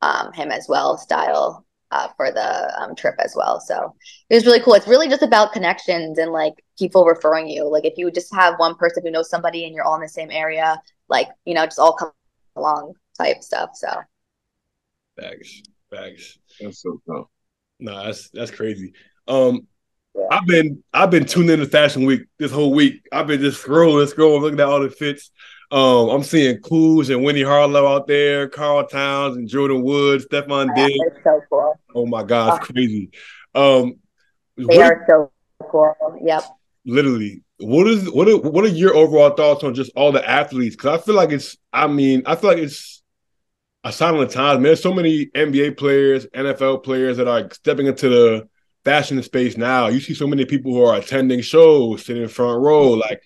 um, 0.01 0.33
him 0.33 0.51
as 0.51 0.65
well 0.71 0.97
style 0.97 1.67
uh, 1.91 2.09
for 2.17 2.31
the 2.31 2.81
um, 2.81 2.95
trip 2.97 3.17
as 3.19 3.35
well. 3.37 3.61
So 3.61 3.95
it 4.31 4.35
was 4.35 4.47
really 4.47 4.61
cool. 4.61 4.73
It's 4.73 4.89
really 4.89 5.07
just 5.07 5.23
about 5.23 5.53
connections 5.53 6.17
and 6.17 6.33
like 6.33 6.65
people 6.79 7.05
referring 7.05 7.47
you. 7.47 7.71
Like 7.71 7.85
if 7.85 7.99
you 7.99 8.11
just 8.11 8.35
have 8.35 8.59
one 8.59 8.75
person 8.77 9.03
who 9.05 9.11
knows 9.11 9.29
somebody 9.29 9.67
and 9.67 9.75
you're 9.75 9.85
all 9.85 9.97
in 9.97 10.01
the 10.01 10.09
same 10.09 10.31
area, 10.31 10.81
like 11.11 11.29
you 11.45 11.53
know 11.53 11.67
just 11.67 11.79
all 11.79 11.93
come 11.93 12.13
along 12.57 12.95
type 13.19 13.43
stuff. 13.43 13.73
So. 13.75 13.89
Bags, 15.19 15.63
bags. 15.91 16.39
That's 16.59 16.81
so 16.81 17.03
tough. 17.07 17.27
Nah, 17.81 18.05
that's 18.05 18.31
that's 18.31 18.51
crazy. 18.51 18.95
Um, 19.29 19.67
yeah. 20.15 20.27
I've 20.31 20.47
been 20.47 20.83
I've 20.93 21.11
been 21.11 21.25
tuned 21.25 21.51
into 21.51 21.67
Fashion 21.67 22.05
Week 22.05 22.23
this 22.39 22.53
whole 22.53 22.73
week. 22.73 23.07
I've 23.13 23.27
been 23.27 23.41
just 23.41 23.63
scrolling, 23.63 24.13
scrolling, 24.13 24.43
looking 24.43 24.61
at 24.61 24.67
all 24.67 24.81
the 24.81 24.91
fits. 24.91 25.31
Um, 25.71 26.11
I'm 26.11 26.23
seeing 26.23 26.59
Kuz 26.59 27.09
and 27.09 27.25
Winnie 27.25 27.43
Harlow 27.43 27.87
out 27.87 28.07
there, 28.07 28.47
Karl 28.47 28.87
Towns 28.87 29.39
and 29.39 29.49
Jordan 29.49 29.83
Woods, 29.83 30.27
Stefon 30.27 30.69
yeah, 30.77 30.87
Diggs. 30.87 30.99
so 31.25 31.41
cool. 31.49 31.81
Oh 31.95 32.07
my 32.07 32.23
god, 32.23 32.59
it's 32.59 32.67
crazy. 32.71 33.11
Um, 33.55 33.95
they 34.57 34.65
what, 34.65 34.81
are 34.81 35.07
so 35.09 35.33
cool. 35.71 35.95
Yep. 36.23 36.43
Literally, 36.85 37.43
what 37.59 37.87
is 37.87 38.11
what 38.11 38.29
are 38.29 38.37
what 38.37 38.65
are 38.65 38.69
your 38.69 38.95
overall 38.95 39.31
thoughts 39.31 39.65
on 39.65 39.75
just 39.75 39.93
all 39.97 40.13
the 40.13 40.29
athletes? 40.29 40.77
Because 40.77 41.01
I 41.01 41.03
feel 41.03 41.15
like 41.15 41.31
it's, 41.31 41.57
I 41.73 41.87
mean, 41.87 42.23
I 42.27 42.37
feel 42.37 42.51
like 42.51 42.59
it's 42.59 43.03
a 43.85 43.93
sign 43.93 44.15
of 44.15 44.21
the 44.21 44.27
times. 44.27 44.57
Man, 44.57 44.65
there's 44.65 44.83
so 44.83 44.93
many 44.93 45.27
NBA 45.27 45.77
players, 45.77 46.27
NFL 46.27 46.85
players 46.85 47.17
that 47.17 47.29
are 47.29 47.49
stepping 47.53 47.87
into 47.87 48.09
the 48.09 48.49
fashion 48.85 49.23
space 49.23 49.57
now. 49.57 49.89
You 49.89 50.01
see 50.01 50.15
so 50.15 50.27
many 50.27 50.45
people 50.45 50.73
who 50.73 50.85
are 50.85 50.97
attending 50.97 51.41
shows, 51.41 52.05
sitting 52.05 52.23
in 52.23 52.29
front 52.29 52.61
row. 52.61 52.91
Like, 52.91 53.23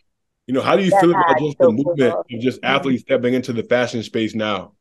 you 0.46 0.54
know, 0.54 0.60
how 0.60 0.76
do 0.76 0.84
you 0.84 0.90
feel 1.00 1.10
about 1.10 1.38
just 1.38 1.58
the 1.58 1.70
movement 1.70 2.12
cool. 2.12 2.24
of 2.30 2.40
just 2.40 2.60
athletes 2.62 3.02
stepping 3.02 3.34
into 3.34 3.52
the 3.52 3.62
fashion 3.62 4.02
space 4.02 4.34
now? 4.34 4.72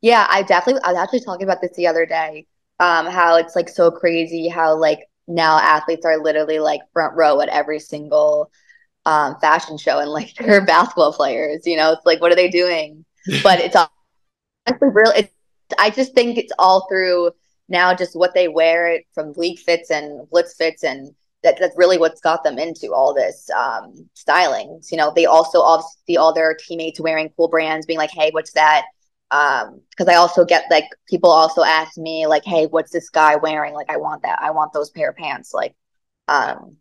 Yeah, 0.00 0.26
I 0.28 0.42
definitely 0.42 0.82
I 0.82 0.92
was 0.92 0.98
actually 0.98 1.20
talking 1.20 1.44
about 1.44 1.60
this 1.60 1.76
the 1.76 1.86
other 1.86 2.06
day. 2.06 2.46
Um, 2.78 3.06
how 3.06 3.36
it's 3.36 3.54
like 3.54 3.68
so 3.68 3.90
crazy 3.90 4.48
how 4.48 4.74
like 4.74 5.00
now 5.28 5.58
athletes 5.58 6.06
are 6.06 6.16
literally 6.16 6.58
like 6.58 6.80
front 6.94 7.14
row 7.14 7.40
at 7.42 7.50
every 7.50 7.78
single 7.78 8.50
um, 9.04 9.36
fashion 9.40 9.76
show 9.76 9.98
and 9.98 10.10
like 10.10 10.34
they're 10.38 10.64
basketball 10.64 11.12
players, 11.12 11.66
you 11.66 11.76
know, 11.76 11.92
it's 11.92 12.06
like 12.06 12.20
what 12.20 12.32
are 12.32 12.36
they 12.36 12.48
doing? 12.48 13.04
But 13.42 13.60
it's 13.60 13.76
all, 13.76 13.92
honestly 14.66 14.88
real 14.92 15.12
it's 15.14 15.32
I 15.78 15.90
just 15.90 16.14
think 16.14 16.38
it's 16.38 16.52
all 16.58 16.86
through 16.88 17.32
now 17.70 17.94
just 17.94 18.16
what 18.16 18.34
they 18.34 18.48
wear 18.48 18.88
it 18.88 19.06
from 19.14 19.34
Leaguefits 19.34 19.90
and 19.90 20.28
Blitzfits 20.28 20.82
and 20.82 21.14
that, 21.42 21.56
that's 21.58 21.76
really 21.76 21.98
what's 21.98 22.20
got 22.20 22.44
them 22.44 22.58
into 22.58 22.92
all 22.92 23.14
this 23.14 23.48
um, 23.50 24.08
styling. 24.14 24.80
You 24.90 24.98
know, 24.98 25.12
they 25.14 25.26
also 25.26 25.80
see 26.06 26.16
all 26.16 26.34
their 26.34 26.54
teammates 26.54 27.00
wearing 27.00 27.30
cool 27.36 27.48
brands, 27.48 27.86
being 27.86 27.98
like, 27.98 28.10
"Hey, 28.10 28.30
what's 28.32 28.52
that?" 28.52 28.84
Um, 29.30 29.80
because 29.90 30.08
I 30.08 30.16
also 30.16 30.44
get 30.44 30.64
like 30.70 30.84
people 31.08 31.30
also 31.30 31.62
ask 31.62 31.96
me 31.96 32.26
like, 32.26 32.44
"Hey, 32.44 32.66
what's 32.66 32.92
this 32.92 33.08
guy 33.10 33.36
wearing?" 33.36 33.74
Like, 33.74 33.90
I 33.90 33.96
want 33.96 34.22
that. 34.22 34.38
I 34.42 34.50
want 34.50 34.72
those 34.72 34.90
pair 34.90 35.10
of 35.10 35.16
pants. 35.16 35.54
Like, 35.54 35.74
um, 36.28 36.76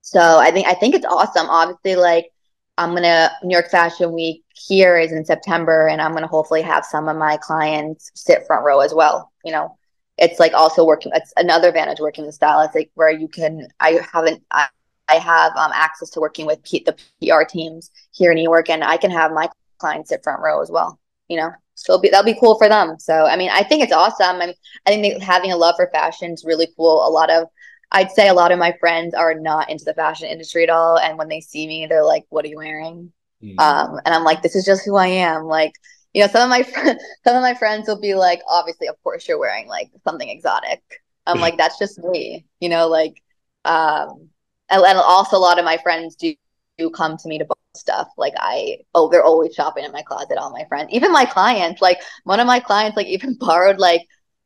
so 0.00 0.38
I 0.38 0.50
think 0.50 0.66
I 0.66 0.74
think 0.74 0.94
it's 0.94 1.06
awesome. 1.06 1.48
Obviously, 1.48 1.96
like 1.96 2.30
I'm 2.78 2.94
gonna 2.94 3.30
New 3.44 3.54
York 3.54 3.70
Fashion 3.70 4.12
Week 4.12 4.44
here 4.54 4.98
is 4.98 5.12
in 5.12 5.24
September, 5.24 5.88
and 5.88 6.00
I'm 6.00 6.12
gonna 6.12 6.26
hopefully 6.26 6.62
have 6.62 6.84
some 6.84 7.08
of 7.08 7.16
my 7.16 7.36
clients 7.36 8.10
sit 8.14 8.46
front 8.46 8.64
row 8.64 8.80
as 8.80 8.92
well. 8.94 9.32
You 9.44 9.52
know, 9.52 9.78
it's 10.18 10.38
like 10.38 10.54
also 10.54 10.84
working. 10.84 11.12
It's 11.14 11.32
another 11.36 11.68
advantage 11.68 12.00
working 12.00 12.26
the 12.26 12.32
stylist, 12.32 12.74
like 12.74 12.90
where 12.94 13.10
you 13.10 13.28
can. 13.28 13.68
I 13.80 14.00
haven't. 14.12 14.42
I, 14.50 14.66
I 15.08 15.16
have 15.16 15.54
um, 15.56 15.72
access 15.74 16.10
to 16.10 16.20
working 16.20 16.46
with 16.46 16.62
P- 16.62 16.84
the 16.84 16.96
PR 17.20 17.42
teams 17.42 17.90
here 18.12 18.30
in 18.30 18.36
New 18.36 18.42
York, 18.42 18.70
and 18.70 18.84
I 18.84 18.96
can 18.96 19.10
have 19.10 19.32
my 19.32 19.48
clients 19.78 20.10
sit 20.10 20.22
front 20.22 20.40
row 20.40 20.62
as 20.62 20.70
well. 20.70 20.98
You 21.28 21.38
know, 21.38 21.52
so 21.74 21.98
be, 21.98 22.08
that'll 22.10 22.24
be 22.24 22.38
cool 22.38 22.58
for 22.58 22.68
them. 22.68 22.98
So 22.98 23.26
I 23.26 23.36
mean, 23.36 23.50
I 23.50 23.62
think 23.62 23.82
it's 23.82 23.92
awesome. 23.92 24.36
I 24.36 24.46
mean, 24.46 24.54
I 24.86 24.90
think 24.90 25.22
having 25.22 25.52
a 25.52 25.56
love 25.56 25.76
for 25.76 25.88
fashion 25.92 26.32
is 26.32 26.44
really 26.44 26.68
cool. 26.76 27.06
A 27.06 27.10
lot 27.10 27.30
of 27.30 27.48
I'd 27.90 28.10
say 28.10 28.28
a 28.28 28.34
lot 28.34 28.52
of 28.52 28.58
my 28.58 28.74
friends 28.80 29.14
are 29.14 29.34
not 29.34 29.70
into 29.70 29.84
the 29.84 29.94
fashion 29.94 30.28
industry 30.28 30.62
at 30.62 30.70
all, 30.70 30.98
and 30.98 31.18
when 31.18 31.28
they 31.28 31.40
see 31.40 31.66
me, 31.66 31.86
they're 31.86 32.04
like, 32.04 32.24
"What 32.30 32.44
are 32.44 32.48
you 32.48 32.58
wearing?" 32.58 33.12
Mm. 33.42 33.60
Um, 33.60 34.00
and 34.04 34.14
I'm 34.14 34.24
like, 34.24 34.42
"This 34.42 34.56
is 34.56 34.64
just 34.64 34.84
who 34.84 34.96
I 34.96 35.08
am." 35.08 35.44
Like, 35.44 35.72
you 36.12 36.22
know, 36.22 36.28
some 36.28 36.42
of 36.42 36.50
my 36.50 36.62
friends, 36.72 37.02
some 37.24 37.36
of 37.36 37.42
my 37.42 37.54
friends 37.54 37.88
will 37.88 38.00
be 38.00 38.14
like, 38.14 38.40
"Obviously, 38.48 38.88
of 38.88 39.02
course, 39.02 39.28
you're 39.28 39.38
wearing 39.38 39.66
like 39.68 39.90
something 40.04 40.28
exotic." 40.28 40.82
I'm 41.26 41.40
like, 41.40 41.56
"That's 41.56 41.78
just 41.78 41.98
me," 41.98 42.46
you 42.60 42.68
know, 42.68 42.88
like, 42.88 43.22
um, 43.64 44.28
and, 44.70 44.82
and 44.82 44.98
also 44.98 45.36
a 45.36 45.38
lot 45.38 45.58
of 45.58 45.64
my 45.64 45.76
friends 45.78 46.16
do 46.16 46.34
do 46.78 46.90
come 46.90 47.16
to 47.16 47.28
me 47.28 47.38
to 47.38 47.44
buy 47.44 47.54
stuff. 47.74 48.08
Like 48.16 48.34
I, 48.38 48.78
oh, 48.94 49.08
they're 49.10 49.22
always 49.22 49.54
shopping 49.54 49.84
in 49.84 49.92
my 49.92 50.02
closet. 50.02 50.38
All 50.38 50.50
my 50.50 50.64
friends, 50.68 50.88
even 50.92 51.12
my 51.12 51.24
clients, 51.24 51.80
like 51.82 52.00
one 52.24 52.40
of 52.40 52.46
my 52.46 52.60
clients, 52.60 52.96
like 52.96 53.06
even 53.08 53.36
borrowed 53.38 53.78
like 53.78 54.02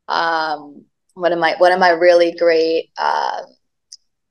um 0.07 0.85
one 1.15 1.33
of 1.33 1.39
my 1.39 1.55
one 1.57 1.71
of 1.71 1.79
my 1.79 1.89
really 1.89 2.31
great 2.33 2.91
uh, 2.97 3.41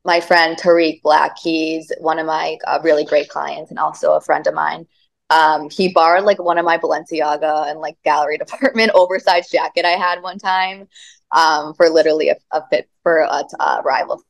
my 0.04 0.20
friend 0.20 0.56
Tariq 0.56 1.02
Black. 1.02 1.36
He's 1.38 1.92
one 2.00 2.18
of 2.18 2.26
my 2.26 2.56
uh, 2.66 2.78
really 2.82 3.04
great 3.04 3.28
clients 3.28 3.70
and 3.70 3.78
also 3.78 4.14
a 4.14 4.20
friend 4.20 4.46
of 4.46 4.54
mine. 4.54 4.86
Um, 5.30 5.68
he 5.70 5.92
borrowed 5.92 6.24
like 6.24 6.42
one 6.42 6.58
of 6.58 6.64
my 6.64 6.78
Balenciaga 6.78 7.68
and 7.68 7.80
like 7.80 7.96
gallery 8.04 8.38
department 8.38 8.92
oversized 8.94 9.50
jacket 9.50 9.84
I 9.84 9.90
had 9.90 10.22
one 10.22 10.38
time 10.38 10.88
um, 11.32 11.74
for 11.74 11.88
literally 11.88 12.28
a, 12.30 12.36
a 12.52 12.66
fit 12.68 12.88
for 13.02 13.18
a, 13.18 13.44
a 13.60 13.82
rival 13.84 14.22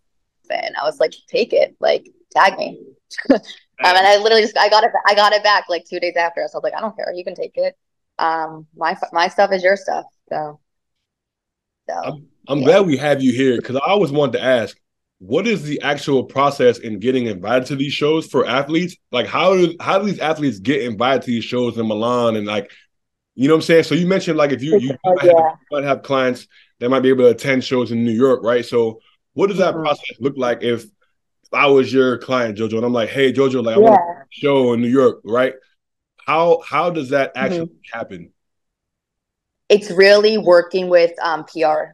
fit. 0.48 0.60
And 0.62 0.76
I 0.76 0.84
was 0.84 1.00
like, 1.00 1.14
take 1.28 1.52
it, 1.52 1.76
like 1.80 2.08
tag 2.30 2.58
me. 2.58 2.82
um, 3.30 3.40
and 3.84 4.06
I 4.06 4.16
literally 4.16 4.42
just 4.42 4.56
I 4.56 4.68
got 4.68 4.84
it 4.84 4.90
I 5.06 5.14
got 5.14 5.32
it 5.32 5.42
back 5.42 5.64
like 5.68 5.84
two 5.84 6.00
days 6.00 6.16
after. 6.16 6.46
So 6.48 6.56
I 6.56 6.58
was 6.58 6.64
like, 6.64 6.74
I 6.74 6.80
don't 6.80 6.96
care, 6.96 7.12
you 7.12 7.24
can 7.24 7.34
take 7.34 7.56
it. 7.56 7.76
Um, 8.18 8.66
my 8.74 8.96
my 9.12 9.28
stuff 9.28 9.52
is 9.52 9.62
your 9.62 9.76
stuff. 9.76 10.06
So, 10.28 10.60
so 11.88 11.94
I'm, 11.94 12.26
I'm 12.48 12.58
yeah. 12.60 12.64
glad 12.64 12.86
we 12.86 12.96
have 12.96 13.22
you 13.22 13.32
here 13.32 13.56
because 13.56 13.76
I 13.76 13.80
always 13.86 14.10
wanted 14.10 14.32
to 14.32 14.42
ask, 14.42 14.78
what 15.18 15.46
is 15.46 15.62
the 15.62 15.80
actual 15.82 16.24
process 16.24 16.78
in 16.78 16.98
getting 16.98 17.26
invited 17.26 17.66
to 17.68 17.76
these 17.76 17.92
shows 17.92 18.26
for 18.26 18.46
athletes? 18.46 18.96
Like, 19.10 19.26
how 19.26 19.54
do 19.54 19.74
how 19.80 19.98
do 19.98 20.06
these 20.06 20.18
athletes 20.18 20.58
get 20.58 20.82
invited 20.82 21.22
to 21.22 21.30
these 21.30 21.44
shows 21.44 21.78
in 21.78 21.88
Milan 21.88 22.36
and 22.36 22.46
like, 22.46 22.70
you 23.34 23.48
know 23.48 23.54
what 23.54 23.58
I'm 23.58 23.66
saying? 23.66 23.84
So 23.84 23.94
you 23.94 24.06
mentioned 24.06 24.36
like 24.36 24.52
if 24.52 24.62
you 24.62 24.78
you 24.78 24.96
might, 25.04 25.24
yeah. 25.24 25.32
have, 25.32 25.58
might 25.70 25.84
have 25.84 26.02
clients 26.02 26.46
that 26.80 26.90
might 26.90 27.00
be 27.00 27.08
able 27.08 27.24
to 27.24 27.30
attend 27.30 27.64
shows 27.64 27.92
in 27.92 28.04
New 28.04 28.12
York, 28.12 28.42
right? 28.42 28.64
So 28.64 29.00
what 29.32 29.48
does 29.48 29.58
that 29.58 29.74
mm-hmm. 29.74 29.84
process 29.84 30.16
look 30.20 30.34
like 30.36 30.62
if 30.62 30.84
I 31.52 31.66
was 31.66 31.92
your 31.92 32.18
client, 32.18 32.58
Jojo, 32.58 32.76
and 32.76 32.84
I'm 32.84 32.92
like, 32.92 33.08
hey, 33.08 33.32
Jojo, 33.32 33.64
like 33.64 33.76
I 33.76 33.80
want 33.80 34.00
a 34.00 34.24
show 34.30 34.72
in 34.74 34.82
New 34.82 34.88
York, 34.88 35.20
right? 35.24 35.54
How 36.26 36.60
how 36.66 36.90
does 36.90 37.10
that 37.10 37.32
actually 37.36 37.66
mm-hmm. 37.66 37.98
happen? 37.98 38.32
It's 39.68 39.90
really 39.90 40.38
working 40.38 40.88
with 40.88 41.12
um, 41.22 41.44
PR, 41.44 41.92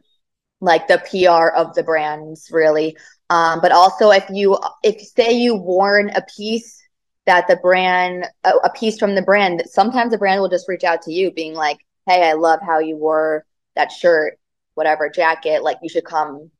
like 0.59 0.87
the 0.87 0.99
PR 0.99 1.55
of 1.55 1.73
the 1.73 1.83
brands, 1.83 2.49
really. 2.51 2.97
Um, 3.29 3.61
but 3.61 3.71
also, 3.71 4.11
if 4.11 4.25
you 4.29 4.57
if 4.83 5.01
say 5.01 5.31
you 5.31 5.55
worn 5.55 6.09
a 6.11 6.23
piece 6.35 6.81
that 7.25 7.47
the 7.47 7.55
brand 7.57 8.27
a, 8.43 8.51
a 8.63 8.69
piece 8.71 8.99
from 8.99 9.15
the 9.15 9.21
brand, 9.21 9.63
sometimes 9.65 10.11
the 10.11 10.17
brand 10.17 10.41
will 10.41 10.49
just 10.49 10.67
reach 10.67 10.83
out 10.83 11.01
to 11.03 11.13
you, 11.13 11.31
being 11.31 11.53
like, 11.53 11.77
hey, 12.07 12.29
I 12.29 12.33
love 12.33 12.59
how 12.61 12.79
you 12.79 12.97
wore 12.97 13.45
that 13.75 13.91
shirt, 13.91 14.37
whatever 14.75 15.09
jacket, 15.09 15.63
like 15.63 15.77
you 15.81 15.89
should 15.89 16.05
come 16.05 16.51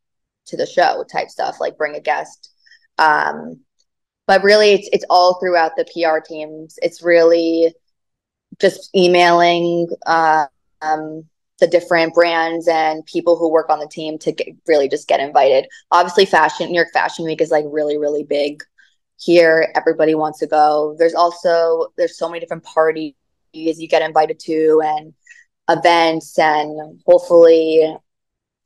to 0.45 0.57
the 0.57 0.65
show 0.65 1.03
type 1.11 1.29
stuff, 1.29 1.59
like 1.59 1.77
bring 1.77 1.95
a 1.95 2.01
guest 2.01 2.53
um, 2.97 3.59
but 4.27 4.43
really, 4.43 4.71
it's 4.71 4.89
it's 4.93 5.05
all 5.09 5.39
throughout 5.39 5.73
the 5.75 5.85
PR 5.85 6.19
teams. 6.25 6.79
It's 6.81 7.03
really 7.03 7.73
just 8.59 8.95
emailing 8.95 9.87
uh, 10.05 10.45
um, 10.81 11.25
the 11.59 11.67
different 11.67 12.13
brands 12.13 12.67
and 12.67 13.05
people 13.05 13.37
who 13.37 13.49
work 13.49 13.69
on 13.69 13.79
the 13.79 13.87
team 13.87 14.17
to 14.19 14.31
get, 14.31 14.47
really 14.67 14.89
just 14.89 15.07
get 15.07 15.19
invited. 15.19 15.67
Obviously, 15.91 16.25
fashion 16.25 16.67
New 16.67 16.75
York 16.75 16.91
Fashion 16.93 17.25
Week 17.25 17.41
is 17.41 17.51
like 17.51 17.65
really 17.67 17.97
really 17.97 18.23
big 18.23 18.63
here. 19.17 19.71
Everybody 19.75 20.15
wants 20.15 20.39
to 20.39 20.47
go. 20.47 20.95
There's 20.97 21.13
also 21.13 21.87
there's 21.97 22.17
so 22.17 22.27
many 22.27 22.39
different 22.39 22.63
parties 22.63 23.13
you 23.53 23.87
get 23.87 24.01
invited 24.01 24.39
to 24.39 24.81
and 24.83 25.13
events 25.69 26.37
and 26.39 27.01
hopefully 27.05 27.95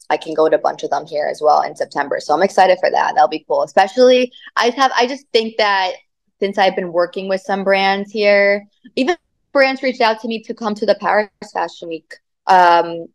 I 0.09 0.17
can 0.17 0.33
go 0.33 0.47
to 0.47 0.55
a 0.55 0.59
bunch 0.59 0.83
of 0.83 0.89
them 0.89 1.05
here 1.05 1.27
as 1.29 1.41
well 1.41 1.61
in 1.61 1.75
September. 1.75 2.19
So 2.19 2.33
I'm 2.33 2.41
excited 2.41 2.77
for 2.79 2.89
that. 2.89 3.13
That'll 3.13 3.27
be 3.27 3.45
cool. 3.47 3.63
Especially 3.63 4.31
I 4.55 4.69
have 4.69 4.91
I 4.95 5.07
just 5.07 5.25
think 5.33 5.57
that 5.57 5.93
since 6.39 6.57
I've 6.57 6.75
been 6.75 6.93
working 6.93 7.27
with 7.27 7.41
some 7.41 7.63
brands 7.63 8.11
here, 8.11 8.65
even 8.95 9.17
brands 9.51 9.83
reached 9.83 10.01
out 10.01 10.21
to 10.21 10.27
me 10.27 10.41
to 10.43 10.53
come 10.53 10.75
to 10.75 10.85
the 10.85 10.95
Paris 10.95 11.29
Fashion 11.51 11.89
Week. 11.89 12.13
Um 12.47 13.07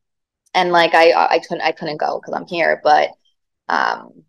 and 0.55 0.73
like 0.73 0.95
I 0.95 1.13
I 1.13 1.41
couldn't 1.41 1.63
I 1.63 1.73
couldn't 1.73 1.99
go 1.99 2.21
because 2.21 2.35
I'm 2.35 2.47
here. 2.47 2.81
But 2.85 3.11
um 3.69 4.25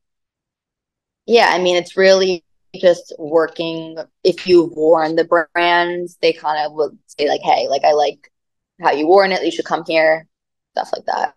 yeah, 1.26 1.50
I 1.52 1.60
mean 1.60 1.76
it's 1.78 1.98
really 1.98 2.44
just 2.76 3.14
working 3.20 3.98
if 4.24 4.48
you've 4.48 4.72
worn 4.74 5.16
the 5.16 5.26
brands, 5.54 6.18
they 6.22 6.34
kind 6.34 6.66
of 6.66 6.74
would 6.74 6.98
say 7.08 7.28
like, 7.30 7.42
hey, 7.42 7.68
like 7.70 7.84
I 7.84 7.94
like 7.94 8.32
how 8.82 8.92
you 8.92 9.08
worn 9.08 9.32
it, 9.32 9.44
you 9.44 9.52
should 9.52 9.66
come 9.66 9.84
here, 9.88 10.28
stuff 10.74 10.92
like 10.94 11.06
that. 11.06 11.36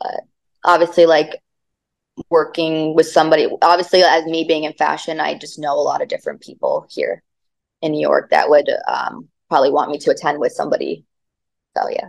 But 0.00 0.20
obviously, 0.64 1.06
like 1.06 1.42
working 2.30 2.94
with 2.94 3.08
somebody, 3.08 3.48
obviously, 3.62 4.02
as 4.02 4.24
me 4.26 4.44
being 4.44 4.64
in 4.64 4.72
fashion, 4.74 5.20
I 5.20 5.38
just 5.38 5.58
know 5.58 5.74
a 5.74 5.82
lot 5.82 6.02
of 6.02 6.08
different 6.08 6.40
people 6.42 6.86
here 6.90 7.22
in 7.82 7.92
New 7.92 8.00
York 8.00 8.30
that 8.30 8.50
would 8.50 8.68
um, 8.88 9.28
probably 9.48 9.70
want 9.70 9.90
me 9.90 9.98
to 9.98 10.10
attend 10.10 10.38
with 10.38 10.52
somebody. 10.52 11.04
So, 11.76 11.88
yeah. 11.88 12.08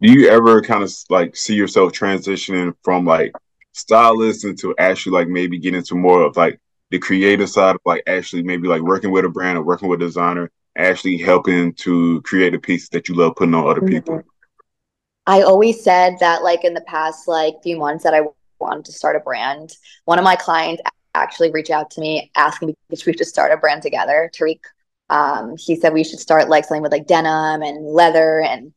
Do 0.00 0.12
you 0.12 0.28
ever 0.28 0.62
kind 0.62 0.82
of 0.82 0.92
like 1.10 1.36
see 1.36 1.54
yourself 1.54 1.92
transitioning 1.92 2.74
from 2.82 3.04
like 3.04 3.32
stylist 3.72 4.44
into 4.44 4.74
actually 4.78 5.12
like 5.12 5.28
maybe 5.28 5.58
get 5.58 5.74
into 5.74 5.94
more 5.94 6.22
of 6.22 6.36
like 6.36 6.60
the 6.90 6.98
creative 6.98 7.48
side 7.48 7.76
of 7.76 7.80
like 7.84 8.02
actually 8.06 8.42
maybe 8.42 8.68
like 8.68 8.82
working 8.82 9.10
with 9.10 9.24
a 9.24 9.28
brand 9.28 9.58
or 9.58 9.62
working 9.62 9.88
with 9.88 10.02
a 10.02 10.04
designer, 10.04 10.50
actually 10.76 11.18
helping 11.18 11.72
to 11.74 12.20
create 12.22 12.54
a 12.54 12.58
piece 12.58 12.88
that 12.90 13.08
you 13.08 13.14
love 13.14 13.34
putting 13.36 13.54
on 13.54 13.66
other 13.66 13.80
mm-hmm. 13.80 13.90
people? 13.90 14.22
I 15.26 15.42
always 15.42 15.82
said 15.82 16.16
that 16.20 16.42
like 16.42 16.64
in 16.64 16.74
the 16.74 16.80
past 16.82 17.28
like 17.28 17.54
few 17.62 17.78
months 17.78 18.04
that 18.04 18.14
I 18.14 18.22
wanted 18.58 18.84
to 18.86 18.92
start 18.92 19.16
a 19.16 19.20
brand. 19.20 19.76
One 20.04 20.18
of 20.18 20.24
my 20.24 20.36
clients 20.36 20.82
actually 21.14 21.50
reached 21.50 21.70
out 21.70 21.90
to 21.92 22.00
me 22.00 22.30
asking 22.34 22.68
me 22.68 22.74
if 22.90 23.06
we 23.06 23.12
should 23.12 23.26
start 23.26 23.52
a 23.52 23.56
brand 23.56 23.82
together. 23.82 24.30
Tariq, 24.34 24.60
um, 25.12 25.56
he 25.58 25.76
said 25.76 25.92
we 25.92 26.04
should 26.04 26.20
start 26.20 26.48
like 26.48 26.64
something 26.64 26.82
with 26.82 26.92
like 26.92 27.06
denim 27.06 27.62
and 27.62 27.86
leather 27.86 28.40
and 28.40 28.72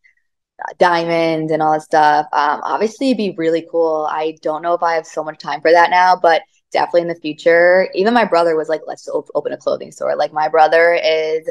uh, 0.60 0.74
diamond 0.80 1.52
and 1.52 1.62
all 1.62 1.74
that 1.74 1.82
stuff. 1.84 2.28
Um, 2.34 2.62
obviously, 2.64 3.14
be 3.14 3.36
really 3.38 3.66
cool. 3.72 4.08
I 4.10 4.38
don't 4.42 4.62
know 4.62 4.74
if 4.74 4.84
I 4.84 4.96
have 4.96 5.08
so 5.08 5.24
much 5.24 5.40
time 5.40 5.62
for 5.62 5.72
that 5.72 5.90
now, 5.90 6.16
but 6.16 6.44
definitely 6.72 7.04
in 7.04 7.08
the 7.10 7.16
future. 7.16 7.90
Even 7.96 8.14
my 8.14 8.26
brother 8.26 8.56
was 8.56 8.70
like, 8.70 8.82
let's 8.88 9.08
op- 9.10 9.30
open 9.36 9.54
a 9.54 9.58
clothing 9.58 9.92
store. 9.92 10.16
Like 10.16 10.34
my 10.34 10.50
brother 10.50 11.00
is, 11.04 11.50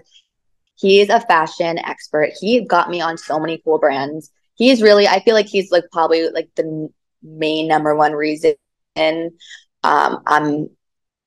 he's 0.77 1.09
a 1.11 1.21
fashion 1.21 1.79
expert. 1.79 2.31
He 2.41 2.65
got 2.67 2.91
me 2.91 3.01
on 3.01 3.19
so 3.19 3.39
many 3.41 3.61
cool 3.65 3.79
brands. 3.79 4.31
He's 4.57 4.83
really, 4.83 5.09
I 5.09 5.21
feel 5.21 5.35
like 5.35 5.47
he's 5.47 5.73
like 5.73 5.85
probably 5.93 6.29
like 6.31 6.51
the 6.57 6.91
main 7.23 7.69
number 7.69 7.95
one 7.97 8.13
reason 8.13 8.57
um, 8.97 10.23
I'm 10.27 10.71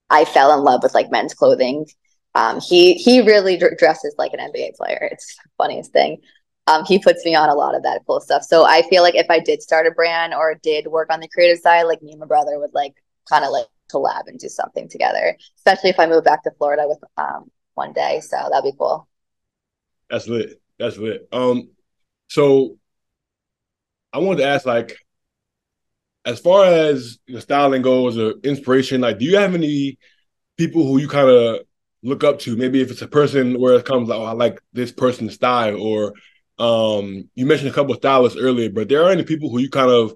I 0.10 0.26
fell 0.26 0.58
in 0.58 0.64
love 0.64 0.84
with 0.84 0.94
like 0.94 1.12
men's 1.12 1.34
clothing. 1.34 1.86
Um, 2.38 2.60
he 2.62 2.94
he 2.94 3.22
really 3.22 3.58
dresses 3.58 4.14
like 4.20 4.32
an 4.34 4.40
NBA 4.40 4.76
player. 4.76 5.10
It's 5.12 5.36
the 5.38 5.50
funniest 5.58 5.92
thing. 5.92 6.22
Um, 6.68 6.86
he 6.86 7.00
puts 7.00 7.26
me 7.26 7.34
on 7.34 7.50
a 7.50 7.56
lot 7.56 7.74
of 7.74 7.82
that 7.84 8.02
cool 8.06 8.20
stuff. 8.20 8.44
So 8.44 8.64
I 8.64 8.84
feel 8.90 9.02
like 9.02 9.16
if 9.16 9.26
I 9.30 9.40
did 9.40 9.64
start 9.64 9.88
a 9.88 9.92
brand 9.92 10.36
or 10.36 10.54
did 10.62 10.86
work 10.86 11.12
on 11.12 11.20
the 11.20 11.28
creative 11.30 11.58
side, 11.58 11.84
like 11.84 12.04
me 12.04 12.12
and 12.12 12.20
my 12.20 12.28
brother 12.28 12.60
would 12.60 12.74
like 12.76 12.94
kind 13.28 13.44
of 13.44 13.50
like 13.52 13.66
collab 13.92 14.28
and 14.28 14.38
do 14.38 14.50
something 14.50 14.88
together. 14.88 15.36
Especially 15.58 15.90
if 15.90 16.00
I 16.00 16.06
move 16.06 16.26
back 16.26 16.44
to 16.44 16.52
Florida 16.60 16.84
with 16.86 17.00
um 17.18 17.50
one 17.74 17.92
day. 17.94 18.20
So 18.20 18.38
that'd 18.52 18.64
be 18.64 18.78
cool. 18.78 19.08
That's 20.10 20.28
lit. 20.28 20.62
That's 20.78 20.98
lit. 20.98 21.28
Um, 21.32 21.70
so 22.30 22.78
I 24.14 24.20
wanted 24.20 24.42
to 24.42 24.48
ask, 24.48 24.66
like, 24.66 24.96
as 26.24 26.40
far 26.40 26.66
as 26.66 27.18
the 27.28 27.42
styling 27.42 27.82
goes 27.82 28.16
or 28.16 28.34
inspiration, 28.44 29.02
like, 29.02 29.18
do 29.18 29.26
you 29.26 29.38
have 29.38 29.56
any 29.56 29.98
people 30.58 30.86
who 30.86 31.00
you 31.00 31.08
kind 31.08 31.30
of 31.30 31.67
look 32.04 32.24
up 32.24 32.40
to? 32.40 32.56
Maybe 32.56 32.82
if 32.82 32.92
it's 32.92 33.02
a 33.02 33.08
person 33.08 33.60
where 33.60 33.76
it 33.76 33.86
comes 33.86 34.10
like, 34.10 34.20
oh, 34.20 34.26
I 34.26 34.34
like 34.34 34.62
this 34.74 34.92
person's 34.92 35.34
style, 35.34 35.82
or 35.82 36.14
um, 36.60 37.30
you 37.36 37.46
mentioned 37.46 37.70
a 37.70 37.74
couple 37.74 37.92
of 37.92 37.98
stylists 37.98 38.40
earlier, 38.40 38.70
but 38.70 38.90
there 38.90 39.04
are 39.04 39.12
any 39.12 39.24
people 39.24 39.50
who 39.50 39.60
you 39.60 39.70
kind 39.70 39.92
of, 39.92 40.14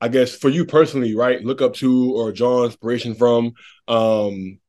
I 0.00 0.08
guess, 0.08 0.34
for 0.34 0.48
you 0.48 0.64
personally, 0.64 1.14
right, 1.14 1.42
look 1.42 1.60
up 1.60 1.74
to 1.74 2.14
or 2.14 2.32
draw 2.32 2.64
inspiration 2.64 3.14
from. 3.14 3.52
Um, 3.88 4.60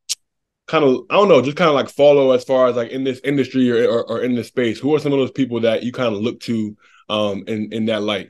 kind 0.67 0.85
of, 0.85 1.05
I 1.09 1.15
don't 1.15 1.29
know, 1.29 1.41
just 1.41 1.57
kind 1.57 1.69
of 1.69 1.75
like 1.75 1.89
follow 1.89 2.31
as 2.31 2.43
far 2.43 2.67
as 2.67 2.75
like 2.75 2.91
in 2.91 3.03
this 3.03 3.19
industry 3.23 3.71
or, 3.71 3.89
or, 3.89 4.09
or 4.09 4.21
in 4.21 4.35
this 4.35 4.47
space. 4.47 4.79
Who 4.79 4.95
are 4.95 4.99
some 4.99 5.11
of 5.11 5.19
those 5.19 5.31
people 5.31 5.61
that 5.61 5.83
you 5.83 5.91
kind 5.91 6.13
of 6.13 6.21
look 6.21 6.39
to 6.41 6.77
um, 7.09 7.43
in 7.47 7.73
in 7.73 7.85
that 7.85 8.03
light? 8.03 8.29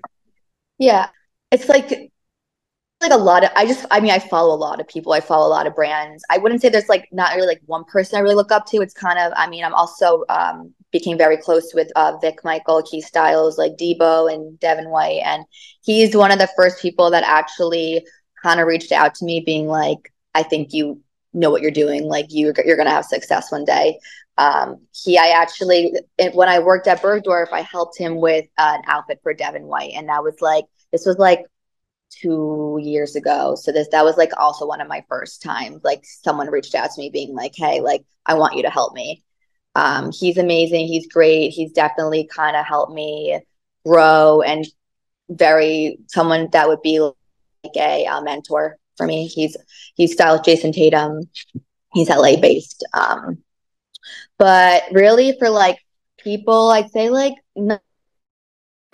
Yeah, 0.77 1.09
it's 1.51 1.67
like 1.67 2.08
like 3.01 3.11
a 3.11 3.17
lot 3.17 3.43
of 3.43 3.49
i 3.55 3.65
just 3.65 3.85
i 3.91 3.99
mean 3.99 4.11
i 4.11 4.19
follow 4.19 4.53
a 4.53 4.57
lot 4.57 4.79
of 4.79 4.87
people. 4.87 5.13
I 5.13 5.21
follow 5.21 5.47
a 5.47 5.49
lot 5.49 5.67
of 5.67 5.75
brands. 5.75 6.23
I 6.29 6.37
wouldn't 6.37 6.61
say 6.61 6.69
there's 6.69 6.89
like 6.89 7.07
not 7.11 7.35
really 7.35 7.47
like 7.47 7.61
one 7.65 7.85
person 7.85 8.17
i 8.17 8.21
really 8.21 8.35
look 8.35 8.51
up 8.51 8.65
to. 8.67 8.81
It's 8.81 8.93
kind 8.93 9.19
of 9.19 9.31
i 9.35 9.49
mean 9.49 9.63
i'm 9.63 9.73
also 9.73 10.25
um 10.29 10.73
became 10.91 11.17
very 11.17 11.37
close 11.37 11.73
with 11.73 11.91
uh 11.95 12.17
vic 12.21 12.39
michael. 12.43 12.83
Key 12.83 13.01
styles 13.01 13.57
like 13.57 13.77
Deebo 13.77 14.33
and 14.33 14.59
devin 14.59 14.89
white. 14.89 15.21
And 15.23 15.45
he's 15.81 16.15
one 16.15 16.31
of 16.31 16.39
the 16.39 16.49
first 16.57 16.81
people 16.81 17.09
that 17.11 17.23
actually 17.23 18.05
kind 18.43 18.59
of 18.59 18.67
reached 18.67 18.91
out 18.91 19.15
to 19.15 19.25
me 19.25 19.41
being 19.45 19.67
like 19.67 20.11
i 20.35 20.43
think 20.43 20.73
you 20.73 21.01
know 21.33 21.51
what 21.51 21.61
you're 21.61 21.71
doing. 21.71 22.05
Like 22.05 22.27
you 22.29 22.53
you're 22.65 22.77
gonna 22.77 22.89
have 22.89 23.05
success 23.05 23.51
one 23.51 23.65
day. 23.65 23.99
Um, 24.37 24.81
he, 24.93 25.17
I 25.17 25.29
actually, 25.29 25.93
when 26.33 26.47
I 26.47 26.59
worked 26.59 26.87
at 26.87 27.01
Bergdorf, 27.01 27.51
I 27.51 27.61
helped 27.61 27.97
him 27.97 28.21
with 28.21 28.45
uh, 28.57 28.77
an 28.77 28.83
outfit 28.87 29.19
for 29.21 29.33
Devin 29.33 29.63
White, 29.63 29.91
and 29.95 30.07
that 30.07 30.23
was 30.23 30.35
like, 30.39 30.63
this 30.93 31.05
was 31.05 31.17
like 31.17 31.43
two 32.09 32.79
years 32.81 33.15
ago. 33.15 33.55
So 33.55 33.71
this 33.71 33.87
that 33.89 34.05
was 34.05 34.17
like 34.17 34.31
also 34.37 34.67
one 34.67 34.81
of 34.81 34.87
my 34.87 35.03
first 35.09 35.41
times. 35.41 35.81
Like 35.83 36.01
someone 36.03 36.49
reached 36.49 36.75
out 36.75 36.91
to 36.91 37.01
me 37.01 37.09
being 37.09 37.33
like, 37.35 37.53
"Hey, 37.55 37.81
like 37.81 38.05
I 38.25 38.35
want 38.35 38.55
you 38.55 38.63
to 38.63 38.69
help 38.69 38.93
me." 38.93 39.23
Um, 39.75 40.11
he's 40.11 40.37
amazing. 40.37 40.87
He's 40.87 41.07
great. 41.07 41.49
He's 41.49 41.71
definitely 41.71 42.25
kind 42.25 42.55
of 42.55 42.65
helped 42.65 42.93
me 42.93 43.39
grow 43.85 44.41
and 44.41 44.65
very 45.29 45.99
someone 46.07 46.49
that 46.51 46.67
would 46.67 46.81
be 46.81 46.99
like 46.99 47.13
a, 47.75 48.05
a 48.05 48.21
mentor 48.23 48.77
for 48.97 49.05
me. 49.05 49.27
He's 49.27 49.55
he's 49.95 50.13
stylist 50.13 50.45
Jayson 50.45 50.73
Tatum. 50.73 51.29
He's 51.93 52.09
LA 52.09 52.39
based. 52.39 52.85
Um, 52.93 53.39
but 54.37 54.83
really 54.91 55.35
for 55.39 55.49
like 55.49 55.77
people, 56.17 56.69
I'd 56.69 56.91
say 56.91 57.09
like 57.09 57.33
not, 57.55 57.81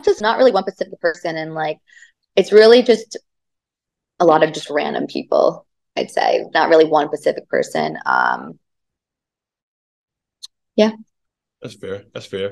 just 0.04 0.22
not 0.22 0.38
really 0.38 0.52
one 0.52 0.64
specific 0.64 1.00
person 1.00 1.36
and 1.36 1.54
like 1.54 1.80
it's 2.36 2.52
really 2.52 2.82
just 2.82 3.18
a 4.20 4.26
lot 4.26 4.44
of 4.44 4.54
just 4.54 4.70
random 4.70 5.08
people 5.08 5.66
i'd 5.98 6.12
say. 6.12 6.46
Not 6.54 6.70
really 6.70 6.86
one 6.86 7.08
specific 7.08 7.48
person 7.50 7.98
um 8.06 8.60
yeah. 10.76 10.92
That's 11.62 11.76
fair 11.76 12.04
that's 12.14 12.26
fair. 12.26 12.50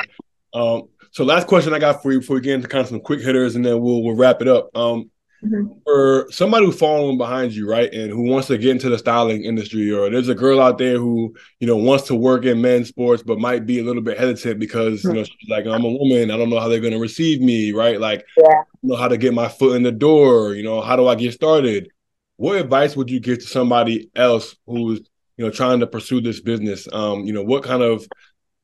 Um 0.54 0.84
so 1.12 1.24
last 1.24 1.48
question 1.48 1.74
i 1.74 1.80
got 1.80 2.02
for 2.02 2.12
you 2.12 2.20
before 2.20 2.36
we 2.36 2.42
get 2.42 2.56
into 2.56 2.68
kind 2.68 2.82
of 2.82 2.88
some 2.88 3.02
quick 3.02 3.22
hitters 3.22 3.56
and 3.56 3.66
then 3.66 3.82
we'll 3.82 4.04
we'll 4.04 4.16
wrap 4.16 4.42
it 4.42 4.48
up. 4.48 4.70
Um 4.76 5.12
mm-hmm. 5.44 5.74
for 5.86 6.28
somebody 6.32 6.66
who's 6.66 6.78
following 6.78 7.18
behind 7.18 7.54
you 7.54 7.70
right 7.70 7.94
and 7.94 8.10
who 8.10 8.24
wants 8.24 8.48
to 8.48 8.58
get 8.58 8.72
into 8.72 8.90
the 8.90 8.98
styling 8.98 9.44
industry 9.44 9.92
or 9.92 10.10
there's 10.10 10.30
a 10.30 10.36
girl 10.36 10.60
out 10.60 10.78
there 10.78 10.98
who 10.98 11.34
you 11.60 11.68
know 11.68 11.78
wants 11.78 12.06
to 12.06 12.16
work 12.16 12.46
in 12.46 12.62
men's 12.62 12.90
sports 12.90 13.24
but 13.24 13.40
might 13.40 13.66
be 13.66 13.80
a 13.80 13.84
little 13.84 14.02
bit 14.02 14.18
hesitant 14.18 14.60
because 14.60 15.04
you 15.04 15.14
know 15.14 15.24
she's 15.24 15.50
like 15.50 15.66
i'm 15.66 15.86
a 15.86 15.90
woman 15.90 16.32
i 16.32 16.38
don't 16.38 16.50
know 16.50 16.60
how 16.60 16.68
they're 16.68 16.80
going 16.80 16.94
to 16.94 17.00
receive 17.00 17.42
me 17.42 17.72
right 17.72 18.00
like 18.00 18.26
yeah 18.38 18.64
know 18.84 18.96
how 18.96 19.08
to 19.08 19.18
get 19.18 19.34
my 19.34 19.48
foot 19.48 19.76
in 19.76 19.84
the 19.84 19.92
door. 19.92 20.54
You 20.54 20.64
know, 20.64 20.82
how 20.82 20.96
do 20.96 21.08
I 21.08 21.16
get 21.16 21.34
started? 21.34 21.90
What 22.36 22.60
advice 22.60 22.96
would 22.96 23.10
you 23.10 23.20
give 23.20 23.40
to 23.40 23.46
somebody 23.46 24.10
else 24.16 24.56
who's 24.68 25.00
you 25.38 25.46
know 25.46 25.52
trying 25.52 25.80
to 25.80 25.88
pursue 25.88 26.22
this 26.22 26.42
business? 26.42 26.88
Um, 26.92 27.24
you 27.24 27.34
know, 27.34 27.44
what 27.44 27.64
kind 27.64 27.82
of 27.82 28.08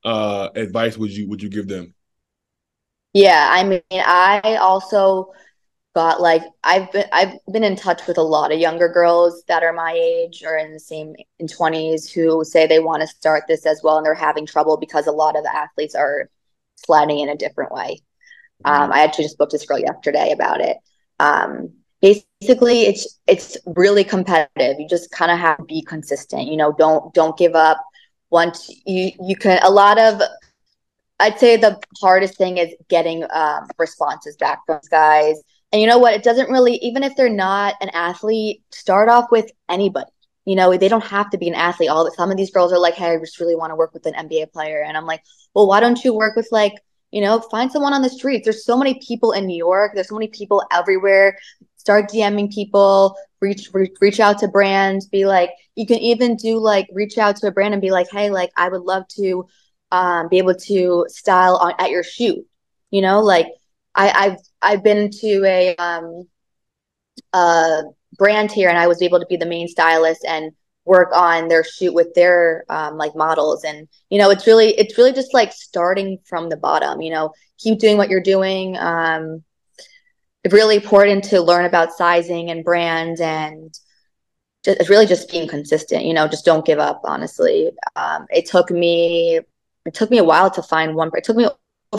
uh, 0.03 0.49
advice 0.56 0.97
would 0.97 1.11
you 1.11 1.30
would 1.30 1.41
you 1.41 1.49
give 1.49 1.68
them? 1.68 1.93
Yeah, 3.14 3.47
I 3.51 3.64
mean, 3.64 3.81
I 3.91 4.57
also 4.61 5.31
got 5.95 6.22
like 6.22 6.44
I've 6.64 6.91
been 6.91 7.06
I've 7.11 7.34
been 7.52 7.64
in 7.64 7.76
touch 7.76 8.06
with 8.07 8.18
a 8.18 8.24
lot 8.24 8.52
of 8.52 8.60
younger 8.60 8.88
girls 8.88 9.44
that 9.48 9.64
are 9.64 9.74
my 9.74 9.91
age 9.94 10.44
or 10.45 10.56
in 10.57 10.72
the 10.74 10.80
same 10.80 11.16
in 11.40 11.48
20s 11.48 12.11
who 12.11 12.44
say 12.44 12.68
they 12.68 12.80
want 12.80 13.02
to 13.02 13.07
start 13.07 13.44
this 13.48 13.66
as 13.66 13.82
well 13.84 13.98
and 13.98 14.06
they're 14.06 14.14
having 14.14 14.45
trouble 14.45 14.78
because 14.78 15.07
a 15.07 15.11
lot 15.11 15.36
of 15.36 15.44
the 15.44 15.56
athletes 15.56 15.95
are 15.95 16.30
sliding 16.76 17.20
in 17.20 17.30
a 17.30 17.36
different 17.36 17.72
way. 17.72 18.02
Um, 18.66 18.91
I 18.91 19.02
actually 19.03 19.26
just 19.26 19.36
spoke 19.36 19.49
to 19.49 19.57
this 19.57 19.66
girl 19.66 19.80
yesterday 19.80 20.32
about 20.32 20.61
it. 20.61 20.78
Um, 21.20 21.74
basically, 22.02 22.82
it's 22.84 23.20
it's 23.26 23.57
really 23.66 24.03
competitive. 24.03 24.80
You 24.80 24.88
just 24.88 25.11
kind 25.11 25.32
of 25.32 25.40
have 25.40 25.57
to 25.57 25.64
be 25.64 25.82
consistent. 25.82 26.48
You 26.48 26.57
know, 26.57 26.74
don't 26.78 27.14
don't 27.14 27.38
give 27.38 27.56
up. 27.56 27.84
Once 28.30 28.70
you 28.86 29.11
you 29.22 29.36
can, 29.36 29.60
a 29.64 29.70
lot 29.70 29.98
of 29.98 30.22
I'd 31.20 31.40
say 31.40 31.57
the 31.57 31.80
hardest 32.02 32.38
thing 32.38 32.57
is 32.57 32.74
getting 32.90 33.24
um, 33.32 33.68
responses 33.78 34.36
back 34.38 34.60
from 34.66 34.80
guys. 34.90 35.41
And 35.71 35.81
you 35.81 35.87
know 35.87 35.99
what? 35.99 36.13
It 36.13 36.23
doesn't 36.23 36.49
really, 36.49 36.75
even 36.77 37.03
if 37.03 37.15
they're 37.15 37.29
not 37.29 37.75
an 37.81 37.89
athlete, 37.89 38.63
start 38.71 39.09
off 39.09 39.31
with 39.31 39.51
anybody. 39.69 40.09
You 40.45 40.55
know, 40.55 40.75
they 40.75 40.87
don't 40.87 41.03
have 41.03 41.29
to 41.31 41.37
be 41.37 41.47
an 41.47 41.53
athlete. 41.53 41.89
All 41.89 42.09
some 42.15 42.31
of 42.31 42.37
these 42.37 42.49
girls 42.49 42.73
are 42.73 42.79
like, 42.79 42.95
"Hey, 42.95 43.13
I 43.13 43.17
just 43.19 43.39
really 43.39 43.55
want 43.55 43.71
to 43.71 43.75
work 43.75 43.93
with 43.93 44.07
an 44.07 44.15
NBA 44.15 44.47
player," 44.51 44.81
and 44.81 44.97
I'm 44.97 45.05
like, 45.05 45.21
"Well, 45.53 45.67
why 45.67 45.79
don't 45.79 46.03
you 46.03 46.13
work 46.13 46.35
with 46.35 46.47
like 46.51 46.73
you 47.11 47.21
know, 47.21 47.39
find 47.39 47.71
someone 47.71 47.93
on 47.93 48.01
the 48.01 48.09
streets. 48.09 48.45
There's 48.45 48.65
so 48.65 48.77
many 48.77 49.01
people 49.05 49.31
in 49.31 49.45
New 49.47 49.57
York. 49.57 49.93
There's 49.95 50.09
so 50.09 50.15
many 50.15 50.27
people 50.27 50.63
everywhere. 50.71 51.37
Start 51.77 52.09
DMing 52.09 52.53
people, 52.53 53.15
reach, 53.41 53.69
reach 53.73 53.93
reach 53.99 54.19
out 54.19 54.37
to 54.39 54.47
brands, 54.47 55.07
be 55.07 55.25
like, 55.25 55.51
you 55.75 55.85
can 55.85 55.97
even 55.99 56.35
do 56.35 56.59
like 56.59 56.87
reach 56.93 57.17
out 57.17 57.37
to 57.37 57.47
a 57.47 57.51
brand 57.51 57.73
and 57.73 57.81
be 57.81 57.91
like, 57.91 58.07
hey, 58.11 58.29
like 58.29 58.51
I 58.55 58.69
would 58.69 58.81
love 58.81 59.07
to 59.17 59.47
um, 59.91 60.27
be 60.29 60.37
able 60.37 60.55
to 60.55 61.05
style 61.09 61.55
on 61.57 61.73
at 61.79 61.89
your 61.89 62.03
shoot. 62.03 62.45
You 62.91 63.01
know, 63.01 63.21
like 63.21 63.47
I, 63.99 64.11
I've 64.15 64.38
I've 64.61 64.84
been 64.84 65.11
to 65.11 65.43
a 65.45 65.76
um 65.77 66.26
brand 68.17 68.51
here 68.51 68.69
and 68.69 68.77
I 68.77 68.88
was 68.88 69.01
able 69.01 69.19
to 69.19 69.26
be 69.26 69.38
the 69.38 69.45
main 69.45 69.67
stylist 69.67 70.26
and 70.27 70.51
work 70.85 71.09
on 71.13 71.47
their 71.47 71.63
shoot 71.63 71.93
with 71.93 72.13
their 72.15 72.63
um, 72.69 72.97
like 72.97 73.15
models. 73.15 73.63
And 73.63 73.88
you 74.09 74.17
know 74.17 74.30
it's 74.30 74.47
really 74.47 74.69
it's 74.69 74.97
really 74.97 75.11
just 75.13 75.34
like 75.34 75.51
starting 75.51 76.17
from 76.26 76.49
the 76.49 76.57
bottom 76.57 77.01
you 77.01 77.11
know 77.11 77.31
keep 77.57 77.80
doing 77.80 77.97
what 77.97 78.09
you're 78.09 78.21
doing 78.21 78.77
um 78.77 79.43
really 80.49 80.77
important 80.77 81.26
to 81.26 81.41
learn 81.41 81.65
about 81.65 81.91
sizing 81.91 82.49
and 82.49 82.63
brands 82.63 83.19
and 83.19 83.77
just, 84.63 84.80
it's 84.80 84.89
really 84.89 85.05
just 85.05 85.30
being 85.30 85.47
consistent 85.47 86.05
you 86.05 86.13
know 86.13 86.27
just 86.27 86.45
don't 86.45 86.65
give 86.65 86.80
up 86.80 87.01
honestly. 87.03 87.71
Um 87.97 88.26
it 88.30 88.45
took 88.45 88.71
me 88.71 89.41
it 89.85 89.93
took 89.93 90.09
me 90.09 90.19
a 90.19 90.23
while 90.23 90.49
to 90.51 90.63
find 90.63 90.95
one 90.95 91.11
it 91.13 91.26
took 91.26 91.35
me 91.35 91.47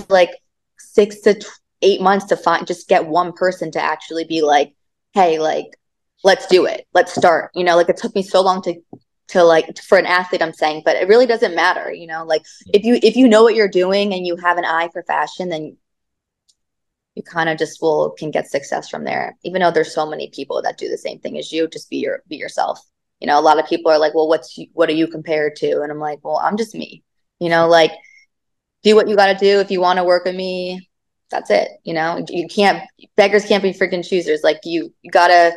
like 0.09 0.31
six 0.79 1.21
to 1.21 1.39
eight 1.83 2.01
months 2.01 2.27
to 2.27 2.37
find 2.37 2.67
just 2.67 2.89
get 2.89 3.07
one 3.07 3.33
person 3.33 3.71
to 3.73 3.81
actually 3.81 4.25
be 4.25 4.43
like 4.43 4.75
hey 5.15 5.39
like 5.39 5.67
let's 6.23 6.47
do 6.49 6.67
it. 6.67 6.87
Let's 6.93 7.15
start. 7.15 7.51
You 7.55 7.65
know 7.65 7.77
like 7.77 7.89
it 7.89 7.97
took 7.97 8.15
me 8.15 8.23
so 8.23 8.43
long 8.43 8.63
to 8.63 8.75
to 9.29 9.45
like 9.45 9.79
for 9.79 9.97
an 9.97 10.07
athlete 10.07 10.43
i'm 10.43 10.53
saying 10.53 10.83
but 10.85 10.97
it 10.97 11.07
really 11.07 11.25
doesn't 11.25 11.55
matter 11.55 11.93
you 11.93 12.05
know 12.05 12.25
like 12.25 12.43
if 12.75 12.83
you 12.83 12.99
if 13.01 13.15
you 13.15 13.29
know 13.29 13.45
what 13.45 13.55
you're 13.55 13.69
doing 13.69 14.13
and 14.13 14.27
you 14.27 14.35
have 14.35 14.59
an 14.59 14.65
eye 14.65 14.89
for 14.93 15.05
fashion 15.05 15.49
then 15.49 15.77
you 17.15 17.23
kind 17.23 17.49
of 17.49 17.59
just 17.59 17.83
will 17.83 18.11
can 18.19 18.31
get 18.31 18.51
success 18.51 18.89
from 18.89 19.05
there. 19.05 19.37
Even 19.45 19.61
though 19.61 19.71
there's 19.71 19.95
so 19.95 20.09
many 20.09 20.31
people 20.31 20.63
that 20.63 20.79
do 20.79 20.89
the 20.89 20.99
same 20.99 21.19
thing 21.19 21.39
as 21.39 21.53
you 21.53 21.69
just 21.69 21.91
be 21.91 21.99
your 21.99 22.23
be 22.29 22.37
yourself. 22.37 22.81
You 23.21 23.27
know 23.27 23.39
a 23.39 23.43
lot 23.43 23.59
of 23.59 23.67
people 23.67 23.91
are 23.93 23.99
like 23.99 24.15
well 24.15 24.29
what's 24.29 24.59
what 24.73 24.89
are 24.89 24.95
you 24.95 25.07
compared 25.07 25.57
to? 25.57 25.83
And 25.83 25.93
i'm 25.93 25.99
like 25.99 26.21
well 26.25 26.39
i'm 26.39 26.57
just 26.57 26.75
me. 26.75 27.03
You 27.39 27.49
know 27.49 27.69
like 27.69 27.93
do 28.83 28.95
what 28.95 29.09
you 29.09 29.17
got 29.17 29.33
to 29.33 29.39
do. 29.39 29.61
If 29.61 29.71
you 29.71 29.81
want 29.81 29.99
to 29.99 30.05
work 30.05 30.25
with 30.25 30.35
me 30.35 30.89
that's 31.31 31.51
it 31.51 31.69
you 31.85 31.95
know? 31.95 32.25
You 32.29 32.47
can't 32.49 32.83
beggars 33.17 33.47
can't 33.47 33.63
be 33.63 33.73
freaking 33.73 34.07
choosers. 34.07 34.41
Like 34.43 34.61
you 34.65 34.93
you 35.03 35.11
gotta 35.11 35.57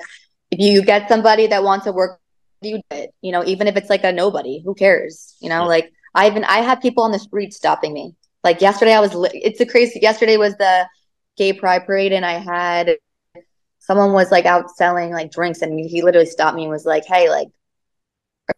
if 0.52 0.60
you 0.60 0.84
get 0.84 1.10
somebody 1.10 1.48
that 1.48 1.64
wants 1.64 1.86
to 1.86 1.92
work 1.92 2.20
you 2.62 2.78
do 2.78 2.82
it 2.92 3.14
you 3.22 3.32
know 3.32 3.44
even 3.46 3.68
if 3.68 3.76
it's 3.76 3.90
like 3.90 4.04
a 4.04 4.12
nobody 4.12 4.62
who 4.64 4.74
cares 4.74 5.36
you 5.42 5.50
know? 5.50 5.62
Yeah. 5.64 5.68
like 5.68 5.92
i 6.16 6.28
even 6.28 6.44
i 6.46 6.60
have 6.60 6.82
people 6.82 7.04
on 7.04 7.12
the 7.12 7.20
street 7.20 7.54
stopping 7.54 7.94
me. 7.94 8.16
Like 8.44 8.62
yesterday 8.62 8.94
i 8.94 9.00
was 9.00 9.12
it's 9.34 9.60
a 9.60 9.66
crazy 9.66 10.00
yesterday 10.02 10.38
was 10.38 10.56
the 10.58 10.88
gay 11.38 11.54
pride 11.54 11.86
parade 11.86 12.14
and 12.14 12.26
i 12.26 12.34
had 12.34 12.98
someone 13.80 14.14
was 14.14 14.32
like 14.32 14.46
out 14.46 14.70
selling 14.72 15.12
like 15.12 15.32
drinks 15.32 15.62
and 15.62 15.78
he 15.80 16.02
literally 16.02 16.28
stopped 16.28 16.56
me 16.56 16.64
and 16.64 16.72
was 16.72 16.86
like 16.86 17.06
hey 17.06 17.30
like 17.30 17.50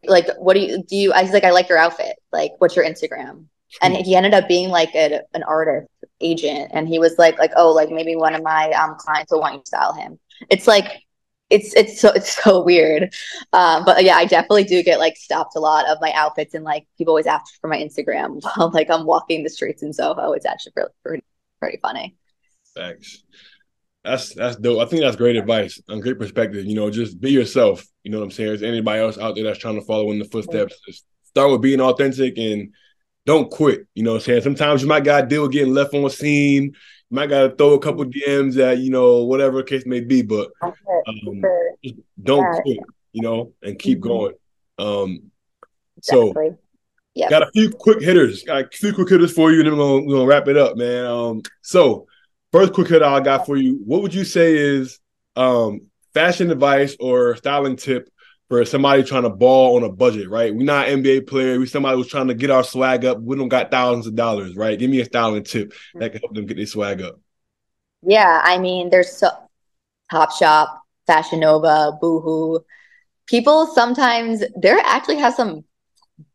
like 0.05 0.27
what 0.37 0.53
do 0.53 0.59
you 0.59 0.83
do 0.83 0.95
you 0.95 1.13
i 1.13 1.21
was 1.21 1.31
like 1.31 1.43
i 1.43 1.51
like 1.51 1.69
your 1.69 1.77
outfit. 1.77 2.15
Like 2.31 2.51
what's 2.59 2.75
your 2.75 2.85
instagram? 2.85 3.45
And 3.81 3.95
hmm. 3.95 4.03
he 4.03 4.15
ended 4.15 4.33
up 4.33 4.47
being 4.47 4.69
like 4.69 4.93
a, 4.95 5.21
an 5.33 5.43
artist 5.43 5.87
agent 6.21 6.71
and 6.73 6.87
he 6.87 6.99
was 6.99 7.17
like 7.17 7.37
like 7.37 7.51
oh 7.55 7.71
like 7.71 7.89
maybe 7.89 8.15
one 8.15 8.33
of 8.33 8.43
my 8.43 8.71
um 8.71 8.95
clients 8.97 9.31
will 9.31 9.41
want 9.41 9.55
you 9.55 9.59
to 9.59 9.65
style 9.65 9.93
him. 9.93 10.19
It's 10.49 10.67
like 10.67 11.03
it's 11.49 11.73
it's 11.75 11.99
so 11.99 12.09
it's 12.09 12.43
so 12.43 12.63
weird. 12.63 13.13
Um 13.53 13.85
but 13.85 14.03
yeah 14.03 14.15
i 14.15 14.25
definitely 14.25 14.63
do 14.63 14.81
get 14.83 14.99
like 14.99 15.17
stopped 15.17 15.55
a 15.55 15.59
lot 15.59 15.87
of 15.87 15.97
my 16.01 16.11
outfits 16.13 16.53
and 16.53 16.63
like 16.63 16.87
people 16.97 17.11
always 17.11 17.27
ask 17.27 17.59
for 17.59 17.67
my 17.67 17.77
instagram 17.77 18.41
while 18.55 18.71
like 18.71 18.89
i'm 18.89 19.05
walking 19.05 19.43
the 19.43 19.49
streets 19.49 19.83
in 19.83 19.93
soho. 19.93 20.31
It's 20.33 20.45
actually 20.45 20.73
pretty 20.73 20.91
pretty, 21.03 21.23
pretty 21.59 21.79
funny. 21.81 22.15
Thanks 22.75 23.23
that's 24.05 24.33
that's 24.35 24.55
dope. 24.57 24.79
I 24.79 24.85
think 24.85 25.01
that's 25.01 25.15
great 25.15 25.35
advice 25.35 25.81
and 25.87 26.01
great 26.01 26.19
perspective 26.19 26.65
you 26.65 26.75
know 26.75 26.89
just 26.89 27.19
be 27.19 27.31
yourself 27.31 27.83
you 28.03 28.11
know 28.11 28.19
what 28.19 28.25
i'm 28.25 28.31
saying? 28.31 28.53
Is 28.53 28.63
anybody 28.63 29.01
else 29.01 29.17
out 29.17 29.35
there 29.35 29.43
that's 29.43 29.59
trying 29.59 29.79
to 29.79 29.85
follow 29.85 30.11
in 30.11 30.19
the 30.19 30.25
footsteps 30.25 30.79
just 30.87 31.05
start 31.23 31.51
with 31.51 31.61
being 31.61 31.81
authentic 31.81 32.37
and 32.37 32.71
don't 33.25 33.49
quit. 33.49 33.87
You 33.95 34.03
know 34.03 34.13
what 34.13 34.17
I'm 34.17 34.23
saying? 34.23 34.41
Sometimes 34.41 34.81
you 34.81 34.87
might 34.87 35.03
gotta 35.03 35.27
deal 35.27 35.43
with 35.43 35.51
getting 35.51 35.73
left 35.73 35.93
on 35.93 36.09
scene. 36.09 36.63
You 36.63 37.15
might 37.15 37.29
gotta 37.29 37.55
throw 37.55 37.73
a 37.73 37.79
couple 37.79 38.05
DMs 38.05 38.57
at, 38.57 38.79
you 38.79 38.91
know, 38.91 39.23
whatever 39.23 39.63
case 39.63 39.85
may 39.85 40.01
be, 40.01 40.21
but 40.21 40.51
um, 40.61 41.41
don't 42.21 42.61
quit, 42.61 42.79
you 43.13 43.21
know, 43.21 43.53
and 43.61 43.77
keep 43.79 43.99
mm-hmm. 43.99 44.07
going. 44.07 44.33
Um 44.77 45.31
exactly. 45.97 46.33
so 46.33 46.57
yeah. 47.15 47.29
Got 47.29 47.43
a 47.43 47.51
few 47.51 47.71
quick 47.71 48.01
hitters. 48.01 48.43
Got 48.43 48.65
a 48.65 48.67
few 48.67 48.93
quick 48.93 49.07
hitters 49.07 49.31
for 49.31 49.49
you, 49.49 49.59
and 49.59 49.67
then 49.67 49.77
we're 49.77 49.83
gonna, 49.83 50.05
we're 50.05 50.15
gonna 50.15 50.25
wrap 50.25 50.49
it 50.49 50.57
up, 50.57 50.75
man. 50.75 51.05
Um, 51.05 51.41
so 51.61 52.07
first 52.51 52.73
quick 52.73 52.89
hitter 52.89 53.05
I 53.05 53.21
got 53.21 53.45
for 53.45 53.55
you. 53.55 53.81
What 53.85 54.01
would 54.01 54.13
you 54.13 54.25
say 54.25 54.55
is 54.55 54.99
um 55.37 55.87
fashion 56.13 56.51
advice 56.51 56.95
or 56.99 57.35
styling 57.37 57.77
tip 57.77 58.09
for 58.49 58.63
somebody 58.65 59.03
trying 59.03 59.23
to 59.23 59.29
ball 59.29 59.75
on 59.75 59.83
a 59.83 59.91
budget, 59.91 60.29
right? 60.29 60.53
We're 60.53 60.63
not 60.63 60.87
NBA 60.87 61.27
player. 61.27 61.59
We 61.59 61.65
somebody 61.65 61.97
who's 61.97 62.07
trying 62.07 62.27
to 62.27 62.33
get 62.33 62.51
our 62.51 62.63
swag 62.63 63.05
up. 63.05 63.19
We 63.19 63.35
don't 63.35 63.49
got 63.49 63.71
thousands 63.71 64.07
of 64.07 64.15
dollars, 64.15 64.55
right? 64.55 64.77
Give 64.77 64.89
me 64.89 64.99
a 65.01 65.05
styling 65.05 65.43
tip 65.43 65.73
that 65.95 66.11
can 66.11 66.21
help 66.21 66.35
them 66.35 66.45
get 66.45 66.57
their 66.57 66.65
swag 66.65 67.01
up. 67.01 67.19
Yeah, 68.03 68.41
I 68.43 68.59
mean, 68.59 68.89
there's 68.89 69.11
so 69.11 69.29
Top 70.11 70.31
Shop, 70.31 70.81
Fashion 71.07 71.39
Nova, 71.39 71.93
Boohoo. 71.99 72.59
People 73.27 73.67
sometimes 73.67 74.43
there 74.55 74.77
actually 74.85 75.17
has 75.17 75.35
some 75.35 75.63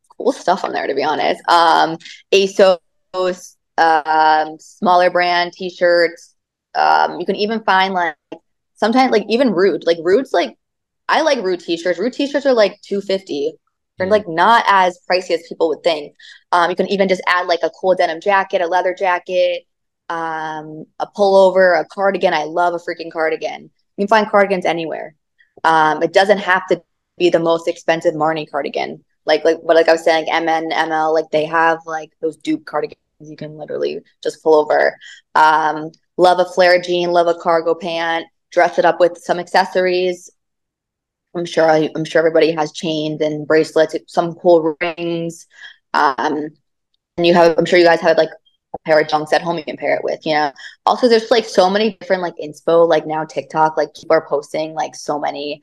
cool 0.09 0.33
stuff 0.33 0.65
on 0.65 0.73
there, 0.73 0.89
to 0.89 0.95
be 0.95 1.05
honest. 1.05 1.41
Um, 1.49 1.97
ASOS, 2.33 3.57
um, 3.79 4.59
smaller 4.59 5.11
brand 5.11 5.53
t-shirts. 5.53 6.35
Um, 6.75 7.21
you 7.21 7.27
can 7.27 7.37
even 7.37 7.63
find 7.63 7.95
like 7.95 8.17
sometimes 8.75 9.13
like 9.13 9.25
even 9.29 9.53
Rhude, 9.53 9.87
Like 9.87 9.99
Rhude's 10.03 10.33
like 10.33 10.57
I 11.11 11.23
like 11.23 11.43
Rhude 11.43 11.61
t-shirts. 11.61 11.99
Rhude 11.99 12.13
t-shirts 12.13 12.47
are 12.47 12.55
like 12.55 12.81
250. 12.83 13.55
They're 13.99 14.07
mm. 14.07 14.11
like 14.11 14.29
not 14.29 14.65
as 14.69 14.99
pricey 15.11 15.33
as 15.33 15.47
people 15.49 15.69
would 15.69 15.83
think. 15.83 16.15
Um, 16.53 16.71
you 16.71 16.77
can 16.77 16.87
even 16.89 17.09
just 17.09 17.23
add 17.27 17.47
like 17.47 17.61
a 17.63 17.71
cool 17.71 17.95
denim 17.95 18.21
jacket, 18.21 18.63
a 18.63 18.67
leather 18.67 18.95
jacket, 18.95 19.65
um, 20.09 20.87
a 20.99 21.07
pullover, 21.17 21.79
a 21.79 21.85
cardigan. 21.85 22.33
I 22.33 22.45
love 22.45 22.75
a 22.75 22.79
freaking 22.79 23.13
cardigan. 23.13 23.71
You 23.97 24.07
can 24.07 24.09
find 24.09 24.31
cardigans 24.31 24.65
anywhere. 24.65 25.17
Um, 25.65 26.03
it 26.03 26.13
doesn't 26.13 26.39
have 26.39 26.67
to 26.69 26.83
be 27.19 27.29
the 27.29 27.41
most 27.41 27.69
expensive 27.69 28.15
Marni 28.15 28.49
cardigan. 28.49 29.05
Like 29.27 29.45
like 29.45 29.59
what 29.59 29.77
like 29.77 29.89
I 29.89 29.93
was 29.93 30.05
saying, 30.05 30.27
MN, 30.27 30.71
ML, 30.71 31.13
like 31.13 31.27
they 31.31 31.45
have 31.45 31.81
like 31.85 32.11
those 32.21 32.37
dupe 32.37 32.65
cardigans 32.65 32.97
you 33.21 33.37
can 33.37 33.59
literally 33.59 34.01
just 34.23 34.43
pull 34.43 34.55
over. 34.55 34.97
Um, 35.35 35.91
love 36.17 36.39
a 36.39 36.47
flare 36.47 36.81
jean, 36.81 37.11
love 37.11 37.27
a 37.27 37.35
cargo 37.35 37.75
pant, 37.75 38.27
dress 38.51 38.79
it 38.79 38.85
up 38.85 38.99
with 38.99 39.19
some 39.19 39.39
accessories. 39.39 40.31
I'm 41.35 41.45
sure 41.45 41.71
I, 41.71 41.91
am 41.97 42.05
sure 42.05 42.19
everybody 42.19 42.53
has 42.53 42.73
chains 42.73 43.21
and 43.21 43.47
bracelets, 43.47 43.95
some 44.07 44.35
cool 44.35 44.77
rings. 44.81 45.47
Um, 45.95 46.49
and 47.17 47.27
you 47.27 47.35
have, 47.35 47.57
I'm 47.59 47.65
sure 47.65 47.79
you 47.79 47.85
guys 47.85 48.01
have 48.01 48.17
like 48.17 48.31
a 48.75 48.79
pair 48.85 49.01
of 49.01 49.07
Dunks 49.09 49.33
at 49.33 49.43
home 49.43 49.59
you 49.59 49.65
can 49.65 49.77
pair 49.77 49.95
it 49.97 50.05
with, 50.05 50.25
you 50.25 50.35
know. 50.35 50.53
Also, 50.87 51.09
there's 51.09 51.31
like 51.31 51.45
so 51.45 51.71
many 51.71 51.97
different 52.01 52.23
like 52.23 52.35
inspo, 52.43 52.89
like 52.89 53.07
now 53.07 53.25
TikTok, 53.25 53.77
like 53.77 53.95
people 53.95 54.15
are 54.17 54.27
posting 54.29 54.75
like 54.75 54.95
so 54.95 55.19
many 55.19 55.63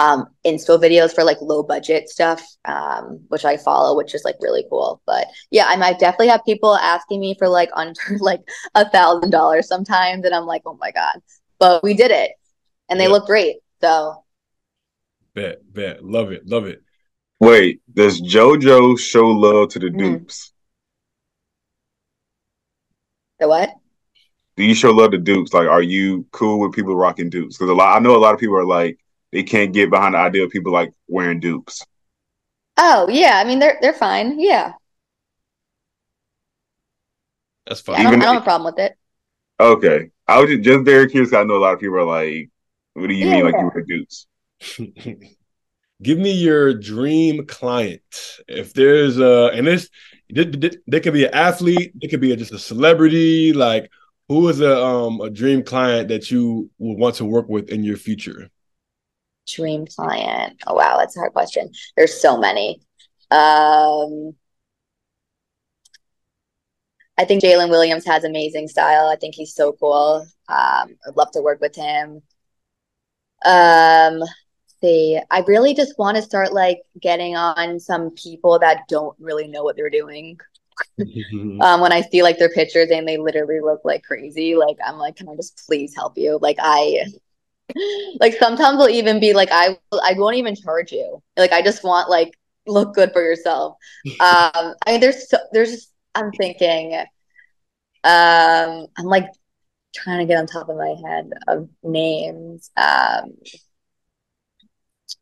um 0.00 0.28
inspo 0.46 0.80
videos 0.80 1.12
for 1.12 1.24
like 1.24 1.38
low 1.40 1.62
budget 1.62 2.08
stuff, 2.08 2.44
um, 2.64 3.20
which 3.28 3.44
I 3.44 3.56
follow, 3.56 3.96
which 3.96 4.14
is 4.14 4.24
like 4.24 4.36
really 4.40 4.64
cool. 4.70 5.02
But 5.06 5.26
yeah, 5.50 5.66
I 5.68 5.76
might 5.76 5.98
definitely 5.98 6.28
have 6.28 6.44
people 6.44 6.76
asking 6.76 7.20
me 7.20 7.34
for 7.38 7.48
like 7.48 7.70
under 7.74 8.00
like 8.20 8.42
a 8.74 8.88
thousand 8.88 9.30
dollars 9.30 9.68
sometimes, 9.68 10.24
and 10.24 10.34
I'm 10.34 10.46
like, 10.46 10.62
oh 10.66 10.78
my 10.80 10.92
god. 10.92 11.20
But 11.58 11.82
we 11.82 11.94
did 11.94 12.12
it 12.12 12.32
and 12.88 13.00
they 13.00 13.04
yeah. 13.04 13.10
look 13.10 13.26
great. 13.26 13.56
So 13.80 14.24
Bet, 15.38 15.72
bet. 15.72 16.04
Love 16.04 16.32
it, 16.32 16.48
love 16.48 16.66
it. 16.66 16.82
Wait, 17.38 17.80
does 17.94 18.20
JoJo 18.20 18.98
show 18.98 19.28
love 19.28 19.68
to 19.68 19.78
the 19.78 19.86
mm. 19.86 19.96
dupes? 19.96 20.52
The 23.38 23.46
what? 23.46 23.70
Do 24.56 24.64
you 24.64 24.74
show 24.74 24.90
love 24.90 25.12
to 25.12 25.18
dupes? 25.18 25.54
Like, 25.54 25.68
are 25.68 25.80
you 25.80 26.26
cool 26.32 26.58
with 26.58 26.72
people 26.72 26.96
rocking 26.96 27.30
dupes? 27.30 27.56
Because 27.56 27.70
a 27.70 27.74
lot, 27.74 27.96
I 27.96 28.00
know 28.00 28.16
a 28.16 28.18
lot 28.18 28.34
of 28.34 28.40
people 28.40 28.56
are 28.56 28.64
like, 28.64 28.98
they 29.30 29.44
can't 29.44 29.72
get 29.72 29.90
behind 29.90 30.14
the 30.14 30.18
idea 30.18 30.42
of 30.42 30.50
people 30.50 30.72
like 30.72 30.92
wearing 31.06 31.38
dupes. 31.38 31.86
Oh 32.76 33.08
yeah, 33.08 33.34
I 33.36 33.44
mean 33.44 33.60
they're 33.60 33.78
they're 33.80 33.92
fine. 33.92 34.40
Yeah, 34.40 34.72
that's 37.64 37.80
fine. 37.80 38.00
Yeah, 38.00 38.08
I, 38.08 38.10
don't, 38.10 38.22
I 38.22 38.24
don't 38.24 38.34
have 38.34 38.42
a 38.42 38.44
problem 38.44 38.74
with 38.74 38.84
it. 38.84 38.98
Okay, 39.60 40.10
I 40.26 40.40
was 40.40 40.50
just, 40.50 40.62
just 40.64 40.84
very 40.84 41.08
curious. 41.08 41.30
Because 41.30 41.44
I 41.44 41.46
know 41.46 41.58
a 41.58 41.62
lot 41.62 41.74
of 41.74 41.78
people 41.78 41.94
are 41.98 42.04
like, 42.04 42.50
"What 42.94 43.06
do 43.06 43.14
you 43.14 43.24
yeah, 43.24 43.36
mean, 43.36 43.44
like 43.44 43.54
you 43.54 43.70
wear 43.72 43.84
dupes?" 43.84 44.26
Give 46.00 46.18
me 46.18 46.30
your 46.32 46.74
dream 46.74 47.46
client. 47.46 48.02
If 48.46 48.72
there's 48.72 49.18
a, 49.18 49.50
and 49.52 49.66
this, 49.66 49.90
they 50.30 51.00
could 51.00 51.12
be 51.12 51.24
an 51.24 51.34
athlete, 51.34 51.92
it 52.00 52.08
could 52.08 52.20
be 52.20 52.32
a, 52.32 52.36
just 52.36 52.52
a 52.52 52.58
celebrity. 52.58 53.52
Like, 53.52 53.90
who 54.28 54.48
is 54.48 54.60
a 54.60 54.84
um 54.84 55.20
a 55.20 55.30
dream 55.30 55.62
client 55.62 56.08
that 56.08 56.30
you 56.30 56.70
would 56.78 56.98
want 56.98 57.16
to 57.16 57.24
work 57.24 57.48
with 57.48 57.70
in 57.70 57.82
your 57.82 57.96
future? 57.96 58.48
Dream 59.48 59.86
client. 59.86 60.62
Oh 60.66 60.74
wow, 60.74 60.98
that's 60.98 61.16
a 61.16 61.20
hard 61.20 61.32
question. 61.32 61.70
There's 61.96 62.20
so 62.20 62.36
many. 62.36 62.80
Um, 63.30 64.34
I 67.16 67.24
think 67.24 67.42
Jalen 67.42 67.70
Williams 67.70 68.06
has 68.06 68.24
amazing 68.24 68.68
style. 68.68 69.08
I 69.08 69.16
think 69.16 69.34
he's 69.34 69.54
so 69.54 69.72
cool. 69.72 70.26
Um, 70.48 70.96
I'd 71.06 71.16
love 71.16 71.30
to 71.32 71.42
work 71.42 71.60
with 71.60 71.74
him. 71.74 72.22
Um, 73.44 74.22
see. 74.80 75.18
I 75.30 75.40
really 75.46 75.74
just 75.74 75.98
want 75.98 76.16
to 76.16 76.22
start 76.22 76.52
like 76.52 76.80
getting 77.00 77.36
on 77.36 77.80
some 77.80 78.10
people 78.10 78.58
that 78.58 78.88
don't 78.88 79.16
really 79.18 79.48
know 79.48 79.62
what 79.64 79.76
they're 79.76 79.90
doing. 79.90 80.38
um, 81.60 81.80
when 81.80 81.92
I 81.92 82.02
see 82.02 82.22
like 82.22 82.38
their 82.38 82.50
pictures 82.50 82.90
and 82.90 83.06
they 83.06 83.16
literally 83.16 83.60
look 83.60 83.80
like 83.84 84.02
crazy, 84.02 84.54
like 84.54 84.76
I'm 84.84 84.96
like, 84.96 85.16
can 85.16 85.28
I 85.28 85.36
just 85.36 85.62
please 85.66 85.94
help 85.94 86.16
you? 86.16 86.38
Like 86.40 86.56
I, 86.60 87.04
like 88.20 88.34
sometimes 88.34 88.78
will 88.78 88.88
even 88.88 89.20
be 89.20 89.32
like, 89.32 89.50
I 89.52 89.78
I 89.92 90.14
won't 90.16 90.36
even 90.36 90.54
charge 90.56 90.92
you. 90.92 91.22
Like 91.36 91.52
I 91.52 91.62
just 91.62 91.84
want 91.84 92.10
like 92.10 92.32
look 92.66 92.94
good 92.94 93.12
for 93.12 93.22
yourself. 93.22 93.76
Um, 94.20 94.74
I 94.86 94.92
mean, 94.92 95.00
there's 95.00 95.28
so, 95.28 95.38
there's 95.52 95.70
just 95.70 95.92
I'm 96.14 96.32
thinking, 96.32 96.94
um, 98.04 98.86
I'm 98.96 99.04
like 99.04 99.26
trying 99.94 100.20
to 100.20 100.26
get 100.26 100.38
on 100.38 100.46
top 100.46 100.68
of 100.68 100.76
my 100.76 100.96
head 101.06 101.30
of 101.46 101.68
names. 101.82 102.70
Um, 102.76 103.36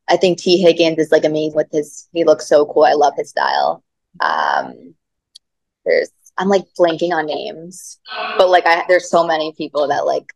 I 0.08 0.16
think 0.16 0.38
Tee 0.38 0.60
Higgins 0.60 0.98
is 0.98 1.10
like 1.10 1.24
amazing 1.24 1.56
with 1.56 1.68
his. 1.72 2.08
He 2.12 2.24
looks 2.24 2.46
so 2.46 2.66
cool. 2.66 2.84
I 2.84 2.92
love 2.92 3.14
his 3.16 3.30
style. 3.30 3.82
Um, 4.20 4.94
there's 5.84 6.10
I'm 6.38 6.48
like 6.48 6.64
blanking 6.78 7.12
on 7.12 7.26
names, 7.26 7.98
but 8.38 8.48
like 8.48 8.66
I 8.66 8.84
there's 8.88 9.10
so 9.10 9.26
many 9.26 9.52
people 9.56 9.88
that 9.88 10.06
like. 10.06 10.32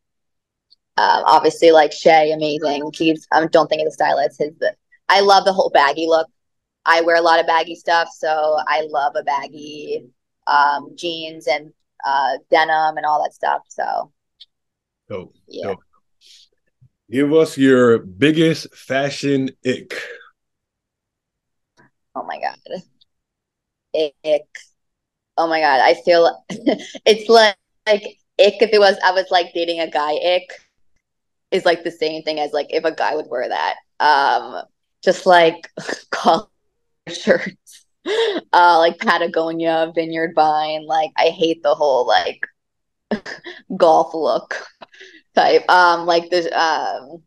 Um, 0.97 1.23
obviously, 1.25 1.71
like 1.71 1.93
Shai, 1.93 2.25
amazing. 2.25 2.91
He's 2.93 3.27
I 3.33 3.47
don't 3.47 3.69
think 3.69 3.81
of 3.81 3.87
the 3.87 3.93
style 3.93 4.19
as 4.19 4.37
his. 4.37 4.53
I 5.09 5.21
love 5.21 5.45
the 5.45 5.53
whole 5.53 5.71
baggy 5.71 6.07
look. 6.07 6.29
I 6.85 7.01
wear 7.01 7.17
a 7.17 7.23
lot 7.23 7.41
of 7.41 7.47
baggy 7.47 7.75
stuff, 7.75 8.09
so 8.13 8.59
I 8.67 8.87
love 8.91 9.15
a 9.17 9.23
baggy 9.23 10.05
um, 10.47 10.95
jeans 10.97 11.47
and 11.47 11.73
uh, 12.05 12.33
denim 12.51 12.97
and 12.97 13.07
all 13.07 13.23
that 13.23 13.33
stuff. 13.33 13.63
So, 13.69 14.13
dope. 15.09 15.35
Yeah. 15.47 15.69
Dope. 15.69 15.81
Give 17.11 17.33
us 17.33 17.59
your 17.59 17.99
biggest 17.99 18.73
fashion 18.73 19.51
ick. 19.67 19.95
Oh 22.15 22.23
my 22.23 22.39
god, 22.41 22.83
ick. 24.25 24.47
Oh 25.37 25.49
my 25.49 25.61
god, 25.61 25.81
I 25.81 25.95
feel 26.05 26.45
it's 26.49 27.29
like 27.29 27.57
like 27.87 28.03
ick 28.39 28.63
if 28.63 28.73
it 28.73 28.79
was 28.79 28.97
I 29.05 29.11
was 29.11 29.27
like 29.31 29.53
dating 29.53 29.81
a 29.81 29.91
guy 29.91 30.13
ick 30.13 30.51
is 31.51 31.65
like 31.65 31.83
the 31.83 31.91
same 31.91 32.23
thing 32.23 32.39
as 32.39 32.53
like 32.53 32.69
if 32.71 32.85
a 32.85 32.95
guy 32.95 33.17
would 33.17 33.29
wear 33.29 33.49
that. 33.49 33.75
Um, 33.99 34.63
just 35.03 35.27
like 35.27 35.69
collar 36.11 36.47
shirts, 37.09 37.87
uh, 38.53 38.79
like 38.79 38.99
Patagonia, 38.99 39.91
Vineyard 39.97 40.33
Vine. 40.37 40.87
Like 40.87 41.11
I 41.17 41.31
hate 41.31 41.65
the 41.65 41.75
whole 41.75 42.07
like 42.07 42.41
golf 43.77 44.15
look 44.15 44.65
type. 45.35 45.69
Um, 45.71 46.07
like 46.07 46.31
this. 46.31 46.51
Um, 46.53 47.23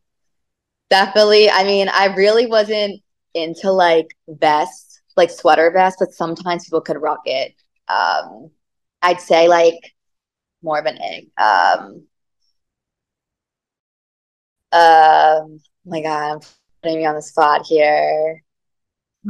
definitely. 0.90 1.50
I 1.50 1.64
mean, 1.64 1.90
I 1.90 2.14
really 2.16 2.46
wasn't 2.46 3.02
into 3.34 3.72
like 3.72 4.16
vests, 4.28 5.02
like 5.18 5.30
sweater 5.30 5.72
vests, 5.72 5.98
but 6.00 6.14
sometimes 6.14 6.66
people 6.66 6.82
could 6.82 7.02
rock 7.02 7.22
it. 7.26 7.54
Um, 7.88 8.52
I'd 9.02 9.22
say 9.22 9.48
like 9.48 9.80
more 10.62 10.80
of 10.80 10.86
an 10.86 11.00
egg. 11.02 11.28
Um, 11.38 12.08
um, 14.72 14.82
oh 14.82 15.60
my 15.86 16.02
God, 16.02 16.34
I'm 16.34 16.40
putting 16.82 16.98
me 17.00 17.06
on 17.06 17.16
the 17.16 17.22
spot 17.22 17.66
here. 17.66 18.42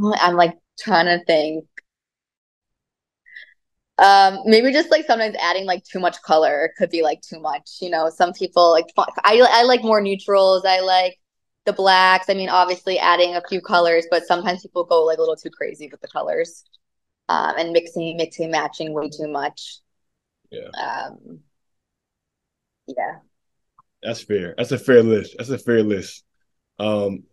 I'm 0.01 0.35
like 0.35 0.57
trying 0.79 1.05
to 1.05 1.23
think. 1.25 1.65
Um, 3.99 4.39
maybe 4.45 4.71
just 4.71 4.89
like 4.89 5.05
sometimes 5.05 5.35
adding 5.39 5.65
like 5.65 5.83
too 5.83 5.99
much 5.99 6.21
color 6.23 6.73
could 6.77 6.89
be 6.89 7.03
like 7.03 7.21
too 7.21 7.39
much. 7.39 7.77
You 7.81 7.89
know, 7.89 8.09
some 8.09 8.33
people 8.33 8.71
like 8.71 8.85
I 9.23 9.39
I 9.49 9.63
like 9.63 9.83
more 9.83 10.01
neutrals. 10.01 10.65
I 10.65 10.79
like 10.79 11.19
the 11.65 11.73
blacks. 11.73 12.29
I 12.29 12.33
mean, 12.33 12.49
obviously 12.49 12.99
adding 12.99 13.35
a 13.35 13.43
few 13.47 13.61
colors, 13.61 14.05
but 14.09 14.25
sometimes 14.25 14.63
people 14.63 14.83
go 14.83 15.03
like 15.03 15.17
a 15.17 15.21
little 15.21 15.35
too 15.35 15.51
crazy 15.51 15.87
with 15.91 16.01
the 16.01 16.07
colors, 16.07 16.63
um, 17.29 17.53
and 17.57 17.71
mixing, 17.71 18.17
mixing, 18.17 18.51
matching 18.51 18.93
way 18.93 19.09
too 19.09 19.27
much. 19.27 19.77
Yeah. 20.51 20.69
Um, 20.79 21.39
yeah. 22.87 23.19
That's 24.01 24.23
fair. 24.23 24.53
That's 24.57 24.71
a 24.71 24.77
fair 24.77 25.03
list. 25.03 25.35
That's 25.37 25.49
a 25.49 25.57
fair 25.57 25.83
list. 25.83 26.23
Um, 26.79 27.23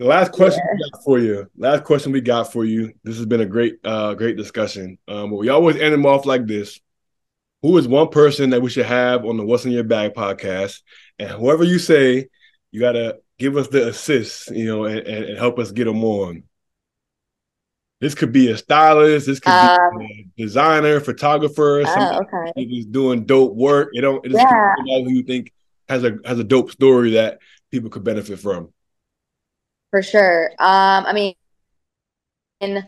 the 0.00 0.06
last 0.06 0.32
question 0.32 0.62
yeah. 0.64 0.72
we 0.72 0.90
got 0.90 1.04
for 1.04 1.18
you. 1.18 1.50
Last 1.58 1.84
question 1.84 2.10
we 2.10 2.22
got 2.22 2.50
for 2.50 2.64
you. 2.64 2.94
This 3.04 3.18
has 3.18 3.26
been 3.26 3.42
a 3.42 3.46
great, 3.46 3.80
uh, 3.84 4.14
great 4.14 4.38
discussion. 4.38 4.96
Um, 5.06 5.28
but 5.28 5.36
we 5.36 5.50
always 5.50 5.76
end 5.76 5.92
them 5.92 6.06
off 6.06 6.24
like 6.24 6.46
this. 6.46 6.80
Who 7.60 7.76
is 7.76 7.86
one 7.86 8.08
person 8.08 8.48
that 8.50 8.62
we 8.62 8.70
should 8.70 8.86
have 8.86 9.26
on 9.26 9.36
the 9.36 9.44
What's 9.44 9.66
in 9.66 9.72
Your 9.72 9.84
Bag 9.84 10.14
podcast? 10.14 10.80
And 11.18 11.28
whoever 11.28 11.64
you 11.64 11.78
say, 11.78 12.28
you 12.70 12.80
gotta 12.80 13.18
give 13.38 13.58
us 13.58 13.68
the 13.68 13.88
assist, 13.88 14.50
you 14.50 14.64
know, 14.64 14.84
and, 14.86 15.00
and, 15.00 15.24
and 15.26 15.38
help 15.38 15.58
us 15.58 15.70
get 15.70 15.84
them 15.84 16.02
on. 16.02 16.44
This 18.00 18.14
could 18.14 18.32
be 18.32 18.50
a 18.50 18.56
stylist. 18.56 19.26
This 19.26 19.40
could 19.40 19.50
um, 19.50 19.98
be 19.98 20.30
a 20.38 20.42
designer, 20.42 21.00
photographer. 21.00 21.82
Oh, 21.86 22.20
okay. 22.22 22.52
Who's 22.64 22.86
doing 22.86 23.26
dope 23.26 23.54
work. 23.54 23.90
You 23.92 24.00
know, 24.00 24.20
it 24.24 24.32
yeah. 24.32 24.74
who 24.86 25.10
you 25.10 25.24
think 25.24 25.52
has 25.90 26.04
a 26.04 26.16
has 26.24 26.38
a 26.38 26.44
dope 26.44 26.70
story 26.70 27.10
that 27.10 27.40
people 27.70 27.90
could 27.90 28.02
benefit 28.02 28.38
from. 28.38 28.72
For 29.90 30.02
sure. 30.02 30.50
Um, 30.58 31.04
I 31.06 31.12
mean, 31.12 31.34
in, 32.60 32.86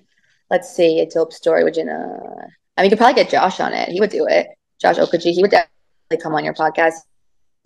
let's 0.50 0.74
see, 0.74 1.00
a 1.00 1.06
dope 1.06 1.32
story. 1.32 1.64
Would 1.64 1.76
you 1.76 1.84
know? 1.84 2.40
I 2.76 2.82
mean, 2.82 2.90
you 2.90 2.96
could 2.96 2.98
probably 2.98 3.22
get 3.22 3.30
Josh 3.30 3.60
on 3.60 3.72
it. 3.72 3.88
He 3.88 4.00
would 4.00 4.10
do 4.10 4.26
it. 4.26 4.48
Josh 4.80 4.96
Okogie. 4.96 5.32
He 5.32 5.42
would 5.42 5.50
definitely 5.50 6.22
come 6.22 6.34
on 6.34 6.44
your 6.44 6.54
podcast. 6.54 6.94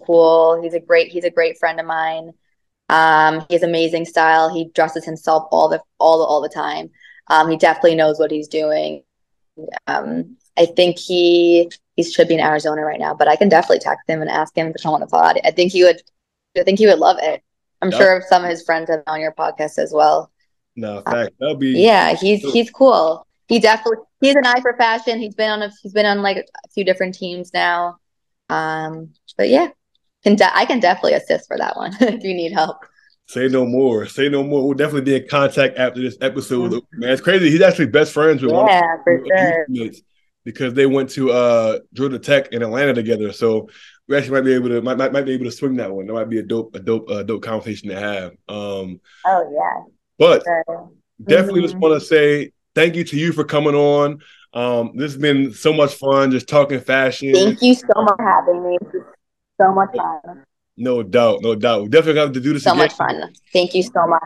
Cool. 0.04 0.60
He's 0.62 0.74
a 0.74 0.80
great. 0.80 1.08
He's 1.08 1.24
a 1.24 1.30
great 1.30 1.58
friend 1.58 1.78
of 1.80 1.86
mine. 1.86 2.32
Um, 2.88 3.44
he 3.48 3.54
has 3.54 3.62
amazing 3.62 4.04
style. 4.04 4.52
He 4.52 4.70
dresses 4.74 5.04
himself 5.04 5.48
all 5.50 5.68
the 5.68 5.82
all 5.98 6.18
the, 6.18 6.24
all 6.24 6.40
the 6.40 6.48
time. 6.48 6.90
Um, 7.28 7.50
he 7.50 7.56
definitely 7.56 7.96
knows 7.96 8.18
what 8.18 8.30
he's 8.30 8.48
doing. 8.48 9.02
Um, 9.86 10.36
I 10.56 10.66
think 10.66 10.98
he 10.98 11.70
he 11.96 12.02
should 12.04 12.28
be 12.28 12.34
in 12.34 12.40
Arizona 12.40 12.82
right 12.82 13.00
now, 13.00 13.14
but 13.14 13.28
I 13.28 13.36
can 13.36 13.48
definitely 13.48 13.80
text 13.80 14.08
him 14.08 14.20
and 14.20 14.30
ask 14.30 14.56
him 14.56 14.72
to 14.72 14.82
come 14.82 14.94
on 14.94 15.00
the 15.00 15.06
pod. 15.06 15.40
I 15.44 15.50
think 15.50 15.72
he 15.72 15.82
would. 15.84 16.02
I 16.56 16.62
think 16.62 16.78
he 16.78 16.86
would 16.86 16.98
love 16.98 17.18
it. 17.20 17.42
I'm 17.82 17.90
sure 17.90 18.22
some 18.28 18.44
of 18.44 18.50
his 18.50 18.62
friends 18.62 18.90
have 18.90 19.02
on 19.06 19.20
your 19.20 19.32
podcast 19.32 19.78
as 19.78 19.92
well. 19.92 20.30
No, 20.76 21.02
fact 21.02 21.34
that'll 21.38 21.56
be. 21.56 21.70
Yeah, 21.70 22.14
he's 22.14 22.42
he's 22.52 22.70
cool. 22.70 23.26
He 23.48 23.58
definitely 23.58 24.04
he's 24.20 24.34
an 24.34 24.46
eye 24.46 24.60
for 24.60 24.76
fashion. 24.76 25.18
He's 25.18 25.34
been 25.34 25.50
on 25.50 25.62
a 25.62 25.70
he's 25.82 25.92
been 25.92 26.06
on 26.06 26.22
like 26.22 26.36
a 26.36 26.68
few 26.74 26.84
different 26.84 27.14
teams 27.14 27.52
now. 27.54 27.98
Um, 28.48 29.12
but 29.36 29.48
yeah, 29.48 29.68
can 30.22 30.36
de- 30.36 30.56
I 30.56 30.66
can 30.66 30.80
definitely 30.80 31.14
assist 31.14 31.46
for 31.48 31.56
that 31.56 31.76
one 31.76 31.92
if 32.00 32.22
you 32.22 32.34
need 32.34 32.52
help. 32.52 32.78
Say 33.28 33.48
no 33.48 33.66
more. 33.66 34.06
Say 34.06 34.28
no 34.28 34.44
more. 34.44 34.64
We'll 34.64 34.74
definitely 34.74 35.00
be 35.00 35.16
in 35.16 35.28
contact 35.28 35.78
after 35.78 36.00
this 36.00 36.16
episode. 36.20 36.72
Mm-hmm. 36.72 37.00
Man, 37.00 37.10
it's 37.10 37.20
crazy. 37.20 37.50
He's 37.50 37.60
actually 37.60 37.86
best 37.86 38.12
friends 38.12 38.42
with 38.42 38.52
yeah, 38.52 38.58
one 38.58 38.68
of 38.68 39.04
for 39.04 39.24
sure. 39.26 39.90
because 40.44 40.74
they 40.74 40.86
went 40.86 41.10
to 41.10 41.32
uh 41.32 41.78
Georgia 41.92 42.18
Tech 42.18 42.52
in 42.52 42.62
Atlanta 42.62 42.94
together. 42.94 43.32
So 43.32 43.68
we 44.08 44.16
actually 44.16 44.32
might 44.32 44.44
be 44.44 44.54
able 44.54 44.68
to 44.68 44.82
might, 44.82 44.96
might, 44.96 45.12
might 45.12 45.24
be 45.26 45.32
able 45.32 45.46
to 45.46 45.50
swing 45.52 45.76
that 45.76 45.92
one. 45.92 46.06
That 46.06 46.12
might 46.12 46.28
be 46.28 46.38
a 46.38 46.42
dope 46.42 46.74
a 46.74 46.80
dope 46.80 47.10
uh, 47.10 47.22
dope 47.22 47.42
conversation 47.42 47.88
to 47.88 47.98
have. 47.98 48.32
Um, 48.48 49.00
oh 49.24 49.50
yeah. 49.52 49.92
But 50.18 50.44
sure. 50.44 50.90
definitely 51.22 51.60
mm-hmm. 51.60 51.68
just 51.68 51.76
want 51.76 52.00
to 52.00 52.06
say 52.06 52.52
thank 52.74 52.94
you 52.94 53.04
to 53.04 53.16
you 53.16 53.32
for 53.32 53.44
coming 53.44 53.74
on. 53.74 54.20
Um, 54.52 54.92
this 54.94 55.12
has 55.12 55.20
been 55.20 55.52
so 55.52 55.72
much 55.72 55.94
fun 55.94 56.30
just 56.30 56.48
talking 56.48 56.80
fashion. 56.80 57.34
Thank 57.34 57.60
you 57.62 57.74
so 57.74 57.88
much 57.96 58.14
for 58.16 58.24
having 58.24 58.70
me. 58.70 58.78
So 59.60 59.72
much 59.72 59.94
fun. 59.94 60.44
No 60.76 61.02
doubt, 61.02 61.40
no 61.42 61.54
doubt. 61.54 61.82
We 61.82 61.88
definitely 61.88 62.14
got 62.14 62.34
to 62.34 62.40
do 62.40 62.52
this. 62.52 62.64
So 62.64 62.70
again. 62.70 62.78
much 62.78 62.92
fun. 62.92 63.32
Thank 63.52 63.74
you 63.74 63.82
so 63.82 64.06
much. 64.06 64.22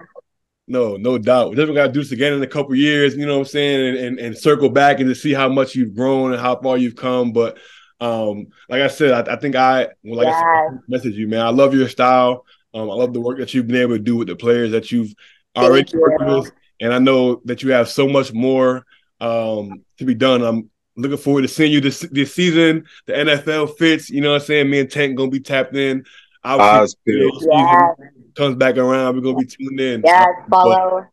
No, 0.67 0.97
no 0.97 1.19
doubt. 1.19 1.51
We 1.51 1.57
definitely 1.57 1.77
got 1.77 1.87
to 1.89 1.93
do 1.93 2.01
this 2.01 2.13
again 2.13 2.33
in 2.33 2.43
a 2.43 2.47
couple 2.47 2.75
years. 2.75 3.17
You 3.17 3.27
know 3.27 3.35
what 3.35 3.47
I'm 3.47 3.47
saying, 3.47 3.89
and, 3.89 3.97
and, 3.99 4.19
and 4.19 4.39
circle 4.39 4.69
back 4.69 5.01
and 5.01 5.09
to 5.09 5.15
see 5.15 5.33
how 5.33 5.49
much 5.49 5.75
you've 5.75 5.95
grown 5.95 6.33
and 6.33 6.41
how 6.41 6.61
far 6.61 6.77
you've 6.77 6.97
come. 6.97 7.33
But 7.33 7.59
um, 8.01 8.49
like 8.69 8.83
I 8.83 8.89
said, 8.89 9.29
I, 9.29 9.35
I 9.35 9.37
think 9.37 9.57
I 9.57 9.89
well, 10.03 10.17
like 10.17 10.27
yes. 10.27 10.43
I 10.43 10.69
said, 10.71 10.81
message 10.89 11.15
you, 11.15 11.29
man. 11.29 11.41
I 11.41 11.51
love 11.51 11.75
your 11.75 11.89
style. 11.89 12.47
Um, 12.73 12.91
I 12.91 12.95
love 12.95 13.13
the 13.13 13.21
work 13.21 13.39
that 13.39 13.53
you've 13.53 13.67
been 13.67 13.77
able 13.77 13.97
to 13.97 14.03
do 14.03 14.17
with 14.17 14.29
the 14.29 14.37
players 14.37 14.71
that 14.73 14.91
you've 14.91 15.13
already 15.57 15.97
worked 15.97 16.25
with, 16.25 16.53
and 16.81 16.95
I 16.95 16.99
know 16.99 17.43
that 17.45 17.63
you 17.63 17.73
have 17.73 17.89
so 17.89 18.09
much 18.09 18.33
more 18.33 18.87
um, 19.21 19.85
to 19.99 20.05
be 20.05 20.15
done. 20.15 20.43
I'm 20.43 20.71
looking 20.97 21.19
forward 21.19 21.43
to 21.43 21.49
seeing 21.49 21.73
you 21.73 21.81
this 21.81 22.01
this 22.11 22.35
season. 22.35 22.87
The 23.07 23.13
NFL 23.13 23.77
fits, 23.77 24.09
you 24.09 24.21
know 24.21 24.31
what 24.31 24.43
I'm 24.43 24.47
saying. 24.47 24.71
Me 24.71 24.81
and 24.81 24.91
Tank 24.91 25.17
gonna 25.17 25.31
be 25.31 25.41
tapped 25.41 25.77
in. 25.77 26.05
Oz 26.43 26.97
yeah. 27.05 27.89
comes 28.35 28.57
back 28.57 28.77
around. 28.77 29.15
We're 29.15 29.23
gonna 29.23 29.37
be 29.37 29.47
tuned 29.47 29.81
in. 29.81 30.03
Yeah, 30.05 30.27
follow. 30.49 31.07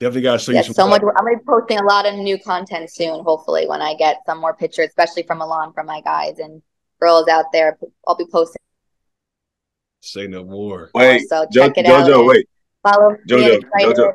Definitely 0.00 0.22
gotta 0.22 0.38
show 0.38 0.52
yeah, 0.52 0.60
you 0.60 0.64
some 0.64 0.74
so 0.74 0.88
much. 0.88 1.02
I'm 1.02 1.24
gonna 1.24 1.36
be 1.36 1.44
posting 1.46 1.78
a 1.78 1.84
lot 1.84 2.06
of 2.06 2.14
new 2.14 2.38
content 2.38 2.90
soon. 2.90 3.22
Hopefully, 3.22 3.68
when 3.68 3.82
I 3.82 3.94
get 3.94 4.16
some 4.24 4.40
more 4.40 4.54
pictures, 4.54 4.88
especially 4.88 5.24
from 5.24 5.38
Milan, 5.38 5.74
from 5.74 5.84
my 5.84 6.00
guys 6.00 6.38
and 6.38 6.62
girls 6.98 7.28
out 7.28 7.44
there, 7.52 7.78
I'll 8.08 8.16
be 8.16 8.24
posting. 8.32 8.62
Say 10.00 10.26
no 10.26 10.42
more. 10.42 10.90
Wait, 10.94 11.28
so 11.28 11.44
check 11.52 11.74
jo- 11.74 11.80
it 11.82 11.84
Jojo, 11.84 12.20
out. 12.20 12.26
wait. 12.26 12.48
Follow 12.82 13.14
Jojo, 13.28 13.60
Jojo, 13.78 14.12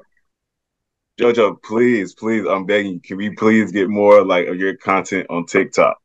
Jojo, 1.19 1.61
please, 1.61 2.15
please, 2.15 2.47
I'm 2.47 2.65
begging 2.65 2.93
you. 2.93 2.99
Can 3.01 3.17
we 3.17 3.35
please 3.35 3.71
get 3.71 3.87
more 3.87 4.25
like 4.25 4.47
of 4.47 4.55
your 4.55 4.75
content 4.77 5.27
on 5.29 5.45
TikTok? 5.45 5.97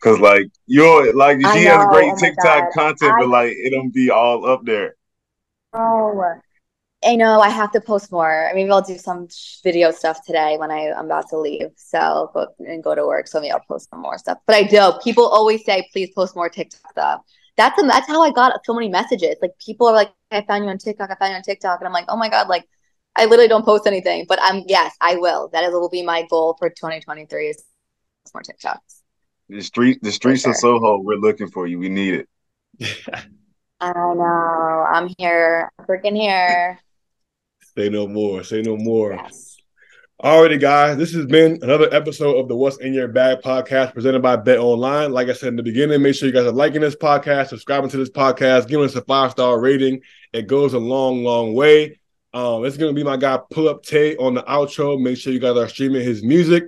Cause 0.00 0.18
like 0.18 0.50
you're 0.66 1.14
like 1.14 1.38
she 1.38 1.64
has 1.64 1.86
great 1.86 2.12
oh 2.12 2.18
TikTok 2.18 2.72
content, 2.72 3.12
I, 3.12 3.20
but 3.20 3.28
like 3.28 3.52
it 3.52 3.70
don't 3.70 3.94
be 3.94 4.10
all 4.10 4.44
up 4.44 4.64
there. 4.64 4.96
Oh, 5.72 6.34
I 7.02 7.16
know 7.16 7.40
I 7.40 7.48
have 7.48 7.72
to 7.72 7.80
post 7.80 8.12
more. 8.12 8.48
I 8.48 8.52
mean, 8.52 8.70
I'll 8.70 8.82
do 8.82 8.98
some 8.98 9.28
video 9.64 9.90
stuff 9.90 10.24
today 10.26 10.56
when 10.58 10.70
I, 10.70 10.90
I'm 10.90 11.06
about 11.06 11.30
to 11.30 11.38
leave. 11.38 11.70
So 11.76 12.30
go 12.34 12.48
and 12.58 12.84
go 12.84 12.94
to 12.94 13.06
work. 13.06 13.26
So 13.26 13.40
maybe 13.40 13.52
I'll 13.52 13.64
post 13.66 13.88
some 13.88 14.02
more 14.02 14.18
stuff. 14.18 14.38
But 14.46 14.56
I 14.56 14.62
do. 14.64 14.92
People 15.02 15.26
always 15.26 15.64
say, 15.64 15.88
please 15.92 16.10
post 16.14 16.36
more 16.36 16.50
TikTok 16.50 16.90
stuff. 16.90 17.20
That's 17.56 17.82
a, 17.82 17.86
that's 17.86 18.06
how 18.06 18.22
I 18.22 18.30
got 18.30 18.60
so 18.64 18.74
many 18.74 18.88
messages. 18.88 19.36
Like 19.40 19.52
people 19.64 19.86
are 19.86 19.94
like, 19.94 20.10
I 20.30 20.42
found 20.42 20.64
you 20.64 20.70
on 20.70 20.78
TikTok. 20.78 21.10
I 21.10 21.14
found 21.14 21.30
you 21.30 21.36
on 21.36 21.42
TikTok, 21.42 21.80
and 21.80 21.86
I'm 21.86 21.92
like, 21.92 22.06
oh 22.08 22.16
my 22.16 22.28
god, 22.28 22.48
like 22.48 22.64
I 23.16 23.24
literally 23.24 23.48
don't 23.48 23.64
post 23.64 23.86
anything. 23.86 24.26
But 24.28 24.38
I'm 24.42 24.62
yes, 24.66 24.94
I 25.00 25.16
will. 25.16 25.48
That 25.52 25.64
is 25.64 25.72
will 25.72 25.88
be 25.88 26.02
my 26.02 26.26
goal 26.30 26.56
for 26.58 26.68
2023 26.68 27.48
is 27.48 27.64
more 28.32 28.42
TikToks. 28.42 29.02
The 29.48 29.62
street, 29.62 29.98
the 30.02 30.12
streets 30.12 30.42
sure. 30.42 30.52
of 30.52 30.56
Soho. 30.58 31.00
We're 31.00 31.16
looking 31.16 31.50
for 31.50 31.66
you. 31.66 31.78
We 31.78 31.88
need 31.88 32.14
it. 32.14 32.28
I 33.80 33.92
know. 33.92 34.86
I'm 34.88 35.08
here. 35.18 35.70
I'm 35.78 35.86
freaking 35.86 36.16
here. 36.16 36.78
Say 37.80 37.88
no 37.88 38.06
more. 38.06 38.44
Say 38.44 38.60
no 38.60 38.76
more. 38.76 39.14
Yes. 39.14 39.56
Alrighty, 40.22 40.60
guys. 40.60 40.98
This 40.98 41.14
has 41.14 41.24
been 41.24 41.60
another 41.62 41.88
episode 41.94 42.36
of 42.36 42.46
the 42.46 42.54
What's 42.54 42.76
in 42.76 42.92
Your 42.92 43.08
Bag 43.08 43.38
podcast 43.38 43.94
presented 43.94 44.20
by 44.20 44.36
Bet 44.36 44.58
Online. 44.58 45.12
Like 45.12 45.28
I 45.30 45.32
said 45.32 45.48
in 45.48 45.56
the 45.56 45.62
beginning, 45.62 46.02
make 46.02 46.14
sure 46.14 46.28
you 46.28 46.34
guys 46.34 46.44
are 46.44 46.52
liking 46.52 46.82
this 46.82 46.94
podcast, 46.94 47.48
subscribing 47.48 47.88
to 47.88 47.96
this 47.96 48.10
podcast, 48.10 48.68
giving 48.68 48.84
us 48.84 48.94
a 48.96 49.00
five 49.00 49.30
star 49.30 49.58
rating. 49.58 50.02
It 50.34 50.46
goes 50.46 50.74
a 50.74 50.78
long, 50.78 51.24
long 51.24 51.54
way. 51.54 51.98
Um, 52.34 52.66
it's 52.66 52.76
gonna 52.76 52.92
be 52.92 53.02
my 53.02 53.16
guy 53.16 53.38
Pull 53.50 53.70
Up 53.70 53.82
Tay 53.82 54.14
on 54.16 54.34
the 54.34 54.42
outro. 54.42 55.00
Make 55.00 55.16
sure 55.16 55.32
you 55.32 55.40
guys 55.40 55.56
are 55.56 55.66
streaming 55.66 56.02
his 56.02 56.22
music. 56.22 56.64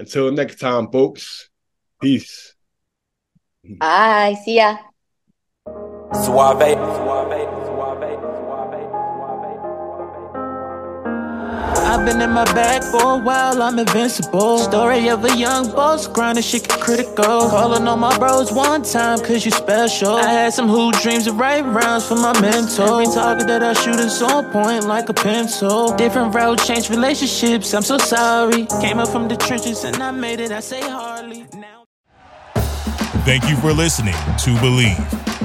Until 0.00 0.32
next 0.32 0.58
time, 0.58 0.90
folks. 0.90 1.48
Peace. 2.02 2.56
Bye. 3.62 4.36
See 4.44 4.56
ya. 4.56 4.78
Suave. 6.24 7.15
I've 11.88 12.04
been 12.04 12.20
in 12.20 12.30
my 12.32 12.44
bag 12.52 12.82
for 12.82 13.14
a 13.14 13.16
while, 13.16 13.62
I'm 13.62 13.78
invincible. 13.78 14.58
Story 14.58 15.08
of 15.08 15.24
a 15.24 15.36
young 15.36 15.70
boss, 15.70 16.06
grinding 16.08 16.42
shit 16.42 16.68
critical. 16.68 17.48
Calling 17.48 17.86
on 17.86 18.00
my 18.00 18.16
bros 18.18 18.52
one 18.52 18.82
time, 18.82 19.18
cause 19.20 19.44
you 19.44 19.52
special. 19.52 20.16
I 20.16 20.30
had 20.30 20.52
some 20.52 20.68
hoop 20.68 20.96
dreams 20.96 21.26
of 21.28 21.38
right 21.38 21.64
rounds 21.64 22.04
for 22.06 22.16
my 22.16 22.38
mentor. 22.40 22.82
Every 23.02 23.06
target 23.14 23.46
that 23.46 23.62
I 23.62 23.72
shoot 23.74 24.00
is 24.00 24.20
on 24.20 24.50
point 24.50 24.84
like 24.84 25.08
a 25.08 25.14
pencil. 25.14 25.94
Different 25.96 26.34
route, 26.34 26.58
change 26.64 26.90
relationships, 26.90 27.72
I'm 27.72 27.82
so 27.82 27.98
sorry. 27.98 28.66
Came 28.80 28.98
up 28.98 29.08
from 29.08 29.28
the 29.28 29.36
trenches 29.36 29.84
and 29.84 29.96
I 30.02 30.10
made 30.10 30.40
it, 30.40 30.50
I 30.50 30.60
say 30.60 30.80
hardly. 30.80 31.46
Now- 31.54 31.84
Thank 33.24 33.48
you 33.48 33.56
for 33.56 33.72
listening 33.72 34.14
to 34.14 34.50
Bleav. 34.62 35.35